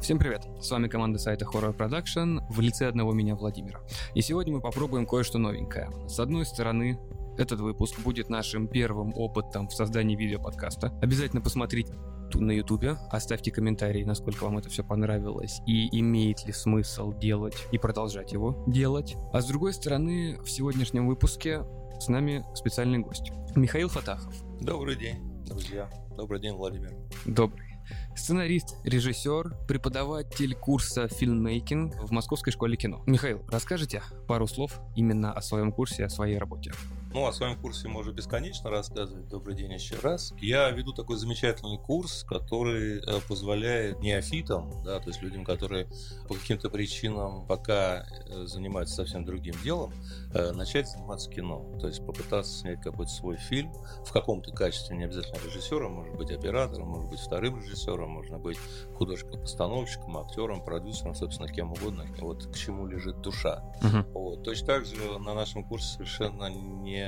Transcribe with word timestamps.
Всем 0.00 0.18
привет! 0.18 0.42
С 0.60 0.68
вами 0.70 0.88
команда 0.88 1.18
сайта 1.18 1.44
Horror 1.44 1.76
Production 1.76 2.40
в 2.50 2.60
лице 2.60 2.88
одного 2.88 3.12
меня 3.12 3.36
Владимира. 3.36 3.80
И 4.14 4.20
сегодня 4.20 4.54
мы 4.54 4.60
попробуем 4.60 5.06
кое-что 5.06 5.38
новенькое. 5.38 5.90
С 6.08 6.18
одной 6.18 6.44
стороны, 6.44 6.98
этот 7.38 7.60
выпуск 7.60 8.00
будет 8.00 8.28
нашим 8.28 8.66
первым 8.66 9.12
опытом 9.14 9.68
в 9.68 9.72
создании 9.72 10.16
видеоподкаста. 10.16 10.92
Обязательно 11.00 11.40
посмотрите 11.40 11.94
на 12.40 12.52
ютубе, 12.52 12.96
оставьте 13.10 13.50
комментарии, 13.50 14.04
насколько 14.04 14.44
вам 14.44 14.58
это 14.58 14.68
все 14.68 14.84
понравилось 14.84 15.60
и 15.66 15.88
имеет 15.98 16.44
ли 16.46 16.52
смысл 16.52 17.12
делать 17.12 17.56
и 17.72 17.78
продолжать 17.78 18.32
его 18.32 18.64
делать. 18.66 19.16
А 19.32 19.40
с 19.40 19.46
другой 19.46 19.72
стороны, 19.74 20.38
в 20.42 20.50
сегодняшнем 20.50 21.06
выпуске 21.06 21.62
с 22.00 22.08
нами 22.08 22.44
специальный 22.54 22.98
гость. 22.98 23.30
Михаил 23.54 23.88
Фатахов. 23.88 24.34
Добрый 24.60 24.96
день, 24.96 25.18
друзья. 25.46 25.88
Добрый 26.16 26.40
день, 26.40 26.54
Владимир. 26.54 26.92
Добрый. 27.24 27.72
Сценарист, 28.14 28.76
режиссер, 28.84 29.56
преподаватель 29.66 30.54
курса 30.54 31.08
фильммейкинг 31.08 31.94
в 32.02 32.10
Московской 32.12 32.52
школе 32.52 32.76
кино. 32.76 33.02
Михаил, 33.06 33.42
расскажите 33.48 34.02
пару 34.28 34.46
слов 34.46 34.80
именно 34.94 35.32
о 35.32 35.40
своем 35.40 35.72
курсе, 35.72 36.04
о 36.04 36.08
своей 36.08 36.38
работе. 36.38 36.72
Ну, 37.14 37.26
о 37.26 37.32
своем 37.32 37.60
курсе 37.60 37.88
можно 37.88 38.10
бесконечно 38.10 38.70
рассказывать. 38.70 39.28
Добрый 39.28 39.54
день 39.54 39.70
еще 39.70 39.96
раз. 39.96 40.32
Я 40.40 40.70
веду 40.70 40.94
такой 40.94 41.16
замечательный 41.16 41.76
курс, 41.76 42.24
который 42.24 43.00
э, 43.00 43.20
позволяет 43.28 44.00
неофитам, 44.00 44.82
да, 44.82 44.98
то 44.98 45.08
есть 45.08 45.20
людям, 45.20 45.44
которые 45.44 45.88
по 46.26 46.34
каким-то 46.34 46.70
причинам 46.70 47.46
пока 47.46 48.06
э, 48.06 48.46
занимаются 48.46 48.94
совсем 48.94 49.26
другим 49.26 49.54
делом, 49.62 49.92
э, 50.32 50.52
начать 50.52 50.88
заниматься 50.88 51.30
кино. 51.30 51.76
То 51.78 51.88
есть 51.88 52.04
попытаться 52.06 52.50
снять 52.50 52.80
какой-то 52.80 53.12
свой 53.12 53.36
фильм 53.36 53.70
в 54.06 54.10
каком-то 54.10 54.50
качестве, 54.50 54.96
не 54.96 55.04
обязательно 55.04 55.36
режиссером, 55.44 55.92
может 55.92 56.16
быть 56.16 56.30
оператором, 56.30 56.88
может 56.88 57.10
быть 57.10 57.20
вторым 57.20 57.60
режиссером, 57.60 58.08
можно 58.08 58.38
быть 58.38 58.58
художником-постановщиком, 58.96 60.16
актером, 60.16 60.64
продюсером, 60.64 61.14
собственно, 61.14 61.52
кем 61.52 61.72
угодно. 61.72 62.06
Вот 62.20 62.46
к 62.46 62.56
чему 62.56 62.86
лежит 62.86 63.20
душа. 63.20 63.62
Uh-huh. 63.82 64.10
Вот. 64.14 64.44
Точно 64.44 64.66
так 64.66 64.86
же 64.86 64.96
на 65.18 65.34
нашем 65.34 65.62
курсе 65.64 65.88
совершенно 65.88 66.46
не 66.46 67.01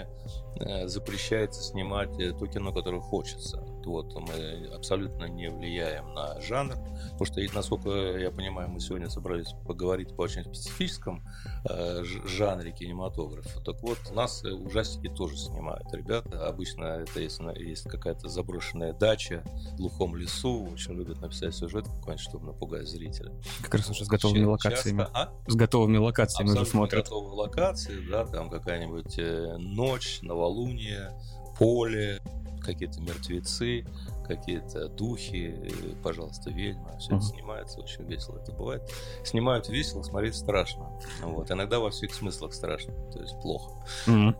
Э, 0.60 0.86
запрещается 0.86 1.62
снимать 1.62 2.18
э, 2.18 2.32
то 2.32 2.46
кино, 2.46 2.72
которое 2.72 3.00
хочется. 3.00 3.64
Вот 3.86 4.14
мы 4.14 4.68
абсолютно 4.74 5.24
не 5.24 5.50
влияем 5.50 6.12
на 6.14 6.40
жанр, 6.40 6.76
потому 7.12 7.24
что, 7.24 7.40
насколько 7.54 7.90
я 7.90 8.30
понимаю, 8.30 8.68
мы 8.68 8.80
сегодня 8.80 9.08
собрались 9.08 9.52
поговорить 9.66 10.14
по 10.16 10.22
очень 10.22 10.44
специфическом 10.44 11.22
э, 11.68 12.02
жанре 12.24 12.72
кинематографа. 12.72 13.60
Так 13.60 13.80
вот, 13.82 13.98
у 14.10 14.14
нас 14.14 14.42
ужастики 14.44 15.08
тоже 15.08 15.36
снимают 15.36 15.92
ребята. 15.92 16.46
Обычно 16.46 16.84
это 16.84 17.20
если 17.20 17.44
есть 17.62 17.84
какая-то 17.84 18.28
заброшенная 18.28 18.92
дача 18.92 19.42
в 19.72 19.76
глухом 19.76 20.16
лесу, 20.16 20.68
очень 20.72 20.94
любят 20.94 21.20
написать 21.20 21.54
сюжет 21.54 21.86
какой-нибудь, 21.86 22.20
чтобы 22.20 22.46
напугать 22.46 22.86
зрителя. 22.86 23.32
Как 23.62 23.74
раз 23.74 23.90
уже 23.90 24.04
с 24.04 24.08
готовыми 24.08 24.44
локациями. 24.44 25.02
Часто, 25.02 25.18
а? 25.18 25.50
С 25.50 25.54
готовыми 25.54 25.98
локациями 25.98 26.50
уже 26.50 26.66
смотрят. 26.66 27.04
готовые 27.04 27.34
локации, 27.34 28.08
да, 28.08 28.24
там 28.24 28.50
какая-нибудь 28.50 29.18
ночь, 29.58 30.20
новолуние, 30.22 31.12
поле, 31.58 32.20
какие-то 32.64 33.00
мертвецы, 33.00 33.84
какие-то 34.26 34.88
духи, 34.88 35.54
пожалуйста, 36.02 36.50
ведьма. 36.50 36.96
Все 36.98 37.12
uh-huh. 37.12 37.16
это 37.18 37.26
снимается, 37.26 37.80
очень 37.80 38.04
весело 38.04 38.38
это 38.38 38.52
бывает. 38.52 38.82
Снимают 39.24 39.68
весело, 39.68 40.02
смотреть 40.02 40.34
страшно. 40.34 40.88
Вот. 41.22 41.50
Иногда 41.50 41.78
во 41.78 41.90
всех 41.90 42.14
смыслах 42.14 42.54
страшно, 42.54 42.94
то 43.12 43.20
есть 43.20 43.40
плохо. 43.40 43.72
Uh-huh. 44.06 44.34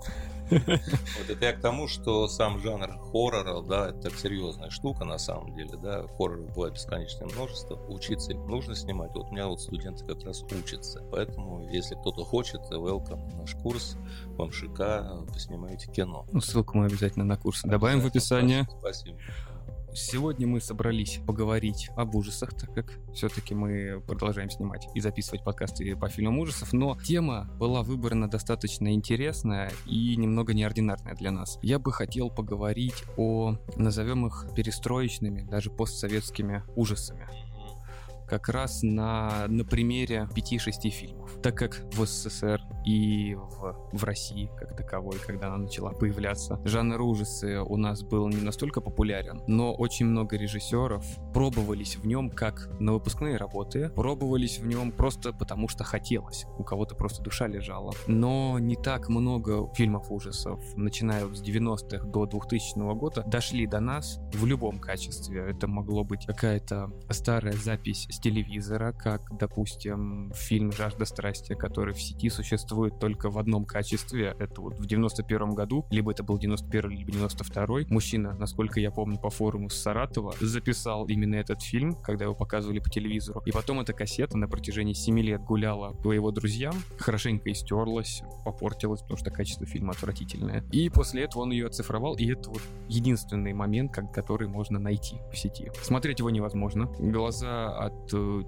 Вот 0.50 1.30
это 1.30 1.44
я 1.44 1.52
к 1.52 1.60
тому, 1.60 1.88
что 1.88 2.28
сам 2.28 2.58
жанр 2.60 2.98
хоррора, 3.10 3.62
да, 3.62 3.90
это 3.90 4.10
серьезная 4.10 4.70
штука 4.70 5.04
на 5.04 5.18
самом 5.18 5.54
деле, 5.54 5.76
да, 5.82 6.06
хорроров 6.16 6.52
бывает 6.54 6.74
бесконечное 6.74 7.28
множество, 7.28 7.76
учиться 7.88 8.34
нужно 8.34 8.74
снимать, 8.74 9.10
вот 9.14 9.28
у 9.28 9.32
меня 9.32 9.46
вот 9.46 9.60
студенты 9.60 10.04
как 10.04 10.22
раз 10.24 10.42
учатся, 10.42 11.02
поэтому 11.10 11.68
если 11.70 11.94
кто-то 11.94 12.24
хочет, 12.24 12.60
welcome 12.70 13.26
на 13.30 13.40
наш 13.40 13.54
курс, 13.54 13.96
вам 14.36 14.48
МШК, 14.48 15.32
поснимаете 15.32 15.90
кино. 15.90 16.26
Ну, 16.32 16.40
ссылку 16.40 16.76
мы 16.78 16.86
обязательно 16.86 17.24
на 17.24 17.36
курс 17.36 17.62
добавим 17.62 18.00
в 18.00 18.06
описание. 18.06 18.66
Спасибо. 18.78 19.18
Сегодня 19.96 20.48
мы 20.48 20.60
собрались 20.60 21.20
поговорить 21.24 21.88
об 21.94 22.16
ужасах, 22.16 22.52
так 22.54 22.74
как 22.74 22.98
все-таки 23.14 23.54
мы 23.54 24.02
продолжаем 24.04 24.50
снимать 24.50 24.88
и 24.92 25.00
записывать 25.00 25.44
подкасты 25.44 25.94
по 25.94 26.08
фильмам 26.08 26.40
ужасов, 26.40 26.72
но 26.72 26.98
тема 27.00 27.48
была 27.60 27.84
выбрана 27.84 28.28
достаточно 28.28 28.92
интересная 28.92 29.70
и 29.86 30.16
немного 30.16 30.52
неординарная 30.52 31.14
для 31.14 31.30
нас. 31.30 31.60
Я 31.62 31.78
бы 31.78 31.92
хотел 31.92 32.28
поговорить 32.28 33.04
о, 33.16 33.56
назовем 33.76 34.26
их 34.26 34.48
перестроечными, 34.56 35.42
даже 35.42 35.70
постсоветскими 35.70 36.64
ужасами 36.74 37.28
как 38.26 38.48
раз 38.48 38.82
на, 38.82 39.46
на 39.48 39.64
примере 39.64 40.28
5-6 40.34 40.90
фильмов. 40.90 41.23
Так 41.44 41.58
как 41.58 41.82
в 41.92 42.06
СССР 42.06 42.58
и 42.86 43.34
в, 43.34 43.76
в 43.92 44.04
России 44.04 44.50
как 44.56 44.74
таковой, 44.74 45.18
когда 45.26 45.48
она 45.48 45.58
начала 45.58 45.90
появляться, 45.90 46.58
жанр 46.64 47.02
ужасы 47.02 47.60
у 47.60 47.76
нас 47.76 48.02
был 48.02 48.30
не 48.30 48.40
настолько 48.40 48.80
популярен, 48.80 49.42
но 49.46 49.74
очень 49.74 50.06
много 50.06 50.38
режиссеров 50.38 51.04
пробовались 51.34 51.96
в 51.96 52.06
нем 52.06 52.30
как 52.30 52.70
на 52.80 52.94
выпускные 52.94 53.36
работы, 53.36 53.90
пробовались 53.90 54.58
в 54.58 54.66
нем 54.66 54.90
просто 54.90 55.34
потому, 55.34 55.68
что 55.68 55.84
хотелось. 55.84 56.46
У 56.58 56.64
кого-то 56.64 56.94
просто 56.94 57.22
душа 57.22 57.46
лежала. 57.46 57.92
Но 58.06 58.58
не 58.58 58.76
так 58.76 59.10
много 59.10 59.70
фильмов 59.74 60.10
ужасов, 60.10 60.58
начиная 60.76 61.26
с 61.26 61.42
90-х 61.42 62.06
до 62.06 62.24
2000 62.24 62.94
года, 62.94 63.22
дошли 63.26 63.66
до 63.66 63.80
нас 63.80 64.18
в 64.32 64.46
любом 64.46 64.78
качестве. 64.78 65.44
Это 65.50 65.68
могло 65.68 66.04
быть 66.04 66.24
какая-то 66.24 66.90
старая 67.10 67.52
запись 67.52 68.06
с 68.08 68.18
телевизора, 68.18 68.92
как, 68.92 69.36
допустим, 69.38 70.32
фильм 70.34 70.72
«Жажда 70.72 71.04
страсти», 71.04 71.33
который 71.56 71.94
в 71.94 72.00
сети 72.00 72.30
существует 72.30 72.98
только 72.98 73.30
в 73.30 73.38
одном 73.38 73.64
качестве. 73.64 74.34
Это 74.38 74.60
вот 74.60 74.78
в 74.78 74.86
91 74.86 75.50
году, 75.50 75.86
либо 75.90 76.12
это 76.12 76.22
был 76.22 76.38
91 76.38 76.90
либо 76.90 77.12
92 77.12 77.80
Мужчина, 77.88 78.34
насколько 78.38 78.80
я 78.80 78.90
помню 78.90 79.18
по 79.18 79.30
форуму 79.30 79.70
с 79.70 79.76
Саратова, 79.76 80.34
записал 80.40 81.06
именно 81.06 81.36
этот 81.36 81.62
фильм, 81.62 81.94
когда 81.94 82.24
его 82.24 82.34
показывали 82.34 82.78
по 82.78 82.90
телевизору. 82.90 83.42
И 83.44 83.52
потом 83.52 83.80
эта 83.80 83.92
кассета 83.92 84.36
на 84.36 84.48
протяжении 84.48 84.92
7 84.92 85.18
лет 85.20 85.42
гуляла 85.42 85.92
по 85.92 86.12
его 86.12 86.30
друзьям, 86.30 86.74
хорошенько 86.98 87.50
истерлась, 87.50 88.22
попортилась, 88.44 89.00
потому 89.02 89.18
что 89.18 89.30
качество 89.30 89.66
фильма 89.66 89.92
отвратительное. 89.92 90.64
И 90.70 90.88
после 90.88 91.24
этого 91.24 91.42
он 91.42 91.52
ее 91.52 91.66
оцифровал, 91.66 92.14
и 92.14 92.30
это 92.30 92.50
вот 92.50 92.62
единственный 92.88 93.52
момент, 93.52 93.92
который 93.92 94.48
можно 94.48 94.78
найти 94.78 95.16
в 95.32 95.38
сети. 95.38 95.70
Смотреть 95.82 96.18
его 96.18 96.30
невозможно. 96.30 96.86
Глаза 96.98 97.68
от 97.76 98.12
э, 98.12 98.42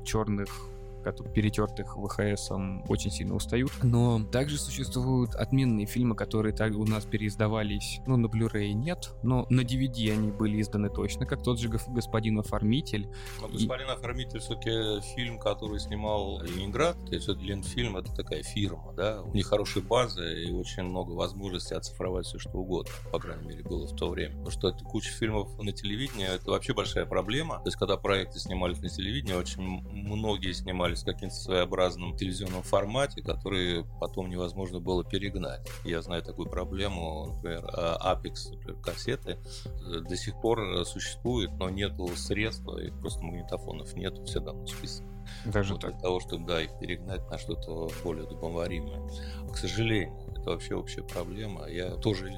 черных 1.12 1.32
перетертых 1.32 1.96
ВХС 1.96 2.50
очень 2.88 3.10
сильно 3.10 3.34
устают. 3.34 3.72
Но 3.82 4.24
также 4.30 4.58
существуют 4.58 5.34
отменные 5.34 5.86
фильмы, 5.86 6.14
которые 6.14 6.54
так 6.54 6.74
у 6.76 6.84
нас 6.84 7.04
переиздавались, 7.04 8.00
ну, 8.06 8.16
на 8.16 8.26
Blu-ray 8.26 8.72
нет, 8.72 9.14
но 9.22 9.46
на 9.50 9.60
DVD 9.60 10.12
они 10.12 10.30
были 10.30 10.60
изданы 10.60 10.88
точно, 10.88 11.26
как 11.26 11.42
тот 11.42 11.58
же 11.58 11.68
«Господин 11.68 12.38
оформитель». 12.38 13.08
Но 13.40 13.48
«Господин 13.48 13.90
оформитель» 13.90 14.40
все-таки 14.40 15.00
фильм, 15.14 15.38
который 15.38 15.78
снимал 15.78 16.42
Ленинград, 16.42 16.96
то 17.06 17.14
есть 17.14 17.28
Ленфильм— 17.28 17.96
это 17.98 18.12
такая 18.14 18.42
фирма, 18.42 18.92
да, 18.94 19.22
у 19.22 19.32
них 19.32 19.46
хорошая 19.46 19.82
база 19.82 20.24
и 20.24 20.50
очень 20.50 20.84
много 20.84 21.12
возможностей 21.12 21.74
оцифровать 21.74 22.26
все, 22.26 22.38
что 22.38 22.58
угодно, 22.58 22.92
по 23.12 23.18
крайней 23.18 23.46
мере, 23.46 23.62
было 23.62 23.86
в 23.86 23.94
то 23.94 24.08
время. 24.08 24.32
Потому 24.36 24.50
что 24.50 24.68
это 24.68 24.84
куча 24.84 25.10
фильмов 25.10 25.56
на 25.58 25.72
телевидении, 25.72 26.26
это 26.26 26.50
вообще 26.50 26.74
большая 26.74 27.06
проблема. 27.06 27.56
То 27.56 27.66
есть, 27.66 27.76
когда 27.76 27.96
проекты 27.96 28.38
снимались 28.38 28.80
на 28.80 28.88
телевидении, 28.88 29.34
очень 29.34 29.62
многие 29.62 30.52
снимались 30.52 30.95
в 31.02 31.06
каким-то 31.06 31.34
своеобразном 31.34 32.16
телевизионном 32.16 32.62
формате, 32.62 33.22
который 33.22 33.84
потом 34.00 34.28
невозможно 34.28 34.80
было 34.80 35.04
перегнать. 35.04 35.66
Я 35.84 36.02
знаю 36.02 36.22
такую 36.22 36.48
проблему, 36.48 37.34
например, 37.34 37.64
Apex 37.66 38.50
например, 38.50 38.80
кассеты 38.82 39.38
э, 39.64 40.00
до 40.00 40.16
сих 40.16 40.40
пор 40.40 40.84
существует, 40.84 41.50
но 41.58 41.68
нет 41.70 41.92
средства, 42.16 42.78
и 42.78 42.90
просто 42.90 43.22
магнитофонов 43.22 43.94
нет, 43.94 44.18
все 44.26 44.40
давно 44.40 44.66
списаны. 44.66 45.16
Даже 45.44 45.74
вот 45.74 45.82
так. 45.82 45.92
Для 45.92 46.00
того, 46.00 46.20
чтобы 46.20 46.46
да, 46.46 46.62
их 46.62 46.70
перегнать 46.78 47.28
на 47.30 47.38
что-то 47.38 47.90
более 48.04 48.24
удобоваримое. 48.24 49.08
К 49.52 49.56
сожалению, 49.56 50.16
это 50.30 50.50
вообще 50.50 50.74
общая 50.74 51.02
проблема. 51.02 51.68
Я 51.68 51.96
тоже 51.96 52.30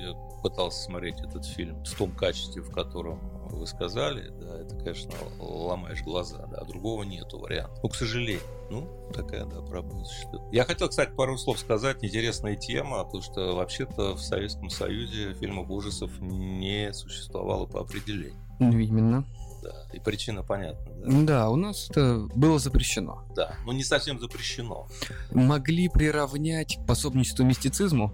пытался 0.43 0.82
смотреть 0.82 1.20
этот 1.20 1.44
фильм 1.44 1.82
в 1.85 1.96
том 1.96 2.12
качестве, 2.12 2.62
в 2.62 2.70
котором 2.70 3.20
вы 3.50 3.67
сказали, 3.67 4.29
да, 4.40 4.61
это, 4.61 4.76
конечно, 4.76 5.12
ломаешь 5.38 6.02
глаза, 6.02 6.46
да, 6.46 6.64
другого 6.64 7.02
нету 7.02 7.38
варианта. 7.38 7.81
Ну, 7.82 7.88
к 7.88 7.94
сожалению, 7.94 8.43
ну, 8.70 9.11
такая, 9.14 9.44
да, 9.46 9.61
проблема 9.62 10.05
существует. 10.05 10.43
Я 10.52 10.64
хотел, 10.64 10.88
кстати, 10.88 11.11
пару 11.14 11.37
слов 11.38 11.58
сказать, 11.58 12.05
интересная 12.05 12.56
тема, 12.56 13.05
потому 13.05 13.23
что 13.23 13.56
вообще-то 13.56 14.14
в 14.14 14.20
Советском 14.20 14.70
Союзе 14.70 15.35
фильмов 15.35 15.70
ужасов 15.70 16.11
не 16.20 16.93
существовало 16.93 17.67
по 17.67 17.81
определению. 17.81 18.38
Ну, 18.58 18.79
именно. 18.79 19.25
да. 19.62 19.87
И 19.93 20.00
причина 20.00 20.43
понятна. 20.43 20.87
Да, 21.06 21.23
да 21.23 21.50
у 21.50 21.56
нас 21.56 21.88
это 21.90 22.26
было 22.35 22.58
запрещено. 22.58 23.25
Да, 23.35 23.56
но 23.64 23.73
не 23.73 23.85
совсем 23.85 24.19
запрещено. 24.20 24.88
Могли 25.31 25.88
приравнять 25.88 26.76
к 26.76 26.87
пособничеству 26.87 27.44
мистицизму? 27.44 28.12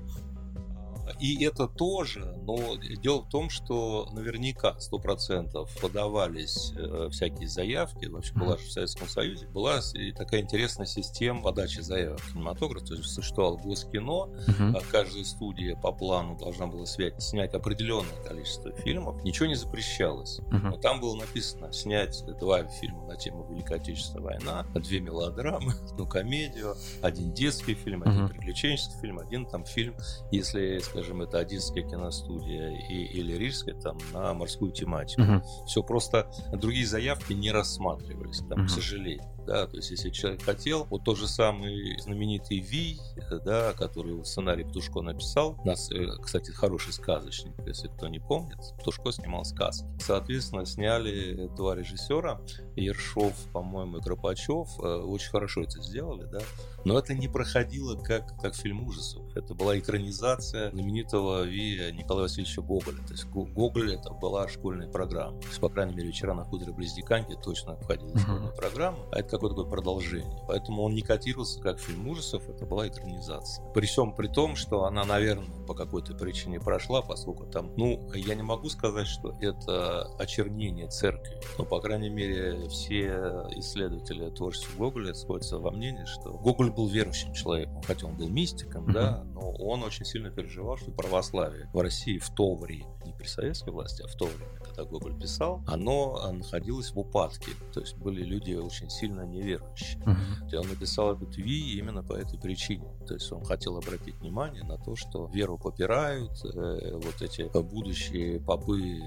И 1.21 1.45
это 1.45 1.67
тоже, 1.67 2.37
но 2.43 2.77
дело 2.77 3.23
в 3.23 3.29
том, 3.29 3.51
что 3.51 4.09
наверняка 4.13 4.77
100% 4.79 5.69
подавались 5.81 6.73
э, 6.77 7.09
всякие 7.11 7.49
заявки, 7.49 8.07
вообще 8.07 8.33
была 8.35 8.57
же 8.57 8.65
в 8.65 8.73
Советском 8.73 9.09
Союзе, 9.09 9.47
была 9.49 9.81
такая 10.17 10.41
интересная 10.41 10.87
система 10.87 11.43
подачи 11.43 11.81
заявок 11.81 12.21
в 12.21 12.33
кинематограф, 12.33 12.85
то 12.85 12.95
есть 12.95 13.09
существовало 13.09 13.57
Госкино, 13.57 14.29
uh-huh. 14.49 14.85
каждая 14.91 15.25
студия 15.25 15.77
по 15.77 15.93
плану 15.93 16.37
должна 16.39 16.67
была 16.67 16.87
снять, 16.87 17.21
снять 17.23 17.55
определенное 17.55 18.23
количество 18.27 18.73
фильмов, 18.73 19.23
ничего 19.25 19.47
не 19.47 19.55
запрещалось. 19.55 20.41
Uh-huh. 20.41 20.71
Но 20.71 20.77
там 20.77 21.01
было 21.01 21.17
написано 21.17 21.73
снять 21.73 22.25
два 22.41 22.65
фильма 22.65 23.07
на 23.07 23.17
тему 23.17 23.47
Великой 23.51 23.79
Отечественной 23.79 24.23
войны, 24.23 24.65
две 24.75 25.01
мелодрамы, 25.01 25.75
одну 25.91 26.07
комедию, 26.07 26.77
один 27.03 27.33
детский 27.33 27.75
фильм, 27.75 28.03
один 28.03 28.25
uh-huh. 28.25 28.29
приключенческий 28.29 28.99
фильм, 29.01 29.19
один 29.19 29.47
там 29.47 29.65
фильм, 29.65 29.97
если 30.31 30.79
скажем, 30.79 31.04
это 31.13 31.39
Одесская 31.39 31.85
киностудия 31.85 32.71
и, 32.89 33.05
или 33.05 33.35
Рижская, 33.35 33.75
там, 33.75 33.99
на 34.13 34.35
морскую 34.35 34.73
тематику. 34.73 35.23
Uh-huh. 35.23 35.43
Все 35.67 35.83
просто 35.83 36.31
другие 36.53 36.87
заявки 36.87 37.33
не 37.33 37.53
рассматривались, 37.53 38.39
там, 38.49 38.61
uh-huh. 38.61 38.67
к 38.67 38.71
сожалению 38.71 39.35
да, 39.47 39.67
то 39.67 39.77
есть 39.77 39.91
если 39.91 40.11
человек 40.11 40.43
хотел, 40.43 40.87
вот 40.91 41.05
тот 41.05 41.19
же 41.19 41.29
самый 41.29 41.99
знаменитый 42.01 42.59
Ви, 42.59 42.99
да, 43.45 43.73
который 43.75 44.25
сценарий 44.25 44.65
Птушко 44.65 45.01
написал, 45.01 45.57
у 45.63 45.67
нас, 45.67 45.91
э, 45.91 46.07
кстати, 46.23 46.51
хороший 46.51 46.93
сказочник, 46.93 47.53
если 47.67 47.89
кто 47.89 48.09
не 48.09 48.19
помнит, 48.19 48.59
Птушко 48.79 49.13
снимал 49.13 49.45
сказки. 49.45 49.87
Соответственно, 50.01 50.67
сняли 50.67 51.49
два 51.57 51.75
режиссера, 51.75 52.41
Ершов, 52.77 53.35
по-моему, 53.53 53.99
и 53.99 54.03
Кропачев, 54.03 54.69
э, 54.81 54.83
очень 54.83 55.31
хорошо 55.31 55.63
это 55.63 55.81
сделали, 55.83 56.25
да, 56.25 56.41
но 56.85 56.99
это 56.99 57.15
не 57.15 57.29
проходило 57.29 57.97
как, 57.97 58.41
как 58.41 58.55
фильм 58.55 58.87
ужасов, 58.87 59.24
это 59.37 59.55
была 59.55 59.79
экранизация 59.79 60.71
знаменитого 60.71 61.43
Ви 61.43 61.93
Николая 61.93 62.25
Васильевича 62.25 62.63
Гоголя, 62.63 62.99
то 63.07 63.13
есть 63.13 63.25
Гоголь 63.27 63.95
это 63.95 64.11
была 64.11 64.49
школьная 64.49 64.89
программа, 64.89 65.41
то 65.41 65.49
есть, 65.49 65.61
по 65.61 65.69
крайней 65.69 65.95
мере, 65.95 66.09
«Вечера 66.09 66.35
на 66.35 66.45
хуторе 66.45 66.73
близ 66.73 66.95
Диканьки» 66.95 67.37
точно 67.43 67.77
входила 67.77 68.13
в 68.15 68.21
школьную 68.21 68.55
программу, 68.55 68.99
а 69.13 69.21
это 69.21 69.31
какое-то 69.31 69.57
такое 69.57 69.71
продолжение. 69.71 70.39
Поэтому 70.47 70.83
он 70.83 70.95
не 70.95 71.03
котировался 71.03 71.61
как 71.61 71.79
фильм 71.81 72.09
ужасов, 72.09 72.49
это 72.49 72.67
была 72.67 72.89
экранизация. 72.89 73.65
При 73.73 73.87
всем 73.87 74.15
при 74.15 74.29
том, 74.29 74.57
что 74.57 74.85
она, 74.85 75.05
наверное, 75.05 75.67
по 75.67 75.75
какой-то 75.75 76.15
причине 76.15 76.61
прошла, 76.61 77.03
поскольку 77.03 77.47
там, 77.47 77.73
ну, 77.77 78.11
я 78.15 78.35
не 78.35 78.43
могу 78.43 78.69
сказать, 78.69 79.07
что 79.07 79.37
это 79.41 80.05
очернение 80.19 80.89
церкви, 80.89 81.41
но, 81.59 81.65
по 81.65 81.81
крайней 81.81 82.11
мере, 82.11 82.69
все 82.69 83.47
исследователи 83.57 84.31
творчества 84.31 84.77
Гоголя 84.79 85.15
сходятся 85.15 85.59
во 85.59 85.71
мнении, 85.71 86.05
что 86.05 86.33
Гоголь 86.33 86.71
был 86.71 86.89
верующим 86.89 87.33
человеком, 87.33 87.83
хотя 87.83 88.07
он 88.07 88.17
был 88.17 88.29
мистиком, 88.29 88.87
mm-hmm. 88.87 88.93
да, 88.93 89.24
но 89.33 89.53
он 89.53 89.83
очень 89.83 90.05
сильно 90.05 90.31
переживал, 90.31 90.77
что 90.77 90.91
православие 90.91 91.71
в 91.73 91.81
России 91.81 92.19
в 92.19 92.31
то 92.31 92.55
время, 92.55 92.87
не 93.05 93.13
при 93.13 93.27
советской 93.27 93.71
власти, 93.71 94.03
а 94.03 94.09
в 94.09 94.15
то 94.15 94.27
время, 94.27 94.59
когда 94.65 94.85
Гоголь 94.85 95.19
писал, 95.19 95.63
оно 95.67 96.33
находилось 96.33 96.93
в 96.93 96.99
упадке. 96.99 97.53
То 97.73 97.81
есть 97.81 97.97
были 97.97 98.23
люди 98.23 98.55
очень 98.55 98.91
сильно 98.91 99.23
неверующие. 99.23 100.03
Uh-huh. 100.03 100.51
И 100.53 100.57
он 100.57 100.69
написал 100.69 101.15
этот 101.15 101.37
Ви 101.37 101.79
именно 101.79 102.03
по 102.03 102.15
этой 102.15 102.39
причине. 102.39 102.89
То 103.07 103.15
есть 103.15 103.31
он 103.33 103.45
хотел 103.45 103.77
обратить 103.77 104.17
внимание 104.17 104.63
на 104.65 104.79
то, 104.79 104.97
что 104.97 105.27
веру 105.27 105.59
попирают, 105.59 106.33
э, 106.45 106.95
вот 106.95 107.23
эти 107.23 107.51
будущие 107.63 108.41
попы, 108.41 109.01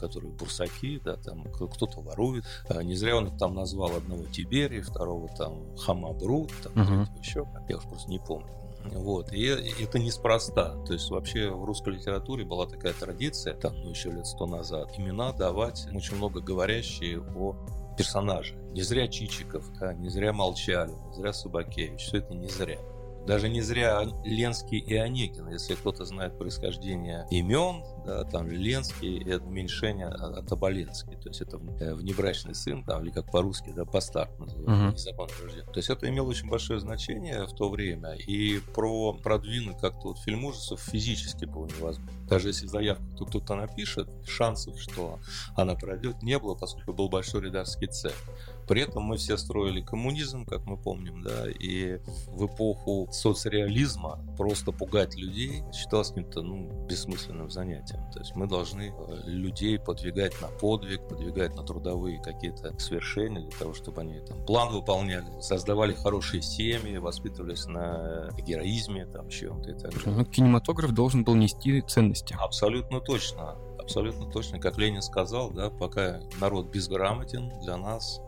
которые 0.00 0.32
бурсаки, 0.32 1.00
да, 1.04 1.16
там 1.16 1.44
кто-то 1.52 2.00
ворует. 2.00 2.44
А 2.68 2.82
не 2.82 2.94
зря 2.94 3.16
он 3.16 3.36
там 3.36 3.54
назвал 3.54 3.96
одного 3.96 4.24
Тиберия, 4.24 4.82
второго 4.82 5.28
там 5.28 5.76
Хамабрут, 5.76 6.52
там 6.62 6.72
uh-huh. 6.72 7.18
еще, 7.18 7.46
я 7.68 7.76
уж 7.76 7.84
просто 7.84 8.10
не 8.10 8.18
помню. 8.18 8.57
Вот. 8.94 9.32
И 9.32 9.44
это 9.44 9.98
неспроста. 9.98 10.76
То 10.86 10.92
есть 10.92 11.10
вообще 11.10 11.50
в 11.50 11.64
русской 11.64 11.94
литературе 11.94 12.44
была 12.44 12.66
такая 12.66 12.92
традиция, 12.92 13.54
там, 13.54 13.74
ну, 13.82 13.90
еще 13.90 14.10
лет 14.10 14.26
сто 14.26 14.46
назад, 14.46 14.92
имена 14.98 15.32
давать 15.32 15.86
очень 15.92 16.16
много 16.16 16.40
говорящие 16.40 17.20
о 17.36 17.56
персонаже. 17.96 18.54
Не 18.72 18.82
зря 18.82 19.08
Чичиков, 19.08 19.64
да, 19.80 19.92
не 19.92 20.08
зря 20.08 20.32
Молчали, 20.32 20.92
не 21.08 21.14
зря 21.14 21.32
Собакевич. 21.32 22.00
Все 22.02 22.18
это 22.18 22.34
не 22.34 22.48
зря. 22.48 22.78
Даже 23.28 23.50
не 23.50 23.60
зря 23.60 24.04
Ленский 24.24 24.78
и 24.78 24.96
Онегин, 24.96 25.50
если 25.50 25.74
кто-то 25.74 26.06
знает 26.06 26.38
происхождение 26.38 27.26
имен, 27.30 27.84
да, 28.06 28.24
там 28.24 28.48
Ленский 28.48 29.22
это 29.22 29.44
уменьшение 29.44 30.06
от 30.06 30.50
Оболенский, 30.50 31.14
то 31.16 31.28
есть 31.28 31.42
это 31.42 31.60
э, 31.78 31.92
внебрачный 31.92 32.54
сын, 32.54 32.82
там, 32.82 33.04
или 33.04 33.10
как 33.10 33.30
по-русски, 33.30 33.70
да, 33.76 33.84
постарт 33.84 34.38
называют, 34.38 34.96
uh-huh. 34.96 35.42
рожден. 35.44 35.66
То 35.66 35.76
есть 35.76 35.90
это 35.90 36.08
имело 36.08 36.28
очень 36.28 36.48
большое 36.48 36.80
значение 36.80 37.44
в 37.44 37.52
то 37.52 37.68
время, 37.68 38.14
и 38.14 38.60
про 38.74 39.12
продвинуть 39.12 39.76
как-то 39.78 40.08
вот 40.08 40.18
фильм 40.20 40.46
ужасов 40.46 40.80
физически 40.80 41.44
было 41.44 41.66
невозможно. 41.66 42.10
Даже 42.30 42.48
если 42.48 42.66
заявку 42.66 43.26
кто-то 43.26 43.56
напишет, 43.56 44.08
шансов, 44.26 44.80
что 44.80 45.18
она 45.54 45.74
пройдет, 45.74 46.22
не 46.22 46.38
было, 46.38 46.54
поскольку 46.54 46.94
был 46.94 47.10
большой 47.10 47.42
редакторский 47.42 47.88
цех. 47.88 48.14
При 48.68 48.82
этом 48.82 49.02
мы 49.02 49.16
все 49.16 49.36
строили 49.36 49.80
коммунизм, 49.80 50.44
как 50.44 50.66
мы 50.66 50.76
помним, 50.76 51.22
да, 51.22 51.46
и 51.48 51.98
в 52.28 52.46
эпоху 52.46 53.08
соцреализма 53.10 54.20
просто 54.36 54.72
пугать 54.72 55.16
людей 55.16 55.62
считалось 55.72 56.08
каким-то, 56.08 56.42
ну, 56.42 56.86
бессмысленным 56.86 57.50
занятием. 57.50 58.10
То 58.12 58.20
есть 58.20 58.36
мы 58.36 58.46
должны 58.46 58.92
э, 58.92 59.20
людей 59.24 59.78
подвигать 59.78 60.38
на 60.42 60.48
подвиг, 60.48 61.08
подвигать 61.08 61.54
на 61.56 61.62
трудовые 61.62 62.20
какие-то 62.20 62.78
свершения 62.78 63.40
для 63.40 63.58
того, 63.58 63.72
чтобы 63.72 64.02
они 64.02 64.20
там 64.20 64.44
план 64.44 64.72
выполняли, 64.72 65.40
создавали 65.40 65.94
хорошие 65.94 66.42
семьи, 66.42 66.98
воспитывались 66.98 67.66
на 67.66 68.30
героизме, 68.46 69.06
там, 69.06 69.28
чем-то 69.28 69.70
и 69.70 69.74
так 69.74 69.92
далее. 69.94 70.18
Ну, 70.18 70.24
кинематограф 70.24 70.92
должен 70.92 71.24
был 71.24 71.34
нести 71.34 71.80
ценности. 71.80 72.36
Абсолютно 72.38 73.00
точно. 73.00 73.56
Абсолютно 73.78 74.30
точно. 74.30 74.58
Как 74.58 74.76
Ленин 74.76 75.00
сказал, 75.00 75.50
да, 75.50 75.70
пока 75.70 76.20
народ 76.40 76.70
безграмотен, 76.70 77.48
для 77.60 77.78
нас 77.78 78.20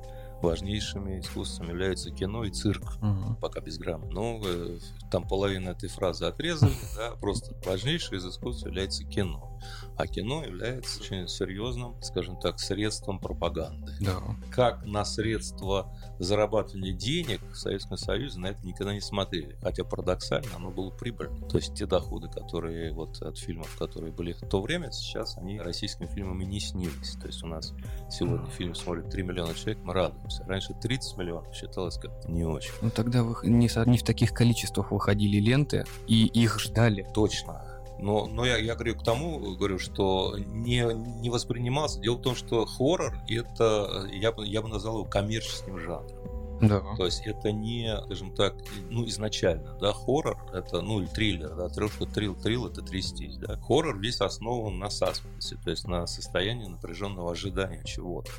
важнейшими 0.43 1.21
искусствами 1.21 1.71
являются 1.71 2.11
кино 2.11 2.45
и 2.45 2.51
цирк, 2.51 2.97
угу. 3.03 3.37
пока 3.41 3.61
безграмотно. 3.61 4.21
Ну, 4.21 4.43
э, 4.45 4.79
там 5.11 5.27
половина 5.27 5.71
этой 5.71 5.89
фразы 5.89 6.27
отрезали, 6.27 6.73
да, 6.97 7.13
просто 7.21 7.55
важнейшее 7.65 8.19
из 8.19 8.27
искусств 8.27 8.67
является 8.67 9.05
кино. 9.05 9.50
А 9.97 10.07
кино 10.07 10.45
является 10.45 11.01
очень 11.01 11.29
серьезным, 11.29 11.95
скажем 12.03 12.39
так, 12.39 12.59
средством 12.59 13.19
пропаганды. 13.19 13.93
Да. 14.01 14.19
Как 14.51 14.85
на 14.85 15.05
средство 15.05 15.95
зарабатывания 16.19 16.93
денег 16.93 17.41
в 17.51 17.57
Советском 17.57 17.97
Союзе 17.97 18.39
на 18.39 18.47
это 18.47 18.65
никогда 18.67 18.93
не 18.93 19.01
смотрели. 19.01 19.57
Хотя 19.62 19.85
парадоксально 19.85 20.49
оно 20.57 20.71
было 20.71 20.91
прибыльно. 20.91 21.49
То 21.49 21.58
есть 21.58 21.75
те 21.75 21.87
доходы, 21.87 22.29
которые 22.29 22.93
вот 22.93 23.20
от 23.23 23.39
фильмов, 23.39 23.75
которые 23.79 24.13
были 24.13 24.32
в 24.32 24.41
то 24.41 24.61
время, 24.61 24.91
сейчас 24.93 25.37
они 25.37 25.61
российскими 25.61 26.06
фильмами 26.06 26.44
не 26.44 26.61
снились. 26.61 27.13
То 27.20 27.27
есть 27.27 27.43
у 27.43 27.46
нас 27.46 27.73
сегодня 28.11 28.46
фильм 28.51 28.75
смотрит 28.75 29.11
3 29.11 29.23
миллиона 29.23 29.55
человек, 29.55 29.79
мы 29.84 29.94
радуемся. 29.94 30.44
Раньше 30.44 30.75
30 30.75 31.17
миллионов 31.17 31.55
считалось 31.55 31.96
как 31.96 32.29
не 32.29 32.44
очень. 32.44 32.73
Ну 32.82 32.91
тогда 32.91 33.23
вы 33.23 33.34
не, 33.49 33.69
не 33.87 33.99
в 33.99 34.03
таких 34.03 34.32
количествах 34.32 34.93
выходили 34.93 35.39
ленты, 35.39 35.84
и 36.06 36.27
их 36.27 36.61
ждали. 36.61 37.06
Точно. 37.15 37.69
Но, 38.03 38.27
но 38.27 38.47
я, 38.47 38.57
я 38.57 38.75
говорю 38.75 38.97
к 38.97 39.05
тому, 39.05 39.39
говорю, 39.57 39.79
что 39.79 40.37
не, 40.39 40.85
не 41.21 41.31
воспринимался. 41.31 42.01
Дело 42.01 42.17
в 42.17 42.23
том, 42.23 42.35
что 42.35 42.65
хоррор 42.65 43.17
это, 43.29 44.09
я 44.13 44.33
бы, 44.33 44.47
я 44.47 44.63
бы 44.63 44.69
назвал 44.69 44.99
его 44.99 45.05
коммерческим 45.05 45.79
жанром. 45.79 46.09
Да. 46.61 46.83
То 46.97 47.07
есть 47.07 47.23
это 47.27 47.53
не, 47.53 47.97
скажем 48.05 48.35
так, 48.35 48.55
ну 48.91 49.07
изначально, 49.07 49.79
да, 49.81 49.93
хоррор 49.95 50.37
это, 50.53 50.83
ну 50.83 51.01
или 51.01 51.07
триллер, 51.07 51.55
да, 51.55 51.69
трешка 51.71 52.05
трил, 52.05 52.35
трил 52.35 52.67
это 52.67 52.83
трястись, 52.83 53.37
да. 53.39 53.57
Хоррор 53.57 53.99
весь 53.99 54.21
основан 54.21 54.79
на 54.79 54.91
саспенсе, 54.91 55.57
то 55.65 55.71
есть 55.71 55.89
на 55.89 56.07
состоянии 56.07 56.67
напряженного 56.67 57.33
ожидания 57.33 57.83
чего-то. 57.85 58.31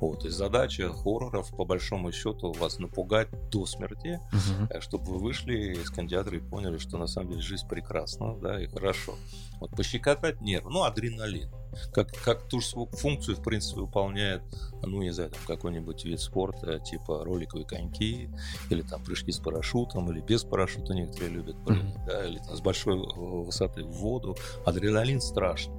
Вот, 0.00 0.24
и 0.24 0.28
задача 0.28 0.92
хорроров, 0.92 1.50
по 1.50 1.64
большому 1.64 2.12
счету, 2.12 2.52
вас 2.52 2.78
напугать 2.78 3.28
до 3.50 3.66
смерти, 3.66 4.20
угу. 4.32 4.80
чтобы 4.80 5.12
вы 5.12 5.18
вышли 5.18 5.74
из 5.74 5.90
кинотеатра 5.90 6.36
и 6.36 6.40
поняли, 6.40 6.78
что 6.78 6.98
на 6.98 7.06
самом 7.06 7.30
деле 7.30 7.42
жизнь 7.42 7.66
прекрасна, 7.68 8.36
да, 8.40 8.62
и 8.62 8.66
хорошо. 8.66 9.14
Вот 9.60 9.70
пощекотать 9.70 10.40
нервы, 10.40 10.70
ну, 10.70 10.84
адреналин 10.84 11.50
как, 11.92 12.12
как 12.24 12.48
ту 12.48 12.60
же 12.60 12.68
функцию, 12.92 13.36
в 13.36 13.42
принципе, 13.42 13.80
выполняет, 13.80 14.42
ну, 14.82 15.02
не 15.02 15.10
знаю, 15.10 15.30
там 15.30 15.40
какой-нибудь 15.46 16.04
вид 16.04 16.20
спорта, 16.20 16.78
типа 16.78 17.24
роликовые 17.24 17.66
коньки, 17.66 18.30
или 18.70 18.82
там 18.82 19.02
прыжки 19.02 19.32
с 19.32 19.38
парашютом, 19.38 20.10
или 20.10 20.20
без 20.20 20.44
парашюта 20.44 20.94
некоторые 20.94 21.30
любят 21.30 21.64
прыгать, 21.64 21.84
mm-hmm. 21.84 22.06
да, 22.06 22.26
или 22.26 22.38
там, 22.38 22.56
с 22.56 22.60
большой 22.60 22.96
высоты 22.96 23.84
в 23.84 23.90
воду. 23.92 24.36
Адреналин 24.64 25.20
страшный. 25.20 25.74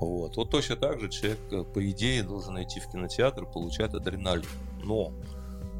Вот. 0.00 0.36
вот 0.36 0.50
точно 0.50 0.76
так 0.76 1.00
же 1.00 1.08
человек, 1.08 1.38
э, 1.50 1.64
по 1.64 1.90
идее, 1.90 2.22
должен 2.22 2.62
идти 2.62 2.80
в 2.80 2.90
кинотеатр, 2.90 3.46
получать 3.46 3.94
адреналин. 3.94 4.46
Но 4.82 5.12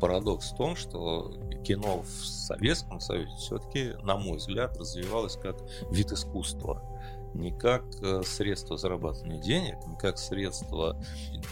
парадокс 0.01 0.53
в 0.53 0.57
том, 0.57 0.77
что 0.77 1.33
кино 1.65 2.03
в 2.03 2.27
Советском 2.27 3.01
Союзе 3.01 3.35
все-таки, 3.39 3.93
на 4.03 4.17
мой 4.17 4.39
взгляд, 4.39 4.77
развивалось 4.77 5.37
как 5.37 5.57
вид 5.91 6.13
искусства 6.13 6.83
не 7.35 7.51
как 7.51 7.85
э, 8.01 8.23
средство 8.25 8.77
зарабатывания 8.77 9.41
денег, 9.41 9.77
не 9.87 9.97
как 9.97 10.19
средство 10.19 11.01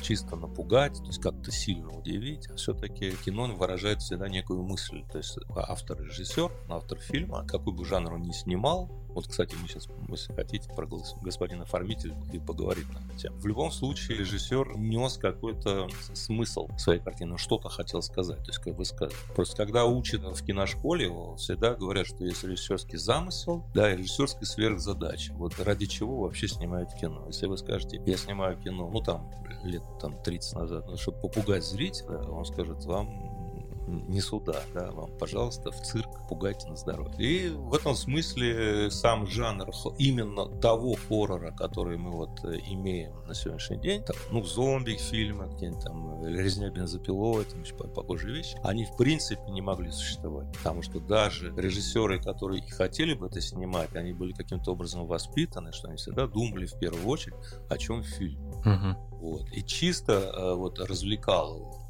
чисто 0.01 0.37
напугать, 0.37 0.97
то 0.97 1.07
есть 1.07 1.21
как-то 1.21 1.51
сильно 1.51 1.91
удивить, 1.91 2.49
а 2.51 2.57
все-таки 2.57 3.13
кино 3.25 3.47
выражает 3.47 4.01
всегда 4.01 4.29
некую 4.29 4.63
мысль. 4.63 5.05
То 5.11 5.19
есть 5.19 5.37
автор-режиссер, 5.55 6.51
автор 6.69 6.99
фильма, 6.99 7.45
какой 7.47 7.73
бы 7.73 7.85
жанр 7.85 8.15
он 8.15 8.23
ни 8.23 8.33
снимал, 8.33 8.89
вот, 9.15 9.27
кстати, 9.27 9.55
мы 9.61 9.69
сейчас, 9.69 9.89
если 10.09 10.33
хотите, 10.33 10.69
про 10.75 10.87
господина 11.21 11.63
оформитель 11.63 12.15
и 12.33 12.39
поговорить 12.39 12.89
на 12.93 12.99
эту 12.99 13.19
тему. 13.19 13.37
В 13.39 13.47
любом 13.47 13.71
случае, 13.71 14.19
режиссер 14.19 14.77
нес 14.79 15.17
какой-то 15.17 15.89
смысл 16.15 16.69
своей 16.79 17.01
картине, 17.01 17.33
он 17.33 17.39
что-то 17.39 17.69
хотел 17.69 18.03
сказать. 18.03 18.39
То 18.39 18.51
есть, 18.51 18.59
как 18.59 18.77
бы 18.77 18.85
сказать. 18.85 19.15
Просто 19.35 19.57
когда 19.57 19.85
учат 19.85 20.23
в 20.23 20.45
киношколе, 20.45 21.11
всегда 21.37 21.75
говорят, 21.75 22.07
что 22.07 22.25
есть 22.25 22.43
режиссерский 22.45 22.99
замысел, 22.99 23.65
да, 23.75 23.93
и 23.93 23.97
режиссерская 23.97 24.45
сверхзадача. 24.45 25.33
Вот 25.35 25.59
ради 25.59 25.87
чего 25.87 26.21
вообще 26.23 26.49
снимают 26.49 26.93
кино. 26.95 27.25
Если 27.27 27.47
вы 27.47 27.59
скажете, 27.59 28.03
я 28.07 28.17
снимаю 28.17 28.57
кино, 28.59 28.89
ну 28.93 29.01
там, 29.01 29.31
лет 29.65 29.83
там 30.01 30.21
30 30.23 30.55
назад, 30.55 30.87
ну, 30.89 30.97
чтобы 30.97 31.21
попугать 31.21 31.65
зрителя, 31.65 32.19
он 32.19 32.45
скажет, 32.45 32.85
вам 32.85 33.32
не 33.87 34.21
сюда, 34.21 34.63
да, 34.75 34.91
вам, 34.91 35.11
пожалуйста, 35.19 35.71
в 35.71 35.81
цирк, 35.83 36.09
пугайте 36.29 36.69
на 36.69 36.77
здоровье. 36.77 37.15
И 37.19 37.49
в 37.49 37.75
этом 37.75 37.95
смысле 37.95 38.91
сам 38.91 39.27
жанр 39.27 39.71
именно 39.99 40.47
того 40.61 40.97
хоррора, 41.09 41.53
который 41.53 41.97
мы 41.99 42.11
вот 42.11 42.45
э, 42.45 42.59
имеем 42.67 43.13
на 43.27 43.35
сегодняшний 43.35 43.79
день, 43.79 44.03
там, 44.03 44.17
ну, 44.31 44.43
зомби-фильмы, 44.43 45.51
какие-нибудь 45.51 45.85
там 45.85 46.25
э, 46.25 46.31
резня 46.31 46.71
бензопилой, 46.71 47.45
там 47.45 47.63
еще 47.63 47.75
похожие 47.75 48.35
вещи, 48.35 48.57
они 48.63 48.85
в 48.85 48.97
принципе 48.97 49.43
не 49.51 49.63
могли 49.63 49.91
существовать, 49.91 50.47
потому 50.57 50.83
что 50.83 51.01
даже 51.01 51.53
режиссеры, 51.57 52.21
которые 52.21 52.63
и 52.63 52.71
хотели 52.71 53.15
бы 53.15 53.27
это 53.27 53.41
снимать, 53.41 53.95
они 53.95 54.13
были 54.13 54.33
каким-то 54.33 54.73
образом 54.73 55.07
воспитаны, 55.07 55.73
что 55.73 55.89
они 55.89 55.97
всегда 55.97 56.27
думали 56.27 56.67
в 56.67 56.79
первую 56.79 57.07
очередь, 57.07 57.37
о 57.69 57.79
чем 57.79 58.03
фильм. 58.03 58.41
Угу. 58.61 59.19
Вот. 59.21 59.53
И 59.53 59.63
чисто 59.63 60.13
э, 60.13 60.55
вот 60.55 60.79
развлекал 60.79 61.57
его 61.57 61.82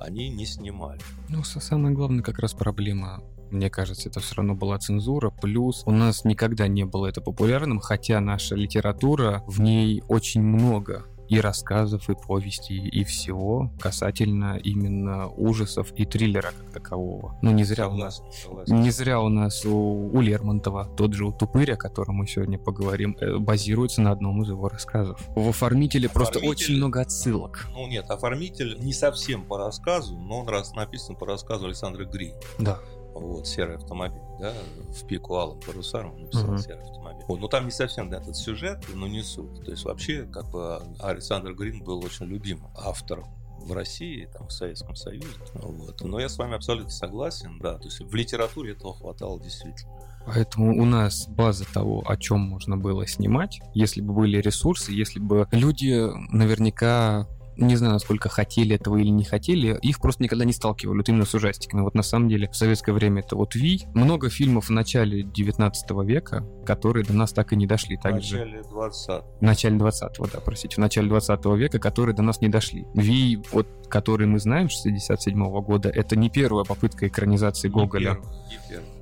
они 0.00 0.28
не 0.28 0.46
снимали. 0.46 1.00
Ну, 1.28 1.42
самая 1.44 1.92
главная 1.92 2.22
как 2.22 2.38
раз 2.38 2.54
проблема 2.54 3.22
мне 3.50 3.70
кажется, 3.70 4.10
это 4.10 4.20
все 4.20 4.36
равно 4.36 4.54
была 4.54 4.78
цензура. 4.78 5.30
Плюс 5.30 5.82
у 5.86 5.90
нас 5.90 6.24
никогда 6.24 6.68
не 6.68 6.84
было 6.84 7.06
это 7.06 7.20
популярным, 7.20 7.80
хотя 7.80 8.20
наша 8.20 8.54
литература, 8.54 9.42
в 9.46 9.60
ней 9.60 10.02
очень 10.08 10.42
много 10.42 11.06
и 11.28 11.40
рассказов, 11.40 12.08
и 12.08 12.14
повестей, 12.14 12.88
и 12.88 13.04
всего 13.04 13.70
касательно 13.80 14.58
именно 14.62 15.28
ужасов 15.28 15.92
и 15.96 16.04
триллера 16.04 16.52
как 16.58 16.72
такового. 16.72 17.38
Ну, 17.42 17.50
не 17.50 17.64
зря 17.64 17.84
согласен, 17.84 18.22
у 18.22 18.26
нас, 18.26 18.42
согласен. 18.42 18.80
не 18.80 18.90
зря 18.90 19.20
у 19.20 19.28
нас 19.28 19.64
у, 19.64 20.10
у 20.12 20.20
Лермонтова 20.20 20.86
тот 20.96 21.14
же 21.14 21.32
Тупырь, 21.32 21.72
о 21.72 21.76
котором 21.76 22.16
мы 22.16 22.26
сегодня 22.26 22.58
поговорим, 22.58 23.16
э, 23.20 23.38
базируется 23.38 24.00
на 24.00 24.12
одном 24.12 24.42
из 24.42 24.48
его 24.48 24.68
рассказов. 24.68 25.20
В 25.36 25.48
оформителе 25.48 26.08
просто 26.08 26.38
очень 26.38 26.76
много 26.76 27.00
отсылок. 27.00 27.66
Ну 27.72 27.86
нет, 27.86 28.10
оформитель 28.10 28.78
не 28.80 28.92
совсем 28.92 29.44
по 29.44 29.58
рассказу, 29.58 30.16
но 30.16 30.40
он 30.40 30.48
раз 30.48 30.74
написан 30.74 31.16
по 31.16 31.26
рассказу 31.26 31.66
Александра 31.66 32.04
Гри. 32.04 32.32
Да 32.58 32.78
вот, 33.14 33.46
серый 33.46 33.76
автомобиль, 33.76 34.20
да, 34.40 34.52
в 34.90 35.06
пику 35.06 35.34
Алым 35.36 35.60
Парусаром 35.60 36.20
написал 36.20 36.54
uh-huh. 36.54 36.58
серый 36.58 36.82
автомобиль. 36.82 37.24
Вот, 37.26 37.40
но 37.40 37.48
там 37.48 37.64
не 37.64 37.70
совсем 37.70 38.10
да, 38.10 38.18
этот 38.18 38.36
сюжет, 38.36 38.84
но 38.94 39.06
не 39.06 39.22
суть. 39.22 39.64
То 39.64 39.70
есть 39.70 39.84
вообще, 39.84 40.24
как 40.24 40.50
бы, 40.50 40.80
Александр 41.00 41.52
Грин 41.54 41.82
был 41.82 42.04
очень 42.04 42.26
любимым 42.26 42.70
автором 42.76 43.26
в 43.60 43.72
России, 43.72 44.28
там, 44.32 44.48
в 44.48 44.52
Советском 44.52 44.94
Союзе. 44.94 45.26
Вот. 45.54 46.00
Но 46.02 46.20
я 46.20 46.28
с 46.28 46.38
вами 46.38 46.54
абсолютно 46.54 46.90
согласен, 46.90 47.58
да, 47.58 47.78
то 47.78 47.84
есть 47.84 48.00
в 48.00 48.14
литературе 48.14 48.72
этого 48.72 48.94
хватало 48.94 49.40
действительно. 49.40 49.92
Поэтому 50.26 50.80
у 50.80 50.84
нас 50.84 51.26
база 51.26 51.64
того, 51.72 52.04
о 52.06 52.16
чем 52.16 52.40
можно 52.40 52.76
было 52.76 53.06
снимать, 53.06 53.60
если 53.72 54.02
бы 54.02 54.12
были 54.12 54.38
ресурсы, 54.38 54.92
если 54.92 55.20
бы 55.20 55.48
люди 55.52 56.06
наверняка 56.30 57.26
не 57.58 57.76
знаю, 57.76 57.94
насколько 57.94 58.28
хотели 58.28 58.76
этого 58.76 58.96
или 58.96 59.08
не 59.08 59.24
хотели, 59.24 59.78
их 59.82 60.00
просто 60.00 60.22
никогда 60.22 60.44
не 60.44 60.52
сталкивали 60.52 60.98
вот 60.98 61.08
именно 61.08 61.24
с 61.24 61.34
ужастиками. 61.34 61.82
Вот 61.82 61.94
на 61.94 62.02
самом 62.02 62.28
деле 62.28 62.48
в 62.48 62.56
советское 62.56 62.92
время 62.92 63.20
это 63.20 63.36
вот 63.36 63.54
Ви. 63.54 63.82
Много 63.94 64.30
фильмов 64.30 64.68
в 64.68 64.70
начале 64.70 65.22
19 65.22 65.90
века, 66.04 66.46
которые 66.64 67.04
до 67.04 67.12
нас 67.12 67.32
так 67.32 67.52
и 67.52 67.56
не 67.56 67.66
дошли. 67.66 67.96
В 67.96 68.04
начале 68.04 68.62
20 68.62 69.22
В 69.40 69.42
начале 69.42 69.76
20 69.76 70.18
да, 70.32 70.40
простите, 70.40 70.76
в 70.76 70.78
начале 70.78 71.08
20 71.08 71.44
века, 71.56 71.78
которые 71.78 72.14
до 72.14 72.22
нас 72.22 72.40
не 72.40 72.48
дошли. 72.48 72.86
Ви, 72.94 73.42
вот, 73.52 73.66
который 73.88 74.26
мы 74.26 74.38
знаем, 74.38 74.68
67 74.68 75.36
-го 75.36 75.62
года, 75.62 75.88
это 75.88 76.16
не 76.16 76.30
первая 76.30 76.64
попытка 76.64 77.08
экранизации 77.08 77.68
Гоголя. 77.68 78.10
Не 78.10 78.16
первая, 78.16 78.44
не 78.50 78.68
первая. 78.68 78.98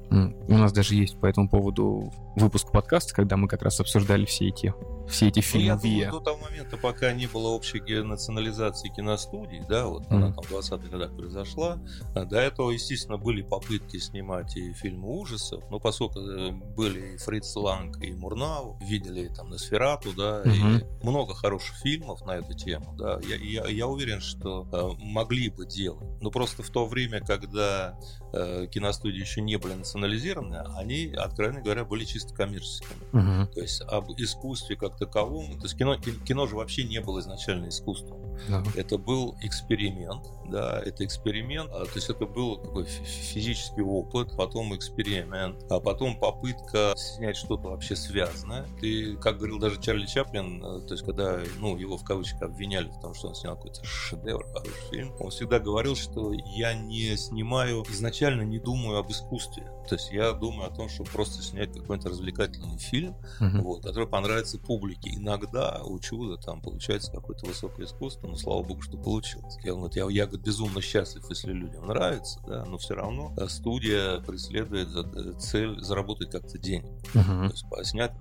У 0.48 0.58
нас 0.58 0.72
даже 0.72 0.94
есть 0.94 1.18
по 1.18 1.26
этому 1.26 1.48
поводу 1.48 2.12
выпуск 2.36 2.70
подкаста, 2.70 3.14
когда 3.14 3.36
мы 3.36 3.48
как 3.48 3.62
раз 3.62 3.80
обсуждали 3.80 4.24
все 4.24 4.48
эти 4.48 4.72
все 5.08 5.28
эти 5.28 5.40
фильмы. 5.40 5.78
Ну, 5.82 5.88
я 5.88 6.06
думаю, 6.06 6.10
до 6.12 6.20
того 6.20 6.38
момента, 6.38 6.76
пока 6.76 7.12
не 7.12 7.26
было 7.26 7.48
общей 7.48 7.80
национализации 8.02 8.88
киностудий, 8.88 9.62
да, 9.68 9.86
вот 9.86 10.02
mm-hmm. 10.02 10.14
она 10.14 10.32
там 10.32 10.44
в 10.44 10.52
20-х 10.52 10.88
годах 10.88 11.16
произошла, 11.16 11.78
а 12.14 12.24
до 12.24 12.38
этого, 12.38 12.70
естественно, 12.70 13.18
были 13.18 13.42
попытки 13.42 13.98
снимать 13.98 14.56
и 14.56 14.72
фильмы 14.72 15.08
ужасов, 15.08 15.62
но 15.70 15.78
поскольку 15.78 16.18
э, 16.18 16.50
были 16.50 17.14
и 17.14 17.16
Фриц 17.18 17.54
Ланг, 17.56 18.02
и 18.02 18.12
Мурнау, 18.12 18.78
видели 18.80 19.28
там 19.28 19.50
Носферату, 19.50 20.12
да, 20.12 20.42
mm-hmm. 20.42 21.02
и 21.02 21.04
много 21.04 21.34
хороших 21.34 21.76
фильмов 21.76 22.24
на 22.26 22.32
эту 22.32 22.54
тему, 22.54 22.94
да, 22.98 23.20
я, 23.26 23.36
я, 23.36 23.66
я 23.68 23.86
уверен, 23.86 24.20
что 24.20 24.66
э, 24.72 25.02
могли 25.02 25.50
бы 25.50 25.66
делать. 25.66 26.06
Но 26.20 26.30
просто 26.30 26.62
в 26.62 26.70
то 26.70 26.86
время, 26.86 27.20
когда 27.20 27.98
э, 28.32 28.66
киностудии 28.70 29.20
еще 29.20 29.40
не 29.40 29.56
были 29.56 29.74
национализированы, 29.74 30.64
они, 30.76 31.12
откровенно 31.16 31.60
говоря, 31.60 31.84
были 31.84 32.04
чисто 32.04 32.34
коммерческими. 32.34 32.90
Uh-huh. 33.12 33.46
То 33.52 33.60
есть 33.60 33.82
об 33.82 34.10
искусстве 34.16 34.76
как 34.76 34.95
таковом, 34.98 35.58
то 35.58 35.64
есть 35.64 35.76
кино, 35.76 35.96
кино 35.96 36.46
же 36.46 36.56
вообще 36.56 36.84
не 36.84 37.00
было 37.00 37.20
изначально 37.20 37.68
искусством. 37.68 38.26
Uh-huh. 38.48 38.68
Это 38.76 38.98
был 38.98 39.34
эксперимент, 39.40 40.26
да, 40.50 40.80
это 40.84 41.04
эксперимент, 41.04 41.70
а, 41.72 41.84
то 41.84 41.92
есть 41.94 42.10
это 42.10 42.26
был 42.26 42.58
такой 42.58 42.84
физический 42.84 43.82
опыт, 43.82 44.36
потом 44.36 44.74
эксперимент, 44.76 45.64
а 45.70 45.80
потом 45.80 46.18
попытка 46.18 46.92
снять 46.96 47.36
что-то 47.36 47.70
вообще 47.70 47.96
связанное. 47.96 48.66
И, 48.82 49.16
как 49.16 49.38
говорил 49.38 49.58
даже 49.58 49.80
Чарли 49.80 50.06
Чаплин, 50.06 50.62
э, 50.62 50.80
то 50.86 50.94
есть 50.94 51.04
когда, 51.04 51.40
ну, 51.58 51.76
его 51.76 51.96
в 51.96 52.04
кавычках 52.04 52.42
обвиняли 52.42 52.88
в 52.88 53.00
том, 53.00 53.14
что 53.14 53.28
он 53.28 53.34
снял 53.34 53.56
какой-то 53.56 53.84
шедевр, 53.84 54.44
хороший 54.52 54.90
фильм, 54.90 55.14
он 55.18 55.30
всегда 55.30 55.58
говорил, 55.58 55.96
что 55.96 56.32
я 56.32 56.74
не 56.74 57.16
снимаю 57.16 57.84
изначально 57.90 58.42
не 58.42 58.58
думаю 58.58 58.98
об 58.98 59.10
искусстве. 59.10 59.64
То 59.88 59.94
есть 59.94 60.10
я 60.12 60.32
думаю 60.32 60.70
о 60.70 60.74
том, 60.74 60.88
чтобы 60.88 61.10
просто 61.10 61.42
снять 61.42 61.72
какой-то 61.72 62.08
развлекательный 62.08 62.78
фильм, 62.78 63.14
uh-huh. 63.40 63.62
вот, 63.62 63.82
который 63.82 64.08
понравится 64.08 64.58
публике. 64.58 64.85
Иногда 65.02 65.82
у 65.84 65.98
чуда 65.98 66.36
там 66.36 66.60
получается 66.60 67.12
какое-то 67.12 67.46
высокое 67.46 67.86
искусство, 67.86 68.28
но 68.28 68.36
слава 68.36 68.62
богу, 68.62 68.82
что 68.82 68.96
получилось. 68.96 69.58
Я, 69.62 69.74
вот, 69.74 69.96
я, 69.96 70.06
я 70.08 70.26
безумно 70.26 70.80
счастлив, 70.80 71.24
если 71.28 71.52
людям 71.52 71.86
нравится, 71.86 72.40
да, 72.46 72.64
но 72.64 72.78
все 72.78 72.94
равно 72.94 73.34
э, 73.36 73.48
студия 73.48 74.20
преследует 74.20 74.88
э, 74.94 75.38
цель 75.38 75.80
заработать 75.80 76.30
как-то 76.30 76.58
денег. 76.58 76.90
Uh-huh. 77.14 77.48
То 77.48 77.78
есть 77.78 77.90
снять 77.90 78.12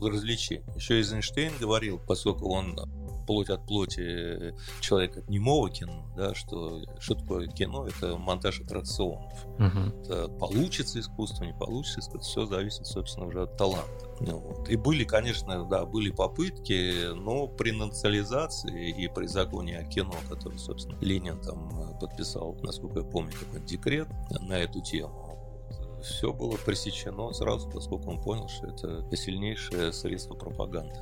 развлечение. 0.00 0.64
Еще 0.76 0.96
Эйзенштейн 0.96 1.52
говорил, 1.58 1.98
поскольку 1.98 2.48
он 2.48 2.78
плоть 3.30 3.48
от 3.48 3.64
плоти 3.64 4.56
человека 4.80 5.22
немого 5.28 5.70
кино, 5.70 6.04
да, 6.16 6.34
что, 6.34 6.82
что 6.98 7.14
такое 7.14 7.46
кино, 7.46 7.86
это 7.86 8.16
монтаж 8.18 8.60
аттракционов. 8.60 9.46
Угу. 9.54 10.02
Это 10.02 10.26
получится 10.26 10.98
искусство, 10.98 11.44
не 11.44 11.52
получится 11.52 12.00
искусство, 12.00 12.28
все 12.28 12.46
зависит, 12.46 12.88
собственно, 12.88 13.26
уже 13.26 13.42
от 13.42 13.56
таланта. 13.56 14.08
Ну, 14.18 14.38
вот. 14.40 14.68
И 14.68 14.74
были, 14.74 15.04
конечно, 15.04 15.64
да, 15.66 15.86
были 15.86 16.10
попытки, 16.10 17.14
но 17.14 17.46
при 17.46 17.70
национализации 17.70 18.90
и 19.00 19.06
при 19.06 19.26
законе 19.26 19.78
о 19.78 19.84
кино, 19.84 20.14
который, 20.28 20.58
собственно, 20.58 20.98
Ленин 21.00 21.40
там 21.40 21.96
подписал, 22.00 22.56
насколько 22.62 22.98
я 22.98 23.04
помню, 23.04 23.30
такой 23.38 23.60
декрет 23.60 24.08
на 24.40 24.54
эту 24.54 24.80
тему, 24.80 26.00
все 26.02 26.32
было 26.32 26.56
пресечено 26.56 27.32
сразу, 27.32 27.70
поскольку 27.70 28.10
он 28.10 28.20
понял, 28.20 28.48
что 28.48 28.66
это 28.66 29.16
сильнейшее 29.16 29.92
средство 29.92 30.34
пропаганды 30.34 30.98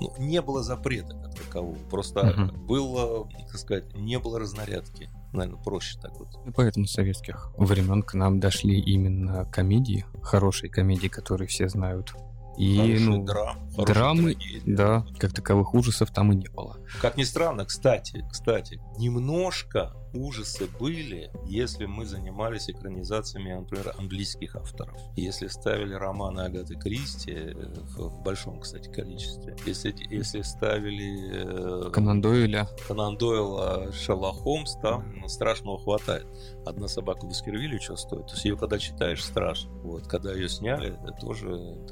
ну, 0.00 0.12
не 0.18 0.42
было 0.42 0.62
запрета 0.62 1.16
как 1.22 1.34
такового. 1.34 1.76
Просто 1.90 2.20
угу. 2.20 2.56
было, 2.66 3.28
так 3.48 3.58
сказать, 3.58 3.94
не 3.94 4.18
было 4.18 4.38
разнарядки. 4.38 5.08
Наверное, 5.32 5.62
проще 5.62 5.98
так 6.00 6.18
вот. 6.18 6.28
И 6.46 6.50
поэтому 6.50 6.86
с 6.86 6.92
советских 6.92 7.50
времен 7.56 8.02
к 8.02 8.14
нам 8.14 8.38
дошли 8.38 8.78
именно 8.78 9.44
комедии, 9.46 10.04
хорошие 10.22 10.70
комедии, 10.70 11.08
которые 11.08 11.48
все 11.48 11.68
знают. 11.68 12.14
И, 12.56 12.76
Хороший 12.76 13.00
ну, 13.00 13.24
драм, 13.24 13.58
драмы, 13.76 14.34
трагедия. 14.34 14.76
да, 14.76 15.06
как 15.18 15.32
таковых 15.32 15.74
ужасов 15.74 16.12
там 16.12 16.32
и 16.32 16.36
не 16.36 16.48
было. 16.48 16.76
Как 17.00 17.16
ни 17.16 17.24
странно, 17.24 17.64
кстати, 17.64 18.24
кстати, 18.30 18.80
немножко 18.98 19.92
ужасы 20.14 20.66
были, 20.78 21.30
если 21.44 21.86
мы 21.86 22.06
занимались 22.06 22.70
экранизациями, 22.70 23.52
например, 23.52 23.94
английских 23.98 24.56
авторов. 24.56 25.00
Если 25.16 25.48
ставили 25.48 25.94
романы 25.94 26.40
Агаты 26.40 26.76
Кристи 26.76 27.32
э, 27.32 27.52
в 27.96 28.22
большом, 28.22 28.60
кстати, 28.60 28.88
количестве. 28.88 29.56
Если, 29.66 29.94
если 30.10 30.42
ставили... 30.42 31.86
Э, 31.86 31.90
Конан 31.90 32.20
Дойля. 32.20 32.68
Конан 32.86 33.16
Дойла 33.16 33.92
Шерлок 33.92 34.36
Холмс, 34.36 34.76
там 34.80 35.28
страшного 35.28 35.78
хватает. 35.78 36.26
Одна 36.64 36.88
собака 36.88 37.26
Баскервилля 37.26 37.80
что 37.80 37.96
стоит. 37.96 38.26
То 38.26 38.32
есть 38.34 38.44
ее 38.44 38.56
когда 38.56 38.78
читаешь, 38.78 39.24
страшно. 39.24 39.70
Вот, 39.82 40.06
когда 40.06 40.32
ее 40.32 40.48
сняли, 40.48 40.96
тоже 41.20 41.48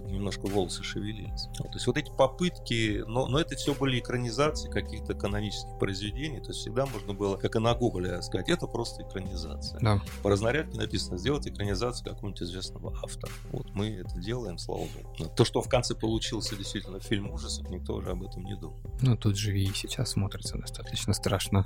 немножко 0.06 0.47
волосы 0.47 0.82
шевелились. 0.82 1.47
Вот, 1.59 1.68
то 1.68 1.75
есть 1.75 1.87
вот 1.87 1.97
эти 1.97 2.11
попытки, 2.11 3.02
но, 3.06 3.26
но 3.26 3.40
это 3.40 3.56
все 3.56 3.75
были 3.75 3.99
экранизации 3.99 4.71
каких-то 4.92 5.14
канонических 5.14 5.78
произведений, 5.78 6.40
то 6.40 6.49
есть 6.49 6.61
всегда 6.61 6.87
можно 6.87 7.14
было, 7.14 7.37
как 7.37 7.56
и 7.56 7.58
на 7.58 7.75
Гугле, 7.75 8.20
сказать, 8.22 8.49
это 8.49 8.66
просто 8.66 9.02
экранизация. 9.02 9.80
Да. 9.80 10.00
По 10.22 10.30
разнарядке 10.30 10.78
написано, 10.78 11.18
сделать 11.18 11.46
экранизацию 11.46 12.11
какого-нибудь 12.11 12.42
известного 12.42 12.94
автора. 13.02 13.32
Вот 13.50 13.70
мы 13.75 13.88
это 13.90 14.18
делаем, 14.18 14.58
слава 14.58 14.82
богу. 14.82 15.30
То, 15.34 15.44
что 15.44 15.62
в 15.62 15.68
конце 15.68 15.94
получился 15.94 16.56
действительно 16.56 17.00
фильм 17.00 17.30
ужасов, 17.30 17.68
никто 17.70 17.94
уже 17.94 18.11
об 18.11 18.22
этом 18.22 18.44
не 18.44 18.54
думал. 18.54 18.80
Ну, 19.00 19.16
тут 19.16 19.37
же 19.37 19.58
и 19.58 19.72
сейчас 19.72 20.11
смотрится 20.11 20.58
достаточно 20.58 21.14
страшно. 21.14 21.64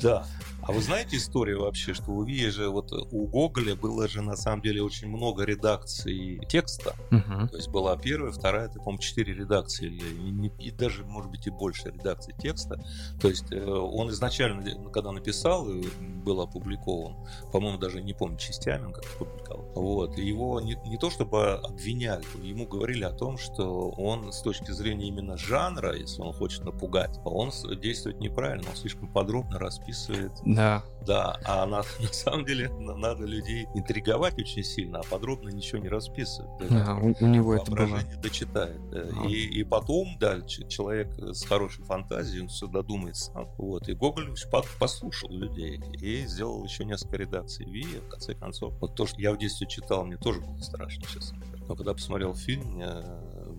Да. 0.00 0.26
А 0.62 0.72
вы 0.72 0.82
знаете 0.82 1.16
историю 1.16 1.60
вообще, 1.60 1.94
что 1.94 2.10
у 2.10 2.24
Вии 2.24 2.48
же 2.48 2.68
вот 2.68 2.92
у 2.92 3.26
Гоголя 3.28 3.76
было 3.76 4.08
же 4.08 4.20
на 4.20 4.34
самом 4.36 4.62
деле 4.62 4.82
очень 4.82 5.08
много 5.08 5.44
редакций 5.44 6.40
текста. 6.48 6.94
Угу. 7.12 7.48
То 7.48 7.56
есть 7.56 7.68
была 7.68 7.96
первая, 7.96 8.32
вторая, 8.32 8.66
это, 8.66 8.78
по-моему, 8.80 8.98
четыре 8.98 9.32
редакции 9.34 9.86
или 9.86 10.48
и 10.58 10.70
даже, 10.72 11.04
может 11.04 11.30
быть, 11.30 11.46
и 11.46 11.50
больше 11.50 11.90
редакций 11.90 12.34
текста. 12.36 12.84
То 13.20 13.28
есть 13.28 13.52
э, 13.52 13.64
он 13.64 14.10
изначально, 14.10 14.90
когда 14.90 15.12
написал 15.12 15.68
и 15.70 15.86
был 16.24 16.40
опубликован, 16.40 17.14
по-моему, 17.52 17.78
даже 17.78 18.02
не 18.02 18.12
помню, 18.12 18.36
частями 18.36 18.86
он 18.86 18.92
как-то 18.92 19.18
публиковал. 19.18 19.70
Вот. 19.76 20.18
И 20.18 20.26
его 20.26 20.60
не, 20.60 20.76
не 20.86 20.98
то 20.98 21.10
чтобы 21.10 21.52
обвиняли, 21.52 22.24
ему 22.42 22.66
говорили 22.66 23.04
о 23.04 23.12
том, 23.12 23.38
что 23.38 23.90
он 23.90 24.32
с 24.32 24.40
точки 24.42 24.72
зрения 24.72 25.06
именно 25.06 25.36
жанра, 25.36 25.96
если 25.96 26.22
он 26.22 26.32
хочет 26.32 26.64
напугать, 26.64 27.20
он 27.24 27.52
действует 27.80 28.18
неправильно, 28.18 28.68
он 28.68 28.76
слишком 28.76 29.06
подробно 29.06 29.60
расписывает 29.60 29.85
да. 30.44 30.82
Да, 31.06 31.38
а 31.44 31.66
на, 31.66 31.78
на 32.00 32.12
самом 32.12 32.44
деле 32.44 32.68
надо 32.68 33.24
людей 33.24 33.66
интриговать 33.74 34.38
очень 34.38 34.64
сильно, 34.64 34.98
а 34.98 35.02
подробно 35.04 35.50
ничего 35.50 35.80
не 35.80 35.88
расписывать. 35.88 36.50
Да, 36.68 36.96
у, 36.96 37.14
у 37.24 37.28
него 37.28 37.54
это 37.54 37.70
было. 37.70 38.00
дочитает. 38.20 38.80
А. 38.92 39.26
И, 39.28 39.34
и 39.34 39.62
потом, 39.62 40.18
да, 40.18 40.40
человек 40.42 41.08
с 41.18 41.44
хорошей 41.44 41.84
фантазией, 41.84 42.42
он 42.42 42.48
все 42.48 42.66
додумается 42.66 43.30
сам. 43.32 43.48
Вот. 43.56 43.88
И 43.88 43.94
Гоголь 43.94 44.34
послушал 44.80 45.30
людей 45.30 45.80
и 46.00 46.26
сделал 46.26 46.64
еще 46.64 46.84
несколько 46.84 47.16
редакций 47.16 47.66
Ви, 47.66 47.84
в 47.84 48.08
конце 48.08 48.34
концов. 48.34 48.74
Вот 48.80 48.96
то, 48.96 49.06
что 49.06 49.20
я 49.20 49.32
в 49.32 49.38
детстве 49.38 49.66
читал, 49.68 50.04
мне 50.04 50.16
тоже 50.16 50.40
было 50.40 50.58
страшно, 50.58 51.04
честно 51.06 51.38
говоря. 51.38 51.64
Но 51.68 51.76
когда 51.76 51.94
посмотрел 51.94 52.34
фильм, 52.34 52.74
мне 52.74 52.90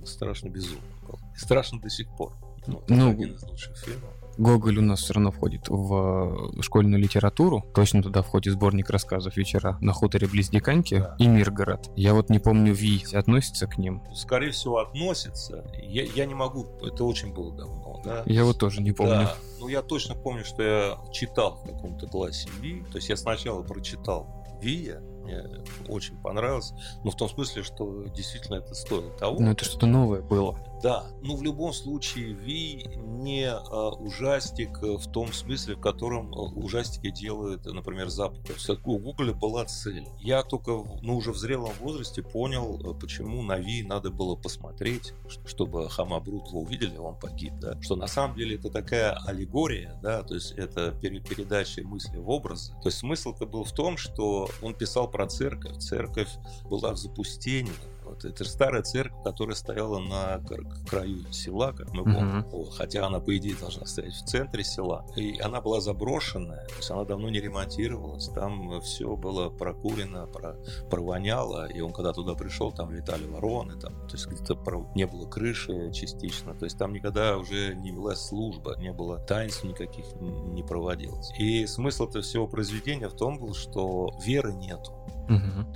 страшно 0.05 0.49
безумно 0.49 0.81
было. 1.07 1.19
И 1.35 1.39
страшно 1.39 1.79
до 1.79 1.89
сих 1.89 2.09
пор. 2.17 2.33
Ну, 2.67 2.83
ну, 2.89 3.11
один 3.11 3.33
из 3.33 3.43
лучших 3.43 3.77
фильмов. 3.77 4.11
Гоголь 4.37 4.77
у 4.79 4.81
нас 4.81 5.01
все 5.01 5.13
равно 5.13 5.31
входит 5.31 5.67
в 5.67 6.51
э, 6.57 6.61
школьную 6.61 7.01
литературу. 7.01 7.65
Точно 7.73 8.03
туда 8.03 8.21
входит 8.21 8.53
сборник 8.53 8.89
рассказов 8.89 9.35
«Вечера 9.37 9.77
на 9.81 9.93
хуторе 9.93 10.27
близ 10.27 10.49
Диканьки» 10.49 10.99
да. 10.99 11.15
и 11.19 11.27
«Миргород». 11.27 11.89
Я 11.95 12.13
вот 12.13 12.29
не 12.29 12.39
помню, 12.39 12.73
Ви 12.73 13.03
относится 13.13 13.67
к 13.67 13.77
ним? 13.77 14.03
Скорее 14.13 14.51
всего, 14.51 14.79
относится. 14.79 15.65
Я, 15.81 16.03
я 16.03 16.25
не 16.25 16.35
могу, 16.35 16.67
это 16.81 17.03
очень 17.03 17.33
было 17.33 17.51
давно. 17.51 18.01
Да? 18.03 18.23
Я 18.25 18.45
вот 18.45 18.57
тоже 18.57 18.81
не 18.81 18.91
помню. 18.91 19.13
Да. 19.13 19.35
Ну, 19.59 19.67
я 19.67 19.81
точно 19.81 20.15
помню, 20.15 20.45
что 20.45 20.63
я 20.63 20.97
читал 21.11 21.61
в 21.63 21.67
каком-то 21.67 22.07
классе 22.07 22.49
Ви. 22.61 22.83
То 22.91 22.97
есть 22.97 23.09
я 23.09 23.17
сначала 23.17 23.63
прочитал 23.63 24.27
Вия, 24.61 25.01
мне 25.27 25.43
очень 25.87 26.17
понравилось. 26.21 26.73
Но 27.03 27.11
в 27.11 27.15
том 27.15 27.29
смысле, 27.29 27.63
что 27.63 28.03
действительно 28.05 28.55
это 28.55 28.73
стоило 28.73 29.11
того. 29.11 29.37
Ну, 29.39 29.51
это 29.51 29.65
что-то 29.65 29.85
новое 29.85 30.21
было. 30.21 30.57
Да, 30.81 31.07
ну 31.21 31.35
в 31.35 31.43
любом 31.43 31.73
случае 31.73 32.33
Ви 32.33 32.85
не 32.97 33.49
а, 33.49 33.89
ужастик 33.89 34.81
в 34.81 35.11
том 35.11 35.33
смысле, 35.33 35.75
в 35.75 35.79
котором 35.79 36.33
а, 36.33 36.41
ужастики 36.41 37.09
делают, 37.09 37.65
например, 37.65 38.09
Запад. 38.09 38.39
У 38.85 38.97
Гугля 38.97 39.33
была 39.33 39.65
цель. 39.65 40.07
Я 40.19 40.43
только 40.43 40.71
ну, 41.01 41.17
уже 41.17 41.31
в 41.31 41.37
зрелом 41.37 41.71
возрасте 41.79 42.21
понял, 42.21 42.95
почему 42.99 43.41
на 43.41 43.57
Ви 43.57 43.83
надо 43.83 44.11
было 44.11 44.35
посмотреть, 44.35 45.13
чтобы 45.45 45.89
Хама 45.89 46.19
Брутла 46.19 46.59
увидели, 46.59 46.97
он 46.97 47.15
погиб. 47.15 47.53
Да? 47.59 47.81
Что 47.81 47.95
на 47.95 48.07
самом 48.07 48.35
деле 48.35 48.55
это 48.55 48.69
такая 48.69 49.13
аллегория, 49.25 49.99
да, 50.01 50.23
то 50.23 50.35
есть 50.35 50.51
это 50.51 50.91
передача 50.91 51.83
мысли 51.83 52.17
в 52.17 52.29
образы. 52.29 52.73
То 52.83 52.89
есть 52.89 52.99
смысл-то 52.99 53.45
был 53.45 53.63
в 53.63 53.71
том, 53.71 53.97
что 53.97 54.49
он 54.61 54.73
писал 54.73 55.09
про 55.09 55.27
церковь. 55.27 55.77
Церковь 55.77 56.29
была 56.69 56.91
в 56.91 56.97
запустении, 56.97 57.71
вот. 58.17 58.31
Это 58.31 58.43
же 58.43 58.49
старая 58.49 58.81
церковь, 58.83 59.23
которая 59.23 59.55
стояла 59.55 59.99
на 59.99 60.41
краю 60.89 61.31
села, 61.31 61.71
как 61.71 61.93
мы 61.93 62.03
помним. 62.03 62.45
Uh-huh. 62.51 62.71
Хотя 62.71 63.05
она, 63.05 63.19
по 63.19 63.35
идее, 63.37 63.55
должна 63.55 63.85
стоять 63.85 64.13
в 64.13 64.25
центре 64.25 64.63
села. 64.63 65.05
И 65.15 65.39
она 65.39 65.61
была 65.61 65.81
заброшенная, 65.81 66.65
то 66.67 66.75
есть 66.75 66.91
она 66.91 67.03
давно 67.03 67.29
не 67.29 67.39
ремонтировалась. 67.39 68.29
Там 68.29 68.81
все 68.81 69.15
было 69.15 69.49
прокурено, 69.49 70.27
про, 70.27 70.55
провоняло. 70.89 71.67
И 71.67 71.81
он, 71.81 71.93
когда 71.93 72.13
туда 72.13 72.33
пришел, 72.33 72.71
там 72.71 72.91
летали 72.91 73.25
вороны, 73.25 73.79
там, 73.79 74.07
то 74.07 74.13
есть 74.13 74.27
где-то 74.27 74.57
не 74.95 75.05
было 75.05 75.27
крыши 75.27 75.91
частично. 75.91 76.53
То 76.53 76.65
есть 76.65 76.77
там 76.77 76.93
никогда 76.93 77.37
уже 77.37 77.75
не 77.75 77.91
велась 77.91 78.19
служба, 78.19 78.75
не 78.77 78.91
было 78.91 79.19
таинств 79.19 79.63
никаких 79.63 80.05
не 80.19 80.63
проводилось. 80.63 81.31
И 81.37 81.65
смысл 81.67 82.07
этого 82.07 82.23
всего 82.23 82.47
произведения 82.47 83.07
в 83.07 83.15
том 83.15 83.37
был, 83.37 83.53
что 83.53 84.11
веры 84.23 84.53
нету. 84.53 84.93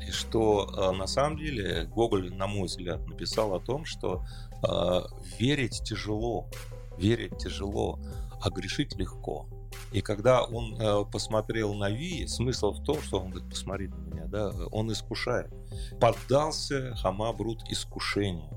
И 0.08 0.12
что 0.12 0.70
э, 0.70 0.96
на 0.96 1.08
самом 1.08 1.38
деле 1.38 1.86
Гоголь, 1.86 2.34
на 2.34 2.48
мой 2.48 2.68
взгляд, 2.68 3.06
написал 3.08 3.54
о 3.54 3.60
том, 3.60 3.86
что 3.86 4.24
э, 4.64 5.02
верить 5.40 5.82
тяжело, 5.84 6.50
верить 6.98 7.38
тяжело, 7.38 8.00
а 8.42 8.50
грешить 8.50 8.96
легко. 8.96 9.48
И 9.92 10.02
когда 10.02 10.44
он 10.44 10.80
э, 10.80 11.06
посмотрел 11.12 11.74
на 11.74 11.90
Ви, 11.90 12.26
смысл 12.28 12.72
в 12.72 12.84
том, 12.84 13.02
что 13.02 13.20
он 13.20 13.32
говорит, 13.32 13.50
посмотри 13.50 13.88
на 13.88 13.96
меня, 13.96 14.26
да, 14.26 14.52
он 14.72 14.92
искушает. 14.92 15.52
Поддался 16.00 16.96
Хама 16.96 17.34
Брут 17.34 17.64
искушению, 17.70 18.50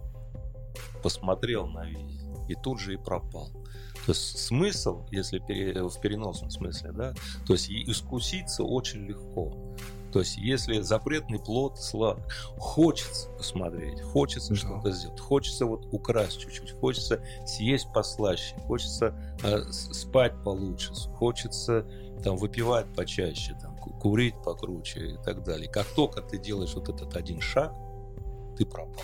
посмотрел 1.02 1.66
на 1.66 1.84
Ви 1.86 2.20
и 2.48 2.54
тут 2.54 2.78
же 2.78 2.94
и 2.94 2.96
пропал. 2.96 3.50
То 4.06 4.12
есть 4.12 4.38
смысл, 4.38 5.06
если 5.10 5.38
в 5.38 6.00
переносном 6.00 6.50
смысле, 6.50 6.92
да, 6.92 7.14
то 7.46 7.54
есть 7.54 7.70
искуситься 7.70 8.62
очень 8.62 9.06
легко. 9.06 9.74
То 10.14 10.20
есть, 10.20 10.36
если 10.36 10.80
запретный 10.80 11.40
плод 11.40 11.76
сладок, 11.76 12.22
хочется 12.56 13.28
посмотреть, 13.30 14.00
хочется 14.00 14.50
да. 14.50 14.54
что-то 14.54 14.92
сделать, 14.92 15.18
хочется 15.18 15.66
вот 15.66 15.88
украсть 15.90 16.38
чуть-чуть, 16.38 16.70
хочется 16.78 17.20
съесть 17.44 17.88
послаще, 17.92 18.54
хочется 18.68 19.12
э, 19.42 19.64
спать 19.72 20.34
получше, 20.44 20.94
хочется 21.16 21.84
там 22.22 22.36
выпивать 22.36 22.86
почаще, 22.94 23.58
там, 23.60 23.76
курить 23.76 24.36
покруче 24.44 25.14
и 25.14 25.16
так 25.16 25.42
далее. 25.42 25.68
Как 25.68 25.86
только 25.96 26.22
ты 26.22 26.38
делаешь 26.38 26.74
вот 26.74 26.88
этот 26.88 27.16
один 27.16 27.40
шаг, 27.40 27.74
ты 28.56 28.64
пропал. 28.64 29.02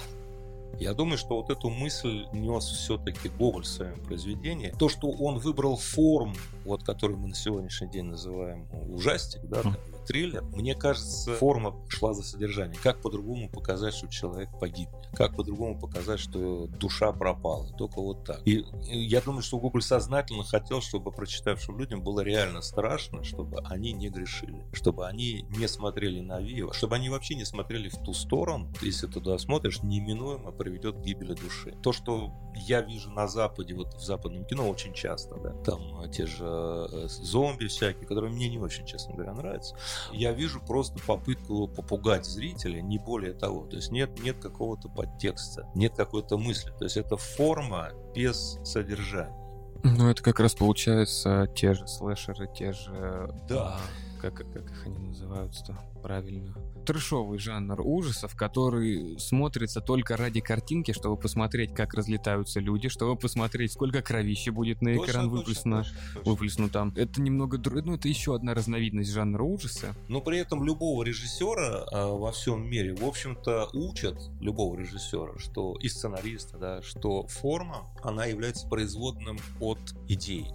Я 0.78 0.94
думаю, 0.94 1.18
что 1.18 1.36
вот 1.36 1.50
эту 1.50 1.70
мысль 1.70 2.26
нес 2.32 2.64
все-таки 2.64 3.28
Гоголь 3.28 3.64
в 3.64 3.66
своем 3.66 4.00
произведении. 4.04 4.72
То, 4.78 4.88
что 4.88 5.08
он 5.10 5.38
выбрал 5.38 5.76
форму, 5.76 6.34
вот, 6.70 6.84
которую 6.84 7.18
мы 7.18 7.28
на 7.28 7.34
сегодняшний 7.34 7.88
день 7.88 8.04
называем 8.04 8.68
ужастик, 8.88 9.40
да, 9.44 9.62
триллер, 10.06 10.42
мне 10.42 10.74
кажется, 10.74 11.34
форма 11.34 11.76
шла 11.88 12.14
за 12.14 12.22
содержание. 12.22 12.78
Как 12.82 13.00
по-другому 13.00 13.48
показать, 13.48 13.94
что 13.94 14.08
человек 14.08 14.48
погиб? 14.58 14.88
Как 15.12 15.36
по-другому 15.36 15.78
показать, 15.78 16.20
что 16.20 16.66
душа 16.66 17.12
пропала? 17.12 17.68
Только 17.76 18.00
вот 18.00 18.24
так. 18.24 18.40
И 18.44 18.64
я 18.88 19.20
думаю, 19.20 19.42
что 19.42 19.58
Гоголь 19.58 19.82
сознательно 19.82 20.44
хотел, 20.44 20.80
чтобы 20.80 21.12
прочитавшим 21.12 21.78
людям 21.78 22.02
было 22.02 22.20
реально 22.20 22.62
страшно, 22.62 23.24
чтобы 23.24 23.58
они 23.64 23.92
не 23.92 24.08
грешили, 24.08 24.64
чтобы 24.72 25.06
они 25.06 25.44
не 25.56 25.68
смотрели 25.68 26.20
на 26.20 26.40
Виева, 26.40 26.72
чтобы 26.72 26.96
они 26.96 27.08
вообще 27.08 27.34
не 27.34 27.44
смотрели 27.44 27.88
в 27.88 27.98
ту 27.98 28.12
сторону. 28.12 28.72
Если 28.82 29.06
туда 29.06 29.38
смотришь, 29.38 29.82
неминуемо 29.82 30.52
приведет 30.52 30.96
к 30.96 31.00
гибели 31.00 31.34
души. 31.34 31.76
То, 31.82 31.92
что 31.92 32.32
я 32.54 32.80
вижу 32.80 33.10
на 33.10 33.28
Западе, 33.28 33.74
вот 33.74 33.94
в 33.94 34.00
западном 34.00 34.44
кино 34.44 34.68
очень 34.68 34.92
часто, 34.92 35.36
да, 35.36 35.50
там 35.64 36.10
те 36.10 36.26
же 36.26 36.44
э, 36.92 37.08
зомби 37.08 37.66
всякие, 37.66 38.06
которые 38.06 38.32
мне 38.32 38.48
не 38.48 38.58
очень, 38.58 38.86
честно 38.86 39.14
говоря, 39.14 39.34
нравятся. 39.34 39.76
Я 40.12 40.32
вижу 40.32 40.60
просто 40.60 40.98
попытку 41.06 41.68
попугать 41.68 42.26
зрителя, 42.26 42.80
не 42.80 42.98
более 42.98 43.32
того. 43.32 43.66
То 43.66 43.76
есть 43.76 43.90
нет, 43.90 44.18
нет 44.22 44.38
какого-то 44.40 44.88
подтекста, 44.88 45.68
нет 45.74 45.94
какой-то 45.96 46.38
мысли. 46.38 46.72
То 46.78 46.84
есть 46.84 46.96
это 46.96 47.16
форма 47.16 47.90
без 48.14 48.58
содержания. 48.64 49.36
Ну, 49.82 50.10
это 50.10 50.22
как 50.22 50.40
раз 50.40 50.54
получается 50.54 51.50
те 51.54 51.72
же 51.72 51.86
слэшеры, 51.86 52.48
те 52.54 52.72
же... 52.72 53.34
Да. 53.48 53.80
как, 54.20 54.34
как 54.34 54.70
их 54.70 54.86
они 54.86 54.98
называются-то 54.98 55.78
правильно? 56.02 56.54
Трэшовый 56.84 57.38
жанр 57.38 57.80
ужасов, 57.82 58.34
который 58.36 59.18
смотрится 59.18 59.80
только 59.80 60.16
ради 60.16 60.40
картинки, 60.40 60.92
чтобы 60.92 61.16
посмотреть, 61.16 61.74
как 61.74 61.94
разлетаются 61.94 62.60
люди, 62.60 62.88
чтобы 62.88 63.16
посмотреть, 63.16 63.72
сколько 63.72 64.02
кровища 64.02 64.52
будет 64.52 64.82
на 64.82 64.96
экран 64.96 65.28
выплеснуто. 65.28 65.84
Точно, 65.84 66.00
точно, 66.14 66.30
выплеснуто 66.30 66.72
там. 66.72 66.92
Это 66.96 67.20
немного... 67.20 67.58
Ну, 67.58 67.94
это 67.94 68.08
еще 68.08 68.34
одна 68.34 68.54
разновидность 68.54 69.10
жанра 69.10 69.42
ужаса. 69.42 69.94
Но 70.08 70.20
при 70.20 70.38
этом 70.38 70.64
любого 70.64 71.02
режиссера 71.02 71.86
э, 71.90 72.06
во 72.06 72.32
всем 72.32 72.68
мире, 72.68 72.94
в 72.94 73.04
общем-то, 73.04 73.70
учат 73.72 74.16
любого 74.40 74.78
режиссера, 74.78 75.38
что 75.38 75.76
и 75.80 75.88
сценариста, 75.88 76.58
да, 76.58 76.82
что 76.82 77.26
форма, 77.26 77.86
она 78.02 78.26
является 78.26 78.66
производным 78.68 79.38
от 79.60 79.78
идеи 80.08 80.52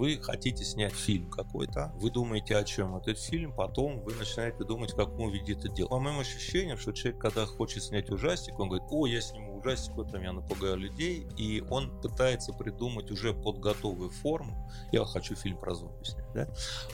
вы 0.00 0.16
хотите 0.16 0.64
снять 0.64 0.94
фильм 0.94 1.28
какой-то, 1.28 1.92
вы 1.96 2.10
думаете, 2.10 2.56
о 2.56 2.64
чем 2.64 2.96
этот 2.96 3.18
фильм, 3.18 3.52
потом 3.52 4.00
вы 4.00 4.14
начинаете 4.14 4.64
думать, 4.64 4.92
в 4.92 4.96
каком 4.96 5.30
виде 5.30 5.52
это 5.52 5.68
делать. 5.68 5.90
По 5.90 6.00
моим 6.00 6.20
ощущениям, 6.20 6.78
что 6.78 6.92
человек, 6.92 7.20
когда 7.20 7.44
хочет 7.44 7.82
снять 7.82 8.08
ужастик, 8.08 8.58
он 8.58 8.70
говорит, 8.70 8.88
о, 8.90 9.06
я 9.06 9.20
сниму 9.20 9.49
ужастик, 9.60 9.94
в 9.94 10.00
этом 10.00 10.22
я 10.22 10.32
напугаю 10.32 10.76
людей, 10.76 11.26
и 11.36 11.62
он 11.70 11.90
пытается 12.00 12.52
придумать 12.52 13.10
уже 13.10 13.32
под 13.32 13.58
готовую 13.58 14.10
форму, 14.10 14.70
я 14.92 15.04
хочу 15.04 15.34
фильм 15.34 15.58
про 15.58 15.74
зомби 15.74 16.04
снять, 16.04 16.32
да? 16.34 16.48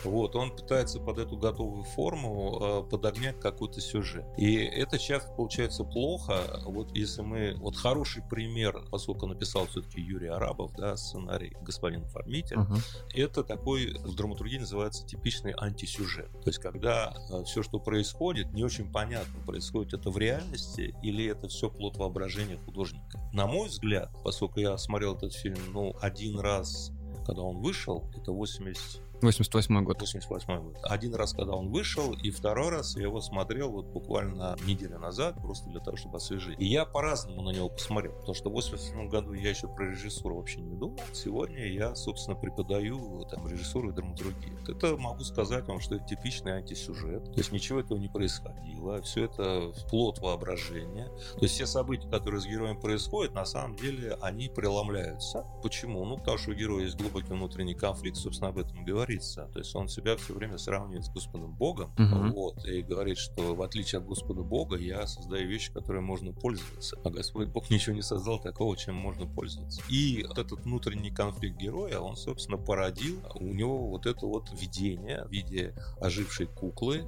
Вот, 0.04 0.36
он 0.36 0.54
пытается 0.54 1.00
под 1.00 1.18
эту 1.18 1.36
готовую 1.36 1.84
форму 1.84 2.58
э, 2.60 2.90
подогнать 2.90 3.40
какой-то 3.40 3.80
сюжет. 3.80 4.24
И 4.36 4.56
это 4.56 4.98
часто 4.98 5.32
получается 5.32 5.84
плохо, 5.84 6.60
вот 6.64 6.94
если 6.96 7.22
мы, 7.22 7.54
вот 7.58 7.76
хороший 7.76 8.22
пример, 8.28 8.82
поскольку 8.90 9.26
написал 9.26 9.66
все-таки 9.66 10.00
Юрий 10.00 10.28
Арабов, 10.28 10.72
да, 10.76 10.96
сценарий 10.96 11.56
«Господин 11.62 12.04
оформитель», 12.04 12.56
uh-huh 12.56 12.76
это 13.14 13.42
такой 13.42 13.94
в 13.98 14.14
драматургии 14.14 14.58
называется 14.58 15.06
типичный 15.06 15.54
антисюжет. 15.56 16.30
То 16.42 16.48
есть, 16.48 16.58
когда 16.58 17.14
э, 17.30 17.44
все, 17.44 17.62
что 17.62 17.78
происходит, 17.78 18.52
не 18.52 18.62
очень 18.62 18.90
понятно, 18.90 19.40
происходит 19.46 19.94
это 19.94 20.10
в 20.10 20.18
реальности 20.18 20.94
или 21.02 21.26
это 21.26 21.48
все 21.48 21.70
плод 21.70 21.96
воображения 21.96 22.55
художника. 22.58 23.20
На 23.32 23.46
мой 23.46 23.68
взгляд, 23.68 24.10
поскольку 24.24 24.60
я 24.60 24.76
смотрел 24.78 25.14
этот 25.16 25.32
фильм, 25.34 25.58
ну, 25.72 25.94
один 26.00 26.38
раз, 26.38 26.92
когда 27.24 27.42
он 27.42 27.60
вышел, 27.60 28.10
это 28.16 28.32
80 28.32 29.05
88 29.22 29.84
год. 29.84 30.00
88 30.00 30.62
год. 30.62 30.76
Один 30.82 31.14
раз, 31.14 31.32
когда 31.32 31.52
он 31.52 31.70
вышел, 31.70 32.12
и 32.12 32.30
второй 32.30 32.68
раз 32.68 32.96
я 32.96 33.04
его 33.04 33.20
смотрел 33.20 33.70
вот 33.70 33.86
буквально 33.86 34.56
неделю 34.66 34.98
назад, 34.98 35.36
просто 35.40 35.68
для 35.70 35.80
того, 35.80 35.96
чтобы 35.96 36.18
освежить. 36.18 36.56
И 36.58 36.66
я 36.66 36.84
по-разному 36.84 37.42
на 37.42 37.50
него 37.50 37.68
посмотрел, 37.68 38.12
потому 38.12 38.34
что 38.34 38.50
в 38.50 38.52
87 38.52 39.08
году 39.08 39.32
я 39.32 39.50
еще 39.50 39.68
про 39.68 39.90
режиссуру 39.90 40.36
вообще 40.36 40.60
не 40.60 40.76
думал. 40.76 41.00
Сегодня 41.14 41.66
я, 41.72 41.94
собственно, 41.94 42.36
преподаю 42.36 43.24
там 43.30 43.48
режиссуру 43.48 43.90
и 43.90 43.92
драматургию. 43.92 44.58
Это 44.68 44.96
могу 44.96 45.24
сказать 45.24 45.66
вам, 45.66 45.80
что 45.80 45.96
это 45.96 46.04
типичный 46.04 46.52
антисюжет. 46.52 47.24
То 47.24 47.38
есть 47.38 47.52
ничего 47.52 47.80
этого 47.80 47.98
не 47.98 48.08
происходило. 48.08 49.00
Все 49.02 49.24
это 49.24 49.72
плод 49.88 50.18
воображения. 50.18 51.06
То 51.34 51.42
есть 51.42 51.54
все 51.54 51.66
события, 51.66 52.08
которые 52.08 52.40
с 52.40 52.46
героем 52.46 52.78
происходят, 52.78 53.34
на 53.34 53.46
самом 53.46 53.76
деле 53.76 54.18
они 54.20 54.48
преломляются. 54.48 55.46
Почему? 55.62 56.04
Ну, 56.04 56.18
потому 56.18 56.36
что 56.36 56.50
у 56.50 56.54
героя 56.54 56.84
есть 56.84 56.96
глубокий 56.96 57.32
внутренний 57.32 57.74
конфликт, 57.74 58.18
собственно, 58.18 58.50
об 58.50 58.58
этом 58.58 58.84
говорит 58.84 59.05
говорится. 59.06 59.48
То 59.52 59.58
есть 59.58 59.74
он 59.74 59.88
себя 59.88 60.16
все 60.16 60.34
время 60.34 60.58
сравнивает 60.58 61.04
с 61.04 61.10
Господом 61.10 61.52
Богом. 61.52 61.92
Угу. 61.98 62.34
Вот, 62.34 62.66
и 62.66 62.82
говорит, 62.82 63.18
что 63.18 63.54
в 63.54 63.62
отличие 63.62 64.00
от 64.00 64.06
Господа 64.06 64.42
Бога, 64.42 64.76
я 64.76 65.06
создаю 65.06 65.48
вещи, 65.48 65.72
которые 65.72 66.02
можно 66.02 66.32
пользоваться. 66.32 66.98
А 67.04 67.10
Господь 67.10 67.48
Бог 67.48 67.70
ничего 67.70 67.94
не 67.94 68.02
создал 68.02 68.40
такого, 68.40 68.76
чем 68.76 68.94
можно 68.94 69.26
пользоваться. 69.26 69.82
И 69.88 70.24
вот 70.26 70.38
этот 70.38 70.64
внутренний 70.64 71.10
конфликт 71.10 71.56
героя, 71.56 71.98
он, 71.98 72.16
собственно, 72.16 72.58
породил 72.58 73.20
у 73.34 73.52
него 73.54 73.88
вот 73.88 74.06
это 74.06 74.26
вот 74.26 74.50
видение 74.60 75.24
в 75.24 75.30
виде 75.30 75.74
ожившей 76.00 76.46
куклы, 76.46 77.04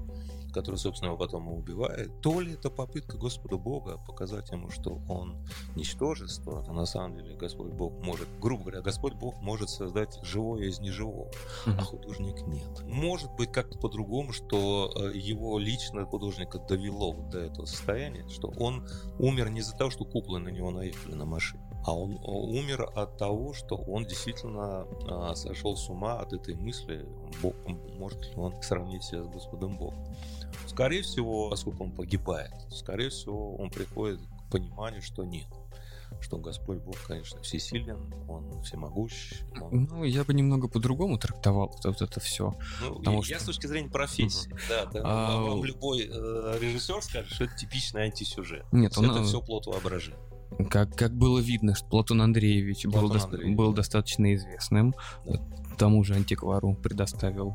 который, 0.59 0.75
собственно, 0.75 1.11
его 1.11 1.19
потом 1.19 1.49
убивает, 1.53 2.21
то 2.21 2.41
ли 2.41 2.55
это 2.55 2.69
попытка 2.69 3.17
Господа 3.17 3.57
Бога 3.57 3.99
показать 4.09 4.51
ему, 4.51 4.71
что 4.71 5.01
он 5.09 5.37
ничтожество, 5.77 6.65
а 6.67 6.73
на 6.73 6.85
самом 6.85 7.17
деле 7.17 7.37
Господь 7.37 7.71
Бог 7.71 7.93
может, 8.03 8.29
грубо 8.41 8.65
говоря, 8.65 8.81
Господь 8.81 9.15
Бог 9.15 9.41
может 9.41 9.71
создать 9.71 10.19
живое 10.23 10.65
из 10.65 10.81
неживого, 10.81 11.31
а 11.65 11.81
художник 11.83 12.45
нет. 12.49 12.83
Может 12.83 13.33
быть 13.35 13.53
как-то 13.53 13.79
по-другому, 13.79 14.33
что 14.33 14.93
э, 14.97 15.13
его 15.17 15.61
лично 15.61 16.05
художника 16.05 16.59
довело 16.59 17.13
вот 17.13 17.31
до 17.31 17.39
этого 17.39 17.67
состояния, 17.67 18.27
что 18.29 18.53
он 18.59 18.85
умер 19.21 19.51
не 19.51 19.61
из-за 19.61 19.77
того, 19.77 19.91
что 19.91 20.05
куклы 20.05 20.41
на 20.41 20.49
него 20.49 20.73
наехали 20.73 21.15
на 21.15 21.25
машине, 21.25 21.63
а 21.87 21.95
он 21.95 22.15
э, 22.15 22.17
умер 22.21 22.91
от 22.97 23.17
того, 23.17 23.53
что 23.53 23.77
он 23.77 24.07
действительно 24.07 24.87
а, 25.09 25.37
сошел 25.37 25.77
с 25.77 25.89
ума 25.89 26.19
от 26.19 26.33
этой 26.33 26.57
мысли, 26.57 27.07
Бог, 27.43 27.55
может 27.97 28.21
ли 28.27 28.35
он 28.35 28.61
сравнить 28.61 29.05
себя 29.05 29.23
с 29.23 29.29
Господом 29.29 29.79
Богом. 29.79 30.05
Скорее 30.79 31.03
всего, 31.03 31.51
поскольку 31.51 31.83
он 31.83 31.91
погибает, 31.91 32.53
скорее 32.71 33.09
всего, 33.11 33.57
он 33.57 33.69
приходит 33.69 34.21
к 34.21 34.53
пониманию, 34.53 35.03
что 35.03 35.25
нет 35.25 35.49
что 36.21 36.39
Господь 36.39 36.79
Бог, 36.79 36.97
конечно, 37.07 37.43
всесилен, 37.43 37.99
Он 38.29 38.63
всемогущ. 38.63 39.43
Он... 39.61 39.85
Ну, 39.85 40.05
я 40.05 40.25
бы 40.25 40.33
немного 40.33 40.67
по-другому 40.69 41.19
трактовал 41.19 41.77
вот 41.85 42.01
это 42.01 42.21
все. 42.21 42.55
Ну, 42.81 42.97
потому 42.97 43.19
я 43.25 43.37
что... 43.37 43.41
с 43.41 43.47
точки 43.47 43.67
зрения 43.67 43.91
профессии, 43.91 44.51
угу. 44.51 44.59
да, 44.69 44.87
да. 44.87 45.03
А... 45.05 45.41
Вам 45.43 45.65
любой 45.65 46.09
э, 46.11 46.59
режиссер 46.61 47.03
скажет, 47.03 47.31
что 47.31 47.45
это 47.45 47.55
типичный 47.57 48.05
антисюжет. 48.05 48.65
Нет, 48.73 48.97
он... 48.97 49.11
Это 49.11 49.23
все 49.23 49.43
плод 49.43 49.67
воображения. 49.67 50.19
Как, 50.71 50.97
как 50.97 51.13
было 51.13 51.41
видно, 51.41 51.75
что 51.75 51.87
Платон 51.87 52.23
Андреевич 52.23 52.85
Платон 52.85 53.11
был, 53.11 53.23
Андреевич. 53.23 53.57
был 53.57 53.73
достаточно 53.75 54.35
известным, 54.35 54.95
да. 55.27 55.41
тому 55.77 56.03
же 56.05 56.15
антиквару 56.15 56.75
предоставил 56.75 57.55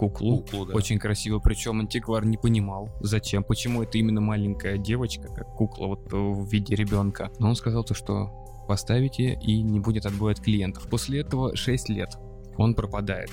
куклу. 0.00 0.38
куклу 0.38 0.66
да. 0.66 0.74
Очень 0.74 0.98
красиво. 0.98 1.38
Причем 1.38 1.80
антиквар 1.80 2.24
не 2.24 2.38
понимал, 2.38 2.88
зачем, 3.00 3.44
почему 3.44 3.82
это 3.82 3.98
именно 3.98 4.20
маленькая 4.20 4.78
девочка, 4.78 5.28
как 5.28 5.54
кукла 5.54 5.86
вот 5.88 6.10
в 6.10 6.46
виде 6.50 6.74
ребенка. 6.74 7.30
Но 7.38 7.50
он 7.50 7.56
сказал 7.56 7.84
то, 7.84 7.94
что 7.94 8.64
поставите 8.66 9.38
и 9.42 9.62
не 9.62 9.80
будет 9.80 10.06
отбоя 10.06 10.32
от 10.32 10.40
клиентов. 10.40 10.88
После 10.88 11.20
этого 11.20 11.54
6 11.54 11.88
лет 11.90 12.16
он 12.56 12.74
пропадает. 12.74 13.30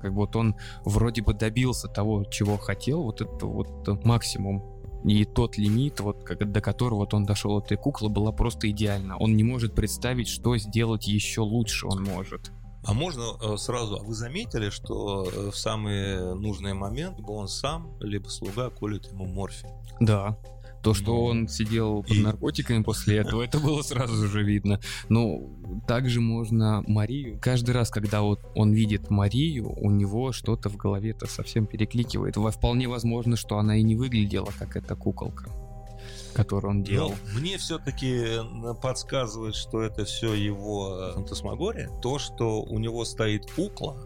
Как 0.00 0.12
вот 0.12 0.36
он 0.36 0.54
вроде 0.84 1.22
бы 1.22 1.34
добился 1.34 1.88
того, 1.88 2.24
чего 2.24 2.56
хотел, 2.56 3.02
вот 3.02 3.20
это 3.20 3.46
вот 3.46 4.04
максимум 4.04 4.62
и 5.04 5.24
тот 5.24 5.56
лимит, 5.58 6.00
вот, 6.00 6.24
до 6.24 6.60
которого 6.60 7.00
вот 7.00 7.14
он 7.14 7.24
дошел, 7.24 7.58
этой 7.58 7.76
куклы, 7.76 8.08
была 8.08 8.32
просто 8.32 8.70
идеальна. 8.70 9.16
Он 9.16 9.36
не 9.36 9.44
может 9.44 9.74
представить, 9.74 10.28
что 10.28 10.56
сделать 10.56 11.06
еще 11.06 11.40
лучше 11.40 11.86
он 11.86 12.02
может. 12.02 12.52
А 12.88 12.94
можно 12.94 13.36
э, 13.42 13.58
сразу, 13.58 13.96
а 13.96 14.02
вы 14.02 14.14
заметили, 14.14 14.70
что 14.70 15.28
э, 15.30 15.50
в 15.50 15.56
самый 15.56 16.34
нужный 16.34 16.72
момент 16.72 17.18
либо 17.18 17.32
он 17.32 17.46
сам, 17.46 17.92
либо 18.00 18.28
слуга 18.28 18.70
колет 18.70 19.04
ему 19.12 19.26
морфий? 19.26 19.68
Да. 20.00 20.38
То, 20.82 20.94
что 20.94 21.12
ну, 21.12 21.24
он 21.24 21.48
сидел 21.48 22.02
под 22.02 22.16
наркотиками 22.16 22.82
после 22.82 23.18
этого, 23.18 23.42
это 23.42 23.58
было 23.58 23.82
сразу 23.82 24.26
же 24.26 24.42
видно. 24.42 24.80
Но 25.10 25.38
также 25.86 26.22
можно 26.22 26.82
Марию. 26.86 27.38
Каждый 27.42 27.72
раз, 27.72 27.90
когда 27.90 28.22
вот 28.22 28.40
он 28.54 28.72
видит 28.72 29.10
Марию, 29.10 29.70
у 29.70 29.90
него 29.90 30.32
что-то 30.32 30.70
в 30.70 30.76
голове-то 30.76 31.26
совсем 31.26 31.66
перекликивает. 31.66 32.36
Вполне 32.36 32.88
возможно, 32.88 33.36
что 33.36 33.58
она 33.58 33.76
и 33.76 33.82
не 33.82 33.96
выглядела 33.96 34.50
как 34.58 34.76
эта 34.76 34.96
куколка 34.96 35.50
который 36.34 36.66
он 36.66 36.82
делал. 36.82 37.10
Но 37.10 37.40
мне 37.40 37.58
все-таки 37.58 38.38
подсказывает, 38.82 39.54
что 39.54 39.82
это 39.82 40.04
все 40.04 40.34
его 40.34 40.98
э, 40.98 41.12
фантасмагория. 41.14 41.90
То, 42.00 42.18
что 42.18 42.62
у 42.62 42.78
него 42.78 43.04
стоит 43.04 43.50
кукла, 43.50 43.96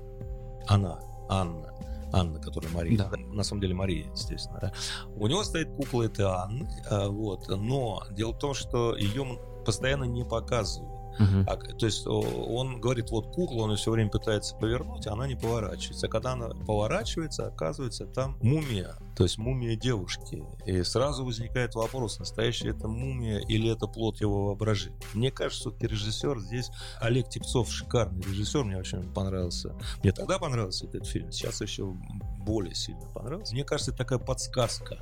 она, 0.66 1.00
Анна, 1.28 1.72
Анна, 2.12 2.40
которая 2.40 2.70
Мария, 2.72 2.98
да. 2.98 3.10
на 3.16 3.42
самом 3.42 3.60
деле 3.62 3.74
Мария, 3.74 4.10
естественно, 4.12 4.58
да. 4.60 4.72
У 5.16 5.26
него 5.26 5.42
стоит 5.44 5.70
кукла, 5.74 6.02
это 6.04 6.42
Анна, 6.42 6.68
э, 6.90 7.08
вот, 7.08 7.48
но 7.48 8.02
дело 8.10 8.32
в 8.32 8.38
том, 8.38 8.54
что 8.54 8.96
ее 8.96 9.38
постоянно 9.64 10.04
не 10.04 10.24
показывают. 10.24 11.01
Uh-huh. 11.18 11.44
А, 11.46 11.56
то 11.56 11.86
есть 11.86 12.06
он 12.06 12.80
говорит, 12.80 13.10
вот 13.10 13.34
кукла, 13.34 13.62
он 13.62 13.76
все 13.76 13.90
время 13.90 14.10
пытается 14.10 14.56
повернуть, 14.56 15.06
а 15.06 15.12
она 15.12 15.26
не 15.26 15.36
поворачивается. 15.36 16.06
А 16.06 16.10
когда 16.10 16.32
она 16.32 16.48
поворачивается, 16.48 17.46
оказывается 17.46 18.06
там 18.06 18.38
мумия, 18.42 18.96
то 19.16 19.24
есть 19.24 19.38
мумия 19.38 19.76
девушки. 19.76 20.44
И 20.66 20.82
сразу 20.82 21.24
возникает 21.24 21.74
вопрос, 21.74 22.18
настоящая 22.18 22.70
это 22.70 22.88
мумия 22.88 23.38
или 23.40 23.70
это 23.70 23.86
плод 23.86 24.20
его 24.20 24.46
воображения. 24.46 24.98
Мне 25.14 25.30
кажется, 25.30 25.70
что 25.70 25.86
режиссер 25.86 26.38
здесь, 26.40 26.70
Олег 27.00 27.28
Типцов, 27.28 27.70
шикарный 27.70 28.22
режиссер, 28.22 28.64
мне 28.64 28.78
очень 28.78 29.12
понравился. 29.12 29.74
Мне 30.02 30.12
тогда 30.12 30.38
понравился 30.38 30.86
этот 30.86 31.06
фильм, 31.06 31.30
сейчас 31.30 31.60
еще 31.60 31.94
более 32.40 32.74
сильно 32.74 33.06
понравился. 33.08 33.54
Мне 33.54 33.64
кажется, 33.64 33.90
это 33.90 33.98
такая 33.98 34.18
подсказка. 34.18 34.98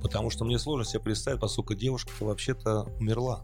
Потому 0.00 0.30
что 0.30 0.44
мне 0.44 0.60
сложно 0.60 0.84
себе 0.84 1.00
представить, 1.00 1.40
поскольку 1.40 1.74
девушка 1.74 2.12
вообще-то 2.20 2.82
умерла. 3.00 3.42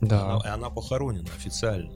Да. 0.00 0.36
Она, 0.36 0.54
она 0.54 0.70
похоронена 0.70 1.28
официально. 1.36 1.92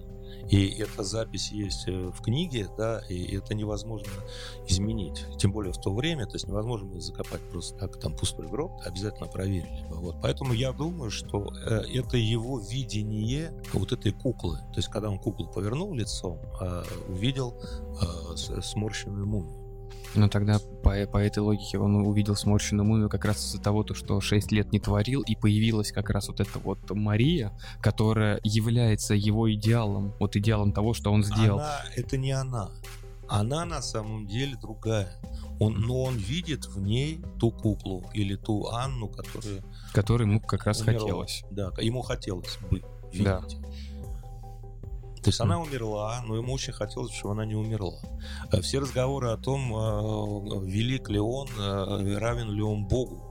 И 0.49 0.67
эта 0.81 1.05
запись 1.05 1.53
есть 1.53 1.87
э, 1.87 1.93
в 1.93 2.21
книге, 2.23 2.69
да, 2.77 3.01
и 3.09 3.37
это 3.37 3.55
невозможно 3.55 4.11
изменить. 4.67 5.25
Тем 5.39 5.53
более 5.53 5.73
в 5.73 5.79
то 5.79 5.95
время, 5.95 6.27
то 6.27 6.35
есть 6.35 6.49
невозможно 6.49 6.89
было 6.89 7.01
закопать 7.01 7.41
просто 7.51 7.79
так, 7.79 8.01
там 8.01 8.17
пустой 8.17 8.49
гроб, 8.49 8.73
обязательно 8.85 9.29
проверили 9.29 9.87
бы. 9.89 9.97
Вот. 9.97 10.17
Поэтому 10.21 10.53
я 10.53 10.73
думаю, 10.73 11.11
что 11.11 11.53
э, 11.67 11.83
это 11.95 12.17
его 12.17 12.59
видение 12.59 13.53
вот 13.73 13.93
этой 13.93 14.13
куклы. 14.13 14.59
То 14.73 14.79
есть 14.79 14.89
когда 14.89 15.09
он 15.09 15.19
куклу 15.19 15.47
повернул 15.47 15.95
лицом, 15.95 16.41
э, 16.61 16.83
увидел 17.09 17.55
сморщенную 18.37 19.27
мумию. 19.27 19.60
Но 20.15 20.29
тогда 20.29 20.59
по, 20.83 21.07
по 21.07 21.19
этой 21.19 21.39
логике 21.39 21.79
он 21.79 21.95
увидел 22.07 22.35
сморщенную 22.35 22.87
мумию 22.87 23.09
как 23.09 23.25
раз 23.25 23.45
из-за 23.45 23.61
того, 23.61 23.83
то, 23.85 23.95
что 23.95 24.21
6 24.21 24.53
лет 24.53 24.73
не 24.73 24.81
творил, 24.81 25.23
и 25.23 25.37
появилась 25.37 25.93
как 25.93 26.11
раз 26.11 26.29
вот 26.29 26.41
эта 26.41 26.59
вот 26.59 26.91
Мария, 26.91 27.53
которая 27.81 28.41
является 28.43 29.15
его 29.15 29.53
идеалом, 29.53 30.15
вот 30.19 30.37
идеалом 30.37 30.73
того, 30.73 30.95
что 30.95 31.13
он 31.13 31.23
сделал. 31.23 31.61
Она, 31.61 31.81
это 31.97 32.17
не 32.17 32.33
она. 32.33 32.71
Она 33.29 33.65
на 33.65 33.81
самом 33.81 34.27
деле 34.27 34.57
другая. 34.61 35.13
Он, 35.61 35.75
но 35.75 36.03
он 36.03 36.17
видит 36.17 36.67
в 36.67 36.81
ней 36.81 37.23
ту 37.39 37.53
куклу 37.53 38.11
или 38.13 38.35
ту 38.35 38.67
Анну, 38.67 39.09
которая... 39.09 39.63
Которой 39.93 40.23
ему 40.23 40.41
как 40.41 40.65
раз 40.65 40.81
умерла. 40.81 41.01
хотелось. 41.01 41.45
Да, 41.53 41.71
ему 41.79 42.03
хотелось 42.03 42.59
бы 42.69 42.83
видеть. 43.13 43.25
Да. 43.25 43.43
То 45.23 45.29
есть 45.29 45.41
она 45.41 45.61
умерла, 45.61 46.23
но 46.27 46.37
ему 46.37 46.55
очень 46.55 46.73
хотелось, 46.73 47.13
чтобы 47.13 47.35
она 47.35 47.45
не 47.45 47.55
умерла. 47.55 47.99
Э, 48.53 48.61
все 48.63 48.79
разговоры 48.79 49.29
о 49.29 49.37
том, 49.37 49.75
э, 49.75 50.67
велик 50.67 51.11
ли 51.11 51.19
он, 51.19 51.49
э, 51.59 52.17
равен 52.19 52.51
ли 52.51 52.63
он 52.63 52.87
Богу. 52.87 53.27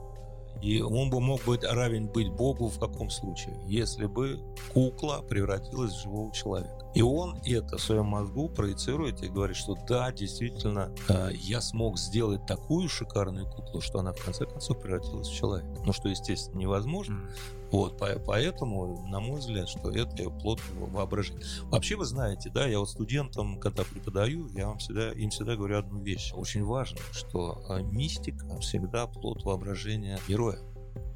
И 0.62 0.80
он 0.82 1.10
бы 1.10 1.20
мог 1.20 1.42
быть 1.44 1.64
равен 1.64 2.06
быть 2.06 2.30
Богу 2.30 2.68
в 2.68 2.78
каком 2.78 3.10
случае? 3.10 3.58
Если 3.66 4.06
бы 4.06 4.40
кукла 4.72 5.24
превратилась 5.26 5.92
в 5.92 6.02
живого 6.02 6.32
человека. 6.32 6.86
И 6.94 7.02
он 7.02 7.40
это 7.46 7.78
в 7.78 7.80
своем 7.80 8.06
мозгу 8.06 8.50
проецирует 8.50 9.22
и 9.22 9.28
говорит, 9.28 9.56
что 9.56 9.76
да, 9.88 10.12
действительно, 10.12 10.92
я 11.32 11.60
смог 11.62 11.98
сделать 11.98 12.44
такую 12.46 12.88
шикарную 12.88 13.48
куклу, 13.48 13.80
что 13.80 14.00
она 14.00 14.12
в 14.12 14.22
конце 14.22 14.44
концов 14.44 14.82
превратилась 14.82 15.28
в 15.28 15.34
человека. 15.34 15.70
Ну, 15.86 15.92
что, 15.94 16.08
естественно, 16.10 16.58
невозможно. 16.58 17.30
Вот, 17.70 17.98
поэтому, 18.26 19.06
на 19.08 19.20
мой 19.20 19.38
взгляд, 19.38 19.68
что 19.68 19.90
это 19.90 20.28
плод 20.30 20.60
воображения. 20.72 21.42
Вообще, 21.64 21.96
вы 21.96 22.04
знаете, 22.04 22.50
да, 22.50 22.66
я 22.66 22.80
вот 22.80 22.90
студентам, 22.90 23.58
когда 23.60 23.84
преподаю, 23.84 24.48
я 24.54 24.68
вам 24.68 24.78
всегда, 24.78 25.12
им 25.12 25.30
всегда 25.30 25.56
говорю 25.56 25.78
одну 25.78 26.02
вещь. 26.02 26.32
Очень 26.34 26.64
важно, 26.64 26.98
что 27.12 27.64
а, 27.68 27.80
мистика 27.80 28.58
всегда 28.58 29.06
плод 29.06 29.44
воображения 29.44 30.18
героя. 30.26 30.58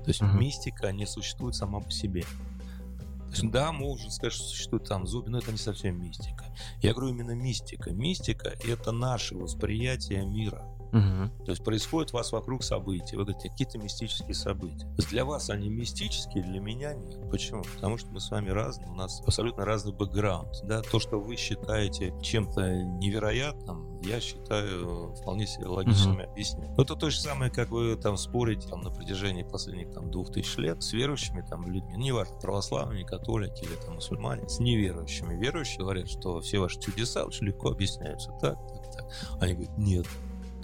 То 0.04 0.08
есть 0.10 0.22
uh-huh. 0.22 0.36
мистика 0.36 0.92
не 0.92 1.06
существует 1.06 1.54
сама 1.54 1.80
по 1.80 1.90
себе. 1.90 2.22
То 2.22 3.40
есть, 3.40 3.50
да, 3.50 3.72
можно 3.72 4.10
сказать, 4.10 4.32
что 4.32 4.44
существует 4.44 4.84
там 4.84 5.08
зубы, 5.08 5.30
но 5.30 5.38
это 5.38 5.50
не 5.50 5.58
совсем 5.58 6.00
мистика. 6.00 6.44
Я 6.82 6.92
говорю 6.92 7.10
именно 7.10 7.32
мистика. 7.32 7.90
Мистика— 7.90 8.50
это 8.64 8.92
наше 8.92 9.34
восприятие 9.34 10.24
мира. 10.24 10.64
Угу. 10.94 11.44
То 11.44 11.50
есть 11.50 11.64
происходит 11.64 12.14
у 12.14 12.16
вас 12.16 12.30
вокруг 12.30 12.62
события. 12.62 13.16
Вы 13.16 13.24
говорите, 13.24 13.50
какие-то 13.50 13.78
мистические 13.78 14.34
события. 14.34 14.86
Для 15.10 15.24
вас 15.24 15.50
они 15.50 15.68
мистические, 15.68 16.44
для 16.44 16.60
меня 16.60 16.94
нет. 16.94 17.18
Почему? 17.30 17.64
Потому 17.74 17.98
что 17.98 18.08
мы 18.10 18.20
с 18.20 18.30
вами 18.30 18.50
разные, 18.50 18.88
у 18.88 18.94
нас 18.94 19.20
абсолютно 19.26 19.64
разный 19.64 19.92
бэкграунд. 19.92 20.64
Да? 20.64 20.82
То, 20.82 21.00
что 21.00 21.18
вы 21.18 21.36
считаете 21.36 22.14
чем-то 22.22 22.84
невероятным, 22.84 24.00
я 24.02 24.20
считаю 24.20 25.14
вполне 25.14 25.46
себе 25.46 25.66
логичным 25.66 26.14
угу. 26.14 26.30
объяснением. 26.30 26.74
Но 26.76 26.82
это 26.84 26.94
то 26.94 27.10
же 27.10 27.18
самое, 27.18 27.50
как 27.50 27.70
вы 27.70 27.96
там 27.96 28.16
спорите 28.16 28.68
там, 28.68 28.82
на 28.82 28.90
протяжении 28.90 29.42
последних 29.42 29.92
там, 29.92 30.10
двух 30.10 30.30
тысяч 30.30 30.56
лет 30.58 30.82
с 30.82 30.92
верующими 30.92 31.44
там, 31.48 31.66
людьми, 31.66 31.96
неважно, 31.96 32.36
православные, 32.36 33.04
католики 33.04 33.64
или 33.64 33.74
там, 33.84 33.94
мусульмане, 33.94 34.48
с 34.48 34.60
неверующими. 34.60 35.34
Верующие 35.34 35.78
говорят, 35.78 36.08
что 36.08 36.40
все 36.40 36.60
ваши 36.60 36.78
чудеса 36.78 37.24
очень 37.24 37.46
легко 37.46 37.70
объясняются 37.70 38.30
так, 38.40 38.56
так, 38.68 38.92
так. 38.92 39.06
Они 39.40 39.54
говорят, 39.54 39.78
нет, 39.78 40.06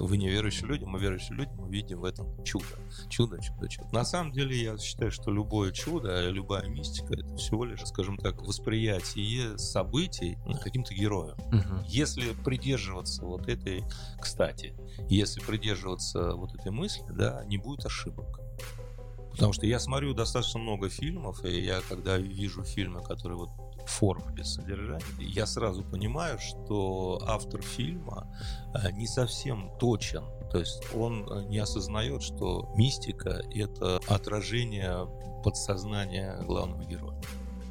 вы 0.07 0.17
не 0.17 0.29
верующие 0.29 0.67
люди, 0.67 0.85
мы 0.85 0.99
верующие 0.99 1.37
люди, 1.37 1.51
мы 1.57 1.69
видим 1.71 2.01
в 2.01 2.05
этом 2.05 2.43
чудо. 2.45 2.65
Чудо, 3.09 3.41
чудо, 3.41 3.69
чудо. 3.69 3.89
На 3.93 4.05
самом 4.05 4.33
деле 4.33 4.57
я 4.57 4.79
считаю, 4.79 5.11
что 5.11 5.31
любое 5.31 5.73
чудо, 5.73 6.29
любая 6.31 6.69
мистика, 6.69 7.15
это 7.15 7.37
всего 7.37 7.65
лишь, 7.65 7.85
скажем 7.87 8.17
так, 8.17 8.41
восприятие 8.43 9.59
событий 9.59 10.39
каким-то 10.63 10.95
героем. 10.95 11.37
Угу. 11.49 11.85
Если 11.89 12.33
придерживаться 12.45 13.25
вот 13.25 13.49
этой, 13.49 13.85
кстати, 14.21 14.75
если 15.09 15.41
придерживаться 15.41 16.35
вот 16.35 16.55
этой 16.55 16.73
мысли, 16.73 17.05
да, 17.11 17.45
не 17.47 17.59
будет 17.59 17.85
ошибок. 17.87 18.41
Потому 19.33 19.53
что 19.53 19.65
я 19.65 19.79
смотрю 19.79 20.13
достаточно 20.13 20.59
много 20.61 20.89
фильмов, 20.89 21.45
и 21.45 21.61
я 21.61 21.81
когда 21.89 22.19
вижу 22.19 22.65
фильмы, 22.65 23.03
которые 23.03 23.39
вот 23.39 23.51
форм, 23.87 24.35
без 24.35 24.55
содержания, 24.55 25.05
я 25.19 25.47
сразу 25.47 25.85
понимаю, 25.85 26.39
что 26.39 27.21
автор 27.27 27.63
фильма 27.63 28.27
э, 28.75 28.91
не 28.93 29.07
совсем 29.07 29.71
точен. 29.79 30.25
То 30.51 30.59
есть 30.59 30.83
он 30.95 31.27
э, 31.31 31.45
не 31.45 31.59
осознает, 31.59 32.23
что 32.23 32.73
мистика— 32.77 33.43
это 33.55 34.01
отражение 34.09 35.07
подсознания 35.45 36.37
главного 36.43 36.85
героя. 36.85 37.21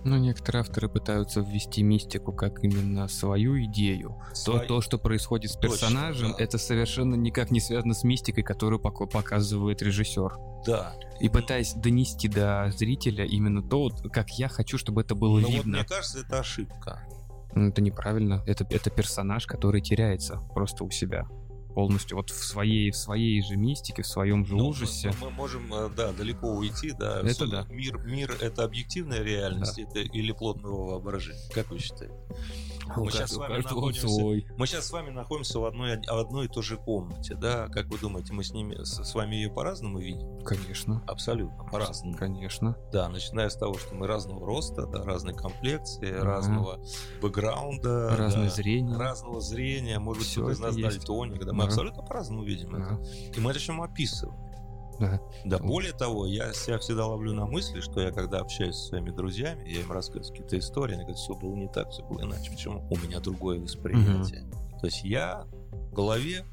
Ну, 0.06 0.18
некоторые 0.18 0.62
авторы 0.62 0.88
пытаются 0.88 1.42
ввести 1.42 1.84
мистику 1.84 2.32
как 2.32 2.64
именно 2.64 3.08
свою 3.08 3.62
идею. 3.66 4.22
Свой... 4.34 4.62
То, 4.62 4.66
то, 4.66 4.82
что 4.82 4.98
происходит 4.98 5.52
с 5.52 5.58
персонажем, 5.58 6.30
Точно, 6.30 6.38
да. 6.38 6.44
это 6.44 6.58
совершенно 6.58 7.16
никак 7.16 7.52
не 7.52 7.60
связано 7.60 7.94
с 7.94 8.04
мистикой, 8.04 8.44
которую 8.44 8.80
показывает 8.80 9.82
режиссер. 9.82 10.38
Да. 10.66 10.96
И 11.20 11.30
пытаясь 11.30 11.74
донести 11.74 12.28
до 12.28 12.72
зрителя 12.76 13.26
именно 13.26 13.62
то, 13.62 13.90
как 14.12 14.30
я 14.32 14.48
хочу, 14.48 14.78
чтобы 14.78 15.02
это 15.02 15.16
было 15.16 15.40
Но 15.40 15.48
видно. 15.48 15.78
Вот 15.80 15.90
мне 15.90 15.98
кажется, 15.98 16.20
это 16.20 16.40
ошибка. 16.40 17.08
Ну, 17.54 17.70
это 17.70 17.82
неправильно. 17.82 18.44
Это, 18.46 18.66
это 18.70 18.90
персонаж, 18.90 19.46
который 19.48 19.82
теряется 19.82 20.40
просто 20.54 20.84
у 20.84 20.92
себя 20.92 21.28
полностью 21.74 22.18
вот 22.18 22.30
в 22.30 22.44
своей, 22.44 22.92
в 22.92 22.96
своей 22.96 23.42
же 23.42 23.56
мистике, 23.56 24.02
в 24.02 24.08
своем 24.08 24.46
же 24.46 24.56
ну, 24.56 24.70
ужасе. 24.70 25.12
Мы, 25.22 25.30
мы 25.30 25.32
можем, 25.32 25.74
э, 25.74 25.90
да, 25.96 26.12
далеко 26.12 26.48
уйти, 26.48 26.92
да. 26.92 27.22
Это 27.22 27.48
да. 27.48 27.66
Мир, 27.70 27.98
мир— 28.00 28.36
это 28.42 28.64
объективная 28.64 29.22
реальность 29.22 29.76
да. 29.78 29.84
это, 29.84 30.00
или 30.00 30.32
плод 30.32 30.62
моего 30.62 30.88
воображения? 30.88 31.40
Как 31.54 31.70
вы 31.70 31.80
считаете? 31.80 32.14
Мы 32.96 33.12
сейчас, 33.12 33.32
с 33.32 33.38
вами 33.38 33.62
находимся, 33.62 34.08
свой. 34.08 34.48
мы 34.58 34.66
сейчас 34.66 34.88
с 34.88 34.92
вами 34.92 35.12
находимся 35.12 35.60
в 35.60 35.66
одной, 35.66 35.98
в 35.98 36.18
одной 36.18 36.46
и 36.46 36.48
той 36.48 36.64
же 36.64 36.78
комнате, 36.78 37.36
да? 37.36 37.68
Как 37.68 37.86
вы 37.88 38.00
думаете, 38.00 38.34
мы 38.34 38.44
с 38.44 38.52
ними, 38.52 38.84
с, 38.84 39.04
с 39.04 39.14
вами 39.14 39.36
ее 39.36 39.50
по-разному 39.50 40.00
видим? 40.00 40.40
Конечно. 40.42 41.04
Абсолютно, 41.08 41.64
по-разному. 41.66 42.18
Конечно. 42.18 42.76
Да, 42.92 43.08
начиная 43.10 43.50
с 43.50 43.56
того, 43.56 43.78
что 43.78 43.94
мы 43.94 44.08
разного 44.08 44.46
роста, 44.46 44.88
да, 44.88 45.04
разной 45.04 45.36
комплекции, 45.36 46.12
ага. 46.12 46.24
разного 46.24 46.80
бэкграунда. 47.22 48.16
Разное 48.18 48.46
да, 48.46 48.56
зрение. 48.56 48.98
Разного 48.98 49.40
зрения. 49.40 50.00
Может 50.00 50.24
быть, 50.24 50.32
кто 50.32 50.52
из 50.52 50.60
нас 50.60 50.76
дальтоник, 50.76 51.46
да, 51.46 51.54
мы 51.60 51.66
абсолютно 51.66 52.04
по-разному 52.04 52.44
видим 52.44 52.76
это. 52.76 53.02
И 53.36 53.40
мы 53.40 53.54
начнем 53.54 53.82
описывать. 53.82 54.38
Да. 55.00 55.22
да, 55.46 55.60
более 55.60 55.94
того, 55.94 56.26
я 56.26 56.52
себя 56.52 56.78
всегда 56.78 57.08
ловлю 57.08 57.34
на 57.34 57.46
мысли, 57.46 57.80
что 57.80 58.02
я 58.02 58.12
когда 58.12 58.40
общаюсь 58.40 58.76
со 58.76 58.88
своими 58.88 59.12
друзьями, 59.12 59.66
я 59.66 59.80
им 59.80 59.92
рассказываю 59.92 60.30
какие-то 60.30 60.60
истории, 60.60 60.96
они 60.96 61.04
говорят, 61.04 61.20
все 61.20 61.36
было 61.36 61.56
не 61.56 61.70
так, 61.70 61.90
все 61.92 62.04
было 62.04 62.22
иначе. 62.24 62.52
Почему? 62.52 62.86
У 62.90 62.98
меня 62.98 63.22
другое 63.22 63.62
восприятие. 63.62 64.42
Угу. 64.42 64.80
То 64.82 64.86
есть 64.86 65.04
я 65.06 65.46
в 65.72 65.94
голове 65.94 66.44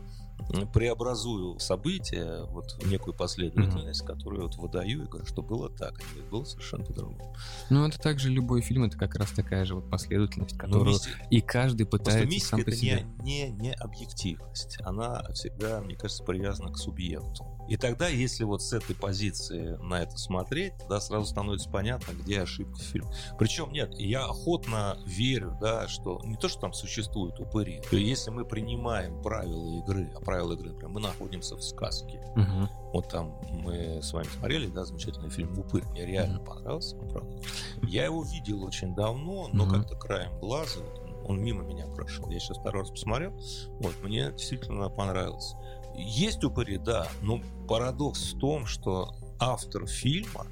преобразую 0.73 1.59
события 1.59 2.45
вот 2.51 2.73
в 2.83 2.91
некую 2.91 3.15
последовательность, 3.15 4.03
mm-hmm. 4.03 4.07
которую 4.07 4.43
вот 4.43 4.57
выдаю 4.57 5.05
и 5.05 5.07
говорю, 5.07 5.27
что 5.27 5.43
было 5.43 5.69
так, 5.69 5.99
а 6.01 6.31
было 6.31 6.45
совершенно 6.45 6.85
по-другому. 6.85 7.35
Ну, 7.71 7.87
это 7.87 7.99
также 7.99 8.31
любой 8.31 8.63
фильм, 8.63 8.85
это 8.85 8.97
как 8.97 9.15
раз 9.17 9.31
такая 9.31 9.65
же 9.65 9.75
вот 9.75 9.91
последовательность, 9.91 10.57
которую 10.57 10.89
мисти... 10.91 11.11
и 11.31 11.41
каждый 11.41 11.87
пытается 11.87 12.29
Просто 12.29 12.49
сам 12.49 12.65
по 12.65 12.71
себе. 12.71 12.93
это 12.93 13.23
не, 13.23 13.49
не, 13.49 13.51
не 13.51 13.73
объективность, 13.75 14.79
она 14.83 15.25
всегда, 15.35 15.81
мне 15.81 15.97
кажется, 15.97 16.23
привязана 16.23 16.73
к 16.73 16.79
субъекту. 16.79 17.45
И 17.69 17.77
тогда, 17.77 18.09
если 18.09 18.45
вот 18.45 18.63
с 18.63 18.73
этой 18.73 18.95
позиции 18.95 19.77
на 19.83 20.03
это 20.03 20.17
смотреть, 20.17 20.77
тогда 20.79 21.01
сразу 21.01 21.27
становится 21.27 21.69
понятно, 21.71 22.13
где 22.13 22.43
ошибка 22.43 22.79
в 22.79 22.83
фильме. 22.83 23.09
Причем 23.39 23.73
нет, 23.73 23.95
я 23.99 24.25
охотно 24.25 24.99
верю, 25.07 25.57
да, 25.61 25.89
что 25.89 26.21
не 26.25 26.37
то, 26.37 26.49
что 26.49 26.61
там 26.61 26.73
существуют 26.73 27.39
упыри, 27.41 27.81
то 27.91 27.97
если 27.97 28.31
мы 28.31 28.45
принимаем 28.45 29.21
правила 29.23 29.79
игры, 29.79 30.11
а 30.15 30.21
правила 30.21 30.53
игры, 30.53 30.71
например, 30.71 30.91
мы 30.91 31.01
находимся 31.01 31.57
в 31.57 31.63
сказке. 31.63 32.21
Угу. 32.37 32.69
Вот 32.93 33.09
там 33.09 33.39
мы 33.51 34.01
с 34.03 34.13
вами 34.13 34.27
смотрели, 34.39 34.67
да, 34.69 34.85
замечательный 34.85 35.31
фильм 35.31 35.59
«Упырь». 35.59 35.85
Мне 35.91 36.07
реально 36.07 36.39
угу. 36.39 36.47
понравился, 36.47 36.97
правда. 36.97 37.39
Я 37.83 38.05
его 38.05 38.23
видел 38.23 38.65
очень 38.65 38.95
давно, 38.95 39.49
но 39.53 39.65
угу. 39.65 39.75
как-то 39.75 39.97
краем 39.97 40.39
глаза, 40.39 40.81
он 41.27 41.43
мимо 41.43 41.63
меня 41.65 41.87
прошел. 41.87 42.31
Я 42.31 42.39
сейчас 42.39 42.59
второй 42.59 42.83
раз 42.83 42.91
посмотрел. 42.91 43.33
Вот, 43.81 43.95
мне 44.03 44.31
действительно 44.31 44.89
понравилось. 44.89 45.55
Есть 45.99 46.45
упыри, 46.45 46.79
да, 46.79 47.07
но 47.23 47.41
парадокс 47.69 48.35
в 48.35 48.39
том, 48.39 48.67
что 48.67 49.15
автор 49.39 49.87
фильма 49.87 50.47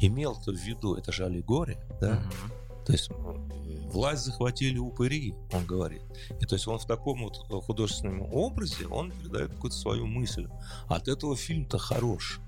имел-то 0.00 0.52
в 0.52 0.56
виду, 0.56 0.94
это 0.94 1.12
же 1.12 1.24
аллегория, 1.24 1.82
да? 2.00 2.22
То 2.84 2.92
есть 2.92 3.10
власть 3.90 4.24
захватили 4.24 4.78
упыри, 4.78 5.34
он 5.52 5.64
говорит. 5.64 6.02
И 6.40 6.44
то 6.44 6.54
есть 6.54 6.68
он 6.68 6.78
в 6.78 6.86
таком 6.86 7.22
вот 7.22 7.36
художественном 7.64 8.22
образе, 8.32 8.86
он 8.86 9.10
передает 9.10 9.54
какую-то 9.54 9.76
свою 9.76 10.06
мысль. 10.06 10.48
От 10.88 11.08
этого 11.08 11.34
фильм-то 11.34 11.78
хорош. 11.78 12.40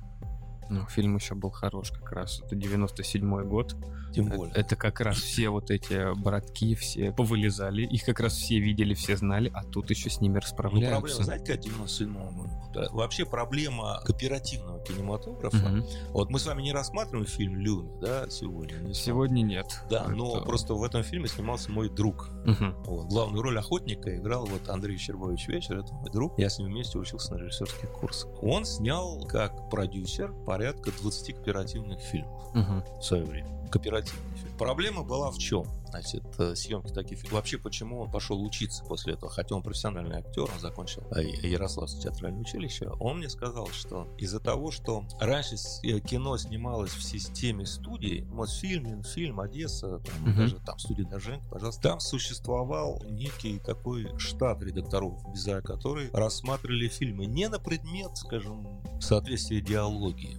Ну, 0.69 0.85
фильм 0.87 1.17
еще 1.17 1.35
был 1.35 1.51
хорош 1.51 1.91
как 1.91 2.13
раз. 2.13 2.41
Это 2.45 2.57
97-й 2.57 3.47
год. 3.47 3.77
Тем 4.15 4.29
более. 4.29 4.55
Это 4.55 4.77
как 4.77 5.01
раз 5.01 5.19
все 5.19 5.49
вот 5.51 5.71
эти 5.71 6.15
братки, 6.21 6.75
все 6.75 7.13
повылезали. 7.13 7.83
Их 7.83 8.05
как 8.05 8.21
раз 8.21 8.35
все 8.35 8.59
видели, 8.59 8.95
все 8.95 9.17
знали, 9.17 9.51
а 9.55 9.63
тут 9.65 9.91
еще 9.91 10.09
с 10.11 10.21
ними 10.21 10.35
Ну, 10.35 10.41
расправляются. 10.41 11.01
проблема, 11.01 11.25
знаете, 11.25 11.53
как 11.53 11.61
97 11.61 12.15
года? 12.33 12.51
Да, 12.75 12.89
Вообще 12.93 13.25
проблема 13.27 14.01
кооперативного 14.05 14.81
кинематографа. 14.85 15.57
Мгм. 15.57 15.85
Вот 16.11 16.31
мы 16.31 16.39
с 16.39 16.47
вами 16.47 16.63
не 16.63 16.73
рассматриваем 16.73 17.27
фильм 17.27 17.57
«Люми», 17.57 17.91
да, 18.01 18.29
сегодня? 18.31 18.77
не 18.79 18.95
Сегодня 18.95 19.43
нет. 19.43 19.67
Да, 19.91 20.09
но 20.09 20.37
Это- 20.37 20.45
просто 20.47 20.75
в 20.75 20.83
этом 20.83 21.03
фильме 21.03 21.29
снимался 21.29 21.71
мой 21.71 21.89
друг. 21.89 22.31
Мгм. 22.45 22.75
Вот. 22.85 23.07
Главную 23.07 23.43
роль 23.43 23.59
охотника 23.59 24.15
играл 24.17 24.47
вот 24.47 24.69
Андрей 24.69 24.97
Щербович 24.99 25.49
Вечер, 25.49 25.79
это 25.79 25.93
мой 25.95 26.11
друг. 26.11 26.39
Я 26.39 26.49
с 26.51 26.59
ним 26.59 26.69
вместе 26.69 26.99
учился 26.99 27.35
на 27.35 27.39
режиссерских 27.39 27.91
курсах. 27.93 28.31
Он 28.43 28.65
снял 28.65 29.21
как 29.27 29.69
продюсер 29.71 30.33
порядка 30.45 30.91
20 30.93 31.33
кооперативных 31.35 32.01
фильмов 32.01 32.55
Мгм. 32.55 32.83
в 32.99 33.03
свое 33.03 33.25
время. 33.25 33.49
Кооперативный 33.71 34.37
фильм. 34.37 34.57
Проблема 34.59 35.03
была 35.03 35.31
в 35.31 35.39
чем? 35.39 35.67
Значит, 35.91 36.25
э, 36.39 36.55
съемки 36.55 36.93
таких 36.93 37.19
фильмов. 37.19 37.33
Вообще, 37.35 37.59
почему 37.59 38.01
он 38.01 38.11
пошел 38.11 38.43
учиться 38.43 38.85
после 38.85 39.15
этого? 39.15 39.31
Хотя 39.31 39.55
он 39.55 39.63
профессиональный 39.63 40.19
актер, 40.19 40.43
он 40.43 40.61
закончил 40.61 41.03
э, 41.15 41.23
Ярославское 41.47 42.03
театральное 42.03 42.41
училище. 42.41 42.89
Он 43.01 43.19
мне 43.19 43.29
сказал, 43.31 43.69
что 43.69 44.09
из-за 44.19 44.41
того, 44.41 44.71
что 44.71 45.05
раньше 45.21 45.57
э, 45.83 46.01
кино 46.01 46.37
снималось 46.37 46.91
в 46.91 47.03
системе 47.03 47.67
студий, 47.67 48.23
Мосфильм, 48.25 49.03
фильм, 49.05 49.41
Одесса, 49.41 49.99
там, 50.01 50.23
Мгм. 50.23 50.37
даже 50.37 50.57
там 50.61 50.79
студия 50.79 51.07
Доженко, 51.07 51.47
пожалуйста, 51.51 51.83
там 51.83 52.01
существовал 52.01 53.03
некий 53.09 53.59
такой 53.59 54.09
штат 54.19 54.63
редакторов, 54.63 55.23
без 55.33 55.45
который 55.63 56.11
рассматривали 56.13 56.89
фильмы 56.89 57.27
не 57.27 57.49
на 57.49 57.59
предмет, 57.59 58.17
скажем, 58.17 58.67
соответствия 59.01 59.61
идеологии, 59.61 60.39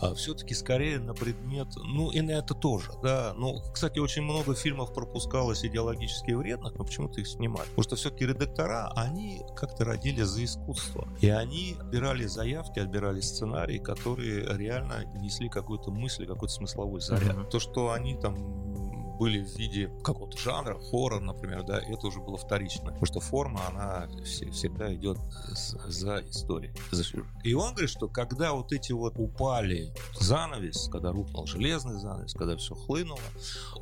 А 0.00 0.14
все-таки 0.14 0.54
скорее 0.54 0.98
на 0.98 1.14
предмет, 1.14 1.68
ну 1.76 2.10
и 2.10 2.20
на 2.20 2.32
это 2.32 2.54
тоже, 2.54 2.90
да. 3.02 3.34
Ну, 3.36 3.60
кстати, 3.72 3.98
очень 3.98 4.22
много 4.22 4.54
фильмов 4.54 4.94
пропускалось 4.94 5.64
идеологически 5.64 6.32
вредных, 6.32 6.74
но 6.74 6.84
почему-то 6.84 7.20
их 7.20 7.28
снимали. 7.28 7.68
Потому 7.68 7.82
что 7.82 7.96
все-таки 7.96 8.26
редактора, 8.26 8.92
они 8.96 9.42
как-то 9.56 9.84
родили 9.84 10.22
за 10.22 10.44
искусство. 10.44 11.08
И 11.20 11.28
они 11.28 11.76
отбирали 11.78 12.26
заявки, 12.26 12.78
отбирали 12.78 13.20
сценарии, 13.20 13.78
которые 13.78 14.56
реально 14.56 15.04
несли 15.20 15.48
какую-то 15.48 15.90
мысль, 15.90 16.26
какой-то 16.26 16.52
смысловой 16.54 17.00
заряд. 17.00 17.36
Мгм. 17.36 17.50
То, 17.50 17.60
что 17.60 17.92
они 17.92 18.14
там 18.14 18.83
были 19.18 19.42
в 19.44 19.56
виде 19.56 19.90
какого-то 20.02 20.36
жанра, 20.38 20.78
хоррор, 20.90 21.20
например, 21.20 21.64
да, 21.64 21.78
это 21.78 22.06
уже 22.06 22.20
было 22.20 22.36
вторично. 22.36 22.86
Потому 22.86 23.06
что 23.06 23.20
форма, 23.20 23.60
она 23.68 24.08
все- 24.24 24.50
всегда 24.50 24.92
идет 24.94 25.18
за 25.86 26.20
историей. 26.28 26.72
И 27.42 27.54
он 27.54 27.72
говорит, 27.72 27.90
что 27.90 28.08
когда 28.08 28.52
вот 28.52 28.72
эти 28.72 28.92
вот 28.92 29.14
упали 29.18 29.92
занавес, 30.18 30.88
когда 30.90 31.12
рухнул 31.12 31.46
железный 31.46 31.98
занавес, 32.00 32.32
когда 32.34 32.56
все 32.56 32.74
хлынуло, 32.74 33.18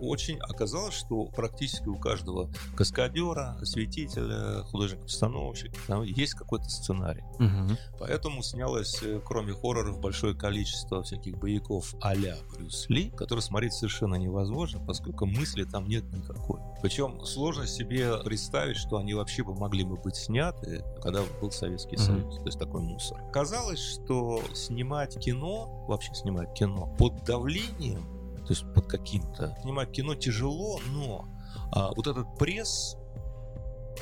очень 0.01 0.39
оказалось, 0.39 0.95
что 0.95 1.25
практически 1.27 1.89
у 1.89 1.97
каждого 1.97 2.51
каскадера, 2.77 3.57
осветителя, 3.61 4.63
художника-постановщика 4.65 5.77
там 5.87 6.03
есть 6.03 6.35
какой-то 6.35 6.69
сценарий. 6.69 7.23
Мгм. 7.39 7.77
Поэтому 7.99 8.43
снялось, 8.43 9.03
э, 9.03 9.21
кроме 9.25 9.53
хорроров, 9.53 10.01
большое 10.01 10.35
количество 10.35 11.03
всяких 11.03 11.39
боевиков 11.39 11.95
а-ля 12.01 12.37
Брюс 12.55 12.89
Ли, 12.89 13.11
которые 13.11 13.43
смотреть 13.43 13.75
совершенно 13.75 14.17
невозможно, 14.17 14.85
поскольку 14.85 15.22
мысли 15.27 15.65
там 15.65 15.87
нет 15.89 16.05
никакой. 16.13 16.61
Причем 16.83 17.25
сложно 17.25 17.67
себе 17.67 18.19
представить, 18.25 18.77
что 18.77 18.97
они 18.99 19.15
вообще 19.15 19.43
бы 19.45 19.55
могли 19.55 19.85
бы 19.85 19.97
быть 19.97 20.17
сняты, 20.17 20.85
когда 21.03 21.23
был 21.41 21.51
Советский 21.51 21.97
Мгм. 21.97 22.05
Союз. 22.05 22.37
То 22.39 22.47
есть 22.47 22.59
такой 22.59 22.83
мусор. 22.83 23.19
Казалось, 23.33 23.81
что 23.81 24.43
снимать 24.55 25.19
кино, 25.19 25.85
вообще 25.89 26.15
снимать 26.15 26.53
кино 26.55 26.95
под 26.99 27.25
давлением, 27.25 28.03
то 28.47 28.51
есть 28.51 28.65
под 28.75 28.87
каким-то, 28.87 29.57
снимать 29.63 29.91
кино 29.93 30.15
тяжело, 30.15 30.81
но 30.93 31.27
а, 31.73 31.93
вот 31.95 32.07
этот 32.07 32.37
пресс, 32.39 32.97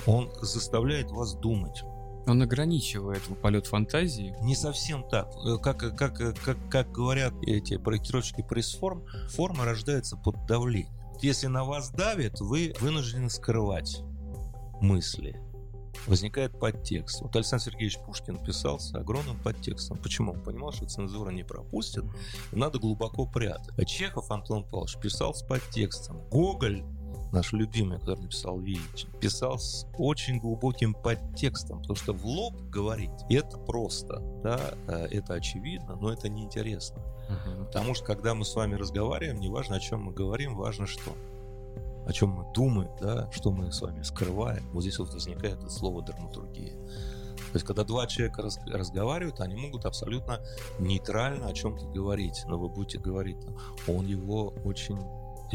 он 0.07 0.31
заставляет 0.41 1.11
вас 1.11 1.35
думать. 1.35 1.83
Он 2.27 2.43
ограничивает 2.43 3.23
полет 3.43 3.67
фантазии. 3.67 4.37
Не 4.43 4.55
совсем 4.55 5.03
так. 5.09 5.29
Э, 5.45 5.57
Как, 5.57 5.79
как, 5.79 6.17
как, 6.17 6.57
как 6.71 6.93
говорят 6.93 7.33
эти 7.43 7.77
проектировщики 7.77 8.43
пресс-форм, 8.43 9.05
форма 9.31 9.65
рождается 9.65 10.17
под 10.17 10.47
давлением. 10.47 10.95
Если 11.23 11.49
на 11.49 11.65
вас 11.65 11.91
давит, 11.91 12.41
вы 12.41 12.73
вынуждены 12.81 13.29
скрывать 13.29 14.03
мысли. 14.81 15.39
Возникает 16.07 16.59
подтекст. 16.59 17.21
Вот 17.21 17.37
Александр 17.37 17.65
Сергеевич 17.65 17.99
Пушкин 17.99 18.43
писал 18.43 18.81
с 18.81 18.95
огромным 18.95 19.39
подтекстом. 19.39 19.99
Почему? 19.99 20.33
Он 20.33 20.41
понимал, 20.41 20.73
что 20.73 20.87
цензура 20.87 21.31
не 21.31 21.43
пропустит, 21.43 22.05
надо 22.53 22.79
глубоко 22.79 23.27
прятать. 23.27 23.79
А 23.79 23.85
Чехов 23.85 24.31
Антон 24.31 24.65
Павлович 24.65 24.97
писал 24.97 25.35
с 25.35 25.43
подтекстом. 25.43 26.27
Гоголь 26.31 26.83
наш 27.33 27.53
любимый, 27.53 27.99
который 27.99 28.21
написал 28.21 28.59
Вич, 28.59 29.07
писал 29.21 29.59
с 29.59 29.87
очень 29.99 30.39
глубоким 30.39 30.95
подтекстом, 30.95 31.81
потому 31.81 31.97
что 31.97 32.13
в 32.13 32.25
лоб 32.25 32.55
говорить 32.71 33.11
это 33.29 33.57
просто, 33.59 34.21
да, 34.43 34.61
э, 34.89 35.07
это 35.11 35.35
очевидно, 35.35 35.97
но 35.97 36.13
это 36.13 36.29
неинтересно. 36.29 37.01
Мгм. 37.29 37.67
Потому 37.67 37.95
что 37.95 38.05
когда 38.05 38.35
мы 38.35 38.45
с 38.45 38.55
вами 38.55 38.75
разговариваем, 38.75 39.41
не 39.41 39.49
важно, 39.49 39.77
о 39.77 39.81
чем 39.81 40.03
мы 40.03 40.13
говорим, 40.13 40.57
важно 40.57 40.87
что. 40.87 41.13
О 42.07 42.13
чем 42.13 42.31
мы 42.31 42.53
думаем, 42.53 42.91
да, 43.01 43.31
что 43.31 43.53
мы 43.53 43.71
с 43.71 43.81
вами 43.81 44.03
скрываем. 44.03 44.69
Вот 44.73 44.83
здесь 44.83 44.99
вот 44.99 45.13
возникает 45.13 45.59
это 45.59 45.71
слово 45.71 46.03
драматургия. 46.03 46.75
То 47.53 47.57
есть, 47.57 47.67
когда 47.67 47.85
два 47.85 48.07
человека 48.07 48.43
раз- 48.43 48.61
разговаривают, 48.67 49.41
они 49.41 49.57
могут 49.57 49.85
абсолютно 49.85 50.41
нейтрально 50.79 51.49
о 51.49 51.53
чем-то 51.53 51.87
говорить. 51.87 52.45
Но 52.47 52.59
вы 52.59 52.69
будете 52.69 52.99
говорить, 52.99 53.39
он 53.89 54.07
его 54.07 54.55
очень 54.65 54.99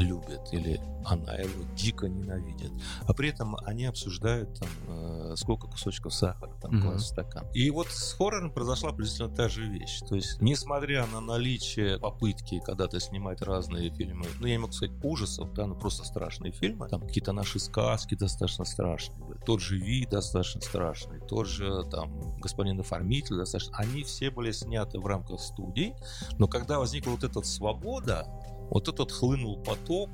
любит 0.04 0.42
или 0.52 0.82
она 1.06 1.36
его 1.36 1.64
дико 1.76 2.08
ненавидит. 2.08 2.72
А 3.08 3.14
при 3.14 3.30
этом 3.30 3.56
они 3.66 3.86
обсуждают 3.86 4.60
там, 4.60 4.70
э, 4.88 5.34
сколько 5.38 5.68
кусочков 5.68 6.14
сахара 6.14 6.52
там 6.62 6.82
класть 6.82 7.06
в 7.06 7.08
стакан. 7.10 7.48
И 7.54 7.70
вот 7.70 7.88
с 7.88 8.14
хоррором 8.14 8.52
произошла 8.52 8.90
приблизительно 8.90 9.30
та 9.30 9.48
же 9.48 9.68
вещь. 9.68 10.00
То 10.08 10.16
есть, 10.16 10.42
несмотря 10.42 11.06
на 11.08 11.22
наличие 11.22 12.00
попытки 12.00 12.60
когда-то 12.60 13.00
снимать 13.00 13.42
разные 13.42 13.92
фильмы, 13.92 14.26
ну, 14.40 14.48
я 14.48 14.54
не 14.54 14.60
могу 14.60 14.74
сказать 14.74 14.96
ужасов, 15.04 15.54
да, 15.54 15.68
но 15.68 15.76
просто 15.76 16.04
страшные 16.04 16.52
фильмы, 16.52 16.88
там 16.90 17.02
какие-то 17.02 17.32
наши 17.32 17.60
сказки 17.60 18.16
достаточно 18.16 18.66
страшные 18.66 19.24
были, 19.24 19.40
тот 19.46 19.62
же 19.62 19.78
вид 19.78 20.10
достаточно 20.10 20.62
страшный, 20.62 21.20
тот 21.20 21.48
же 21.48 21.84
там 21.92 22.38
господин 22.40 22.80
оформитель 22.80 23.38
достаточно, 23.38 23.78
они 23.78 24.04
все 24.04 24.32
были 24.32 24.52
сняты 24.52 25.00
в 25.00 25.06
рамках 25.06 25.40
студий, 25.40 25.94
но 26.38 26.48
когда 26.48 26.80
возникла 26.80 27.12
вот 27.12 27.24
эта 27.24 27.42
свобода, 27.42 28.28
вот 28.69 28.88
этот 28.88 29.12
хлынул 29.12 29.58
поток, 29.63 30.10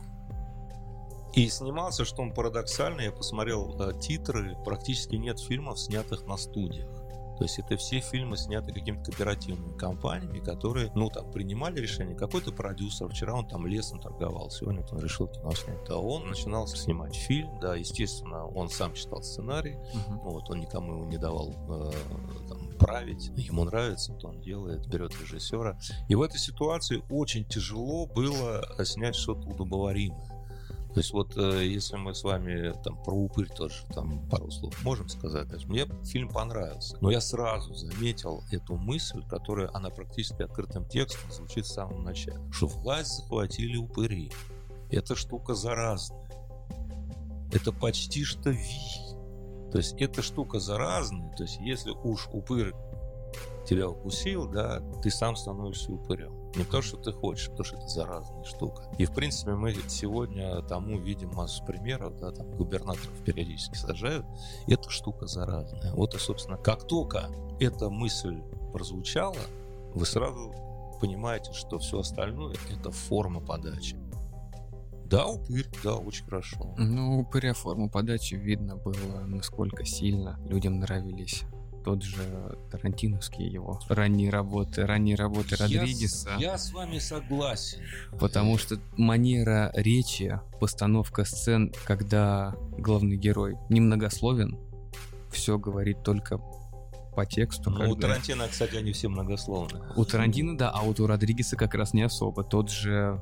и 1.34 1.48
снимался, 1.48 2.04
что 2.04 2.22
он 2.24 2.34
парадоксально, 2.34 3.02
я 3.02 3.12
посмотрел 3.12 3.74
э, 3.80 3.94
титры, 4.00 4.58
практически 4.66 5.16
нет 5.16 5.40
фильмов, 5.40 5.80
снятых 5.80 6.26
на 6.26 6.36
студиях. 6.36 6.90
То 7.38 7.46
есть 7.46 7.58
это 7.58 7.76
все 7.78 8.02
фильмы 8.02 8.38
сняты 8.38 8.72
какими-то 8.74 9.06
кооперативными 9.12 9.76
компаниями, 9.76 10.40
которые, 10.40 10.92
ну, 10.94 11.10
там, 11.10 11.32
принимали 11.32 11.80
решение. 11.80 12.16
Какой-то 12.16 12.52
продюсер, 12.52 13.08
вчера 13.10 13.34
он 13.34 13.48
там 13.48 13.66
лесом 13.66 14.00
торговал, 14.00 14.52
сегодня 14.52 14.82
вот 14.82 14.92
он 14.92 15.00
решил 15.00 15.28
кино 15.28 15.52
снять. 15.54 15.90
А 15.90 15.96
он 15.98 16.28
начинал 16.28 16.68
снимать 16.68 17.16
фильм, 17.16 17.60
да, 17.60 17.76
естественно, 17.76 18.46
он 18.46 18.70
сам 18.70 18.94
читал 18.94 19.24
сценарий, 19.24 19.78
Мгм. 19.94 20.20
вот, 20.20 20.50
он 20.52 20.60
никому 20.60 20.94
его 20.98 21.06
не 21.06 21.18
давал 21.18 21.50
э, 21.70 21.92
там, 22.50 22.71
править. 22.82 23.32
Ему 23.38 23.64
нравится, 23.64 24.14
то 24.14 24.30
он 24.30 24.42
делает, 24.42 24.88
берет 24.88 25.14
режиссера. 25.22 25.80
И 26.10 26.16
в 26.16 26.22
этой 26.22 26.40
ситуации 26.40 27.04
очень 27.10 27.46
тяжело 27.46 28.08
было 28.08 28.66
снять 28.84 29.16
что-то 29.16 29.48
удобоваримое. 29.48 30.42
То 30.94 31.00
есть 31.00 31.14
вот 31.14 31.38
э, 31.38 31.66
если 31.66 31.96
мы 31.96 32.14
с 32.14 32.22
вами 32.22 32.74
там 32.84 33.02
про 33.02 33.16
упырь 33.16 33.48
тоже 33.48 33.76
там 33.94 34.28
пару 34.30 34.52
слов 34.52 34.74
можем 34.84 35.08
сказать, 35.08 35.50
есть 35.54 35.66
мне 35.66 35.86
фильм 36.04 36.28
понравился, 36.28 36.98
но 37.00 37.10
я 37.10 37.22
сразу 37.22 37.74
заметил 37.74 38.44
эту 38.52 38.76
мысль, 38.76 39.24
которая 39.30 39.70
она 39.74 39.90
практически 39.90 40.42
открытым 40.42 40.86
текстом 40.86 41.32
звучит 41.32 41.66
в 41.66 41.72
самом 41.72 42.04
начале, 42.04 42.42
что 42.52 42.68
власть 42.68 43.16
захватили 43.16 43.78
упыри. 43.78 44.34
Эта 44.90 45.16
штука 45.16 45.56
заразная. 45.56 46.30
Это 47.54 47.72
почти 47.72 48.26
что 48.26 48.50
ВИ. 48.50 49.11
То 49.72 49.78
есть 49.78 49.94
эта 50.00 50.22
штука 50.22 50.60
заразная, 50.60 51.34
то 51.36 51.44
есть 51.44 51.60
если 51.62 51.92
уж 52.04 52.28
упырь 52.34 52.74
тебя 53.66 53.90
укусил, 53.90 54.48
да, 54.48 54.82
ты 55.02 55.10
сам 55.10 55.36
становишься 55.36 55.92
упырем. 55.92 56.34
Не 56.56 56.66
то, 56.66 56.82
что 56.82 56.98
ты 56.98 57.14
хочешь, 57.14 57.50
то, 57.56 57.64
что 57.64 57.78
это 57.78 57.88
заразная 57.88 58.44
штука. 58.44 58.84
И, 58.98 59.06
в 59.06 59.14
принципе, 59.14 59.52
мы 59.52 59.74
сегодня 59.88 60.62
тому 60.64 61.00
видим 61.00 61.30
массу 61.34 61.64
примеров, 61.64 62.18
да, 62.18 62.32
там 62.32 62.52
губернаторов 62.58 63.14
периодически 63.24 63.76
сажают. 63.76 64.26
Эта 64.68 64.90
штука 64.90 65.28
заразная. 65.28 65.94
Вот 65.94 66.14
и, 66.16 66.20
собственно, 66.20 66.58
как 66.58 66.88
только 66.88 67.30
эта 67.60 67.90
мысль 67.90 68.42
прозвучала, 68.74 69.38
вы 69.94 70.06
сразу 70.06 70.54
понимаете, 71.00 71.54
что 71.54 71.80
все 71.80 72.00
остальное— 72.00 72.56
это 72.70 72.92
форма 72.92 73.40
подачи. 73.40 74.01
Да, 75.12 75.28
упырь, 75.28 75.68
да, 75.84 75.96
очень 75.96 76.24
хорошо. 76.24 76.74
Ну, 76.78 77.20
упыря 77.20 77.54
форму 77.54 77.90
подачи 77.90 78.36
видно 78.36 78.78
было, 78.78 79.26
насколько 79.26 79.84
сильно 79.86 80.40
людям 80.48 80.80
нравились 80.80 81.44
тот 81.84 82.04
же 82.04 82.58
Тарантиновский 82.70 83.48
его 83.48 83.80
ранние 83.90 84.30
работы, 84.30 84.86
ранние 84.86 85.16
работы 85.16 85.56
Родригеса. 85.56 86.30
Я, 86.40 86.52
я 86.52 86.58
с 86.58 86.72
вами 86.72 87.00
согласен. 87.00 87.80
Потому 88.20 88.58
что 88.58 88.78
манера 88.98 89.72
речи, 89.74 90.40
постановка 90.60 91.26
сцен, 91.26 91.74
когда 91.86 92.56
главный 92.78 93.18
герой 93.18 93.58
немногословен, 93.70 94.58
все 95.32 95.58
говорит 95.58 96.04
только 96.04 96.40
по 97.16 97.26
тексту. 97.26 97.70
Ну, 97.70 97.78
когда... 97.78 97.92
у 97.92 97.96
Тарантино, 97.96 98.48
кстати, 98.48 98.76
они 98.76 98.94
все 98.94 99.10
многословны. 99.10 99.82
У 99.96 100.06
Тарантино, 100.06 100.58
да, 100.58 100.70
а 100.70 100.84
вот 100.84 101.00
у 101.00 101.08
Родригеса 101.08 101.58
как 101.58 101.74
раз 101.74 101.94
не 101.94 102.04
особо. 102.04 102.44
Тот 102.44 102.70
же 102.70 103.20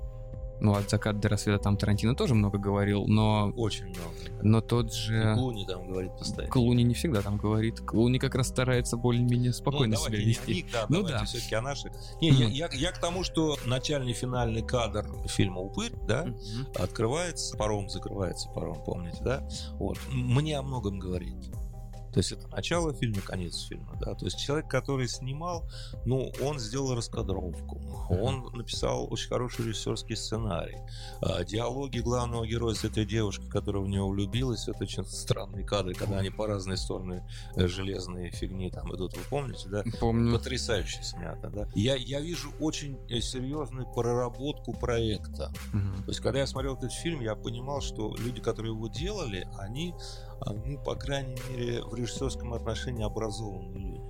ну, 0.61 0.73
от 0.73 0.89
заката 0.89 1.17
до 1.17 1.29
рассвета 1.29 1.63
там 1.63 1.77
Тарантино 1.77 2.15
тоже 2.15 2.35
много 2.35 2.57
говорил, 2.57 3.05
но... 3.07 3.51
Очень 3.55 3.85
много. 3.85 4.15
Но 4.41 4.61
тот 4.61 4.93
же... 4.93 5.31
И 5.31 5.35
Клуни 5.35 5.65
там 5.65 5.87
говорит 5.87 6.11
постоянно. 6.17 6.51
Клуни 6.51 6.83
не 6.83 6.93
всегда 6.93 7.21
там 7.21 7.37
говорит. 7.37 7.79
Клуни 7.79 8.19
как 8.19 8.35
раз 8.35 8.47
старается 8.47 8.97
более-менее 8.97 9.53
спокойно 9.53 9.95
ну, 9.97 10.05
себя 10.05 10.17
вести. 10.17 10.55
Них, 10.55 10.71
да, 10.71 10.85
ну 10.89 11.03
да. 11.03 11.19
да. 11.19 11.25
все-таки 11.25 11.55
о 11.55 11.61
наших. 11.61 11.91
Не, 12.21 12.31
mm-hmm. 12.31 12.49
я, 12.49 12.67
я, 12.67 12.69
я 12.73 12.91
к 12.91 12.99
тому, 12.99 13.23
что 13.23 13.57
начальный 13.65 14.13
финальный 14.13 14.61
кадр 14.61 15.05
фильма 15.27 15.61
«Упырь», 15.61 15.93
да, 16.07 16.25
mm-hmm. 16.25 16.81
открывается, 16.81 17.57
паром 17.57 17.89
закрывается, 17.89 18.49
паром, 18.49 18.77
помните, 18.85 19.19
да? 19.21 19.47
Вот. 19.73 19.97
Мне 20.11 20.57
о 20.57 20.61
многом 20.61 20.99
говорит. 20.99 21.35
То 22.11 22.19
есть 22.19 22.31
это 22.31 22.47
начало 22.47 22.93
фильма, 22.93 23.21
конец 23.21 23.59
фильма, 23.67 23.97
да. 23.99 24.15
То 24.15 24.25
есть 24.25 24.39
человек, 24.39 24.67
который 24.69 25.07
снимал, 25.07 25.69
ну, 26.05 26.31
он 26.41 26.59
сделал 26.59 26.95
раскадровку, 26.95 27.81
он 28.09 28.49
написал 28.53 29.07
очень 29.11 29.29
хороший 29.29 29.65
режиссерский 29.65 30.15
сценарий. 30.15 30.77
А, 31.21 31.43
диалоги 31.43 31.99
главного 31.99 32.45
героя 32.47 32.73
с 32.73 32.83
этой 32.83 33.05
девушкой, 33.05 33.49
которая 33.49 33.83
в 33.83 33.87
него 33.87 34.09
влюбилась, 34.09 34.67
это 34.67 34.83
очень 34.83 35.05
странные 35.05 35.65
кадры, 35.65 35.93
когда 35.93 36.19
они 36.19 36.29
по 36.29 36.47
разные 36.47 36.77
стороны 36.77 37.23
э, 37.55 37.67
железные 37.67 38.31
фигни 38.31 38.69
там 38.69 38.93
идут, 38.95 39.15
вы 39.15 39.23
помните, 39.29 39.69
да? 39.69 39.83
Помню. 39.99 40.37
Потрясающе 40.37 41.03
снято, 41.03 41.49
да. 41.49 41.67
Я, 41.75 41.95
я 41.95 42.19
вижу 42.19 42.51
очень 42.59 42.97
э, 43.09 43.19
серьезную 43.21 43.87
проработку 43.87 44.73
проекта. 44.73 45.51
Мгм. 45.73 46.03
То 46.03 46.09
есть, 46.09 46.19
когда 46.19 46.39
я 46.39 46.47
смотрел 46.47 46.75
этот 46.75 46.91
фильм, 46.91 47.21
я 47.21 47.35
понимал, 47.35 47.81
что 47.81 48.15
люди, 48.17 48.41
которые 48.41 48.73
его 48.73 48.87
делали, 48.87 49.47
они, 49.57 49.93
ну, 50.45 50.77
по 50.83 50.95
крайней 50.95 51.37
мере, 51.49 51.83
в 51.83 51.93
режиссерском 51.93 52.53
отношении 52.53 53.05
образованные 53.05 53.79
люди. 53.79 54.08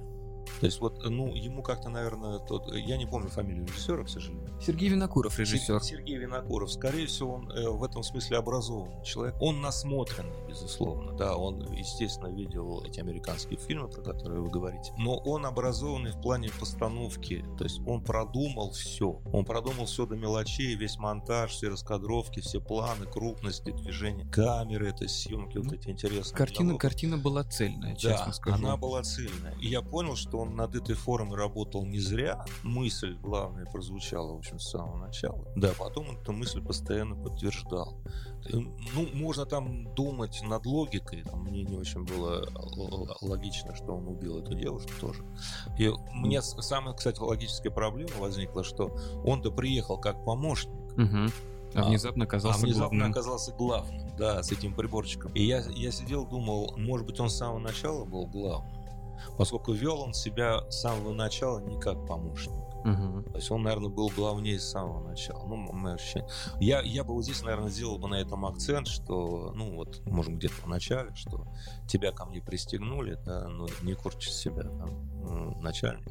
То 0.60 0.66
есть 0.66 0.80
вот, 0.82 1.04
ну, 1.10 1.34
ему 1.36 1.62
как-то, 1.64 1.90
наверное, 1.90 2.40
тот, 2.40 2.74
я 2.76 2.98
не 2.98 3.06
помню 3.06 3.30
фамилию 3.30 3.66
режиссера, 3.66 4.04
к 4.04 4.10
сожалению. 4.10 4.50
Сергей 4.62 4.90
Винокуров, 4.90 5.38
режиссер. 5.40 5.82
Сер- 5.82 5.84
Сергей 5.84 6.18
Винокуров. 6.18 6.72
Скорее 6.72 7.08
всего, 7.08 7.36
он 7.36 7.52
э, 7.52 7.70
в 7.70 7.84
этом 7.84 8.04
смысле 8.04 8.38
образованный 8.38 9.04
человек. 9.04 9.36
Он 9.42 9.62
насмотренный, 9.62 10.34
безусловно. 10.48 11.14
Да, 11.18 11.36
он, 11.36 11.62
естественно, 11.74 12.28
видел 12.28 12.84
эти 12.86 13.00
американские 13.00 13.58
фильмы, 13.60 13.88
про 13.88 14.02
которые 14.02 14.42
вы 14.42 14.50
говорите. 14.50 14.92
Но 14.98 15.18
он 15.18 15.46
образованный 15.46 16.12
в 16.12 16.22
плане 16.22 16.50
постановки. 16.60 17.46
То 17.58 17.64
есть 17.64 17.80
он 17.86 18.04
продумал 18.04 18.72
все. 18.72 19.22
Он 19.32 19.46
продумал 19.46 19.86
все 19.86 20.06
до 20.06 20.16
мелочей, 20.16 20.76
весь 20.76 20.98
монтаж, 20.98 21.52
все 21.52 21.70
раскадровки, 21.70 22.40
все 22.42 22.60
планы, 22.60 23.06
крупности, 23.06 23.72
движения, 23.72 24.26
камеры, 24.26 24.92
то 24.94 25.04
есть 25.04 25.20
съемки 25.22 25.58
вот 25.58 25.68
Ну, 25.68 25.74
эти 25.74 25.90
интересные. 25.90 26.38
Картина, 26.38 26.66
диалоги. 26.70 26.82
картина 26.82 27.18
была 27.18 27.44
цельная, 27.44 27.96
честно 27.96 28.26
Да, 28.28 28.34
скажу. 28.34 28.56
она 28.58 28.78
была 28.78 29.04
цельная. 29.04 29.56
И 29.62 29.68
я 29.68 29.82
понял, 29.82 30.16
что 30.16 30.39
он 30.40 30.56
над 30.56 30.76
этой 30.76 30.96
формой 30.96 31.38
работал 31.38 31.86
не 31.86 32.00
зря. 32.00 32.46
Мысль, 32.64 33.16
главная, 33.22 33.66
прозвучала, 33.66 34.34
в 34.34 34.38
общем, 34.38 34.60
с 34.60 34.70
самого 34.70 34.98
начала. 34.98 35.46
Да, 35.56 35.72
потом 35.78 36.10
он 36.10 36.18
эту 36.18 36.32
мысль 36.34 36.62
постоянно 36.62 37.16
подтверждал. 37.16 37.96
Э, 38.46 38.58
Ну, 38.58 39.08
можно 39.14 39.46
там 39.46 39.94
думать 39.96 40.42
над 40.44 40.66
логикой. 40.66 41.24
Там 41.24 41.44
мне 41.44 41.64
не 41.64 41.76
очень 41.78 42.04
было 42.06 42.48
логично, 43.22 43.76
что 43.76 43.96
он 43.96 44.08
убил 44.08 44.40
эту 44.40 44.54
девушку 44.56 44.92
тоже. 45.00 45.24
И 45.78 45.88
у 45.88 45.98
меня 46.16 46.42
с- 46.42 46.60
самая, 46.62 46.94
кстати, 46.94 47.20
логическая 47.20 47.72
проблема 47.72 48.12
возникла, 48.20 48.64
что 48.64 48.96
он-то 49.26 49.52
приехал 49.52 49.98
как 50.00 50.24
помощник. 50.26 50.72
А 51.76 51.82
А- 51.82 51.84
внезапно 51.88 52.24
оказался 52.24 52.60
а 52.60 52.64
внезапно 52.64 52.88
главным. 52.98 53.12
оказался 53.12 53.52
главным, 53.52 54.10
да, 54.18 54.42
с 54.42 54.52
этим 54.52 54.74
приборчиком. 54.74 55.32
И 55.34 55.44
я, 55.44 55.60
я 55.76 55.92
сидел, 55.92 56.26
думал, 56.26 56.74
может 56.78 57.06
быть, 57.06 57.20
он 57.20 57.30
с 57.30 57.36
самого 57.36 57.60
начала 57.60 58.06
был 58.06 58.26
главным, 58.26 58.72
поскольку 59.38 59.74
вел 59.74 60.02
он 60.02 60.14
себя 60.14 60.70
с 60.70 60.82
самого 60.82 61.14
начала 61.14 61.60
не 61.60 61.80
как 61.80 62.06
помощник. 62.06 62.54
Мгм. 62.84 63.24
То 63.24 63.36
есть 63.36 63.52
он, 63.52 63.64
наверное, 63.64 63.90
был 63.90 64.10
главнее 64.16 64.60
с 64.60 64.70
самого 64.70 65.06
начала. 65.08 65.46
Ну, 65.46 65.56
мое 65.56 65.96
ощущение. 65.96 66.30
Я, 66.60 66.82
я 66.82 67.04
бы 67.04 67.14
вот 67.14 67.24
здесь, 67.24 67.42
наверное, 67.42 67.70
сделал 67.70 67.98
бы 67.98 68.08
на 68.08 68.16
этом 68.16 68.46
акцент, 68.46 68.88
что, 68.88 69.52
ну, 69.54 69.76
вот, 69.76 70.02
может, 70.06 70.34
где-то 70.34 70.56
в 70.62 70.68
начале, 70.68 71.14
что 71.16 71.46
тебя 71.88 72.12
ко 72.12 72.26
мне 72.26 72.42
пристегнули, 72.42 73.18
да, 73.26 73.48
ну, 73.50 73.68
не 73.82 73.96
корчи 73.96 74.30
себя 74.30 74.64
там 74.64 75.10
начальник. 75.62 76.08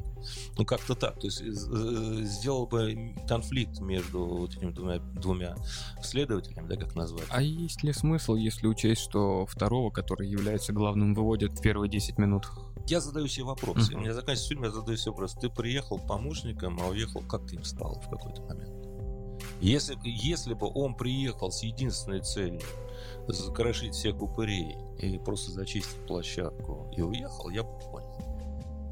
Ну, 0.57 0.65
как-то 0.65 0.95
так. 0.95 1.19
То 1.19 1.27
есть 1.27 1.41
э, 1.41 1.45
э, 1.45 2.23
сделал 2.23 2.67
бы 2.67 3.15
конфликт 3.27 3.79
между 3.79 4.25
вот 4.25 4.55
этими 4.55 4.71
двумя, 4.71 4.99
двумя 4.99 5.55
следователями, 6.01 6.67
да, 6.67 6.75
как 6.75 6.95
назвать. 6.95 7.25
А 7.29 7.41
есть 7.41 7.83
ли 7.83 7.93
смысл, 7.93 8.35
если 8.35 8.67
учесть, 8.67 9.01
что 9.01 9.45
второго, 9.45 9.91
который 9.91 10.27
является 10.27 10.73
главным, 10.73 11.13
выводят 11.13 11.53
в 11.53 11.61
первые 11.61 11.89
10 11.89 12.17
минут? 12.17 12.47
Я 12.89 12.99
задаю 13.01 13.27
себе 13.27 13.45
вопрос. 13.45 13.89
Мгм. 13.89 13.97
У 13.99 14.01
меня 14.01 14.13
заканчивается 14.13 14.47
фильм, 14.49 14.63
я 14.63 14.71
задаю 14.71 14.97
себе 14.97 15.11
вопрос. 15.11 15.33
Ты 15.33 15.49
приехал 15.49 15.99
помощником, 15.99 16.79
а 16.81 16.87
уехал, 16.87 17.21
как 17.21 17.45
ты 17.47 17.55
им 17.55 17.63
стал 17.63 18.01
в 18.05 18.09
какой-то 18.09 18.41
момент? 18.43 18.73
Если, 19.61 19.95
если 20.03 20.53
бы 20.53 20.69
он 20.73 20.95
приехал 20.95 21.51
с 21.51 21.63
единственной 21.63 22.21
целью 22.21 22.61
закрошить 23.27 23.93
всех 23.93 24.21
упырей 24.21 24.75
и 24.99 25.17
просто 25.19 25.51
зачистить 25.51 26.05
площадку 26.07 26.91
и 26.95 27.01
уехал, 27.01 27.49
я 27.49 27.63
бы 27.63 27.77
понял. 27.91 28.15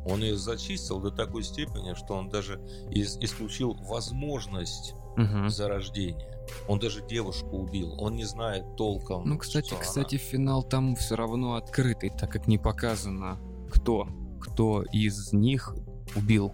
Он 0.09 0.21
ее 0.21 0.37
зачистил 0.37 0.99
до 1.01 1.11
такой 1.11 1.43
степени, 1.43 1.93
что 1.93 2.13
он 2.15 2.29
даже 2.29 2.61
из- 2.91 3.17
исключил 3.17 3.73
возможность 3.73 4.93
Мгм. 5.17 5.49
зарождения. 5.49 6.33
Он 6.69 6.79
даже 6.79 7.05
девушку 7.05 7.57
убил. 7.57 7.95
Он 7.99 8.15
не 8.15 8.23
знает 8.23 8.63
толком. 8.77 9.27
Ну, 9.27 9.37
кстати, 9.37 9.67
что 9.67 9.75
она. 9.75 9.83
кстати, 9.83 10.15
финал 10.15 10.63
там 10.63 10.95
все 10.95 11.15
равно 11.15 11.55
открытый, 11.55 12.09
так 12.09 12.31
как 12.31 12.47
не 12.47 12.57
показано, 12.57 13.37
кто, 13.67 14.07
кто 14.41 14.83
из 14.83 15.33
них 15.33 15.75
убил. 16.15 16.53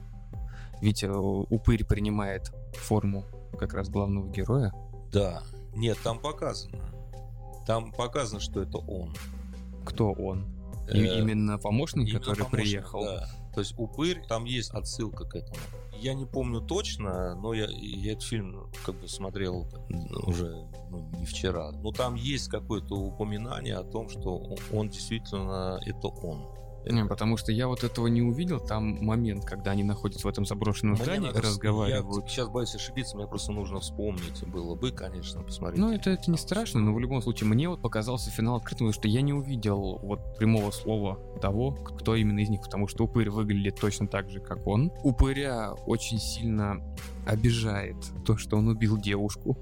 Ведь 0.81 1.03
э, 1.03 1.11
упырь 1.11 1.85
принимает 1.85 2.51
форму 2.75 3.25
как 3.57 3.73
раз 3.73 3.89
главного 3.89 4.29
героя. 4.29 4.73
Да. 5.11 5.43
Нет, 5.75 5.97
там 6.03 6.19
показано. 6.19 6.79
Там 7.65 7.91
показано, 7.91 8.39
что 8.39 8.61
это 8.61 8.77
он. 8.79 9.13
Кто 9.85 10.11
он? 10.11 10.45
И 10.93 10.97
Э, 10.97 11.19
именно 11.19 11.57
помощник, 11.57 12.09
именно 12.09 12.19
который 12.19 12.43
помощник, 12.45 12.61
приехал. 12.71 13.03
да. 13.05 13.29
То 13.53 13.61
есть 13.61 13.73
упырь, 13.77 14.21
там 14.27 14.43
есть 14.45 14.71
отсылка 14.71 15.25
к 15.25 15.35
этому. 15.35 15.55
Я 15.97 16.13
не 16.15 16.25
помню 16.25 16.59
точно, 16.59 17.35
но 17.35 17.53
я, 17.53 17.67
я 17.69 18.11
этот 18.13 18.23
фильм 18.25 18.51
ну, 18.51 18.67
как 18.85 18.99
бы 18.99 19.07
смотрел 19.07 19.65
уже 20.27 20.67
ну, 20.89 21.09
не 21.17 21.25
вчера. 21.25 21.71
Но 21.71 21.91
там 21.91 22.15
есть 22.15 22.49
какое-то 22.49 22.95
упоминание 22.95 23.77
о 23.77 23.83
том, 23.83 24.09
что 24.09 24.37
он- 24.37 24.57
он 24.73 24.89
действительно 24.89 25.79
это 25.85 26.07
он. 26.07 26.41
Не, 26.85 27.05
потому 27.05 27.37
что 27.37 27.51
я 27.51 27.67
вот 27.67 27.83
этого 27.83 28.07
не 28.07 28.21
увидел. 28.21 28.59
Там 28.59 29.03
момент, 29.03 29.45
когда 29.45 29.71
они 29.71 29.83
находятся 29.83 30.27
в 30.27 30.29
этом 30.29 30.45
заброшенном 30.45 30.95
Мне 30.95 31.03
здании, 31.03 31.27
надо 31.27 31.41
разговаривают. 31.41 32.23
Я 32.25 32.29
сейчас 32.29 32.49
боюсь 32.49 32.75
ошибиться, 32.75 33.15
мне 33.17 33.27
просто 33.27 33.51
нужно 33.51 33.79
вспомнить. 33.79 34.45
Было 34.47 34.75
бы, 34.75 34.91
конечно, 34.91 35.41
посмотреть. 35.41 35.79
Ну, 35.79 35.93
это, 35.93 36.11
это 36.11 36.29
не 36.29 36.37
страшно, 36.37 36.79
но 36.79 36.93
в 36.93 36.99
любом 36.99 37.21
случае 37.21 37.49
мне 37.49 37.69
вот 37.69 37.81
показался 37.81 38.29
финал 38.29 38.57
открытым, 38.57 38.87
потому 38.87 38.93
что 38.93 39.07
я 39.07 39.21
не 39.21 39.33
увидел 39.33 39.99
вот 40.01 40.37
прямого 40.37 40.71
слова 40.71 41.19
того, 41.41 41.71
кто 41.71 42.15
именно 42.15 42.39
из 42.39 42.49
них, 42.49 42.61
потому 42.61 42.87
что 42.87 43.05
упырь 43.05 43.29
выглядит 43.29 43.79
точно 43.79 44.07
так 44.07 44.29
же, 44.29 44.39
как 44.39 44.65
он. 44.67 44.91
Упыря 45.03 45.73
очень 45.85 46.19
сильно 46.19 46.77
обижает 47.25 47.97
то, 48.25 48.37
что 48.37 48.57
он 48.57 48.67
убил 48.67 48.97
девушку, 48.97 49.57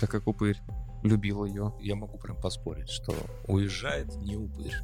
так 0.00 0.10
как 0.10 0.26
упырь 0.26 0.58
любил 1.02 1.44
ее. 1.44 1.72
Я 1.80 1.96
могу 1.96 2.18
прям 2.18 2.36
поспорить, 2.36 2.88
что 2.88 3.14
уезжает 3.46 4.14
не 4.16 4.36
упырь. 4.36 4.74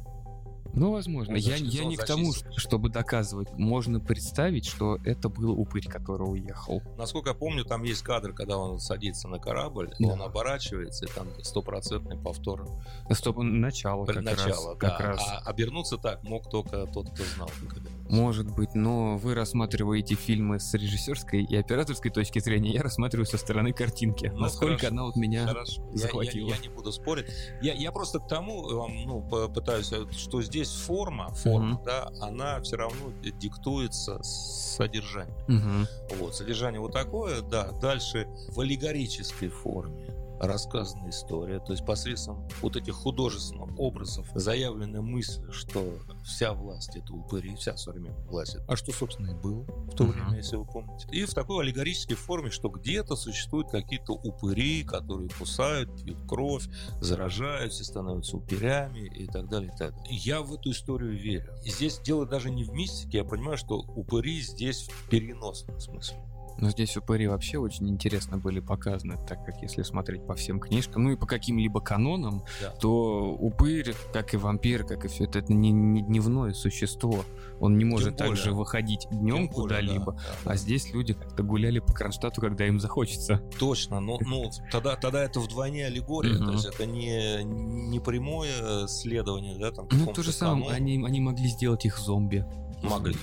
Ну, 0.73 0.91
возможно. 0.91 1.35
Я, 1.35 1.55
я 1.55 1.85
не 1.85 1.95
к 1.97 2.03
тому, 2.05 2.33
чтобы 2.57 2.89
доказывать. 2.89 3.51
Можно 3.53 3.99
представить, 3.99 4.65
что 4.65 4.97
это 5.05 5.29
был 5.29 5.51
упырь, 5.51 5.87
который 5.87 6.23
уехал. 6.23 6.81
Насколько 6.97 7.29
я 7.29 7.35
помню, 7.35 7.63
там 7.63 7.83
есть 7.83 8.01
кадр, 8.01 8.33
когда 8.33 8.57
он 8.57 8.79
садится 8.79 9.27
на 9.27 9.39
корабль, 9.39 9.93
Да. 9.99 10.13
он 10.13 10.21
оборачивается, 10.21 11.05
и 11.05 11.09
там 11.09 11.27
стопроцентный 11.43 12.17
повтор 12.17 12.67
Стоп, 13.11 13.37
начало 13.37 14.05
как 14.05 14.21
начала. 14.23 14.47
раз. 14.47 14.63
да. 14.65 14.75
Как 14.89 14.99
раз. 14.99 15.21
А 15.27 15.37
обернуться 15.49 15.97
так 15.97 16.23
мог 16.23 16.49
только 16.49 16.85
тот, 16.87 17.11
кто 17.11 17.23
знал. 17.35 17.49
обернуться. 17.61 18.02
Может 18.09 18.53
быть, 18.53 18.75
но 18.75 19.17
вы 19.17 19.33
рассматриваете 19.33 20.15
фильмы 20.15 20.59
с 20.59 20.73
режиссерской 20.73 21.43
и 21.43 21.55
операторской 21.55 22.11
точки 22.11 22.39
зрения, 22.39 22.71
я 22.71 22.83
рассматриваю 22.83 23.25
со 23.25 23.37
стороны 23.37 23.73
картинки. 23.73 24.27
Ну, 24.33 24.41
Насколько 24.41 24.77
хорошо. 24.77 24.93
она 24.93 25.03
вот 25.05 25.15
меня... 25.15 25.47
Хорошо. 25.47 25.81
Я- 25.91 25.97
захватило. 25.97 26.49
Я, 26.49 26.55
я 26.55 26.61
не 26.61 26.67
буду 26.69 26.91
спорить. 26.91 27.25
Я, 27.61 27.73
я 27.73 27.91
просто 27.91 28.19
к 28.19 28.27
тому 28.27 28.63
вам 28.63 28.91
ну, 29.05 29.21
попытаюсь, 29.21 29.91
э, 29.93 30.05
что 30.11 30.41
здесь 30.41 30.69
форма, 30.69 31.29
форма, 31.33 31.75
Мгм. 31.75 31.83
да, 31.85 32.11
она 32.21 32.61
все 32.61 32.75
равно 32.75 33.11
диктуется 33.39 34.21
содержанием. 34.23 35.35
Мгм. 35.47 35.87
Вот, 36.19 36.35
содержание 36.35 36.79
вот 36.81 36.91
такое, 36.93 37.41
да. 37.41 37.71
Дальше 37.81 38.27
в 38.49 38.59
аллегорической 38.59 39.49
форме 39.49 40.12
рассказанная 40.47 41.09
история, 41.09 41.59
то 41.59 41.71
есть 41.71 41.85
посредством 41.85 42.47
вот 42.61 42.75
этих 42.75 42.93
художественных 42.93 43.79
образов 43.79 44.27
заявленная 44.35 45.01
мысль, 45.01 45.49
что 45.51 45.97
вся 46.25 46.53
власть 46.53 46.95
это 46.95 47.13
упыри, 47.13 47.55
вся 47.55 47.77
современная 47.77 48.25
власть. 48.25 48.57
А 48.67 48.75
что, 48.75 48.91
собственно, 48.91 49.31
и 49.31 49.33
было 49.33 49.63
в 49.63 49.95
то 49.95 50.03
время, 50.03 50.35
если 50.35 50.55
вы 50.55 50.65
помните. 50.65 51.07
И 51.11 51.25
в 51.25 51.33
такой 51.33 51.63
аллегорической 51.63 52.15
форме, 52.15 52.49
что 52.51 52.69
где-то 52.69 53.15
существуют 53.15 53.71
какие-то 53.71 54.13
упыри, 54.13 54.83
которые 54.83 55.29
кусают, 55.29 56.03
пьют 56.03 56.19
кровь, 56.27 56.67
заражаются, 56.99 57.83
становятся 57.83 58.37
упырями 58.37 59.07
и 59.07 59.25
так 59.27 59.49
далее. 59.49 59.71
И 59.73 59.77
так 59.77 59.95
далее. 59.95 60.03
Я 60.09 60.41
в 60.41 60.53
эту 60.53 60.71
историю 60.71 61.17
верю. 61.17 61.55
И 61.63 61.69
здесь 61.69 61.99
дело 61.99 62.25
даже 62.25 62.49
не 62.49 62.63
в 62.63 62.71
мистике, 62.71 63.19
я 63.19 63.23
понимаю, 63.23 63.57
что 63.57 63.79
упыри 63.79 64.41
здесь 64.41 64.87
в 64.89 65.09
переносном 65.09 65.79
смысле. 65.79 66.17
Но 66.57 66.69
здесь 66.69 66.95
упыри 66.97 67.27
вообще 67.27 67.57
очень 67.57 67.89
интересно 67.89 68.37
были 68.37 68.59
показаны, 68.59 69.17
так 69.27 69.45
как 69.45 69.61
если 69.61 69.83
смотреть 69.83 70.25
по 70.25 70.35
всем 70.35 70.59
книжкам, 70.59 71.03
ну 71.03 71.11
и 71.11 71.15
по 71.15 71.25
каким-либо 71.25 71.81
канонам, 71.81 72.43
да. 72.61 72.69
то 72.71 73.33
упырь, 73.33 73.95
как 74.11 74.33
и 74.33 74.37
вампир, 74.37 74.85
как 74.85 75.05
и 75.05 75.07
все 75.07 75.25
это, 75.25 75.39
это 75.39 75.53
не, 75.53 75.71
не 75.71 76.01
дневное 76.01 76.53
существо. 76.53 77.25
Он 77.59 77.77
не 77.77 77.85
может 77.85 78.17
также 78.17 78.53
выходить 78.53 79.07
днем 79.11 79.47
куда-либо. 79.47 80.13
Да, 80.13 80.21
да, 80.45 80.51
а 80.51 80.55
здесь 80.55 80.93
люди 80.93 81.13
как-то 81.13 81.43
гуляли 81.43 81.79
по 81.79 81.93
Кронштадту, 81.93 82.41
когда 82.41 82.67
им 82.67 82.79
захочется. 82.79 83.41
Точно, 83.59 83.99
но 83.99 84.17
ну, 84.21 84.51
тогда, 84.71 84.95
тогда 84.95 85.23
это 85.23 85.39
вдвойне 85.39 85.85
аллегория, 85.85 86.37
то 86.37 86.51
есть 86.51 86.65
это 86.65 86.85
не, 86.85 87.43
не 87.43 87.99
прямое 87.99 88.87
следование, 88.87 89.57
да, 89.57 89.71
там. 89.71 89.87
Ну, 89.91 90.13
то 90.13 90.23
же 90.23 90.31
самое, 90.31 90.71
они, 90.71 91.03
они 91.05 91.19
могли 91.19 91.47
сделать 91.47 91.85
их 91.85 91.97
зомби. 91.97 92.45
Могли. 92.83 93.15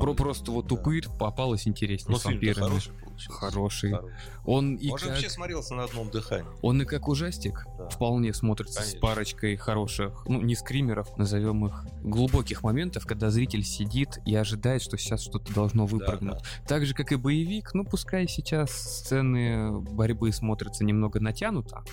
Про 0.00 0.14
просто 0.14 0.50
вот 0.50 0.70
упырь 0.72 1.06
попалось 1.18 1.66
интереснее 1.66 2.12
Но 2.12 2.18
с 2.18 2.24
вампирами. 2.24 2.64
Хороший, 2.68 2.92
хороший. 3.28 3.92
хороший. 3.92 4.12
Он 4.44 4.76
и 4.76 4.88
Может, 4.88 5.06
как... 5.06 5.16
вообще 5.16 5.30
смотрелся 5.30 5.74
на 5.74 5.84
одном 5.84 6.10
дыхании. 6.10 6.48
Он 6.62 6.82
и 6.82 6.84
как 6.84 7.08
ужастик 7.08 7.66
да. 7.78 7.88
вполне 7.88 8.32
смотрится 8.32 8.80
Конечно. 8.80 8.98
с 8.98 9.00
парочкой 9.00 9.56
хороших, 9.56 10.24
ну, 10.26 10.40
не 10.40 10.54
скримеров, 10.54 11.16
назовем 11.16 11.66
их, 11.66 11.84
глубоких 12.02 12.62
моментов, 12.62 13.06
когда 13.06 13.30
зритель 13.30 13.64
сидит 13.64 14.18
и 14.24 14.34
ожидает, 14.34 14.82
что 14.82 14.96
сейчас 14.96 15.22
что-то 15.22 15.52
должно 15.52 15.86
выпрыгнуть. 15.86 16.34
Да, 16.34 16.40
да. 16.40 16.68
Так 16.68 16.86
же, 16.86 16.94
как 16.94 17.12
и 17.12 17.16
боевик, 17.16 17.74
ну, 17.74 17.84
пускай 17.84 18.28
сейчас 18.28 18.70
сцены 18.70 19.80
борьбы 19.80 20.32
смотрятся 20.32 20.84
немного 20.84 21.20
натянуто, 21.20 21.84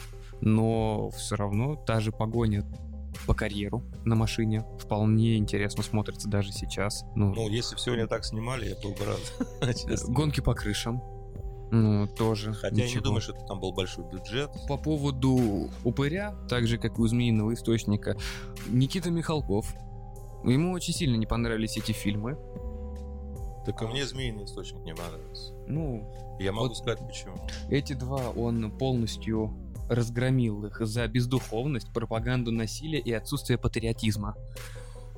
но 0.42 1.10
все 1.12 1.36
равно 1.36 1.76
та 1.76 2.00
же 2.00 2.12
погоня 2.12 2.64
по 3.26 3.34
карьеру 3.34 3.84
на 4.04 4.16
машине. 4.16 4.66
Вполне 4.80 5.38
интересно 5.38 5.84
смотрится 5.84 6.28
даже 6.28 6.52
сейчас. 6.52 7.04
Ну, 7.16 7.34
ну 7.34 7.50
если 7.50 7.76
все 7.76 7.96
не 7.96 8.08
так 8.08 8.26
снимали, 8.26 8.70
я 8.70 8.76
был 8.82 8.92
бы 8.92 9.06
рад. 9.06 10.04
Гонки 10.08 10.42
по 10.42 10.54
крышам. 10.54 11.02
Ну, 11.72 12.08
тоже. 12.08 12.54
Хотя 12.54 12.76
ничего. 12.76 12.88
я 12.88 12.96
не 12.96 13.02
думаю, 13.02 13.22
что 13.22 13.34
там 13.34 13.60
был 13.60 13.74
большой 13.74 14.06
бюджет. 14.10 14.52
По 14.68 14.78
поводу 14.78 15.70
упыря, 15.84 16.36
так 16.48 16.68
же, 16.68 16.78
как 16.78 16.98
и 16.98 17.02
у 17.02 17.08
змеиного 17.08 17.54
источника, 17.54 18.18
Никита 18.68 19.10
Михалков. 19.10 19.74
Ему 20.44 20.74
очень 20.74 20.94
сильно 20.94 21.16
не 21.16 21.26
понравились 21.26 21.76
эти 21.78 21.92
фильмы. 21.92 22.38
Так 23.66 23.82
и 23.82 23.86
мне 23.88 24.06
змеиный 24.06 24.46
источник 24.46 24.84
не 24.84 24.94
понравился. 24.94 25.54
Ну, 25.68 26.38
я 26.40 26.52
могу 26.52 26.68
вот 26.68 26.78
сказать 26.78 27.00
почему. 27.06 27.36
Эти 27.70 27.94
два 27.94 28.30
он 28.30 28.72
полностью 28.78 29.65
разгромил 29.90 30.66
их 30.66 30.80
за 30.86 31.08
бездуховность, 31.08 31.92
пропаганду 31.94 32.52
насилия 32.52 33.00
и 33.00 33.12
отсутствие 33.12 33.58
патриотизма. 33.58 34.36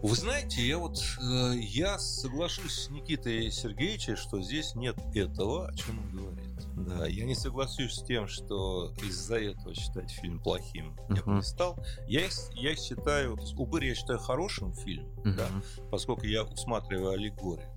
Вы 0.04 0.16
знаете, 0.16 0.62
я 0.62 0.78
вот 0.78 1.00
э, 1.20 1.54
я 1.58 1.98
соглашусь 1.98 2.84
с 2.84 2.90
Никитой 2.92 3.50
Сергеевичем, 3.50 4.16
что 4.16 4.42
здесь 4.44 4.76
нет 4.76 4.96
этого, 5.16 5.68
о 5.68 5.74
чем 5.74 6.00
он 6.00 6.12
говорит. 6.12 6.48
Да, 6.76 7.08
я 7.08 7.26
не 7.26 7.34
соглашусь 7.34 7.96
с 7.96 8.04
тем, 8.04 8.28
что 8.28 8.94
из-за 9.02 9.40
этого 9.40 9.74
считать 9.74 10.12
фильм 10.12 10.40
плохим 10.40 10.96
uh-huh. 11.10 11.16
я 11.16 11.24
бы 11.24 11.32
не 11.34 11.42
стал. 11.42 11.84
Я, 12.08 12.22
я 12.52 12.76
считаю, 12.76 13.40
Упырь 13.58 13.86
я 13.86 13.96
считаю 13.96 14.20
хорошим 14.20 14.76
фильмом, 14.76 15.12
uh-huh. 15.22 15.36
да, 15.36 15.48
поскольку 15.90 16.28
я 16.28 16.44
усматриваю 16.44 17.14
аллегорию. 17.14 17.68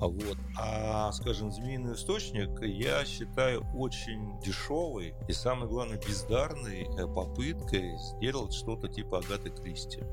А 0.00 0.06
вот. 0.06 0.36
А, 0.56 1.10
скажем, 1.12 1.50
«Змеиный 1.50 1.94
источник» 1.94 2.62
я 2.62 3.04
считаю 3.04 3.66
очень 3.74 4.38
дешевой 4.40 5.14
и, 5.26 5.32
самое 5.32 5.68
главное, 5.68 5.98
бездарной 5.98 6.82
э, 6.82 7.06
попыткой 7.12 7.96
сделать 7.98 8.54
что-то 8.54 8.88
типа 8.88 9.18
Агаты 9.18 9.50
Кристи. 9.50 10.04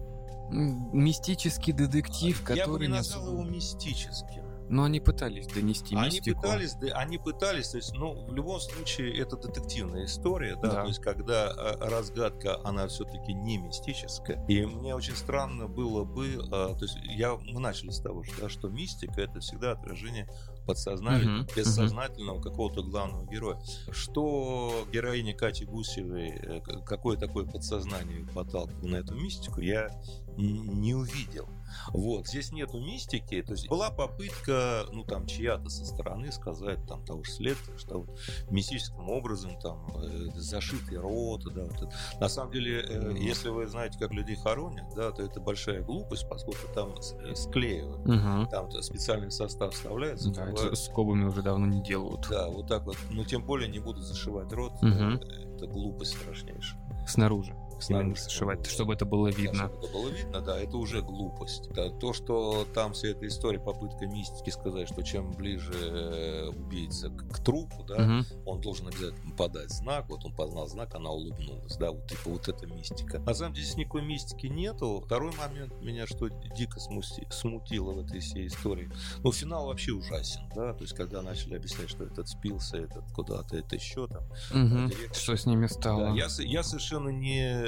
Мистический 0.50 1.74
детектив, 1.74 2.40
который... 2.42 2.58
Я 2.58 2.68
бы 2.68 2.80
не 2.80 2.88
назвал 2.88 3.34
его 3.34 3.44
мистическим. 3.44 4.45
Но 4.70 4.84
они 4.84 5.00
пытались 5.00 5.48
донести 5.48 5.96
они 5.96 6.22
Пытались, 6.22 6.76
они 6.94 7.18
пытались, 7.18 7.70
то 7.70 7.78
есть, 7.78 7.94
ну, 7.94 8.26
в 8.26 8.34
любом 8.34 8.60
случае, 8.60 9.18
это 9.20 9.38
детективная 9.38 10.06
история, 10.06 10.56
да, 10.56 10.72
да. 10.72 10.82
то 10.82 10.88
есть, 10.88 11.00
когда 11.00 11.52
а, 11.52 11.90
разгадка, 11.90 12.60
она 12.64 12.88
все-таки 12.88 13.34
не 13.34 13.58
мистическая. 13.58 14.44
И 14.48 14.66
мне 14.66 14.96
очень 14.96 15.16
странно 15.16 15.68
было 15.68 16.04
бы, 16.04 16.40
а, 16.52 16.74
то 16.74 16.84
есть, 16.84 16.98
я, 17.04 17.36
мы 17.36 17.60
начали 17.60 17.92
с 17.92 18.00
того, 18.00 18.24
что, 18.24 18.42
да, 18.42 18.50
что 18.50 18.70
мистика— 18.70 19.14
это 19.22 19.40
всегда 19.40 19.72
отражение 19.72 20.28
подсознательного, 20.66 21.44
uh-huh, 21.44 21.56
бессознательного 21.56 22.40
uh-huh. 22.40 22.44
какого-то 22.44 22.84
главного 22.84 23.26
героя. 23.28 23.60
Что 23.92 24.86
героине 24.92 25.34
Кати 25.34 25.66
Гусевой, 25.66 26.30
э, 26.30 26.62
какое 26.86 27.18
такое 27.18 27.46
подсознание 27.46 28.26
подталкивало 28.34 28.88
на 28.88 28.96
эту 28.98 29.16
мистику, 29.16 29.62
я 29.62 29.90
не 30.38 30.96
увидел. 30.96 31.48
Вот, 31.94 32.28
здесь 32.28 32.52
нету 32.52 32.80
мистики, 32.80 33.42
то 33.42 33.54
есть 33.54 33.70
была 33.70 33.92
попытка, 33.92 34.86
ну, 34.92 35.04
там, 35.04 35.26
чья-то 35.26 35.70
со 35.70 35.86
стороны 35.86 36.32
сказать, 36.32 36.86
там, 36.88 37.04
того 37.06 37.24
же 37.24 37.32
следствия, 37.32 37.78
что 37.78 38.00
вот 38.00 38.20
мистическим 38.50 39.10
образом, 39.10 39.60
там, 39.60 39.86
э, 39.98 40.30
зашитый 40.36 40.98
рот, 40.98 41.44
да, 41.54 41.64
вот 41.64 41.76
это. 41.76 41.92
На 42.20 42.30
самом 42.30 42.52
деле, 42.52 42.82
э, 42.82 43.16
если 43.18 43.50
вы 43.50 43.68
знаете, 43.68 43.98
как 44.00 44.12
людей 44.12 44.36
хоронят, 44.36 44.86
да, 44.96 45.12
то 45.12 45.24
это 45.24 45.40
большая 45.40 45.82
глупость, 45.82 46.28
поскольку 46.30 46.68
там 46.74 46.96
э, 47.20 47.36
склеивают, 47.36 48.02
угу. 48.02 48.50
там 48.50 48.72
специальный 48.82 49.32
состав 49.32 49.74
вставляется. 49.74 50.32
Да, 50.32 50.50
это 50.50 50.76
скобами 50.76 51.26
уже 51.26 51.42
давно 51.42 51.68
не 51.68 51.82
делают. 51.82 52.28
Да, 52.30 52.48
вот 52.50 52.68
так 52.68 52.86
вот, 52.86 52.98
ну, 53.10 53.24
тем 53.24 53.44
более 53.44 53.70
не 53.70 53.80
будут 53.80 54.04
зашивать 54.04 54.52
рот, 54.52 54.74
угу. 54.82 54.88
это 54.88 55.68
глупость 55.68 56.18
страшнейшая. 56.18 56.80
Снаружи 57.08 57.56
снаружи 57.80 58.22
зашивать, 58.22 58.66
чтобы 58.66 58.94
это 58.94 59.06
было 59.06 59.28
видно. 59.28 59.68
Чтобы 59.68 59.86
это 59.86 59.94
было 59.94 60.10
видно, 60.10 60.42
да, 60.42 60.60
это 60.60 60.78
уже 60.78 61.02
глупость. 61.02 61.70
Да, 61.74 61.90
то, 61.90 62.14
что 62.14 62.66
там 62.74 62.94
вся 62.94 63.10
эта 63.10 63.28
история, 63.28 63.60
попытка 63.60 64.06
мистики 64.06 64.50
сказать, 64.50 64.90
что 64.90 65.02
чем 65.04 65.32
ближе 65.32 65.74
э, 65.74 66.48
убийца 66.50 67.10
к, 67.10 67.34
к 67.34 67.44
трупу, 67.44 67.84
да, 67.84 67.96
угу. 67.96 68.50
он 68.50 68.62
должен 68.62 68.88
обязательно 68.88 69.36
подать 69.36 69.72
знак, 69.72 70.10
вот 70.10 70.26
он 70.26 70.34
познал 70.34 70.68
знак, 70.68 70.96
она 70.96 71.10
улыбнулась, 71.10 71.78
да, 71.78 71.92
вот 71.92 72.08
типа 72.08 72.30
вот 72.30 72.48
эта 72.48 72.68
мистика. 72.68 73.20
На 73.20 73.34
самом 73.34 73.54
деле 73.54 73.66
здесь 73.66 73.78
никакой 73.78 74.04
мистики 74.04 74.48
нету. 74.48 75.02
Второй 75.06 75.34
момент 75.36 75.74
меня 75.82 76.08
что 76.08 76.30
дико 76.30 76.80
смути, 76.80 77.28
смутило 77.30 77.92
в 77.92 78.00
этой 78.00 78.20
всей 78.20 78.48
истории. 78.48 78.90
Ну, 79.24 79.32
финал 79.32 79.68
вообще 79.68 79.92
ужасен, 79.92 80.50
да, 80.56 80.74
то 80.74 80.84
есть 80.84 80.96
когда 80.96 81.22
начали 81.22 81.56
объяснять, 81.56 81.90
что 81.90 82.04
этот 82.04 82.28
спился, 82.28 82.78
этот 82.78 83.04
куда-то, 83.12 83.58
это 83.58 83.76
еще 83.76 84.08
там. 84.08 84.24
Угу. 84.52 84.94
Что 85.14 85.36
с 85.36 85.46
ними 85.46 85.68
стало? 85.68 86.06
Да, 86.06 86.14
я, 86.14 86.28
я 86.40 86.64
совершенно 86.64 87.10
не 87.10 87.65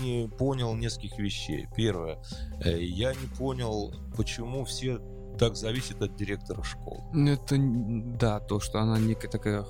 не 0.00 0.28
понял 0.28 0.74
нескольких 0.74 1.18
вещей. 1.18 1.66
Первое, 1.76 2.18
э, 2.64 2.80
я 2.82 3.12
не 3.12 3.26
понял, 3.38 3.92
почему 4.16 4.64
все 4.64 5.00
так 5.38 5.56
зависит 5.56 6.00
от 6.02 6.16
директора 6.16 6.62
школы. 6.62 7.02
Ну, 7.12 7.30
это, 7.32 7.56
да, 7.58 8.40
то, 8.40 8.60
что 8.60 8.80
она 8.80 8.98
некая 8.98 9.28
такая 9.28 9.64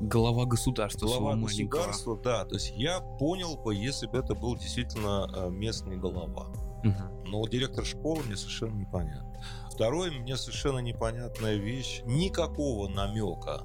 голова 0.00 0.46
государства. 0.46 1.06
Глава 1.06 1.36
государства, 1.36 2.18
да. 2.22 2.44
То 2.44 2.54
есть 2.54 2.72
я 2.76 3.00
понял 3.00 3.56
бы, 3.56 3.74
если 3.74 4.06
бы 4.06 4.18
это 4.18 4.34
был 4.34 4.56
действительно 4.56 5.28
э, 5.34 5.50
местный 5.50 5.96
голова. 5.96 6.48
Угу. 6.84 7.28
Но 7.28 7.46
директор 7.48 7.84
школы 7.84 8.22
мне 8.24 8.36
совершенно 8.36 8.74
непонятно. 8.74 9.42
Второе, 9.70 10.10
мне 10.10 10.36
совершенно 10.36 10.78
непонятная 10.78 11.56
вещь. 11.56 12.02
Никакого 12.06 12.88
намека 12.88 13.64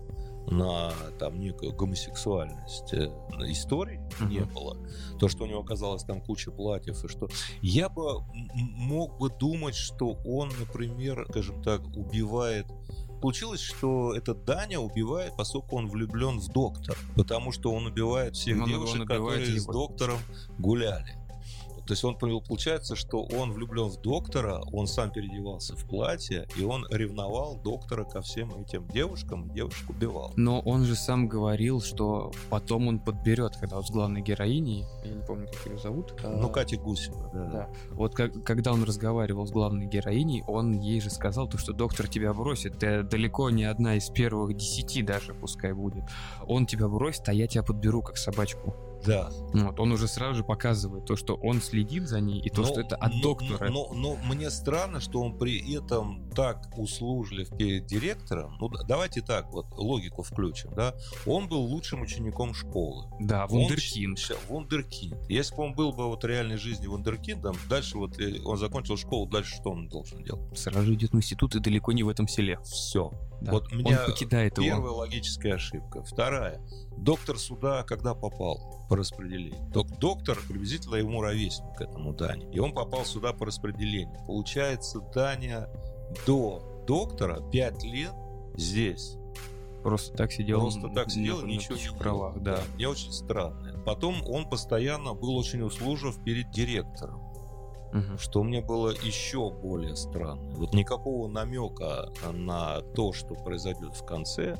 на 0.52 0.92
там 1.18 1.40
некую 1.40 1.74
гомосексуальность 1.74 2.94
э, 2.94 3.10
истории 3.48 4.00
uh-huh. 4.20 4.28
не 4.30 4.42
было. 4.42 4.78
То, 5.20 5.28
что 5.28 5.46
у 5.46 5.48
него 5.48 5.62
оказалось 5.62 6.04
там 6.04 6.22
куча 6.22 6.52
платьев 6.52 7.04
и 7.04 7.08
что... 7.08 7.30
Я 7.62 7.90
бы 7.90 8.22
мог 8.54 9.18
бы 9.18 9.30
думать, 9.30 9.76
что 9.76 10.18
он, 10.26 10.52
например, 10.60 11.26
скажем 11.30 11.62
так, 11.64 11.82
убивает 11.96 12.68
Получилось, 13.22 13.62
что 13.62 14.16
этот 14.16 14.46
Даня 14.46 14.80
убивает, 14.80 15.34
поскольку 15.38 15.78
он 15.78 15.88
влюблен 15.88 16.40
в 16.40 16.48
доктор, 16.48 16.98
потому 17.16 17.52
что 17.52 17.72
он 17.72 17.86
убивает 17.86 18.36
всех 18.36 18.64
он, 18.64 18.68
девушек, 18.68 19.02
он 19.02 19.08
которые 19.08 19.46
его. 19.46 19.60
с 19.60 19.66
доктором 19.68 20.18
гуляли. 20.58 21.21
То 21.92 21.94
есть 21.94 22.06
он 22.06 22.16
получается, 22.16 22.96
что 22.96 23.22
он 23.22 23.52
влюблен 23.52 23.90
в 23.90 24.00
доктора, 24.00 24.62
он 24.72 24.88
сам 24.88 25.12
переодевался 25.12 25.76
в 25.76 25.84
платье, 25.84 26.48
и 26.56 26.64
он 26.64 26.88
ревновал 26.90 27.58
доктора 27.58 28.06
ко 28.06 28.22
всем 28.22 28.56
этим 28.56 28.88
девушкам, 28.88 29.54
девушек 29.54 29.90
убивал. 29.90 30.32
Но 30.38 30.62
он 30.62 30.86
же 30.86 30.96
сам 30.96 31.28
говорил, 31.28 31.82
что 31.82 32.32
потом 32.50 32.88
он 32.88 33.00
подберет, 33.00 33.58
когда 33.58 33.76
вот 33.76 33.88
с 33.88 33.92
главной 33.92 34.22
героиней, 34.22 34.86
я 35.04 35.12
не 35.12 35.22
помню, 35.22 35.48
как 35.48 35.70
ее 35.70 35.78
зовут. 35.80 36.16
Ну, 36.24 36.48
Катя 36.48 36.78
Гусева, 36.78 37.30
да. 37.34 37.50
Да. 37.50 37.70
Вот 37.90 38.16
как, 38.16 38.42
когда 38.46 38.72
он 38.72 38.86
разговаривал 38.86 39.46
с 39.46 39.52
главной 39.52 39.88
героиней, 39.88 40.46
он 40.48 40.72
ей 40.72 41.02
же 41.02 41.10
сказал, 41.10 41.50
то, 41.50 41.58
что 41.58 41.74
доктор 41.74 42.08
тебя 42.08 42.34
бросит, 42.34 42.80
ты 42.80 43.04
далеко 43.04 43.50
не 43.50 43.66
одна 43.66 43.96
из 43.96 44.10
первых 44.10 44.56
десяти 44.56 45.02
даже, 45.02 45.34
пускай 45.34 45.74
будет. 45.74 46.06
Он 46.48 46.66
тебя 46.66 46.88
бросит, 46.88 47.28
а 47.28 47.34
я 47.34 47.48
тебя 47.48 47.64
подберу 47.64 48.02
как 48.02 48.16
собачку. 48.16 48.91
Да. 49.06 49.30
Вот, 49.54 49.80
он 49.80 49.92
уже 49.92 50.08
сразу 50.08 50.36
же 50.36 50.44
показывает 50.44 51.06
то, 51.06 51.16
что 51.16 51.36
он 51.36 51.62
следит 51.62 52.08
за 52.08 52.20
ней, 52.20 52.40
и 52.40 52.50
то, 52.50 52.62
Но- 52.62 52.68
что 52.68 52.82
это 52.82 52.96
от 52.96 53.14
но- 53.16 53.22
доктора. 53.22 53.70
Но, 53.70 53.92
но 53.94 54.16
мне 54.26 54.50
странно, 54.50 55.00
что 55.00 55.22
он 55.22 55.38
при 55.38 55.76
этом 55.76 56.30
так 56.36 56.70
услужлив 56.78 57.50
перед 57.58 57.86
директором. 57.86 58.58
Ну, 58.60 58.70
да- 58.70 58.84
давайте 58.88 59.22
так, 59.22 59.52
вот 59.52 59.66
логику 59.78 60.24
включим, 60.24 60.72
да. 60.76 60.94
Он 61.26 61.48
был 61.48 61.62
лучшим 61.62 62.02
учеником 62.02 62.54
школы. 62.54 63.06
Да, 63.20 63.46
Он 63.46 63.50
вундеркинд. 63.62 64.20
щ- 64.20 64.36
Вундеркинд. 64.50 65.30
Если 65.30 65.56
бы 65.56 65.64
он 65.64 65.74
был 65.74 65.92
бы 65.94 66.08
вот 66.08 66.24
в 66.24 66.28
реальной 66.28 66.58
жизни 66.58 66.88
вундеркиндом, 66.88 67.56
дальше 67.70 67.98
вот 67.98 68.20
э, 68.20 68.40
он 68.46 68.58
закончил 68.58 68.98
школу, 68.98 69.26
дальше 69.28 69.56
что 69.56 69.72
он 69.72 69.88
должен 69.88 70.24
делать? 70.24 70.58
Сразу 70.58 70.94
идет 70.94 71.12
в 71.12 71.16
институт 71.16 71.56
и 71.56 71.60
далеко 71.60 71.92
не 71.92 72.04
в 72.04 72.10
этом 72.10 72.28
селе. 72.28 72.60
Все. 72.64 73.12
Да. 73.42 73.52
Вот 73.54 73.72
он 73.72 73.80
меня 73.80 74.06
покидает 74.06 74.58
его. 74.58 74.68
Первая 74.68 74.92
логическая 74.94 75.56
ошибка. 75.56 76.04
Вторая. 76.04 76.62
Доктор 76.98 77.38
сюда 77.40 77.84
когда 77.84 78.14
попал 78.14 78.86
по 78.90 78.96
распределению? 78.96 79.62
Док- 79.72 79.98
доктор 80.00 80.38
приблизительно 80.48 80.96
ему 80.96 81.22
ровесник 81.22 81.80
этому 81.82 82.14
Дане. 82.14 82.46
И 82.52 82.60
он 82.60 82.74
попал 82.74 83.04
сюда 83.06 83.34
по 83.34 83.46
распределению. 83.46 84.20
Получается, 84.28 85.00
Даня 85.14 85.68
до 86.28 86.84
доктора 86.88 87.42
5 87.52 87.84
лет 87.84 88.14
здесь. 88.56 89.16
Просто 89.84 90.16
так 90.16 90.32
сидел. 90.32 90.60
Просто 90.60 90.90
так 90.90 91.08
на- 91.08 91.12
сидел, 91.12 91.42
на 91.42 91.46
ничего 91.48 91.74
не 91.74 91.80
птичьих 91.80 91.84
делал. 91.94 91.98
правах, 91.98 92.40
да. 92.44 92.60
Мне 92.76 92.88
очень 92.88 93.12
странно. 93.12 93.82
Потом 93.84 94.22
он 94.28 94.48
постоянно 94.48 95.16
был 95.16 95.36
очень 95.36 95.64
услужив 95.64 96.24
перед 96.24 96.52
директором. 96.52 97.31
Мгм. 97.94 98.18
что 98.18 98.44
мне 98.44 98.62
было 98.62 98.90
еще 98.90 99.50
более 99.50 99.96
странно. 99.96 100.54
Вот 100.56 100.74
никакого 100.74 101.28
намека 101.28 102.10
на 102.32 102.82
то, 102.96 103.12
что 103.14 103.36
произойдет 103.36 103.96
в 103.96 104.06
конце, 104.06 104.58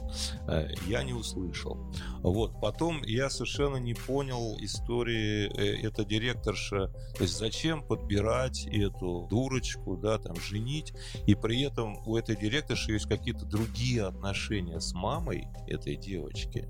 э, 0.48 0.68
я 0.88 1.04
не 1.04 1.14
услышал. 1.14 1.78
Вот 2.22 2.60
потом 2.60 3.02
я 3.04 3.30
совершенно 3.30 3.78
не 3.78 3.94
понял 3.94 4.58
истории 4.60 5.50
э, 5.56 5.88
эта 5.88 6.04
директорша, 6.04 6.88
то 7.16 7.24
есть 7.24 7.38
зачем 7.38 7.84
подбирать 7.84 8.68
эту 8.68 9.28
дурочку, 9.30 9.98
да, 9.98 10.18
там 10.18 10.36
женить, 10.36 10.94
и 11.26 11.36
при 11.36 11.62
этом 11.62 11.98
у 12.06 12.18
этой 12.18 12.36
директорши 12.36 12.94
есть 12.94 13.08
какие-то 13.08 13.46
другие 13.46 14.06
отношения 14.06 14.80
с 14.80 14.94
мамой 14.94 15.48
этой 15.68 15.96
девочки. 15.96 16.68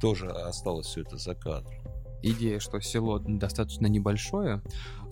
Тоже 0.00 0.28
осталось 0.28 0.86
все 0.86 1.02
это 1.02 1.16
за 1.16 1.34
кадром. 1.34 1.72
идея, 2.22 2.60
что 2.60 2.80
село 2.80 3.18
достаточно 3.18 3.86
небольшое, 3.86 4.62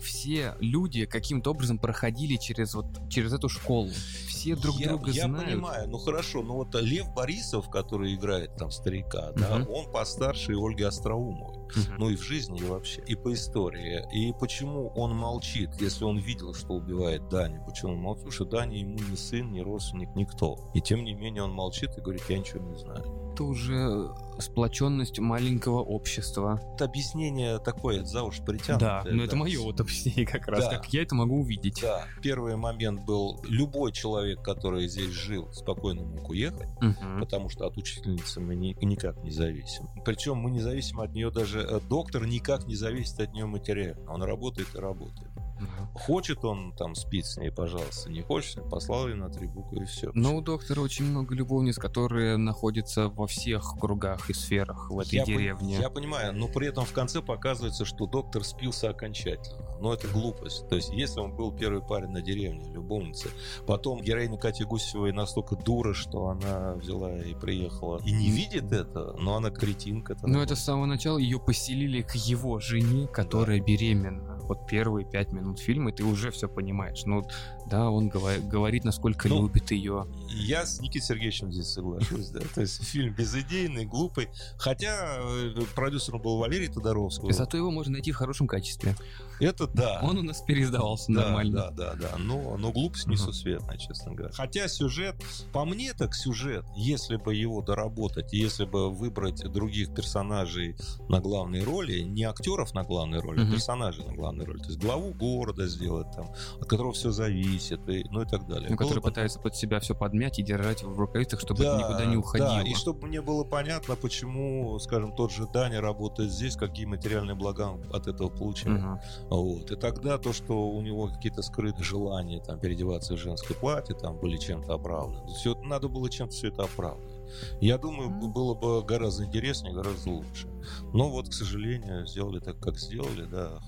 все 0.01 0.55
люди 0.59 1.05
каким-то 1.05 1.51
образом 1.51 1.77
проходили 1.79 2.35
через 2.35 2.73
вот 2.73 2.87
через 3.09 3.33
эту 3.33 3.47
школу. 3.49 3.89
Все 4.27 4.55
друг 4.55 4.75
я, 4.79 4.89
друга 4.89 5.11
я 5.11 5.25
знают. 5.27 5.49
понимаю, 5.49 5.89
ну 5.89 5.97
хорошо, 5.99 6.41
ну 6.41 6.55
вот 6.55 6.75
Лев 6.75 7.13
Борисов, 7.13 7.69
который 7.69 8.13
играет 8.15 8.55
там 8.55 8.71
старика, 8.71 9.31
да, 9.37 9.59
Мгм. 9.59 9.69
он 9.71 9.91
постарше 9.91 10.53
Ольги 10.57 10.83
Остроумовой. 10.83 11.57
Мгм. 11.75 11.95
Ну 11.99 12.09
и 12.09 12.15
в 12.15 12.21
жизни, 12.23 12.59
и 12.59 12.63
вообще, 12.63 13.01
и 13.07 13.15
по 13.15 13.31
истории. 13.33 14.03
И 14.13 14.33
почему 14.37 14.87
он 14.95 15.15
молчит, 15.15 15.69
если 15.79 16.03
он 16.03 16.17
видел, 16.17 16.53
что 16.53 16.73
убивает 16.73 17.29
Дани? 17.29 17.61
Почему 17.65 17.93
он 17.93 17.99
молчит? 17.99 18.23
Потому 18.25 18.31
что 18.33 18.45
Дани 18.45 18.77
ему 18.79 18.97
не 19.09 19.15
сын, 19.15 19.51
не 19.51 19.61
родственник, 19.61 20.09
никто. 20.15 20.57
И 20.73 20.81
тем 20.81 21.03
не 21.05 21.13
менее 21.13 21.43
он 21.43 21.51
молчит 21.51 21.91
и 21.97 22.01
говорит, 22.01 22.23
я 22.27 22.39
ничего 22.39 22.59
не 22.67 22.77
знаю. 22.77 23.19
Это 23.33 23.43
уже 23.45 24.09
сплоченность 24.39 25.19
маленького 25.19 25.79
общества. 25.81 26.59
Это 26.75 26.85
объяснение 26.85 27.59
такое, 27.59 28.03
за 28.03 28.23
уж 28.23 28.39
притянутое. 28.39 29.03
да, 29.05 29.09
но 29.09 29.23
это 29.23 29.31
да. 29.31 29.37
мое 29.37 29.61
вот 29.61 29.79
объяснение 29.91 30.25
как 30.25 30.47
раз, 30.47 30.65
Да. 30.65 30.77
как 30.77 30.87
я 30.93 31.01
это 31.03 31.15
могу 31.15 31.41
увидеть. 31.41 31.79
Да, 31.81 32.05
первый 32.21 32.55
момент 32.55 33.03
был, 33.05 33.43
любой 33.47 33.91
человек, 33.91 34.41
который 34.41 34.87
здесь 34.87 35.11
жил, 35.11 35.51
спокойно 35.53 36.03
мог 36.03 36.29
уехать. 36.29 36.67
Мгм. 36.81 37.19
потому 37.19 37.49
что 37.49 37.65
от 37.67 37.77
учительницы 37.77 38.39
мы 38.39 38.55
ни- 38.55 38.75
никак 38.83 39.23
не 39.23 39.31
зависим. 39.31 39.87
Причем 40.05 40.37
мы 40.37 40.49
не 40.51 40.59
зависим 40.59 40.99
от 41.01 41.11
нее 41.13 41.29
даже, 41.31 41.59
э, 41.61 41.79
доктор 41.87 42.25
никак 42.25 42.67
не 42.67 42.75
зависит 42.75 43.19
от 43.19 43.33
нее 43.33 43.45
материально. 43.45 44.11
Он 44.11 44.23
работает 44.23 44.67
и 44.75 44.77
работает. 44.79 45.30
Да. 45.61 45.99
Хочет 45.99 46.43
он 46.43 46.73
там 46.75 46.95
спит 46.95 47.25
с 47.25 47.37
ней, 47.37 47.51
пожалуйста, 47.51 48.09
не 48.11 48.21
хочет, 48.21 48.69
послал 48.69 49.07
ее 49.07 49.15
на 49.15 49.29
три 49.29 49.47
буквы 49.47 49.83
и 49.83 49.85
все. 49.85 50.11
Но 50.13 50.35
у 50.35 50.41
доктора 50.41 50.81
очень 50.81 51.05
много 51.05 51.35
любовниц, 51.35 51.77
которые 51.77 52.37
находятся 52.37 53.09
во 53.09 53.27
всех 53.27 53.75
кругах 53.79 54.29
и 54.29 54.33
сферах 54.33 54.89
в 54.89 54.99
этой 54.99 55.15
я, 55.15 55.25
деревне. 55.25 55.77
я 55.79 55.89
понимаю, 55.89 56.33
но 56.33 56.47
при 56.47 56.67
этом 56.67 56.85
в 56.85 56.91
конце 56.93 57.21
показывается, 57.21 57.85
что 57.85 58.05
доктор 58.05 58.43
спился 58.43 58.89
окончательно. 58.89 59.65
Но 59.79 59.93
это 59.93 60.07
глупость. 60.07 60.67
То 60.69 60.75
есть, 60.75 60.89
если 60.93 61.19
он 61.19 61.35
был 61.35 61.51
первый 61.51 61.81
парень 61.81 62.09
на 62.09 62.21
деревне, 62.21 62.71
любовница, 62.71 63.29
потом 63.65 64.01
героиня 64.01 64.37
Кати 64.37 64.63
Гусевой 64.63 65.11
настолько 65.11 65.55
дура, 65.55 65.93
что 65.93 66.27
она 66.27 66.73
взяла 66.75 67.17
и 67.17 67.33
приехала 67.33 67.99
и 68.05 68.11
не 68.11 68.29
видит 68.29 68.71
это, 68.71 69.13
но 69.19 69.35
она 69.37 69.49
кретинка. 69.49 70.15
Но 70.23 70.41
это 70.41 70.55
с 70.55 70.63
самого 70.63 70.85
начала 70.85 71.17
ее 71.17 71.39
поселили 71.39 72.01
к 72.01 72.15
его 72.15 72.59
жене, 72.59 73.07
которая 73.07 73.59
беременна. 73.59 74.30
Вот 74.51 74.67
первые 74.67 75.05
пять 75.05 75.31
минут 75.31 75.59
фильма, 75.59 75.91
и 75.91 75.93
ты 75.93 76.03
уже 76.03 76.29
все 76.29 76.49
понимаешь. 76.49 77.03
Ну, 77.05 77.23
да, 77.71 77.89
он 77.89 78.09
говорит, 78.09 78.83
насколько 78.83 79.29
Ну, 79.29 79.43
любит 79.43 79.71
ее. 79.71 80.05
Я 80.29 80.65
с 80.65 80.79
Никитой 80.81 81.07
Сергеевичем 81.07 81.51
здесь 81.51 81.67
соглашусь, 81.67 82.27
да. 82.29 82.41
То 82.53 82.61
есть 82.61 82.83
фильм 82.83 83.13
безыдейный, 83.15 83.85
глупый. 83.85 84.27
Хотя 84.57 85.17
э, 85.19 85.55
продюсером 85.73 86.21
был 86.21 86.37
Валерий 86.37 86.67
Тодоровский. 86.67 87.31
Зато 87.31 87.57
его 87.57 87.71
можно 87.71 87.93
найти 87.93 88.11
в 88.11 88.15
хорошем 88.17 88.47
качестве. 88.47 88.95
Это 89.39 89.67
да. 89.67 89.99
Он 90.03 90.17
у 90.17 90.21
нас 90.21 90.41
переиздавался 90.41 91.11
Да, 91.13 91.21
нормально. 91.21 91.71
Да, 91.75 91.93
да, 91.93 91.95
да. 91.95 92.17
Но, 92.17 92.57
но 92.57 92.71
глупость 92.71 93.07
несусветная, 93.07 93.77
честно 93.77 94.13
говоря. 94.13 94.33
Хотя 94.33 94.67
сюжет, 94.67 95.15
по 95.53 95.65
мне 95.65 95.93
так 95.93 96.13
сюжет, 96.13 96.65
если 96.75 97.15
бы 97.15 97.33
его 97.33 97.61
доработать, 97.61 98.33
если 98.33 98.65
бы 98.65 98.91
выбрать 98.91 99.41
других 99.51 99.93
персонажей 99.95 100.75
на 101.09 101.19
главные 101.21 101.63
роли, 101.63 102.01
не 102.01 102.23
актеров 102.23 102.73
на 102.73 102.83
главные 102.83 103.21
роли, 103.21 103.39
Мгм. 103.41 103.49
а 103.49 103.51
персонажей 103.53 104.05
на 104.05 104.13
главные 104.13 104.45
роли, 104.45 104.59
то 104.59 104.67
есть 104.67 104.79
главу 104.79 105.13
города 105.13 105.67
сделать 105.67 106.07
там, 106.15 106.29
от 106.59 106.67
которого 106.67 106.91
все 106.93 107.11
зависит, 107.11 107.60
и, 107.69 108.05
ну 108.09 108.21
и 108.21 108.25
так 108.25 108.47
далее. 108.47 108.69
Ну, 108.69 108.75
Было 108.75 108.87
который 108.87 109.01
бы 109.01 109.09
пытается 109.09 109.39
под 109.39 109.55
себя 109.55 109.79
все 109.79 109.93
подмять 109.93 110.39
и 110.39 110.43
держать 110.43 110.83
в 110.83 110.97
рукавицах, 110.97 111.39
чтобы 111.39 111.63
Да, 111.63 111.75
это 111.75 111.87
никуда 111.87 112.05
не 112.05 112.17
уходило. 112.17 112.49
Да, 112.49 112.61
и 112.61 112.73
чтобы 112.73 113.07
мне 113.07 113.21
было 113.21 113.43
понятно, 113.43 113.95
почему, 113.95 114.79
скажем, 114.79 115.13
тот 115.15 115.31
же 115.31 115.47
Даня 115.47 115.81
работает 115.81 116.31
здесь, 116.31 116.55
какие 116.55 116.85
материальные 116.85 117.35
блага 117.35 117.69
он 117.73 117.83
от 117.93 118.07
этого 118.07 118.29
получает. 118.29 118.81
Мгм. 118.81 119.01
Вот. 119.29 119.71
И 119.71 119.75
тогда 119.75 120.17
то, 120.17 120.33
что 120.33 120.69
у 120.69 120.81
него 120.81 121.07
какие-то 121.07 121.41
скрытые 121.41 121.83
желания 121.83 122.39
там, 122.41 122.59
переодеваться 122.59 123.15
в 123.15 123.17
женское 123.17 123.53
платье, 123.55 123.95
там 123.95 124.17
были 124.17 124.37
чем-то 124.37 124.73
оправданы. 124.73 125.33
Все, 125.33 125.55
надо 125.61 125.87
было 125.87 126.09
чем-то 126.09 126.33
все 126.33 126.47
это 126.47 126.63
оправдывать. 126.63 127.21
Я 127.59 127.77
думаю, 127.77 128.09
было 128.09 128.53
бы 128.53 128.83
гораздо 128.83 129.25
интереснее, 129.25 129.73
гораздо 129.73 130.09
лучше. 130.09 130.47
Но 130.93 131.09
вот, 131.09 131.29
к 131.29 131.33
сожалению, 131.33 132.05
сделали 132.05 132.39
так, 132.39 132.59
как 132.59 132.77
сделали, 132.77 133.25
да, 133.25 133.59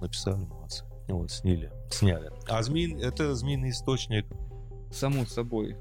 написали, 0.00 0.44
молодцы. 0.44 0.84
Вот, 1.10 1.30
сняли. 1.30 1.70
Сняли. 1.90 2.30
А 2.48 2.62
змей, 2.62 3.00
это 3.00 3.34
змеиный 3.34 3.70
источник. 3.70 4.26
Само 4.92 5.24
собой. 5.26 5.76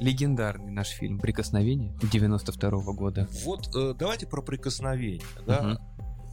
Легендарный 0.00 0.70
наш 0.70 0.88
фильм 0.88 1.18
«Прикосновение» 1.18 1.96
92 2.02 2.70
года. 2.92 3.28
Вот 3.44 3.74
э, 3.74 3.94
давайте 3.98 4.26
про 4.26 4.42
прикосновение. 4.42 5.22
Да? 5.46 5.62
Мгм. 5.62 5.78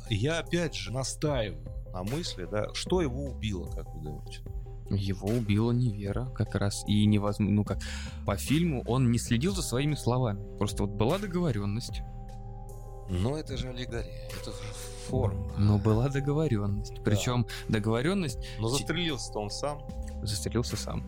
Я 0.10 0.39
опять 0.39 0.76
же 0.76 0.91
настаиваю 0.91 1.66
на 1.91 2.04
мысли, 2.04 2.48
да, 2.50 2.74
что 2.74 3.02
его 3.02 3.26
убило, 3.26 3.70
как 3.72 3.88
вы 3.96 4.04
думаете? 4.04 4.41
Его 4.91 5.30
убила 5.30 5.72
невера 5.72 6.26
как 6.36 6.54
раз. 6.56 6.84
И 6.88 7.06
невозможно, 7.06 7.56
ну 7.56 7.64
как, 7.64 7.80
по 8.26 8.38
фильму 8.38 8.84
он 8.86 9.12
не 9.12 9.18
следил 9.18 9.56
за 9.56 9.64
своими 9.64 9.96
словами. 9.96 10.58
Просто 10.58 10.84
вот 10.84 10.91
была 10.91 11.18
договоренность. 11.18 12.02
Ну, 13.10 13.36
это 13.36 13.56
же 13.56 13.70
аллегория, 13.70 14.30
это 14.39 14.52
же 14.52 14.58
форма. 15.06 15.51
Но 15.58 15.78
была 15.78 16.10
договоренность. 16.10 17.01
Причем 17.03 17.45
договоренность 17.70 18.39
Но 18.60 18.68
застрелился-то 18.68 19.39
он 19.39 19.49
сам. 19.49 19.82
застрелился 20.24 20.76
сам. 20.78 21.03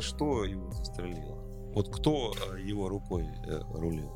Что 0.00 0.44
его 0.44 0.70
застрелило? 0.72 1.36
Вот 1.74 1.94
кто 1.94 2.32
э, 2.54 2.60
его 2.62 2.88
рукой 2.88 3.26
э, 3.46 3.60
рулил? 3.74 4.10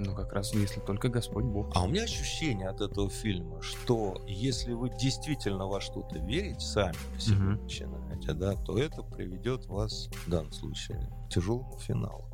Ну 0.00 0.14
как 0.14 0.32
раз 0.32 0.54
если 0.54 0.78
только 0.80 1.08
Господь 1.08 1.44
Бог. 1.44 1.72
А 1.74 1.82
у 1.82 1.88
меня 1.88 2.04
ощущение 2.04 2.68
от 2.68 2.80
этого 2.80 3.10
фильма, 3.10 3.60
что 3.62 4.22
если 4.28 4.72
вы 4.72 4.90
действительно 4.90 5.66
во 5.66 5.80
что-то 5.80 6.18
верите, 6.20 6.60
сами 6.60 6.94
себе 7.18 7.36
Мгм. 7.36 7.62
начинаете, 7.64 8.32
да, 8.32 8.54
то 8.54 8.78
это 8.78 9.02
приведет 9.02 9.66
вас 9.66 10.08
в 10.24 10.30
данном 10.30 10.52
случае 10.52 11.10
к 11.26 11.32
тяжелому 11.34 11.76
финалу. 11.78 12.26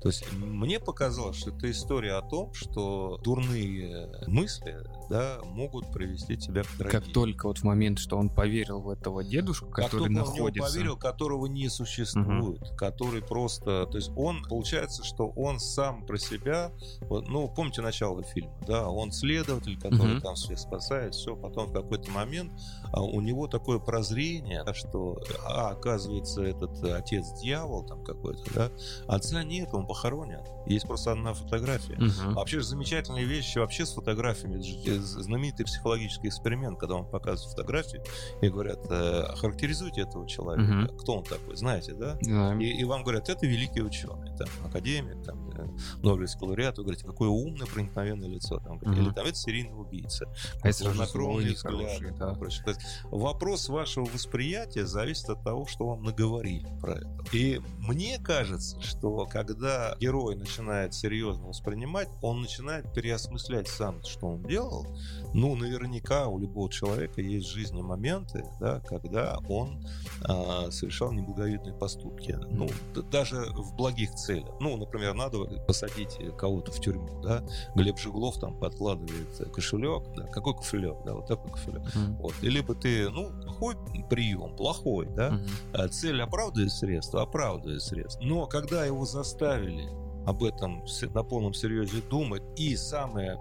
То 0.00 0.08
есть 0.08 0.24
мне 0.32 0.78
показалось, 0.80 1.36
что 1.36 1.50
это 1.50 1.70
история 1.70 2.14
о 2.14 2.22
том, 2.22 2.54
что 2.54 3.18
дурные 3.24 4.08
мысли 4.28 4.76
да, 5.08 5.38
могут 5.44 5.92
привести 5.92 6.36
тебя 6.36 6.62
к 6.62 6.66
трагедии. 6.66 7.04
Как 7.04 7.12
только 7.12 7.46
вот 7.48 7.58
в 7.58 7.64
момент, 7.64 7.98
что 7.98 8.16
он 8.16 8.28
поверил 8.28 8.80
в 8.80 8.90
этого 8.90 9.24
дедушку, 9.24 9.70
который 9.70 10.04
как 10.04 10.10
находится... 10.10 10.64
он 10.64 10.72
поверил, 10.72 10.96
которого 10.96 11.46
не 11.46 11.68
существует, 11.68 12.62
угу. 12.62 12.76
который 12.76 13.22
просто... 13.22 13.86
То 13.86 13.96
есть 13.96 14.10
он, 14.16 14.42
получается, 14.42 15.04
что 15.04 15.28
он 15.28 15.58
сам 15.60 16.04
про 16.06 16.18
себя... 16.18 16.72
Вот, 17.02 17.28
ну, 17.28 17.48
помните 17.48 17.80
начало 17.80 18.22
фильма, 18.22 18.52
да? 18.66 18.88
Он 18.88 19.12
следователь, 19.12 19.78
который 19.78 20.16
угу. 20.16 20.22
там 20.22 20.34
всех 20.34 20.58
спасает, 20.58 21.14
все. 21.14 21.36
Потом 21.36 21.68
в 21.68 21.72
какой-то 21.72 22.10
момент 22.10 22.52
а, 22.92 23.02
у 23.02 23.20
него 23.20 23.46
такое 23.48 23.78
прозрение, 23.78 24.64
что, 24.74 25.18
а, 25.44 25.70
оказывается, 25.70 26.42
этот 26.42 26.82
отец 26.84 27.26
дьявол 27.40 27.84
там 27.84 28.04
какой-то, 28.04 28.42
да? 28.54 28.70
Отца 29.06 29.42
нет, 29.42 29.70
он 29.72 29.86
похоронен. 29.86 30.40
Есть 30.66 30.86
просто 30.86 31.12
одна 31.12 31.32
фотография. 31.32 31.94
Угу. 31.94 32.34
Вообще 32.34 32.60
замечательные 32.60 33.24
вещи 33.24 33.58
вообще 33.58 33.86
с 33.86 33.92
фотографиями 33.92 34.58
знаменитый 34.98 35.66
психологический 35.66 36.28
эксперимент, 36.28 36.78
когда 36.78 36.96
он 36.96 37.06
показывает 37.06 37.56
фотографии 37.56 38.00
и 38.40 38.48
говорят, 38.48 38.78
э, 38.90 39.24
характеризуйте 39.36 40.02
этого 40.02 40.28
человека, 40.28 40.90
угу. 40.90 40.98
кто 40.98 41.16
он 41.18 41.24
такой, 41.24 41.56
знаете, 41.56 41.94
да? 41.94 42.18
да. 42.22 42.54
И, 42.56 42.66
и 42.66 42.84
вам 42.84 43.02
говорят, 43.02 43.28
это 43.28 43.46
великий 43.46 43.82
ученый, 43.82 44.36
там, 44.36 44.48
академик, 44.64 45.22
там, 45.24 45.50
э, 45.50 45.66
Нобелевский 46.02 46.46
лауреат, 46.46 46.78
вы 46.78 46.84
говорите, 46.84 47.04
какое 47.06 47.28
умное, 47.28 47.66
проникновенное 47.66 48.28
лицо, 48.28 48.58
там, 48.58 48.76
угу. 48.76 48.92
или 48.92 49.10
там, 49.10 49.26
это 49.26 49.36
серийный 49.36 49.78
убийца. 49.78 50.26
А 50.62 50.68
если 50.68 50.84
хладнокровный 50.84 51.54
взгляд. 51.54 52.18
Да. 52.18 52.34
То 52.34 52.44
есть 52.44 52.62
вопрос 53.04 53.68
вашего 53.68 54.04
восприятия 54.04 54.86
зависит 54.86 55.28
от 55.28 55.42
того, 55.42 55.66
что 55.66 55.86
вам 55.86 56.02
наговорили 56.02 56.68
про 56.80 56.94
это. 56.94 57.08
И 57.32 57.60
мне 57.78 58.18
кажется, 58.18 58.80
что 58.82 59.26
когда 59.26 59.96
герой 60.00 60.36
начинает 60.36 60.94
серьезно 60.94 61.48
воспринимать, 61.48 62.08
он 62.22 62.42
начинает 62.42 62.92
переосмыслять 62.92 63.68
сам, 63.68 64.02
что 64.04 64.28
он 64.28 64.42
делал, 64.42 64.86
ну, 65.34 65.54
наверняка 65.56 66.26
у 66.26 66.38
любого 66.38 66.70
человека 66.70 67.20
есть 67.20 67.48
в 67.48 67.54
жизни 67.54 67.82
моменты, 67.82 68.44
да, 68.60 68.80
когда 68.80 69.38
он 69.48 69.84
а, 70.24 70.70
совершал 70.70 71.12
неблаговидные 71.12 71.74
поступки. 71.74 72.38
Ну, 72.50 72.68
даже 73.10 73.46
в 73.54 73.74
благих 73.76 74.14
целях. 74.14 74.54
Ну, 74.60 74.76
например, 74.76 75.14
надо 75.14 75.38
посадить 75.66 76.18
кого-то 76.36 76.72
в 76.72 76.80
тюрьму, 76.80 77.20
да. 77.22 77.44
Глеб 77.74 77.98
Жиглов 77.98 78.38
там 78.38 78.58
подкладывает 78.58 79.52
кошелек, 79.52 80.04
да. 80.16 80.24
Какой 80.24 80.54
кошелек, 80.56 80.96
да, 81.04 81.14
вот 81.14 81.26
такой 81.26 81.52
кошелек. 81.52 81.82
Mm-hmm. 81.82 82.16
Вот. 82.20 82.34
И 82.42 82.48
либо 82.48 82.74
ты, 82.74 83.08
ну, 83.10 83.30
плохой 83.42 83.76
прием, 84.08 84.56
плохой, 84.56 85.06
да. 85.14 85.40
Mm-hmm. 85.74 85.88
Цель 85.88 86.22
оправдывает 86.22 86.72
средства, 86.72 87.22
оправдывает 87.22 87.82
средства. 87.82 88.22
Но 88.24 88.46
когда 88.46 88.84
его 88.84 89.04
заставили 89.04 89.88
об 90.26 90.44
этом 90.44 90.84
на 91.14 91.22
полном 91.22 91.54
серьезе 91.54 92.02
думать, 92.02 92.42
и 92.56 92.76
самое 92.76 93.38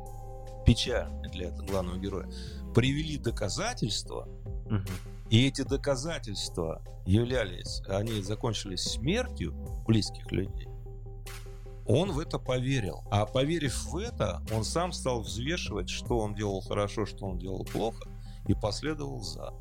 печально 0.68 1.22
для 1.30 1.50
главного 1.52 1.98
героя, 1.98 2.30
привели 2.76 3.18
доказательства, 3.18 4.28
угу. 4.66 4.82
и 5.30 5.48
эти 5.48 5.62
доказательства 5.62 6.84
являлись, 7.06 7.82
они 7.88 8.22
закончились 8.22 8.82
смертью 8.82 9.54
близких 9.88 10.30
людей, 10.32 10.68
он 11.88 12.12
в 12.12 12.20
это 12.20 12.38
поверил. 12.38 13.06
А 13.10 13.26
поверив 13.26 13.86
в 13.86 13.96
это, 13.96 14.42
он 14.54 14.66
сам 14.66 14.92
стал 14.92 15.22
взвешивать, 15.22 15.90
что 15.90 16.20
он 16.20 16.36
делал 16.36 16.60
хорошо, 16.60 17.06
что 17.06 17.26
он 17.26 17.40
делал 17.40 17.64
плохо, 17.64 18.10
и 18.46 18.54
последовал 18.54 19.22
за. 19.22 19.54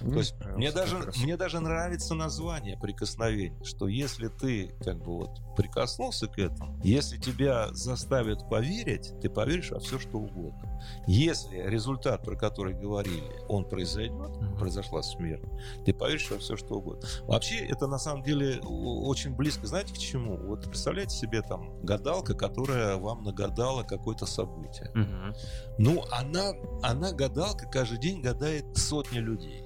То 0.00 0.18
есть 0.18 0.34
мне 0.56 0.72
даже, 0.72 0.96
мне 1.22 1.36
даже 1.36 1.60
нравится 1.60 2.14
название 2.14 2.78
прикосновение, 2.78 3.62
что 3.64 3.88
если 3.88 4.28
ты 4.28 4.74
как 4.84 4.98
бы 4.98 5.18
вот 5.18 5.40
прикоснулся 5.56 6.26
к 6.26 6.38
этому, 6.38 6.78
если 6.82 7.18
тебя 7.18 7.68
заставят 7.72 8.48
поверить, 8.48 9.12
ты 9.20 9.28
поверишь 9.28 9.70
во 9.70 9.80
все, 9.80 9.98
что 9.98 10.18
угодно. 10.18 10.80
Если 11.06 11.56
результат, 11.58 12.24
про 12.24 12.36
который 12.36 12.74
говорили, 12.74 13.40
он 13.48 13.68
произойдет, 13.68 14.12
mm-hmm. 14.12 14.58
произошла 14.58 15.02
смерть, 15.02 15.44
ты 15.84 15.92
поверишь 15.92 16.30
во 16.30 16.38
все, 16.38 16.56
что 16.56 16.76
угодно. 16.76 17.06
Вообще 17.22 17.56
это 17.56 17.86
на 17.86 17.98
самом 17.98 18.22
деле 18.22 18.60
очень 18.60 19.34
близко, 19.34 19.66
знаете, 19.66 19.94
к 19.94 19.98
чему? 19.98 20.36
Вот 20.36 20.64
представляете 20.64 21.16
себе 21.16 21.42
там 21.42 21.80
гадалка, 21.82 22.34
которая 22.34 22.96
вам 22.96 23.22
нагадала 23.22 23.82
какое-то 23.82 24.26
событие. 24.26 24.90
Mm-hmm. 24.94 25.36
Ну, 25.78 26.04
она, 26.10 26.52
она 26.82 27.12
гадалка 27.12 27.66
каждый 27.66 27.98
день 27.98 28.22
гадает 28.22 28.76
сотни 28.76 29.18
людей. 29.18 29.64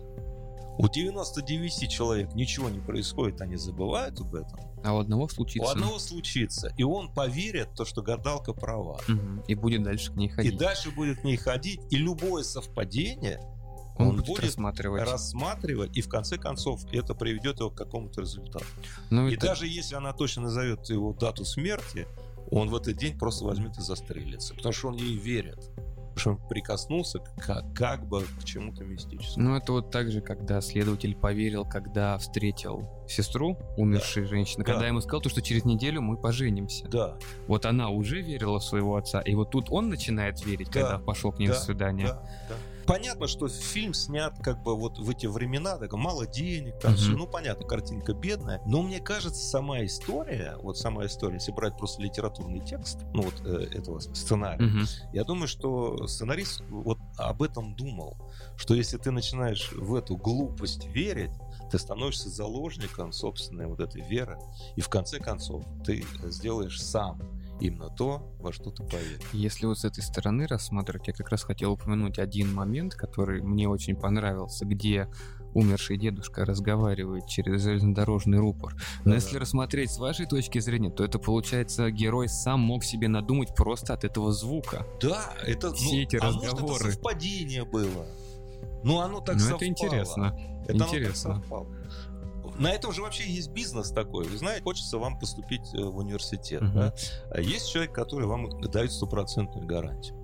У 0.79 0.89
99 0.89 1.89
человек 1.91 2.35
ничего 2.35 2.69
не 2.69 2.81
происходит, 2.81 3.41
они 3.41 3.57
забывают 3.57 4.21
об 4.21 4.35
этом. 4.35 4.61
А 4.85 4.95
у 4.95 4.99
одного 4.99 5.29
случится. 5.29 5.67
У 5.67 5.71
одного 5.71 5.99
случится. 5.99 6.73
И 6.77 6.83
он 6.83 7.13
поверит, 7.13 7.71
то, 7.75 7.85
что 7.85 8.03
гадалка 8.03 8.53
права. 8.53 9.01
Угу. 9.09 9.45
И 9.49 9.55
будет 9.55 9.83
дальше 9.83 10.13
к 10.13 10.17
ней 10.17 10.29
ходить. 10.29 10.55
И 10.55 10.57
дальше 10.57 10.91
будет 10.91 11.21
к 11.21 11.25
ней 11.25 11.37
ходить. 11.37 11.81
И 11.91 11.97
любое 11.97 12.43
совпадение 12.43 13.41
он, 13.99 14.09
он 14.09 14.17
будет, 14.17 14.27
будет 14.27 14.45
рассматривать. 14.45 15.03
рассматривать, 15.03 15.97
и 15.97 16.03
в 16.03 16.09
конце 16.09 16.37
концов 16.37 16.83
это 16.93 17.15
приведет 17.15 17.61
его 17.61 17.71
к 17.71 17.77
какому-то 17.77 18.21
результату. 18.21 18.67
Ну, 19.11 19.29
и 19.29 19.35
это... 19.35 19.47
даже 19.47 19.67
если 19.67 19.95
она 19.95 20.13
точно 20.13 20.43
назовет 20.43 20.89
его 20.91 21.15
дату 21.15 21.45
смерти, 21.45 22.07
он 22.51 22.69
в 22.69 22.77
этот 22.77 22.97
день 22.97 23.19
просто 23.19 23.45
возьмет 23.45 23.77
и 23.79 23.81
застрелится, 23.81 24.55
потому 24.55 24.73
что 24.73 24.89
он 24.89 24.97
ей 24.97 25.17
верит 25.17 25.71
что 26.17 26.31
он 26.31 26.49
прикоснулся 26.49 27.21
как, 27.39 27.73
как 27.75 28.07
бы 28.07 28.23
к 28.41 28.45
чему-то 28.45 28.85
мистическому. 28.85 29.51
Ну, 29.51 29.57
это 29.57 29.73
вот 29.73 29.91
так 29.91 30.11
же, 30.11 30.21
когда 30.21 30.61
следователь 30.61 31.15
поверил, 31.15 31.65
когда 31.65 32.17
встретил 32.19 32.89
сестру 33.09 33.59
умершей 33.77 34.23
да. 34.23 34.29
женщины, 34.29 34.65
да. 34.65 34.73
когда 34.73 34.89
ему 34.89 35.01
сказал 35.01 35.21
то, 35.21 35.29
что 35.29 35.43
через 35.43 35.65
неделю 35.65 36.03
мы 36.03 36.17
поженимся. 36.17 36.89
Да. 36.89 37.17
Вот 37.47 37.67
она 37.67 37.91
уже 37.91 38.23
верила 38.23 38.59
в 38.59 38.65
своего 38.65 38.97
отца, 38.97 39.21
и 39.21 39.35
вот 39.35 39.51
тут 39.51 39.67
он 39.71 39.89
начинает 39.89 40.45
верить, 40.45 40.71
да. 40.71 40.81
когда 40.81 40.99
пошел 40.99 41.33
к 41.33 41.39
ней 41.39 41.49
да. 41.49 41.55
на 41.55 41.61
свидание. 41.61 42.07
Да. 42.07 42.23
Да. 42.49 42.55
Понятно, 42.87 43.27
что 43.27 43.49
фильм 43.49 43.95
снят 43.95 44.35
как 44.43 44.63
бы 44.63 44.77
вот 44.77 44.99
в 44.99 45.11
эти 45.11 45.27
времена, 45.27 45.77
так 45.77 45.93
мало 45.93 46.27
денег, 46.27 46.79
там 46.79 46.93
mm-hmm. 46.93 46.97
все, 46.97 47.11
ну 47.11 47.27
понятно, 47.27 47.67
картинка 47.67 48.15
бедная, 48.15 48.61
но 48.67 48.83
мне 48.83 49.01
кажется, 49.01 49.43
сама 49.43 49.85
история, 49.85 50.57
вот 50.63 50.79
сама 50.79 51.07
история, 51.07 51.35
если 51.35 51.53
брать 51.53 51.77
просто 51.77 52.03
литературный 52.03 52.61
текст, 52.61 52.99
ну 53.13 53.23
вот 53.23 53.35
э, 53.45 53.69
этого 53.73 53.99
сценария, 53.99 54.65
mm-hmm. 54.65 55.11
я 55.13 55.25
думаю, 55.25 55.49
что 55.49 56.07
сценарист 56.07 56.63
вот 56.69 56.99
об 57.17 57.43
этом 57.43 57.75
думал, 57.75 58.17
что 58.57 58.75
если 58.75 58.99
ты 58.99 59.11
начинаешь 59.11 59.73
в 59.73 59.95
эту 59.95 60.17
глупость 60.17 60.87
верить, 60.87 61.33
ты 61.71 61.79
становишься 61.79 62.29
заложником 62.29 63.13
собственной 63.13 63.67
вот 63.67 63.81
этой 63.81 64.03
веры, 64.03 64.39
и 64.77 64.81
в 64.81 64.89
конце 64.89 65.19
концов 65.19 65.65
ты 65.85 66.05
сделаешь 66.25 66.81
сам 66.81 67.21
именно 67.61 67.89
то, 67.89 68.35
во 68.39 68.53
что 68.53 68.71
ты 68.71 68.83
поверил. 68.85 69.19
Если 69.33 69.67
вот 69.67 69.79
с 69.79 69.85
этой 69.85 70.03
стороны 70.03 70.47
рассматривать, 70.47 71.09
я 71.09 71.15
как 71.15 71.31
раз 71.31 71.43
хотел 71.43 71.73
упомянуть 71.73 72.19
один 72.19 72.53
момент, 72.53 72.95
который 72.95 73.43
мне 73.43 73.69
очень 73.69 73.97
понравился, 73.97 74.65
где 74.65 75.09
умерший 75.55 75.97
дедушка 75.97 76.45
разговаривает 76.45 77.27
через 77.27 77.63
железнодорожный 77.63 78.39
рупор. 78.39 78.75
Но 79.05 79.13
да, 79.13 79.15
если 79.15 79.35
да. 79.35 79.41
рассмотреть 79.41 79.91
с 79.91 79.99
вашей 79.99 80.27
точки 80.27 80.59
зрения, 80.59 80.91
то 80.91 81.03
это 81.03 81.19
получается 81.19 81.91
герой 81.91 82.29
сам 82.29 82.61
мог 82.61 82.85
себе 82.85 83.09
надумать 83.09 83.55
просто 83.55 83.95
от 83.95 84.05
этого 84.05 84.33
звука. 84.33 84.87
Да, 85.01 85.33
это 85.47 85.73
все 85.73 85.97
ну, 85.97 86.03
эти 86.03 86.17
а 86.17 86.27
разговоры. 86.27 86.63
Может, 86.63 86.83
это 86.83 86.93
совпадение 86.93 87.65
было. 87.65 88.07
Ну, 88.85 89.01
оно 89.01 89.21
так 89.21 89.37
ну, 89.37 89.41
совпало. 89.41 89.57
это 89.57 89.67
интересно. 89.67 90.39
Это 90.69 90.77
интересно. 90.77 91.31
Оно 91.31 91.41
так 91.41 91.49
совпало. 91.49 91.67
На 92.59 92.73
этом 92.73 92.93
же 92.93 93.03
вообще 93.03 93.29
есть 93.29 93.51
бизнес 93.51 93.91
такой. 93.91 94.27
Вы 94.27 94.37
знаете, 94.39 94.63
хочется 94.63 94.99
вам 94.99 95.19
поступить 95.19 95.75
э, 95.75 95.83
в 95.83 95.99
университет. 95.99 96.63
Uh-huh. 96.63 96.73
Да? 96.73 96.95
А 97.31 97.41
есть 97.41 97.71
человек, 97.71 97.93
который 97.93 98.27
вам 98.27 98.61
дает 98.61 98.93
стопроцентную 98.93 99.67
гарантию. 99.67 100.17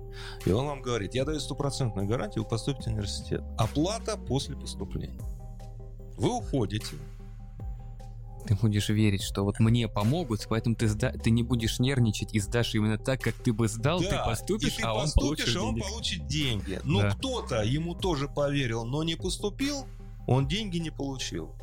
И 0.45 0.51
он 0.51 0.65
вам 0.65 0.81
говорит, 0.81 1.15
я 1.15 1.25
даю 1.25 1.39
стопроцентную 1.39 2.07
гарантию, 2.07 2.43
вы 2.43 2.49
поступите 2.49 2.89
в 2.89 2.93
университет. 2.93 3.41
Оплата 3.57 4.17
после 4.17 4.55
поступления. 4.55 5.19
Вы 6.17 6.37
уходите, 6.37 6.95
ты 8.45 8.55
будешь 8.55 8.89
верить, 8.89 9.23
что 9.23 9.43
вот 9.43 9.59
мне 9.59 9.87
помогут, 9.87 10.45
поэтому 10.49 10.75
ты, 10.75 10.89
сда... 10.89 11.11
ты 11.11 11.31
не 11.31 11.43
будешь 11.43 11.79
нервничать 11.79 12.33
и 12.33 12.39
сдашь 12.39 12.75
именно 12.75 12.97
так, 12.97 13.21
как 13.21 13.35
ты 13.35 13.53
бы 13.53 13.67
сдал, 13.67 14.01
да, 14.01 14.09
ты 14.09 14.29
поступишь, 14.29 14.73
и 14.73 14.81
ты 14.81 14.83
а 14.83 14.93
поступишь, 14.93 15.55
он 15.55 15.75
получит 15.75 15.85
а 15.85 15.87
он 15.87 15.93
получит 15.93 16.27
деньги. 16.27 16.79
Но 16.83 17.01
да. 17.01 17.11
кто-то 17.11 17.63
ему 17.63 17.95
тоже 17.95 18.27
поверил, 18.27 18.83
но 18.85 19.03
не 19.03 19.15
поступил, 19.15 19.85
он 20.27 20.47
деньги 20.47 20.77
не 20.77 20.89
получил. 20.89 21.55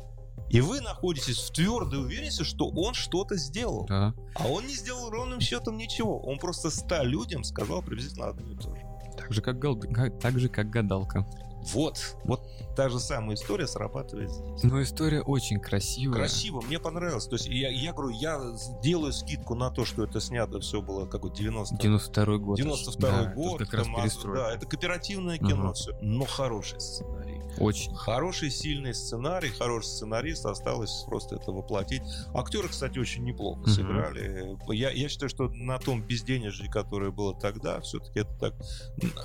И 0.51 0.61
вы 0.61 0.81
находитесь 0.81 1.37
в 1.37 1.51
твердой 1.51 2.01
уверенности, 2.01 2.43
что 2.43 2.67
он 2.69 2.93
что-то 2.93 3.37
сделал. 3.37 3.85
Да. 3.87 4.13
А 4.35 4.47
он 4.47 4.67
не 4.67 4.73
сделал 4.73 5.09
ровным 5.09 5.39
счетом 5.39 5.77
ничего. 5.77 6.19
Он 6.19 6.37
просто 6.37 6.69
ста 6.69 7.03
людям 7.03 7.43
сказал 7.43 7.81
приблизительно 7.81 8.27
одно 8.27 8.51
и 8.51 8.55
то 8.55 8.75
же. 8.75 8.81
Так 9.17 9.31
же, 9.33 9.41
как, 9.41 9.59
гал... 9.59 9.79
так 10.19 10.39
же, 10.39 10.49
как 10.49 10.69
гадалка. 10.69 11.25
Вот, 11.73 12.17
вот 12.23 12.41
та 12.75 12.89
же 12.89 12.99
самая 12.99 13.35
история 13.35 13.67
срабатывает 13.67 14.31
здесь. 14.31 14.63
Но 14.63 14.81
история 14.81 15.21
очень 15.21 15.59
красивая. 15.59 16.15
Красиво, 16.15 16.61
мне 16.61 16.79
понравилось. 16.79 17.27
То 17.27 17.35
есть 17.35 17.47
я, 17.47 17.69
я 17.69 17.93
говорю, 17.93 18.09
я 18.09 18.41
делаю 18.81 19.13
скидку 19.13 19.53
на 19.53 19.69
то, 19.69 19.85
что 19.85 20.03
это 20.03 20.19
снято 20.19 20.59
все 20.59 20.81
было 20.81 21.05
как 21.05 21.21
вот 21.21 21.33
90 21.33 21.77
92 21.77 22.37
год. 22.37 22.57
92 22.57 23.09
да, 23.09 23.33
год. 23.33 23.59
как 23.59 23.73
раз 23.73 23.87
там, 23.87 24.33
Да, 24.33 24.53
это 24.53 24.65
кооперативное 24.65 25.37
кино 25.37 25.67
угу. 25.67 25.73
все. 25.73 25.91
Но 26.01 26.25
хороший 26.25 26.81
сценарий 26.81 27.30
Очень. 27.59 27.93
Хороший, 27.95 28.49
сильный 28.49 28.93
сценарий, 28.93 29.49
хороший 29.49 29.87
сценарист, 29.87 30.45
осталось 30.45 31.03
просто 31.07 31.35
это 31.35 31.51
воплотить. 31.51 32.01
Актеры, 32.33 32.69
кстати, 32.69 32.97
очень 32.99 33.23
неплохо 33.23 33.61
Мгм. 33.61 33.69
сыграли. 33.69 34.57
Я, 34.73 34.91
я 34.91 35.09
считаю, 35.09 35.29
что 35.29 35.49
на 35.49 35.77
том 35.79 36.01
безденежье, 36.01 36.69
которое 36.69 37.11
было 37.11 37.33
тогда, 37.39 37.79
все-таки 37.81 38.19
это 38.19 38.33
так 38.39 38.53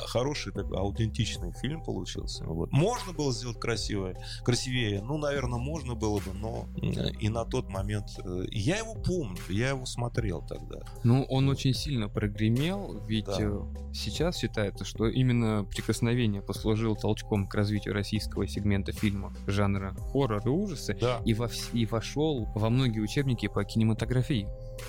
хороший, 0.09 0.53
такой 0.53 0.77
аутентичный 0.79 1.53
фильм 1.61 1.83
получился. 1.83 2.45
Вот. 2.45 2.71
Можно 2.73 3.13
было 3.13 3.33
сделать 3.33 3.59
красивое, 3.61 4.17
красивее? 4.45 5.03
Ну, 5.03 5.19
наверное, 5.19 5.59
можно 5.59 5.95
было 5.95 6.19
бы, 6.21 6.33
но 6.35 6.69
э, 6.83 7.11
и 7.21 7.29
на 7.29 7.45
тот 7.45 7.69
момент... 7.69 8.07
э, 8.25 8.45
Я 8.51 8.79
его 8.79 8.95
помню, 8.95 9.39
я 9.49 9.71
его 9.71 9.87
смотрел 9.87 10.43
тогда. 10.47 10.81
Ну, 11.05 11.25
он 11.29 11.49
очень 11.49 11.75
сильно 11.75 12.09
прогремел, 12.09 13.01
ведь 13.07 13.27
Да. 13.27 13.37
э, 13.41 13.61
сейчас 13.95 14.39
считается, 14.39 14.85
что 14.85 15.07
именно 15.07 15.65
«Прикосновение» 15.65 16.43
послужило 16.43 16.97
толчком 16.97 17.47
к 17.47 17.55
развитию 17.55 17.95
российского 18.17 18.47
сегмента 18.47 18.93
фильмов 18.93 19.33
жанра 19.47 19.95
хоррор 20.13 20.43
и 20.47 20.49
ужасы, 20.49 20.97
Да. 21.01 21.21
и, 21.25 21.35
во 21.35 21.49
и 21.73 21.85
вошел 21.87 22.49
во 22.55 22.71
многие 22.71 23.01
учебники 23.01 23.47
по 23.47 23.63
кинематографии. 23.65 24.49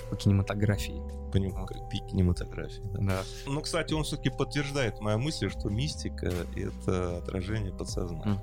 По 0.09 0.15
кинематографии, 0.15 1.01
По 1.31 1.39
пик 1.89 2.05
кинематографии. 2.09 2.81
да. 2.93 3.01
да. 3.01 3.23
Ну, 3.45 3.61
кстати, 3.61 3.93
он 3.93 4.03
все-таки 4.03 4.29
подтверждает 4.29 4.99
мою 5.01 5.19
мысль, 5.19 5.49
что 5.49 5.69
мистика— 5.69 6.27
это 6.55 7.17
отражение 7.17 7.73
подсознания. 7.73 8.41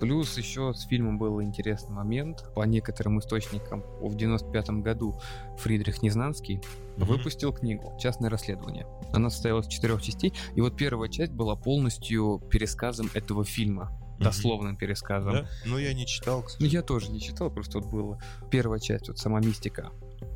Плюс 0.00 0.38
еще 0.38 0.72
с 0.72 0.86
фильмом 0.86 1.18
был 1.18 1.42
интересный 1.42 1.94
момент. 1.94 2.50
По 2.54 2.62
некоторым 2.62 3.18
источникам, 3.18 3.82
в 4.00 4.14
95 4.16 4.82
году 4.82 5.20
Фридрих 5.58 6.00
Незнанский 6.02 6.62
Выпустил 7.04 7.52
книгу 7.52 7.96
«Частное 7.98 8.30
расследование». 8.30 8.86
Она 9.12 9.30
состояла 9.30 9.60
из 9.60 9.66
четырех 9.66 10.02
частей, 10.02 10.32
и 10.54 10.60
вот 10.60 10.76
первая 10.76 11.08
часть 11.08 11.32
была 11.32 11.56
полностью 11.56 12.40
пересказом 12.50 13.10
этого 13.14 13.44
фильма, 13.44 13.90
дословным 14.20 14.76
пересказом. 14.76 15.32
Да? 15.32 15.48
Ну, 15.64 15.78
я 15.78 15.94
не 15.94 16.06
читал, 16.06 16.42
к 16.42 16.50
Ну, 16.60 16.66
я 16.66 16.82
тоже 16.82 17.10
не 17.10 17.20
читал, 17.20 17.50
просто 17.50 17.80
вот 17.80 17.90
была 17.90 18.18
первая 18.50 18.78
часть, 18.78 19.08
вот 19.08 19.18
сама 19.18 19.40
мистика, 19.40 19.90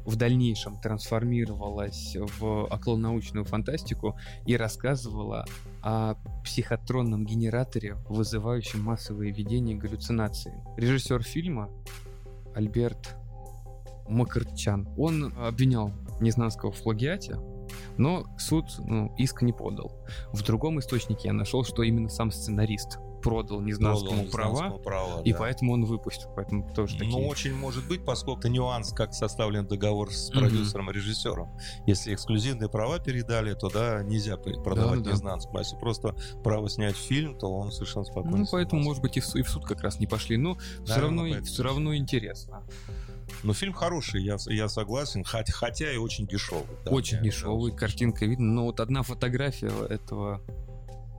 в 0.07 0.17
дальнейшем 0.17 0.81
трансформировалась 0.81 2.17
в 2.39 2.65
околонаучную 2.65 3.45
фантастику 3.45 4.17
и 4.47 4.57
рассказывала 4.57 5.45
о 5.83 6.15
психотронном 6.45 7.27
генераторе, 7.27 7.97
вызывающем 8.09 8.81
массовые 8.83 9.33
видения 9.33 9.75
и 9.75 9.77
галлюцинации. 9.77 10.55
Режиссер 10.77 11.23
фильма 11.23 11.71
Альберт 12.55 13.17
Макарчан, 14.09 14.89
он 14.97 15.33
обвинял 15.39 15.93
Незнанского 16.21 16.73
в 16.73 16.83
плагиате, 16.83 17.39
но 17.97 18.25
суд 18.39 18.67
ну, 18.79 19.15
иск 19.17 19.43
не 19.43 19.53
подал. 19.53 19.93
В 20.33 20.43
другом 20.43 20.79
источнике 20.81 21.29
я 21.29 21.33
нашел, 21.33 21.65
что 21.65 21.83
именно 21.83 22.09
сам 22.09 22.31
сценарист 22.31 22.99
продал 23.23 23.63
Незнанскому 23.63 24.27
Продал 24.27 24.61
права, 24.61 24.79
права, 24.79 25.23
и 25.23 25.33
да. 25.33 25.39
поэтому 25.39 25.73
он 25.73 25.87
выпустил. 25.87 26.29
Поэтому 26.37 26.71
тоже 26.75 26.99
такие. 26.99 27.11
Ну, 27.11 27.27
очень 27.27 27.55
может 27.55 27.89
быть, 27.89 28.05
поскольку 28.05 28.49
нюанс, 28.49 28.93
как 28.93 29.15
составлен 29.15 29.67
договор 29.67 30.13
с 30.13 30.31
продюсером 30.31 30.91
и 30.91 30.93
режиссером. 30.93 31.49
Если 31.87 32.13
эксклюзивные 32.13 32.69
права 32.69 32.99
передали, 32.99 33.55
то 33.55 33.71
да, 33.71 34.03
нельзя 34.03 34.37
продавать 34.37 35.03
да. 35.03 35.13
Незнанскому. 35.13 35.57
А 35.57 35.61
если 35.61 35.77
просто 35.77 36.15
право 36.43 36.69
снять 36.69 36.97
фильм, 36.97 37.39
то 37.39 37.51
он 37.51 37.73
совершенно 37.73 38.05
спокойно 38.05 38.37
Ну, 38.37 38.47
поэтому, 38.53 38.83
может 38.83 39.01
быть, 39.01 39.17
и 39.17 39.21
в, 39.21 39.27
су- 39.27 39.39
и 39.39 39.43
в 39.43 39.49
суд 39.49 39.65
как 39.65 39.81
раз 39.81 39.99
не 39.99 40.07
пошли. 40.07 40.37
Но 40.37 40.57
все 40.57 40.71
Наверное, 40.81 41.01
равно, 41.01 41.23
поэтому. 41.23 41.47
все 41.47 41.63
равно 41.63 41.97
интересно. 41.97 42.63
Но 43.45 43.53
фильм 43.53 43.73
хороший, 43.75 44.23
я, 44.25 44.37
я 44.47 44.69
согласен, 44.69 45.23
хоть- 45.25 45.53
хотя 45.53 45.93
и 45.93 45.97
очень 45.99 46.27
дешевый. 46.27 46.65
да, 46.85 46.91
Очень 46.91 47.21
мне 47.21 47.31
дешевый, 47.31 47.71
кажется. 47.73 47.79
картинка 47.87 48.27
видно. 48.27 48.47
Но 48.53 48.65
вот 48.65 48.81
одна 48.81 49.03
фотография 49.03 49.71
этого 49.89 50.41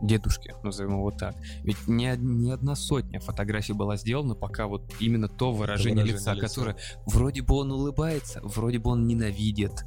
дедушки, 0.02 0.54
назовем 0.64 0.94
его 0.98 1.12
так. 1.12 1.36
Ведь 1.64 1.88
не, 1.88 2.14
не 2.18 2.52
одна 2.52 2.76
сотня 2.76 3.20
фотографий 3.20 3.74
была 3.74 3.96
сделана, 3.96 4.36
пока 4.36 4.68
вот 4.68 4.92
именно 5.00 5.28
то 5.30 5.52
выражение, 5.52 5.94
выражение 5.96 6.16
лица, 6.20 6.34
лица. 6.34 6.48
которое 6.48 6.78
вроде 7.06 7.42
бы 7.42 7.56
он 7.56 7.72
улыбается, 7.72 8.42
вроде 8.44 8.80
бы 8.80 8.92
он 8.92 9.08
ненавидит. 9.08 9.86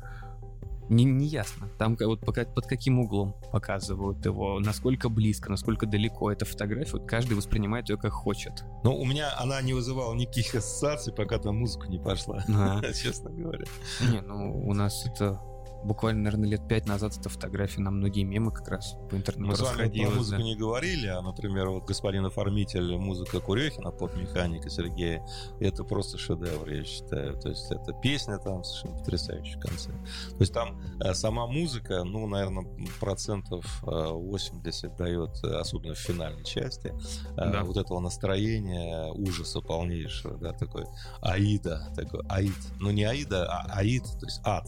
Не, 0.88 1.04
не 1.04 1.26
ясно. 1.26 1.68
Там 1.78 1.96
вот 2.00 2.20
пока, 2.20 2.44
под 2.44 2.66
каким 2.66 2.98
углом 3.00 3.34
показывают 3.52 4.24
его, 4.24 4.58
насколько 4.60 5.08
близко, 5.08 5.50
насколько 5.50 5.86
далеко 5.86 6.32
эта 6.32 6.44
фотография, 6.44 6.92
вот 6.92 7.06
каждый 7.06 7.34
воспринимает 7.34 7.88
ее 7.88 7.96
как 7.96 8.12
хочет. 8.12 8.64
Но 8.84 8.96
у 8.96 9.04
меня 9.04 9.30
она 9.38 9.60
не 9.62 9.74
вызывала 9.74 10.14
никаких 10.14 10.54
ассоциаций, 10.54 11.12
пока 11.12 11.38
там 11.38 11.56
музыка 11.58 11.88
не 11.88 11.98
пошла, 11.98 12.42
честно 12.94 13.30
говоря. 13.30 13.64
Не, 14.10 14.20
ну 14.20 14.66
у 14.66 14.74
нас 14.74 15.06
это 15.06 15.40
буквально, 15.84 16.24
наверное, 16.24 16.48
лет 16.48 16.68
пять 16.68 16.86
назад 16.86 17.16
эта 17.16 17.28
фотография 17.28 17.80
на 17.80 17.90
многие 17.90 18.24
мемы 18.24 18.52
как 18.52 18.68
раз 18.68 18.96
по 19.10 19.16
интернету 19.16 19.48
Мы 19.50 19.56
с 19.56 19.60
вами 19.60 19.88
про 19.88 20.10
музыку 20.10 20.38
да. 20.38 20.44
не 20.44 20.56
говорили, 20.56 21.06
а, 21.06 21.22
например, 21.22 21.70
вот 21.70 21.84
господин 21.84 22.24
оформитель 22.26 22.96
музыка 22.96 23.40
Курехина, 23.40 23.90
поп-механика 23.90 24.70
Сергея, 24.70 25.24
это 25.60 25.84
просто 25.84 26.18
шедевр, 26.18 26.68
я 26.68 26.84
считаю. 26.84 27.38
То 27.38 27.48
есть 27.48 27.70
это 27.70 27.92
песня 27.92 28.38
там 28.38 28.64
совершенно 28.64 28.98
потрясающая 28.98 29.58
в 29.58 29.60
конце. 29.60 29.90
То 29.90 30.40
есть 30.40 30.52
там 30.52 30.80
э, 31.00 31.14
сама 31.14 31.46
музыка, 31.46 32.04
ну, 32.04 32.26
наверное, 32.26 32.66
процентов 33.00 33.82
э, 33.86 34.08
80 34.12 34.96
дает, 34.96 35.30
э, 35.44 35.54
особенно 35.58 35.94
в 35.94 35.98
финальной 35.98 36.44
части, 36.44 36.92
э, 37.36 37.52
Да. 37.52 37.64
вот 37.64 37.76
этого 37.76 38.00
настроения, 38.00 39.10
ужаса 39.12 39.60
полнейшего, 39.60 40.36
да, 40.38 40.52
такой 40.52 40.86
Аида, 41.20 41.92
такой 41.94 42.20
Аид. 42.28 42.54
Ну, 42.80 42.90
не 42.90 43.04
Аида, 43.04 43.46
а 43.50 43.78
Аид, 43.78 44.04
то 44.04 44.26
есть 44.26 44.40
ад. 44.44 44.66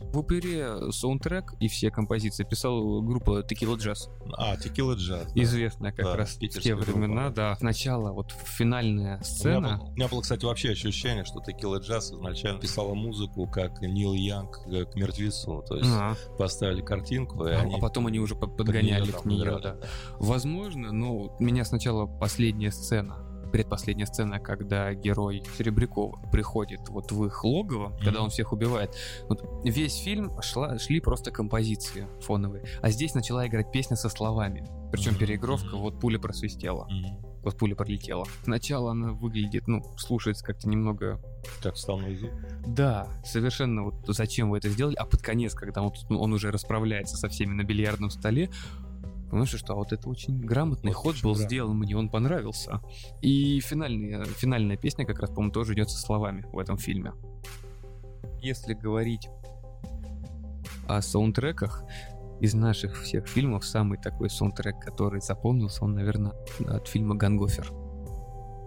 В 0.00 0.12
опере 0.44 0.92
саундтрек 0.92 1.54
и 1.60 1.68
все 1.68 1.90
композиции 1.90 2.44
писала 2.44 3.00
группа 3.02 3.40
Tequila 3.40 3.76
Jazz, 3.76 4.08
А, 4.36 4.56
Текила 4.56 4.94
Джаз. 4.94 5.32
да. 5.32 5.42
известная 5.42 5.92
как 5.92 6.04
Да, 6.04 6.16
раз 6.16 6.36
в 6.36 6.38
те 6.60 6.74
времена, 6.74 7.22
группа. 7.24 7.36
да. 7.36 7.56
Сначала 7.56 8.12
вот 8.12 8.32
финальная 8.32 9.14
У 9.14 9.18
меня, 9.18 9.22
сцена, 9.22 9.76
было, 9.78 9.86
у 9.88 9.92
меня 9.92 10.08
было, 10.08 10.20
кстати, 10.20 10.44
вообще 10.44 10.70
ощущение, 10.70 11.24
что 11.24 11.40
Текила 11.40 11.78
Джаз 11.78 12.12
изначально 12.12 12.60
писала 12.60 12.94
музыку, 12.94 13.46
как 13.46 13.80
Нил 13.82 14.12
Янг 14.14 14.60
э, 14.66 14.84
к 14.84 14.94
мертвецу. 14.94 15.62
То 15.66 15.76
есть 15.76 15.90
а, 15.90 16.14
поставили 16.38 16.80
картинку, 16.82 17.46
и 17.46 17.52
а 17.52 17.60
они 17.60 17.78
потом 17.80 18.06
они 18.06 18.18
уже 18.20 18.34
под- 18.34 18.56
под 18.56 18.66
подгоняли 18.66 19.10
к 19.10 19.24
нее, 19.24 19.42
играли, 19.42 19.62
да. 19.62 19.76
Возможно, 20.18 20.92
но 20.92 21.14
у 21.38 21.42
меня 21.42 21.64
сначала 21.64 22.06
последняя 22.06 22.70
сцена, 22.70 23.23
предпоследняя 23.54 24.06
сцена, 24.06 24.40
когда 24.40 24.92
герой 24.94 25.40
Серебрякова 25.56 26.28
приходит 26.32 26.88
вот 26.88 27.12
в 27.12 27.24
их 27.24 27.44
логово, 27.44 27.90
когда 27.98 28.10
Мгм. 28.18 28.22
он 28.24 28.30
всех 28.30 28.52
убивает. 28.52 28.96
Вот 29.28 29.44
весь 29.64 29.96
фильм 29.98 30.32
шла, 30.42 30.76
шли 30.80 30.98
просто 30.98 31.30
композиции 31.30 32.08
фоновые, 32.20 32.64
а 32.82 32.90
здесь 32.90 33.14
начала 33.14 33.46
играть 33.46 33.70
песня 33.70 33.96
со 33.96 34.08
словами. 34.08 34.66
Причем 34.90 35.12
Мгм, 35.12 35.20
переигровка, 35.20 35.76
вот 35.76 36.00
пуля 36.00 36.18
просвистела, 36.18 36.88
Мгм. 36.90 37.16
вот 37.44 37.56
пуля 37.56 37.76
пролетела. 37.76 38.24
Сначала 38.42 38.90
она 38.90 39.12
выглядит, 39.12 39.68
ну, 39.68 39.84
слушается 39.98 40.44
как-то 40.44 40.68
немного 40.68 41.20
Как 41.62 41.76
вставной 41.76 42.16
зуб. 42.16 42.32
да, 42.66 43.06
совершенно 43.24 43.84
вот 43.84 43.94
зачем 44.08 44.50
вы 44.50 44.58
это 44.58 44.68
сделали, 44.68 44.96
а 44.96 45.04
под 45.04 45.22
конец, 45.22 45.54
когда 45.54 45.80
тут, 45.88 46.10
ну, 46.10 46.20
он 46.20 46.32
уже 46.32 46.50
расправляется 46.50 47.16
со 47.16 47.28
всеми 47.28 47.52
на 47.52 47.62
бильярдном 47.62 48.10
столе, 48.10 48.50
понимаешь, 49.34 49.50
что 49.50 49.72
а 49.72 49.76
вот 49.76 49.92
это 49.92 50.08
очень 50.08 50.40
грамотный 50.40 50.92
Вот 50.92 50.98
ход 50.98 51.14
был 51.16 51.32
грамотно. 51.32 51.44
сделан, 51.44 51.76
мне 51.76 51.96
он 51.96 52.08
понравился. 52.08 52.80
И 53.20 53.58
финальная, 53.58 54.24
финальная 54.24 54.76
песня 54.76 55.04
как 55.04 55.18
раз, 55.18 55.30
по-моему, 55.30 55.52
тоже 55.52 55.74
идет 55.74 55.90
со 55.90 55.98
словами 55.98 56.46
в 56.52 56.58
этом 56.58 56.78
фильме. 56.78 57.12
Если 58.40 58.74
говорить 58.74 59.28
о 60.86 61.02
саундтреках, 61.02 61.82
из 62.40 62.54
наших 62.54 63.02
всех 63.02 63.26
фильмов 63.26 63.64
самый 63.64 63.98
такой 63.98 64.30
саундтрек, 64.30 64.78
который 64.78 65.20
запомнился, 65.20 65.84
он, 65.84 65.94
наверное, 65.94 66.34
от 66.66 66.86
фильма 66.86 67.16
«Гангофер». 67.16 67.83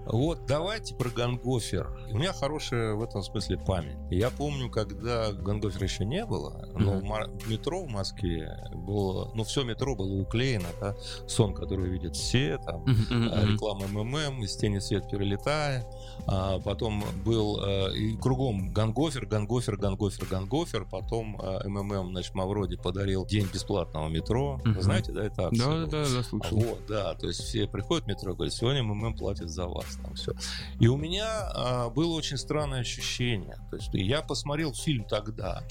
Вот, 0.09 0.45
давайте 0.45 0.95
про 0.95 1.09
Гангофер. 1.09 1.89
У 2.11 2.17
меня 2.17 2.31
хорошая 2.33 2.93
в 2.93 3.03
этом 3.03 3.21
смысле 3.23 3.57
память. 3.57 3.97
Я 4.09 4.29
помню, 4.29 4.69
когда 4.69 5.31
Гангофера 5.33 5.83
еще 5.83 6.05
не 6.05 6.25
было, 6.25 6.69
но 6.77 7.01
Мар- 7.01 7.29
метро 7.47 7.83
в 7.83 7.89
Москве 7.89 8.57
было, 8.73 9.31
ну, 9.35 9.43
все 9.43 9.63
метро 9.63 9.95
было 9.95 10.13
уклеено, 10.21 10.67
да, 10.79 10.95
сон, 11.27 11.53
который 11.53 11.89
видят 11.89 12.15
все, 12.15 12.57
там, 12.57 12.85
а, 13.11 13.45
реклама 13.45 13.87
МММ, 13.87 14.43
из 14.43 14.55
тени 14.55 14.74
в 14.74 14.79
свет 14.79 15.09
перелетая. 15.09 15.85
А 16.25 16.59
потом 16.59 17.03
был 17.25 17.59
э, 17.63 17.95
и 17.95 18.17
кругом 18.17 18.71
Гангофер, 18.73 19.25
Гангофер, 19.25 19.77
Гангофер, 19.77 20.25
Гангофер. 20.25 20.85
Потом 20.85 21.39
э, 21.41 21.67
МММ, 21.67 22.11
значит, 22.11 22.33
Мавроди 22.33 22.75
подарил 22.77 23.25
день 23.25 23.47
бесплатного 23.53 24.07
метро. 24.09 24.59
Мгм. 24.65 24.81
знаете, 24.81 25.11
да, 25.11 25.25
это 25.25 25.47
акция 25.47 25.65
Да, 25.65 25.71
была? 25.71 25.85
да, 25.85 26.05
да, 26.15 26.23
слушал. 26.23 26.57
Вот, 26.59 26.79
да, 26.87 27.13
то 27.15 27.27
есть 27.27 27.41
все 27.41 27.67
приходят 27.67 28.05
в 28.05 28.07
метро 28.07 28.31
и 28.31 28.35
говорят, 28.35 28.53
сегодня 28.53 28.83
МММ 28.83 29.15
платит 29.15 29.49
за 29.49 29.67
вас. 29.67 29.96
Там 30.03 30.15
все. 30.15 30.33
И 30.79 30.87
у 30.87 30.97
меня 30.97 31.27
а, 31.53 31.89
было 31.89 32.13
очень 32.13 32.37
странное 32.37 32.81
ощущение. 32.81 33.57
То 33.69 33.77
есть 33.77 33.89
я 33.93 34.21
посмотрел 34.21 34.73
фильм 34.73 35.05
тогда, 35.05 35.63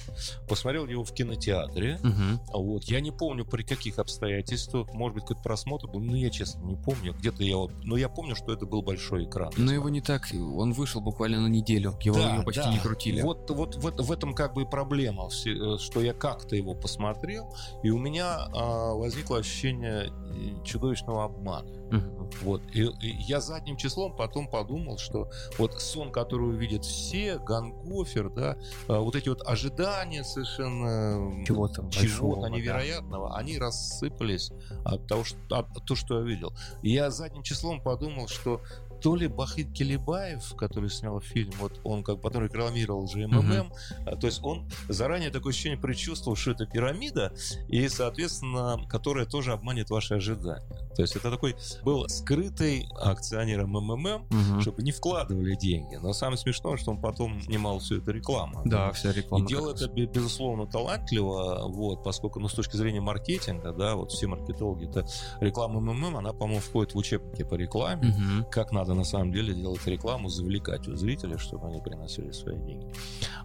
посмотрел 0.48 0.86
его 0.86 1.04
в 1.04 1.12
кинотеатре. 1.12 1.98
Угу. 2.02 2.60
Вот. 2.62 2.84
Я 2.84 3.00
не 3.00 3.10
помню, 3.10 3.44
при 3.44 3.62
каких 3.62 3.98
обстоятельствах, 3.98 4.92
может 4.94 5.14
быть, 5.14 5.24
какой-то 5.24 5.42
просмотр 5.42 5.88
был, 5.88 6.00
ну, 6.00 6.14
я 6.14 6.30
честно 6.30 6.64
не 6.64 6.76
помню. 6.76 7.14
Где-то 7.14 7.42
я 7.42 7.56
вот... 7.56 7.72
Но 7.84 7.96
я 7.96 8.08
помню, 8.08 8.34
что 8.36 8.52
это 8.52 8.66
был 8.66 8.82
большой 8.82 9.24
экран. 9.24 9.52
Но 9.56 9.72
его 9.72 9.88
не 9.88 10.00
так... 10.00 10.28
Он 10.32 10.72
вышел 10.72 11.00
буквально 11.00 11.40
на 11.40 11.48
неделю. 11.48 11.96
Его, 12.00 12.16
да, 12.16 12.34
его 12.34 12.42
почти 12.42 12.62
да. 12.62 12.72
не 12.72 12.78
крутили. 12.78 13.22
Вот, 13.22 13.50
вот, 13.50 13.76
вот 13.76 14.00
в 14.00 14.12
этом 14.12 14.34
как 14.34 14.54
бы 14.54 14.62
и 14.62 14.64
проблема, 14.64 15.28
э, 15.28 15.78
что 15.78 16.00
я 16.00 16.12
как-то 16.12 16.56
его 16.56 16.74
посмотрел, 16.74 17.54
и 17.82 17.90
у 17.90 17.98
меня 17.98 18.48
а, 18.54 18.94
возникло 18.94 19.38
ощущение 19.38 20.10
э, 20.10 20.64
чудовищного 20.64 21.24
обмана. 21.24 21.68
Мгм. 21.90 22.30
Вот. 22.42 22.62
И, 22.72 22.82
и 22.82 23.16
я 23.28 23.40
задним 23.40 23.76
числом 23.76 24.15
потом 24.16 24.48
подумал, 24.48 24.98
что 24.98 25.30
вот 25.58 25.80
сон, 25.80 26.10
который 26.10 26.48
увидят 26.48 26.84
все, 26.84 27.38
Гангофер, 27.38 28.30
да, 28.30 28.56
а, 28.88 29.00
вот 29.00 29.14
эти 29.16 29.28
вот 29.28 29.46
ожидания 29.46 30.24
совершенно 30.24 31.44
Чего-то 31.44 31.66
чего-то 31.66 31.82
большого, 31.82 32.42
да. 32.42 32.48
невероятного, 32.50 33.36
они 33.36 33.58
рассыпались 33.58 34.50
от 34.84 35.06
того, 35.06 35.24
что, 35.24 35.38
от 35.50 35.66
то, 35.86 35.94
что 35.94 36.20
я 36.20 36.26
видел. 36.26 36.52
И 36.82 36.90
я 36.90 37.10
задним 37.10 37.42
числом 37.42 37.80
подумал, 37.80 38.28
что 38.28 38.60
то 39.00 39.14
ли 39.14 39.28
Бахит 39.28 39.72
Келебаев, 39.72 40.54
который 40.56 40.90
снял 40.90 41.20
фильм, 41.20 41.52
вот 41.58 41.80
он 41.84 42.02
как 42.02 42.20
потом 42.20 42.44
рекламировал 42.44 43.06
же 43.06 43.26
МММ, 43.26 43.72
а, 44.06 44.16
то 44.16 44.26
есть 44.26 44.42
он 44.42 44.68
заранее 44.88 45.30
такое 45.30 45.52
ощущение 45.52 45.78
предчувствовал, 45.78 46.36
что 46.36 46.52
это 46.52 46.66
пирамида, 46.66 47.32
и, 47.68 47.88
соответственно, 47.88 48.80
которая 48.88 49.26
тоже 49.26 49.52
обманет 49.52 49.90
ваши 49.90 50.14
ожидания. 50.14 50.66
То 50.96 51.02
есть 51.02 51.14
это 51.16 51.30
такой 51.30 51.54
был 51.82 52.08
скрытый 52.08 52.88
акционер 53.00 53.66
МММ, 53.66 54.26
Мгм. 54.30 54.60
чтобы 54.60 54.82
не 54.82 54.92
вкладывали 54.92 55.54
деньги. 55.54 55.96
Но 55.96 56.12
самое 56.12 56.38
смешное, 56.38 56.76
что 56.76 56.90
он 56.90 57.00
потом 57.00 57.40
снимал 57.42 57.78
всю 57.78 57.98
эту 57.98 58.12
рекламу. 58.12 58.62
Да, 58.64 58.90
вся 58.92 59.12
реклама. 59.12 59.44
И 59.44 59.48
делал 59.48 59.70
это, 59.70 59.88
бе- 59.88 60.06
безусловно, 60.06 60.66
талантливо, 60.66 61.68
вот, 61.68 62.02
поскольку, 62.02 62.40
ну, 62.40 62.48
с 62.48 62.54
точки 62.54 62.76
зрения 62.76 63.00
маркетинга, 63.00 63.72
да, 63.72 63.94
вот 63.94 64.10
все 64.12 64.26
маркетологи, 64.26 64.88
это 64.88 65.06
реклама 65.40 65.80
МММ, 65.80 66.16
она, 66.16 66.32
по-моему, 66.32 66.60
входит 66.60 66.94
в 66.94 66.98
учебники 66.98 67.42
по 67.42 67.54
рекламе. 67.54 68.08
Мгм. 68.08 68.46
как 68.50 68.72
надо 68.72 68.94
на 68.94 69.04
самом 69.04 69.32
деле 69.32 69.54
делать 69.54 69.86
рекламу, 69.86 70.28
завлекать 70.28 70.88
у 70.88 70.96
зрителей, 70.96 71.36
чтобы 71.38 71.66
они 71.68 71.80
приносили 71.80 72.30
свои 72.32 72.56
деньги. 72.56 72.86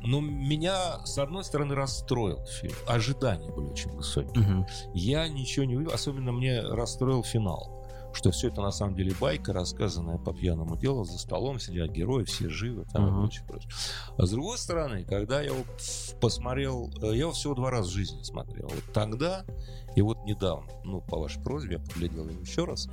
Но 0.04 0.20
меня, 0.22 1.06
с 1.06 1.18
одной 1.18 1.44
стороны, 1.44 1.76
расстроил 1.76 2.44
фильм. 2.46 2.74
Ожидания 2.88 3.50
были 3.52 3.68
очень 3.68 3.92
высокие. 3.92 4.44
Мгм. 4.44 4.66
Я 4.94 5.28
ничего 5.28 5.66
не 5.66 5.76
увидел, 5.76 5.94
особенно 5.94 6.32
мне 6.32 6.62
расстроил 6.62 7.24
финал. 7.42 7.78
Что 8.14 8.32
все 8.32 8.50
это 8.50 8.62
на 8.62 8.72
самом 8.72 8.96
деле 8.96 9.16
байка, 9.22 9.54
рассказанная 9.54 10.18
по 10.18 10.34
пьяному 10.34 10.76
делу, 10.76 11.06
за 11.06 11.18
столом 11.18 11.62
сидят 11.62 11.92
герои, 11.92 12.26
все 12.26 12.50
живы, 12.50 12.86
там 12.92 13.04
Мгм. 13.06 13.14
и 13.14 13.20
прочее, 13.22 13.46
прочее. 13.48 13.72
А 14.18 14.26
с 14.26 14.32
другой 14.32 14.58
стороны, 14.58 15.06
когда 15.06 15.40
я 15.42 15.52
его 15.52 15.64
посмотрел, 16.20 16.90
э, 17.02 17.08
я 17.08 17.22
его 17.22 17.32
всего 17.32 17.54
два 17.56 17.72
раза 17.72 17.90
в 17.90 17.94
жизни 17.94 18.22
смотрел. 18.24 18.68
Вот 18.68 18.84
тогда 18.94 19.46
и 19.96 20.02
вот 20.02 20.26
недавно, 20.26 20.70
ну, 20.84 21.00
по 21.02 21.20
вашей 21.20 21.42
просьбе, 21.42 21.76
я 21.76 21.80
поглядел 21.80 22.28
его 22.28 22.42
еще 22.42 22.66
раз. 22.66 22.90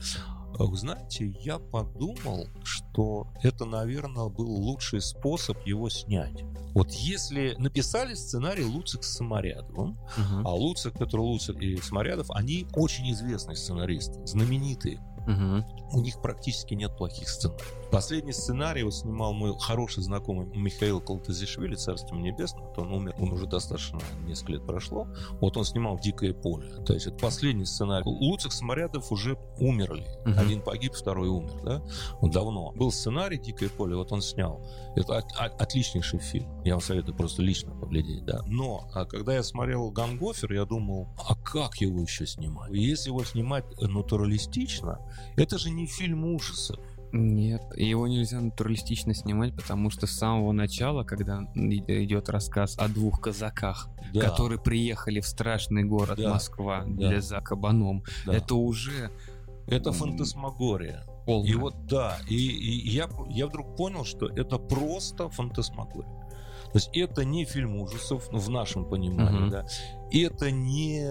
Вы 0.66 0.76
знаете, 0.76 1.26
я 1.40 1.58
подумал, 1.58 2.46
что 2.64 3.28
это, 3.42 3.64
наверное, 3.64 4.28
был 4.28 4.50
лучший 4.50 5.00
способ 5.00 5.56
его 5.66 5.88
снять. 5.88 6.42
Вот 6.74 6.90
если 6.90 7.54
написали 7.58 8.14
сценарий 8.14 8.64
Луцик 8.64 9.02
с 9.04 9.16
Самарядовым, 9.16 9.96
Мгм. 10.16 10.46
а 10.46 10.52
Луцик, 10.54 10.98
Петр 10.98 11.18
Луцик 11.18 11.56
и 11.62 11.76
Самарядов, 11.78 12.30
они 12.30 12.66
очень 12.74 13.10
известные 13.12 13.56
сценаристы, 13.56 14.24
знаменитые. 14.26 15.00
Мгм. 15.28 15.64
У 15.92 16.00
них 16.00 16.20
практически 16.22 16.74
нет 16.74 16.96
плохих 16.96 17.28
сценариев. 17.28 17.74
Последний 17.90 18.32
сценарий 18.32 18.80
его 18.80 18.90
снимал 18.90 19.32
мой 19.32 19.54
хороший 19.58 20.02
знакомый 20.02 20.46
Михаил 20.54 21.00
Колтазишвили, 21.00 21.74
царство 21.74 22.16
небесное. 22.16 22.64
Вот 22.64 22.78
Он 22.78 22.92
умер, 22.92 23.14
он 23.18 23.32
уже 23.32 23.46
достаточно 23.46 23.98
несколько 24.26 24.52
лет 24.52 24.66
прошло. 24.66 25.06
Вот 25.40 25.56
он 25.56 25.64
снимал 25.64 25.98
«Дикое 25.98 26.32
поле». 26.32 26.68
То 26.84 26.94
есть 26.94 27.06
это 27.06 27.16
последний 27.18 27.66
сценарий. 27.66 28.04
Луцик 28.06 28.52
Самарядов 28.52 29.12
уже 29.12 29.38
умерли. 29.58 30.06
Мгм. 30.24 30.38
Один 30.38 30.62
погиб, 30.62 30.94
второй 30.94 31.28
умер, 31.28 31.60
да? 31.62 31.82
Давно. 32.22 32.72
Был 32.72 32.90
сценарий 32.90 33.38
«Дикое 33.38 33.68
поле», 33.68 33.96
вот 33.96 34.12
он 34.12 34.22
снял. 34.22 34.60
Это 34.98 35.18
от- 35.18 35.32
от- 35.36 35.60
отличнейший 35.62 36.18
фильм. 36.18 36.48
Я 36.64 36.74
вам 36.74 36.80
советую 36.80 37.16
просто 37.16 37.42
лично 37.42 37.70
поглядеть, 37.74 38.24
да. 38.24 38.40
Но 38.46 38.88
а 38.94 39.04
когда 39.04 39.34
я 39.34 39.42
смотрел 39.42 39.90
«Гангофер», 39.90 40.52
я 40.52 40.64
думал, 40.64 41.08
а 41.28 41.34
как 41.36 41.76
его 41.76 42.00
еще 42.02 42.26
снимать? 42.26 42.70
Если 42.72 43.10
его 43.10 43.22
снимать 43.24 43.64
натуралистично, 43.80 44.98
это 45.36 45.58
же 45.58 45.70
не 45.70 45.86
фильм 45.86 46.24
ужасов. 46.24 46.78
Нет, 47.10 47.62
его 47.74 48.06
нельзя 48.06 48.38
натуралистично 48.40 49.14
снимать, 49.14 49.54
потому 49.56 49.88
что 49.88 50.06
с 50.06 50.10
самого 50.10 50.52
начала, 50.52 51.04
когда 51.04 51.40
и- 51.54 52.04
идет 52.04 52.28
рассказ 52.28 52.76
о 52.78 52.88
двух 52.88 53.20
казаках, 53.20 53.88
Да, 54.12 54.20
которые 54.28 54.60
приехали 54.60 55.20
в 55.20 55.26
страшный 55.26 55.84
город 55.84 56.18
Да. 56.18 56.30
Москва 56.34 56.84
Да. 56.86 57.08
для 57.08 57.20
за 57.22 57.40
кабаном, 57.40 58.04
да. 58.26 58.34
это 58.34 58.54
уже 58.56 59.10
Это 59.66 59.92
фантасмагория. 59.92 61.04
Полно. 61.28 61.46
И 61.46 61.54
вот 61.54 61.86
да, 61.86 62.18
и, 62.28 62.34
и 62.34 62.88
я, 62.90 63.08
я 63.28 63.46
вдруг 63.46 63.76
понял, 63.76 64.04
что 64.04 64.26
это 64.26 64.58
просто 64.58 65.28
фантасмагория. 65.28 66.10
То 66.72 66.76
есть 66.76 66.90
это 66.92 67.24
не 67.24 67.44
фильм 67.44 67.76
ужасов, 67.76 68.28
ну, 68.32 68.38
в 68.38 68.50
нашем 68.50 68.84
понимании, 68.84 69.40
Мгм. 69.40 69.50
да. 69.50 69.66
Это 70.10 70.50
не 70.50 71.10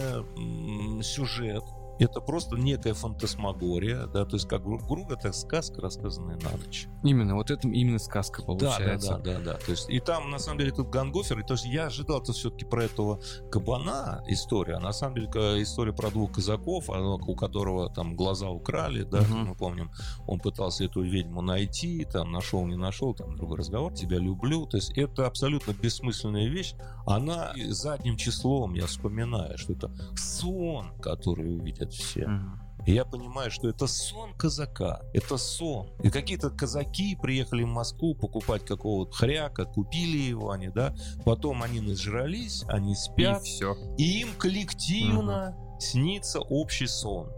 сюжет, 1.03 1.63
это 2.00 2.22
просто 2.22 2.56
некая 2.58 2.93
фантасмагория, 2.93 4.08
да, 4.08 4.26
то 4.26 4.36
есть 4.36 4.48
как 4.48 4.64
гру- 4.64 4.80
грубо 4.86 5.14
это 5.16 5.32
сказка, 5.32 5.82
рассказанная 5.82 6.38
на 6.38 6.58
ночь. 6.58 6.88
Именно, 7.04 7.36
вот 7.36 7.52
это 7.52 7.68
именно 7.68 8.00
сказка 8.00 8.43
получается. 8.43 9.14
Да, 9.14 9.18
да, 9.18 9.34
да, 9.34 9.39
да, 9.39 9.54
да. 9.54 9.58
То 9.66 9.72
есть 9.72 9.89
и 9.89 10.00
там 10.00 10.30
на 10.30 10.39
самом 10.39 10.60
деле 10.60 10.72
тут 10.72 10.89
Гангофер, 10.89 11.39
и 11.39 11.43
то 11.43 11.54
есть 11.54 11.66
я 11.66 11.88
ожидал 11.88 12.22
это 12.22 12.34
все-таки 12.34 12.66
про 12.66 12.84
этого 12.86 13.20
кабана 13.52 14.24
история, 14.28 14.76
а 14.76 14.80
на 14.80 14.91
самом 14.93 15.16
деле 15.16 15.28
история 15.62 15.93
про 15.93 16.10
двух 16.12 16.34
казаков, 16.34 16.89
а, 16.89 17.00
у 17.02 17.36
которого 17.36 17.89
там 17.91 18.16
глаза 18.16 18.50
украли, 18.50 19.04
да, 19.04 19.22
Мгм. 19.22 19.45
мы 19.50 19.56
помним, 19.56 19.91
он 20.28 20.39
пытался 20.39 20.86
эту 20.86 21.02
ведьму 21.02 21.41
найти, 21.41 22.06
там 22.06 22.32
нашел, 22.32 22.66
не 22.66 22.76
нашел, 22.78 23.14
там 23.14 23.36
другой 23.36 23.58
разговор, 23.58 23.93
тебя 23.93 24.18
люблю, 24.18 24.66
то 24.66 24.78
есть 24.78 24.98
это 24.98 25.26
абсолютно 25.26 25.72
бессмысленная 25.74 26.48
вещь, 26.48 26.74
она 27.06 27.54
задним 27.70 28.18
числом, 28.18 28.74
я 28.74 28.86
вспоминаю, 28.86 29.58
что 29.58 29.74
это 29.74 29.91
сон, 30.16 30.91
который 31.02 31.56
увидят 31.56 31.87
все. 31.90 32.28
Мгм. 32.28 32.62
И 32.86 32.94
я 32.94 33.04
понимаю, 33.04 33.52
что 33.52 33.68
это 33.68 33.86
сон 33.86 34.34
казака. 34.36 35.02
Это 35.14 35.36
сон. 35.36 35.90
И 36.04 36.10
какие-то 36.10 36.50
казаки 36.50 37.18
приехали 37.22 37.64
в 37.64 37.68
Москву 37.68 38.16
покупать 38.16 38.64
какого-то 38.64 39.12
хряка, 39.12 39.66
купили 39.66 40.18
его 40.18 40.52
они, 40.52 40.70
да. 40.70 40.96
Потом 41.26 41.64
они 41.64 41.82
нажрались, 41.82 42.64
они 42.70 42.94
И 42.94 42.96
спят, 42.96 43.44
все. 43.44 43.76
и 43.98 44.22
им 44.22 44.30
коллективно 44.38 45.58
снится 45.80 46.40
общий 46.40 46.88
сон. 46.88 47.30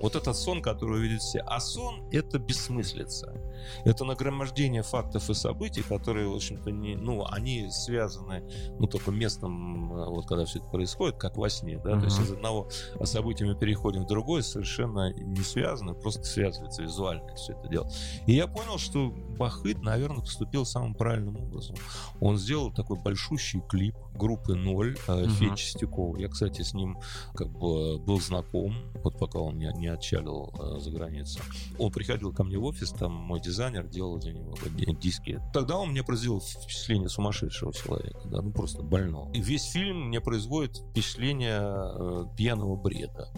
Вот 0.00 0.16
этот 0.16 0.34
сон, 0.36 0.62
который 0.62 0.98
увидят 1.00 1.20
все. 1.20 1.40
А 1.40 1.60
сон— 1.60 2.08
это 2.10 2.38
бессмыслица. 2.38 3.34
Это 3.84 4.04
нагромождение 4.04 4.82
фактов 4.82 5.28
и 5.30 5.34
событий, 5.34 5.82
которые, 5.82 6.28
в 6.28 6.34
общем-то, 6.34 6.70
не, 6.70 6.96
ну, 6.96 7.24
они 7.30 7.70
связаны, 7.70 8.42
ну, 8.78 8.86
только 8.86 9.10
местом, 9.10 9.92
э, 9.92 10.06
вот 10.06 10.26
когда 10.26 10.44
все 10.44 10.58
это 10.58 10.68
происходит, 10.68 11.16
как 11.16 11.36
во 11.36 11.48
сне, 11.48 11.78
да, 11.78 11.98
то 11.98 12.04
есть 12.04 12.18
из 12.20 12.32
одного 12.32 12.68
события 13.04 13.44
мы 13.44 13.54
переходим 13.54 14.04
в 14.04 14.06
другое, 14.06 14.42
совершенно 14.42 15.12
не 15.12 15.42
связано, 15.42 15.94
просто 15.94 16.24
связывается 16.24 16.82
визуально 16.82 17.34
все 17.34 17.52
это 17.52 17.68
дело. 17.68 17.90
И 18.26 18.34
я 18.34 18.46
понял, 18.46 18.78
что 18.78 19.10
Бахыт, 19.38 19.82
наверное, 19.82 20.20
поступил 20.20 20.64
самым 20.64 20.94
правильным 20.94 21.36
образом. 21.36 21.76
Он 22.20 22.36
сделал 22.36 22.72
такой 22.72 22.98
большущий 22.98 23.60
клип 23.68 23.96
группы 24.14 24.54
«Ноль» 24.54 24.96
э, 25.08 25.20
Мгм. 25.20 25.30
Федь 25.30 25.56
Чистякова. 25.56 26.16
Я, 26.18 26.28
кстати, 26.28 26.62
с 26.62 26.74
ним 26.74 26.98
как 27.34 27.48
бы 27.50 27.98
был 27.98 28.20
знаком, 28.20 28.74
вот 29.02 29.18
пока 29.18 29.38
он 29.38 29.58
не, 29.58 29.72
не 29.76 29.86
отчалил 29.88 30.52
э, 30.58 30.80
за 30.80 30.90
границу. 30.90 31.40
Он 31.78 31.90
приходил 31.90 32.32
ко 32.32 32.44
мне 32.44 32.58
в 32.58 32.64
офис, 32.64 32.90
там 32.90 33.12
мой 33.12 33.40
дизайнер 33.50 33.86
делал 33.86 34.18
для 34.18 34.32
него 34.32 34.54
ди- 34.76 34.94
диски. 35.00 35.40
Тогда 35.52 35.76
он 35.76 35.90
мне 35.90 36.02
произвел 36.02 36.40
впечатление 36.40 37.08
сумасшедшего 37.08 37.72
человека, 37.72 38.20
да, 38.26 38.40
ну 38.42 38.50
просто 38.52 38.82
больного. 38.82 39.30
И 39.32 39.40
весь 39.40 39.64
фильм 39.64 40.08
мне 40.08 40.20
производит 40.20 40.76
впечатление 40.78 41.60
э, 41.62 42.24
пьяного 42.36 42.76
бреда. 42.76 43.28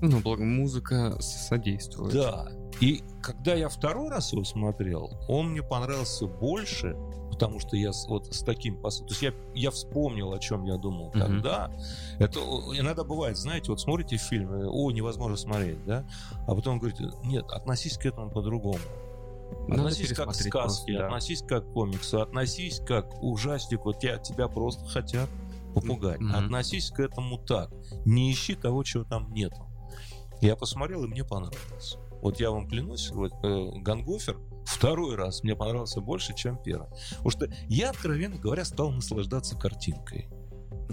Ну, 0.00 0.20
благо 0.20 0.44
музыка 0.44 1.16
содействует. 1.20 2.12
Да. 2.12 2.48
И 2.80 3.02
когда 3.22 3.54
я 3.54 3.68
второй 3.68 4.10
раз 4.10 4.32
его 4.32 4.44
смотрел, 4.44 5.12
он 5.28 5.50
мне 5.52 5.62
понравился 5.62 6.26
больше, 6.26 6.96
потому 7.30 7.58
что 7.58 7.76
я 7.76 7.90
вот 8.08 8.34
с 8.34 8.40
таким 8.42 8.76
посылом... 8.76 9.08
То 9.08 9.12
есть 9.14 9.22
я, 9.22 9.32
я 9.54 9.70
вспомнил, 9.70 10.32
о 10.32 10.38
чем 10.38 10.64
я 10.64 10.76
думал 10.76 11.08
Мгм. 11.14 11.20
тогда. 11.20 11.70
Это 12.18 12.38
иногда 12.78 13.02
бывает, 13.04 13.36
знаете, 13.38 13.70
вот 13.70 13.80
смотрите 13.80 14.16
фильм, 14.16 14.50
о, 14.68 14.90
невозможно 14.90 15.36
смотреть, 15.36 15.82
да? 15.86 16.04
А 16.46 16.54
потом 16.54 16.78
говорите, 16.80 17.10
нет, 17.24 17.44
относись 17.50 17.96
к 17.96 18.04
этому 18.04 18.30
по-другому. 18.30 18.78
Надо 19.68 19.82
Относись 19.82 20.12
как 20.12 20.28
к 20.28 20.34
сказке, 20.34 20.50
просто, 20.50 20.92
да. 20.92 21.06
относись 21.06 21.42
как 21.42 21.68
к 21.68 21.72
комиксу, 21.72 22.20
относись 22.20 22.80
как 22.86 23.10
к 23.10 23.22
ужастику, 23.22 23.92
тебя, 23.92 24.18
тебя 24.18 24.48
просто 24.48 24.84
хотят 24.86 25.28
попугать. 25.74 26.20
Мгм. 26.20 26.34
Относись 26.34 26.90
к 26.90 27.00
этому 27.00 27.38
так. 27.38 27.70
Не 28.04 28.32
ищи 28.32 28.54
того, 28.54 28.82
чего 28.84 29.04
там 29.04 29.32
нету. 29.32 29.66
Я 30.40 30.56
посмотрел, 30.56 31.04
и 31.04 31.08
мне 31.08 31.24
понравилось. 31.24 31.96
Вот 32.20 32.40
я 32.40 32.50
вам 32.50 32.68
клянусь, 32.68 33.10
вот, 33.10 33.32
э, 33.42 33.70
Гангофер 33.80 34.38
второй 34.66 35.14
раз 35.14 35.42
мне 35.42 35.54
понравился 35.56 36.00
больше, 36.00 36.34
чем 36.34 36.56
первый. 36.62 36.88
Потому 37.10 37.30
что 37.30 37.48
я, 37.68 37.90
откровенно 37.90 38.36
говоря, 38.36 38.64
стал 38.64 38.90
наслаждаться 38.90 39.56
картинкой. 39.56 40.28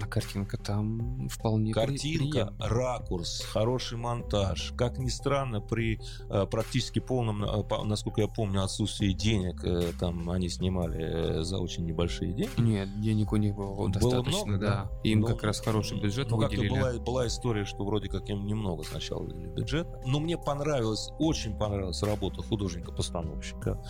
А 0.00 0.06
картинка 0.06 0.56
там 0.56 1.28
вполне 1.28 1.72
Картинка, 1.72 2.46
приемлема. 2.46 2.56
ракурс, 2.58 3.42
хороший 3.42 3.98
монтаж. 3.98 4.72
Как 4.76 4.98
ни 4.98 5.08
странно, 5.08 5.60
при 5.60 6.00
э, 6.30 6.46
практически 6.50 6.98
полном, 6.98 7.44
э, 7.44 7.64
насколько 7.84 8.20
я 8.22 8.28
помню, 8.28 8.62
отсутствии 8.62 9.12
денег, 9.12 9.62
э, 9.64 9.92
там 10.00 10.30
они 10.30 10.48
снимали 10.48 11.42
за 11.42 11.58
очень 11.58 11.84
небольшие 11.84 12.32
деньги. 12.32 12.60
Нет, 12.60 13.00
денег 13.00 13.32
у 13.32 13.36
них 13.36 13.54
было, 13.54 13.74
Было 13.74 13.90
достаточно, 13.90 14.46
много, 14.46 14.58
да. 14.58 14.66
да? 14.66 14.90
Им 15.08 15.20
Ну, 15.20 15.26
как 15.26 15.42
раз 15.44 15.60
хороший 15.60 16.00
бюджет 16.00 16.30
Ну, 16.30 16.38
выделили. 16.38 16.68
была, 16.70 16.92
была 16.98 17.26
история, 17.26 17.64
что 17.64 17.84
вроде 17.84 18.08
как 18.08 18.28
им 18.30 18.46
немного 18.46 18.82
сначала 18.84 19.22
выделили 19.22 19.48
бюджета. 19.48 20.00
Но 20.06 20.20
мне 20.20 20.38
понравилась, 20.38 21.10
очень 21.18 21.56
понравилась 21.56 22.02
работа 22.02 22.42
художника-постановщика. 22.42 23.82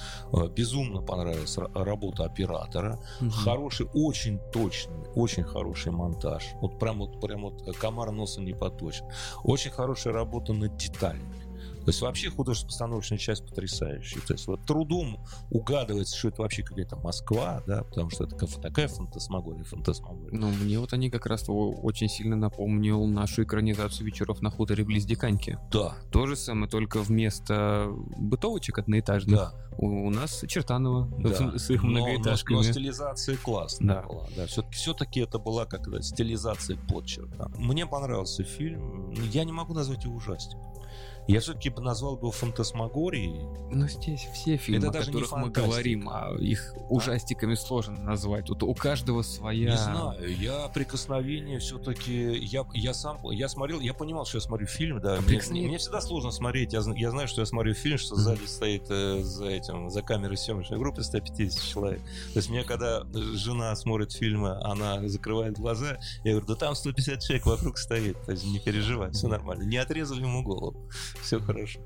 Безумно 0.56 1.00
понравилась 1.02 1.56
ра- 1.58 1.70
работа 1.84 2.24
оператора. 2.24 2.98
Мгм. 3.20 3.30
Хороший, 3.30 3.86
очень 3.94 4.38
точный, 4.52 5.06
очень 5.14 5.44
хороший 5.44 5.91
монтаж. 5.92 6.54
Вот 6.60 6.78
прям 6.78 6.98
вот, 6.98 7.20
прям 7.20 7.42
вот 7.42 7.66
э, 7.66 7.72
комар 7.72 8.10
носа 8.10 8.40
не 8.40 8.52
поточен. 8.52 9.06
Очень 9.44 9.70
хорошая 9.70 10.12
работа 10.12 10.52
над 10.52 10.76
деталями. 10.76 11.41
То 11.84 11.88
есть 11.88 12.00
вообще 12.00 12.30
художественно-постановочная 12.30 13.18
часть 13.18 13.44
потрясающая. 13.46 14.20
То 14.26 14.34
есть 14.34 14.46
вот 14.46 14.64
трудом 14.66 15.18
угадывается, 15.50 16.16
что 16.16 16.28
это 16.28 16.42
вообще 16.42 16.62
какая-то 16.62 16.96
Москва, 16.96 17.62
да, 17.66 17.82
потому 17.84 18.10
что 18.10 18.24
это 18.24 18.36
такая 18.60 18.88
фантасмагория, 18.88 19.64
фантасмагория. 19.64 20.38
Ну, 20.38 20.48
мне 20.50 20.78
вот 20.78 20.92
они 20.92 21.10
как 21.10 21.26
раз 21.26 21.44
очень 21.48 22.08
сильно 22.08 22.36
напомнил 22.36 23.04
нашу 23.06 23.42
экранизацию 23.42 24.06
вечеров 24.06 24.40
на 24.42 24.50
хуторе 24.50 24.84
близ 24.84 25.04
Диканьки. 25.04 25.58
Да, 25.70 25.94
То 26.10 26.26
же 26.26 26.36
самое, 26.36 26.70
только 26.70 27.00
вместо 27.02 27.88
бытовочек 28.16 28.78
одноэтажных 28.78 29.36
да. 29.36 29.52
у, 29.78 30.06
у 30.06 30.10
нас 30.10 30.44
Чертанова 30.46 31.08
Да. 31.18 31.58
с, 31.58 31.64
с 31.66 31.70
их 31.70 31.82
Но- 31.82 31.88
но- 31.90 31.98
многоэтажками. 31.98 32.56
Но, 32.58 32.62
стилизация 32.62 33.36
классная 33.36 33.96
Да. 33.96 34.02
была. 34.02 34.26
Да, 34.36 34.46
все-таки, 34.46 34.76
все-таки 34.76 35.20
это 35.20 35.38
была 35.38 35.64
как 35.66 35.88
это, 35.88 36.02
стилизация 36.02 36.76
подчерта. 36.76 37.50
Мне 37.56 37.86
понравился 37.86 38.44
фильм. 38.44 39.10
Я 39.32 39.44
не 39.44 39.52
могу 39.52 39.74
назвать 39.74 40.04
его 40.04 40.14
ужастиком. 40.16 40.62
Я 41.28 41.40
все-таки 41.40 41.70
бы 41.70 41.80
назвал 41.82 42.16
его 42.16 42.30
фантасмагорией. 42.30 43.46
Но 43.70 43.86
здесь 43.88 44.26
все 44.34 44.56
фильмы, 44.56 44.78
Это 44.78 44.88
о 44.88 44.92
даже 44.92 45.10
не 45.10 45.20
которых 45.20 45.32
мы 45.44 45.50
говорим, 45.50 46.08
а 46.08 46.32
их 46.38 46.74
ужастиками 46.90 47.54
сложно 47.54 48.00
назвать. 48.02 48.48
Вот 48.48 48.62
у 48.62 48.74
каждого 48.74 49.22
своя... 49.22 49.70
Не 49.70 49.76
знаю, 49.76 50.36
я 50.38 50.68
прикосновение 50.68 51.58
все-таки, 51.58 52.36
я, 52.38 52.64
я 52.74 52.92
сам, 52.94 53.18
я 53.30 53.48
смотрел, 53.48 53.80
я 53.80 53.94
понимал, 53.94 54.26
что 54.26 54.38
я 54.38 54.42
смотрю 54.42 54.66
фильм, 54.66 55.00
да, 55.00 55.16
мне, 55.20 55.26
Прикосновение- 55.26 55.68
мне 55.68 55.78
всегда 55.78 56.00
сложно 56.00 56.30
смотреть, 56.32 56.72
я, 56.72 56.82
я 56.96 57.10
знаю, 57.10 57.28
что 57.28 57.40
я 57.40 57.46
смотрю 57.46 57.74
фильм, 57.74 57.98
что 57.98 58.16
сзади 58.16 58.44
стоит 58.44 58.84
э, 58.90 59.22
за 59.22 59.46
этим, 59.46 59.90
за 59.90 60.02
камерой 60.02 60.36
съемочной 60.36 60.78
группы 60.78 61.02
150 61.02 61.62
человек, 61.62 62.00
то 62.32 62.38
есть 62.38 62.50
мне 62.50 62.64
когда 62.64 63.02
э, 63.02 63.18
жена 63.34 63.74
смотрит 63.76 64.12
фильмы, 64.12 64.58
она 64.62 65.06
закрывает 65.08 65.56
глаза, 65.58 65.98
я 66.24 66.32
говорю, 66.32 66.46
да 66.46 66.54
там 66.56 66.74
150 66.74 67.20
человек 67.22 67.46
вокруг 67.46 67.78
стоит, 67.78 68.20
то 68.24 68.32
есть 68.32 68.44
не 68.44 68.58
переживай, 68.58 69.10
все 69.12 69.28
нормально, 69.28 69.62
не 69.62 69.76
отрезали 69.76 70.20
ему 70.20 70.42
голову, 70.42 70.90
все 71.22 71.40
хорошо. 71.40 71.80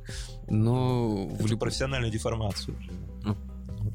Но 0.48 1.26
в 1.26 1.34
Это 1.34 1.44
любом 1.44 1.58
профессиональную 1.60 2.12
деформацию. 2.12 2.76
Ну. 3.24 3.36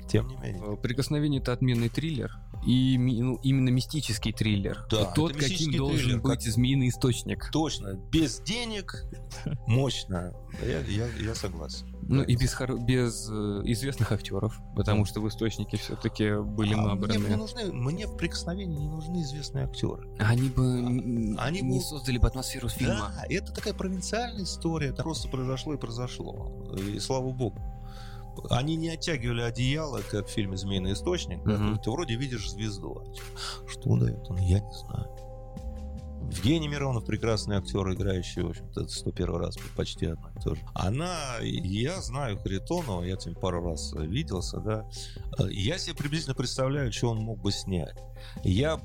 Тем 0.08 0.28
не 0.28 0.38
менее. 0.38 0.62
Э, 0.74 0.76
Прикосновение 0.78 1.42
это 1.42 1.54
отменный 1.54 1.90
триллер. 1.90 2.32
И 2.66 2.98
ну, 2.98 3.36
именно 3.44 3.70
мистический 3.70 4.32
триллер. 4.34 4.86
Да, 4.92 5.06
Тот, 5.14 5.34
каким 5.34 5.72
должен 5.76 5.98
триллер, 5.98 6.22
быть 6.22 6.44
змеиный 6.44 6.90
источник. 6.90 7.50
Точно, 7.52 7.94
без 8.12 8.40
денег, 8.42 9.04
мощно. 9.68 10.34
Я, 10.62 10.80
я, 10.82 11.08
я 11.20 11.36
согласен. 11.36 11.88
Ну 12.04 12.24
и 12.24 12.36
без, 12.36 12.54
хоро- 12.54 12.78
без 12.84 13.30
э, 13.30 13.62
известных 13.66 14.12
актеров, 14.12 14.60
потому 14.76 15.06
что 15.06 15.22
в 15.22 15.28
источнике 15.30 15.78
все-таки 15.78 16.36
были 16.42 16.74
А 16.74 16.78
набраны. 16.82 17.20
мне 17.20 17.36
нужны, 17.38 17.72
мне 17.72 18.06
в 18.06 18.18
прикосновении 18.18 18.78
не 18.78 18.90
нужны 18.90 19.22
известные 19.22 19.66
актеры. 19.66 20.08
Они 20.20 20.50
бы 20.50 20.62
м, 20.64 21.38
Они 21.40 21.62
не 21.62 21.78
бы- 21.80 21.84
создали 21.84 22.18
бы 22.18 22.28
атмосферу 22.28 22.68
фильма. 22.70 23.12
Да, 23.16 23.24
это 23.30 23.54
такая 23.54 23.74
провинциальная 23.74 24.44
история. 24.44 24.88
Это 24.90 25.04
просто 25.04 25.30
произошло 25.30 25.74
и 25.74 25.78
произошло. 25.78 26.52
И 26.78 27.00
слава 27.00 27.32
богу. 27.32 27.60
Они 28.50 28.76
не 28.76 28.90
оттягивали 28.90 29.42
одеяло, 29.42 30.02
как 30.10 30.28
в 30.28 30.30
фильме 30.30 30.58
«Змеиный 30.58 30.94
источник». 30.94 31.44
да, 31.44 31.58
Мгм. 31.58 31.80
Ты 31.80 31.92
вроде 31.92 32.16
видишь 32.16 32.50
звезду. 32.52 33.02
Что 33.68 33.96
дает 33.98 34.30
он? 34.30 34.38
Я 34.38 34.60
не 34.60 34.74
знаю. 34.74 35.08
Евгений 36.32 36.70
Миронов 36.70 37.04
прекрасный 37.04 37.58
актер, 37.58 37.92
играющий, 37.92 38.42
в 38.44 38.50
общем-то, 38.52 38.88
101 38.88 39.36
раз 39.36 39.58
почти 39.76 40.06
одно 40.06 40.30
и 40.34 40.40
то 40.42 40.56
же. 40.56 40.62
Она, 40.74 41.36
я 41.42 42.02
знаю 42.02 42.38
Харитонова, 42.40 43.04
я 43.04 43.20
с 43.20 43.26
ним 43.26 43.36
пару 43.36 43.62
раз 43.70 43.92
виделся, 43.94 44.60
да. 44.62 44.86
Э, 45.40 45.50
Я 45.52 45.78
себе 45.78 45.94
приблизительно 45.94 46.34
представляю, 46.36 46.90
что 46.94 47.10
он 47.10 47.18
мог 47.18 47.42
бы 47.42 47.52
снять. 47.52 47.98
Я 48.46 48.80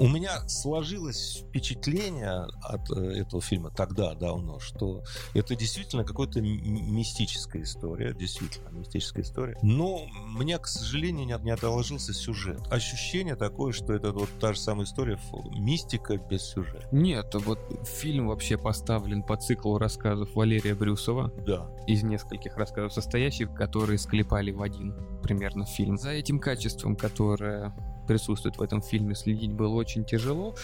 у 0.00 0.08
меня 0.08 0.48
сложилось 0.48 1.44
впечатление 1.46 2.46
от 2.62 2.90
э, 2.90 3.20
этого 3.20 3.42
фильма 3.42 3.70
тогда 3.70 4.14
давно, 4.14 4.58
что 4.58 5.02
это 5.34 5.54
действительно 5.54 6.04
какая-то 6.04 6.40
мистическая 6.40 7.62
история, 7.62 8.14
действительно 8.14 8.70
мистическая 8.70 9.22
история. 9.22 9.58
Но 9.62 10.06
мне, 10.24 10.58
к 10.58 10.66
сожалению, 10.66 11.26
не, 11.26 11.44
не 11.44 11.50
отложился 11.50 12.14
сюжет. 12.14 12.60
Ощущение 12.70 13.36
такое, 13.36 13.72
что 13.72 13.92
это 13.92 14.12
вот 14.12 14.30
та 14.40 14.54
же 14.54 14.58
самая 14.58 14.86
история, 14.86 15.18
мистика 15.58 16.16
без 16.16 16.44
сюжета. 16.44 16.88
Нет, 16.92 17.34
вот 17.34 17.58
фильм 17.86 18.28
вообще 18.28 18.56
поставлен 18.56 19.22
по 19.22 19.36
циклу 19.36 19.76
рассказов 19.76 20.34
Валерия 20.34 20.74
Брюсова 20.74 21.30
Да. 21.46 21.70
из 21.86 22.02
нескольких 22.02 22.56
рассказов 22.56 22.94
состоящих, 22.94 23.52
которые 23.54 23.98
склепали 23.98 24.50
в 24.50 24.62
один 24.62 24.94
примерно 25.22 25.66
фильм. 25.66 25.98
За 25.98 26.10
этим 26.10 26.38
качеством, 26.38 26.96
которое 26.96 27.74
присутствует 28.06 28.56
в 28.56 28.62
этом 28.62 28.82
фильме, 28.82 29.14
следить 29.14 29.52
было 29.52 29.74
очень 29.74 30.04
тяжело. 30.04 30.54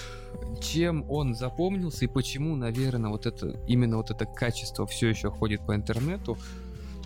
Чем 0.60 1.08
он 1.10 1.34
запомнился 1.34 2.04
и 2.04 2.08
почему, 2.08 2.56
наверное, 2.56 3.10
вот 3.10 3.26
это 3.26 3.60
именно 3.66 3.96
вот 3.96 4.10
это 4.10 4.26
качество 4.26 4.86
все 4.86 5.08
еще 5.08 5.30
ходит 5.30 5.64
по 5.66 5.74
интернету, 5.74 6.36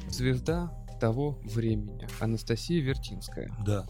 звезда 0.09 0.73
того 1.01 1.39
времени 1.43 2.07
Анастасия 2.21 2.83
Вертинская. 2.83 3.51
Да. 3.65 3.87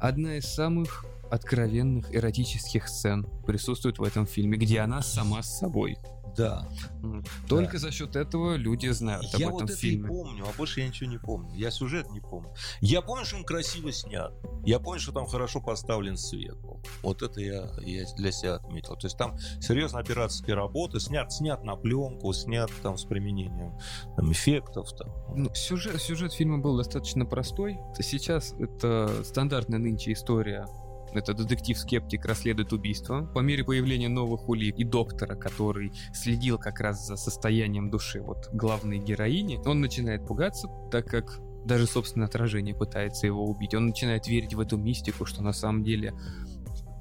Одна 0.00 0.36
из 0.36 0.46
самых 0.46 1.04
откровенных 1.30 2.14
эротических 2.14 2.88
сцен 2.88 3.26
присутствует 3.46 3.98
в 3.98 4.02
этом 4.02 4.26
фильме, 4.26 4.56
где 4.56 4.80
она 4.80 5.02
сама 5.02 5.42
с 5.42 5.58
собой. 5.58 5.98
Да. 6.36 6.68
Только 7.48 7.78
за 7.78 7.90
счет 7.90 8.16
этого 8.16 8.56
люди 8.56 8.88
знают 8.88 9.24
Я 9.34 9.48
об 9.48 9.54
этом 9.54 9.66
вот 9.66 9.70
это 9.70 9.76
фильме. 9.76 10.04
и 10.04 10.08
помню, 10.08 10.44
а 10.46 10.56
больше 10.56 10.80
я 10.80 10.88
ничего 10.88 11.10
не 11.10 11.18
помню. 11.18 11.54
Я 11.54 11.70
сюжет 11.70 12.10
не 12.10 12.20
помню. 12.20 12.52
Я 12.80 13.00
помню, 13.00 13.24
что 13.24 13.36
он 13.36 13.44
красиво 13.44 13.90
снят. 13.92 14.32
Я 14.64 14.78
помню, 14.78 15.00
что 15.00 15.12
там 15.12 15.26
хорошо 15.26 15.60
поставлен 15.60 16.16
свет. 16.16 16.56
был. 16.60 16.82
Вот 17.02 17.22
это 17.22 17.40
я, 17.40 17.70
я 17.82 18.04
для 18.16 18.32
себя 18.32 18.56
отметил. 18.56 18.96
То 18.96 19.06
есть 19.06 19.16
там 19.16 19.38
серьезно 19.60 20.00
операторские 20.00 20.56
работы, 20.56 21.00
снят, 21.00 21.32
снят 21.32 21.62
на 21.64 21.76
пленку, 21.76 22.32
снят 22.32 22.70
там 22.82 22.98
с 22.98 23.04
применением 23.04 23.78
там, 24.16 24.30
эффектов. 24.32 24.92
Там. 24.96 25.12
Ну, 25.34 25.54
сюжет, 25.54 26.00
сюжет 26.00 26.32
фильма 26.32 26.58
был 26.58 26.76
достаточно 26.76 27.24
простой. 27.24 27.78
Сейчас 27.98 28.52
это 28.58 29.24
стандартная 29.24 29.78
нынче 29.78 30.12
история. 30.12 30.66
Это 31.16 31.34
детектив-скептик 31.34 32.24
расследует 32.24 32.72
убийство. 32.72 33.26
По 33.34 33.40
мере 33.40 33.64
появления 33.64 34.08
новых 34.08 34.48
улик 34.48 34.76
и 34.78 34.84
доктора, 34.84 35.34
который 35.34 35.92
следил 36.12 36.58
как 36.58 36.80
раз 36.80 37.06
за 37.06 37.16
состоянием 37.16 37.90
души 37.90 38.20
вот 38.20 38.48
главной 38.52 38.98
героини, 38.98 39.58
он 39.64 39.80
начинает 39.80 40.26
пугаться, 40.26 40.68
так 40.90 41.06
как 41.06 41.40
даже 41.64 41.86
собственное 41.86 42.28
отражение 42.28 42.74
пытается 42.74 43.26
его 43.26 43.44
убить. 43.44 43.74
Он 43.74 43.86
начинает 43.86 44.28
верить 44.28 44.54
в 44.54 44.60
эту 44.60 44.76
мистику, 44.76 45.24
что 45.24 45.42
на 45.42 45.52
самом 45.52 45.82
деле 45.82 46.14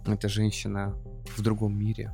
эта 0.08 0.28
женщина 0.28 0.96
в 1.38 1.42
другом 1.42 1.78
мире. 1.78 2.12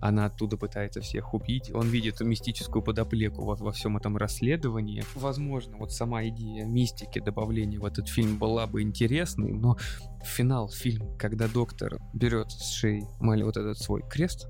Она 0.00 0.26
оттуда 0.26 0.56
пытается 0.56 1.00
всех 1.00 1.34
убить. 1.34 1.70
Он 1.74 1.88
видит 1.88 2.20
мистическую 2.20 2.82
подоплеку 2.82 3.44
во, 3.44 3.54
во 3.56 3.72
всем 3.72 3.96
этом 3.96 4.16
расследовании. 4.16 5.04
Возможно, 5.14 5.76
вот 5.76 5.92
сама 5.92 6.26
идея 6.28 6.64
мистики 6.64 7.18
добавления 7.18 7.78
в 7.78 7.84
этот 7.84 8.08
фильм 8.08 8.38
была 8.38 8.66
бы 8.66 8.82
интересной, 8.82 9.52
но 9.52 9.76
финал 10.24 10.68
фильма, 10.68 11.16
когда 11.16 11.48
доктор 11.48 11.98
берет 12.14 12.50
с 12.50 12.72
шеи 12.72 13.06
мали- 13.20 13.42
вот 13.42 13.56
этот 13.56 13.78
свой 13.78 14.02
крест 14.08 14.48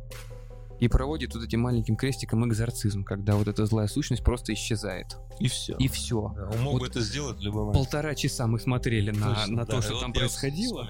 и 0.80 0.88
проводит 0.88 1.34
вот 1.34 1.44
этим 1.44 1.60
маленьким 1.60 1.94
крестиком 1.94 2.46
экзорцизм, 2.48 3.04
когда 3.04 3.36
вот 3.36 3.48
эта 3.48 3.66
злая 3.66 3.86
сущность 3.86 4.24
просто 4.24 4.54
исчезает. 4.54 5.16
И 5.38 5.46
все. 5.48 5.76
И 5.76 5.88
все. 5.88 6.18
Он 6.18 6.60
мог 6.62 6.72
Вот 6.74 6.80
бы 6.80 6.86
это 6.86 7.00
сделать 7.00 7.38
в 7.38 7.42
любой 7.42 7.66
момент. 7.66 7.76
Полтора 7.76 8.14
часа 8.14 8.46
мы 8.46 8.58
смотрели 8.58 9.10
на, 9.10 9.34
Точно, 9.34 9.56
на 9.56 9.64
да. 9.66 9.76
то, 9.76 9.82
что 9.82 9.92
Вот 9.92 10.00
там 10.00 10.12
происходило. 10.12 10.88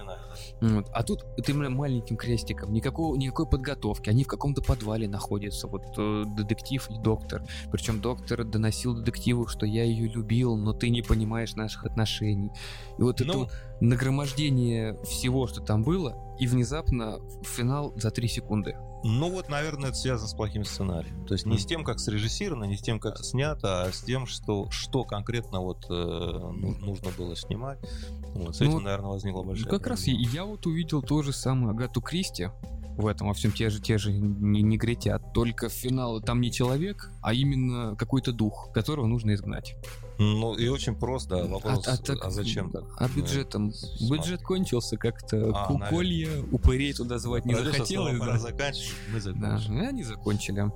Вот. 0.60 0.88
А 0.92 1.02
тут 1.02 1.24
именно 1.46 1.70
маленьким 1.70 2.16
крестиком, 2.16 2.72
никакого, 2.72 3.16
никакой 3.16 3.48
подготовки. 3.48 4.08
Они 4.10 4.24
в 4.24 4.28
каком-то 4.28 4.62
подвале 4.62 5.08
находятся, 5.08 5.66
вот 5.66 5.82
э, 5.98 6.24
детектив 6.36 6.88
и 6.90 6.98
доктор. 7.02 7.42
Причем 7.72 8.00
доктор 8.00 8.44
доносил 8.44 8.94
детективу, 8.94 9.48
что 9.48 9.66
я 9.66 9.84
ее 9.84 10.08
любил, 10.08 10.56
но 10.56 10.72
ты 10.72 10.88
не 10.90 11.02
понимаешь 11.02 11.56
наших 11.56 11.84
отношений. 11.84 12.50
И 12.98 13.02
вот 13.02 13.20
это 13.20 13.32
Ну, 13.32 13.48
нагромождение 13.80 14.96
всего, 15.04 15.46
что 15.46 15.60
там 15.60 15.82
было, 15.82 16.36
и 16.38 16.46
внезапно 16.46 17.18
финал 17.42 17.92
за 17.96 18.10
три 18.10 18.28
секунды. 18.28 18.76
Ну 19.02 19.30
вот, 19.30 19.48
наверное, 19.48 19.90
это 19.90 19.98
связано 19.98 20.28
с 20.28 20.34
плохим 20.34 20.64
сценарием. 20.64 21.24
То 21.26 21.34
есть 21.34 21.46
не 21.46 21.58
с 21.58 21.64
тем, 21.64 21.84
как 21.84 22.00
срежиссировано, 22.00 22.64
не 22.64 22.76
с 22.76 22.82
тем, 22.82 23.00
как 23.00 23.18
снято, 23.24 23.84
а 23.84 23.92
с 23.92 24.02
тем, 24.02 24.26
что, 24.26 24.70
что 24.70 25.04
конкретно 25.04 25.60
вот 25.60 25.86
э, 25.88 25.92
ну, 25.92 26.76
нужно 26.80 27.10
было 27.16 27.34
снимать. 27.34 27.78
Вот, 28.34 28.56
с 28.56 28.60
Ну 28.60 28.66
этим, 28.66 28.84
наверное, 28.84 29.10
возникла 29.10 29.42
большая 29.42 29.70
Как 29.70 29.86
раз 29.86 30.06
и 30.06 30.12
проблема. 30.12 30.34
я 30.34 30.44
вот 30.44 30.66
увидел 30.66 31.02
то 31.02 31.22
же 31.22 31.32
самое 31.32 31.70
Агату 31.70 32.00
Кристи 32.02 32.50
в 32.96 33.06
этом 33.06 33.28
во 33.28 33.34
всем 33.34 33.52
те 33.52 33.70
же 33.70 33.80
те 33.80 33.98
же 33.98 34.12
не, 34.12 34.62
негритят, 34.62 35.32
только 35.32 35.68
финал 35.68 36.20
там 36.20 36.40
не 36.40 36.52
человек, 36.52 37.10
а 37.22 37.32
именно 37.32 37.96
какой-то 37.96 38.32
дух, 38.32 38.70
которого 38.72 39.06
нужно 39.06 39.34
изгнать. 39.34 39.76
Ну 40.20 40.54
и 40.54 40.68
очень 40.68 40.94
просто, 40.94 41.36
да, 41.36 41.46
вопрос, 41.46 41.88
а, 41.88 41.92
а, 41.92 42.26
а 42.26 42.30
зачем 42.30 42.70
так? 42.70 42.84
А 42.98 43.08
бюджетом? 43.08 43.72
Ну, 44.00 44.14
Бюджет 44.14 44.42
кончился 44.42 44.98
как-то. 44.98 45.50
А, 45.54 45.66
Ку- 45.66 45.78
наверное. 45.78 45.88
Колья, 45.88 46.30
упырей 46.52 46.92
туда 46.92 47.18
звать 47.18 47.46
не 47.46 47.54
сказал, 47.54 47.72
захотелось. 47.72 48.18
да. 48.18 48.38
заканчивать, 48.38 48.92
мы 49.08 49.14
Да, 49.14 49.58
закончим. 49.58 49.78
и 49.82 49.86
они 49.86 50.02
закончили. 50.04 50.70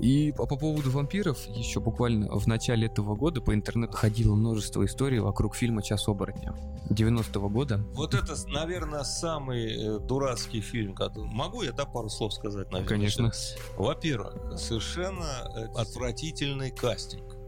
И 0.00 0.32
по, 0.36 0.44
по 0.46 0.56
поводу 0.56 0.90
вампиров, 0.90 1.46
еще 1.46 1.78
буквально 1.78 2.36
в 2.36 2.48
начале 2.48 2.88
этого 2.88 3.14
года 3.14 3.40
по 3.40 3.54
интернету 3.54 3.92
ходило 3.92 4.34
множество 4.34 4.84
историй 4.84 5.20
вокруг 5.20 5.54
фильма 5.54 5.82
«Час 5.82 6.08
оборотня» 6.08 6.54
90-го 6.88 7.48
года. 7.48 7.84
Вот 7.94 8.14
это, 8.14 8.34
наверное, 8.48 9.04
самый 9.04 9.72
э, 9.72 9.98
дурацкий 10.00 10.60
фильм. 10.60 10.96
Могу 11.32 11.62
я, 11.62 11.70
да, 11.70 11.84
пару 11.84 12.08
слов 12.08 12.34
сказать, 12.34 12.72
наверное? 12.72 12.88
Конечно. 12.88 13.30
Во-первых, 13.76 14.58
совершенно 14.58 15.26
э, 15.54 15.66
отвратительный 15.76 16.72
кастинг. 16.72 17.39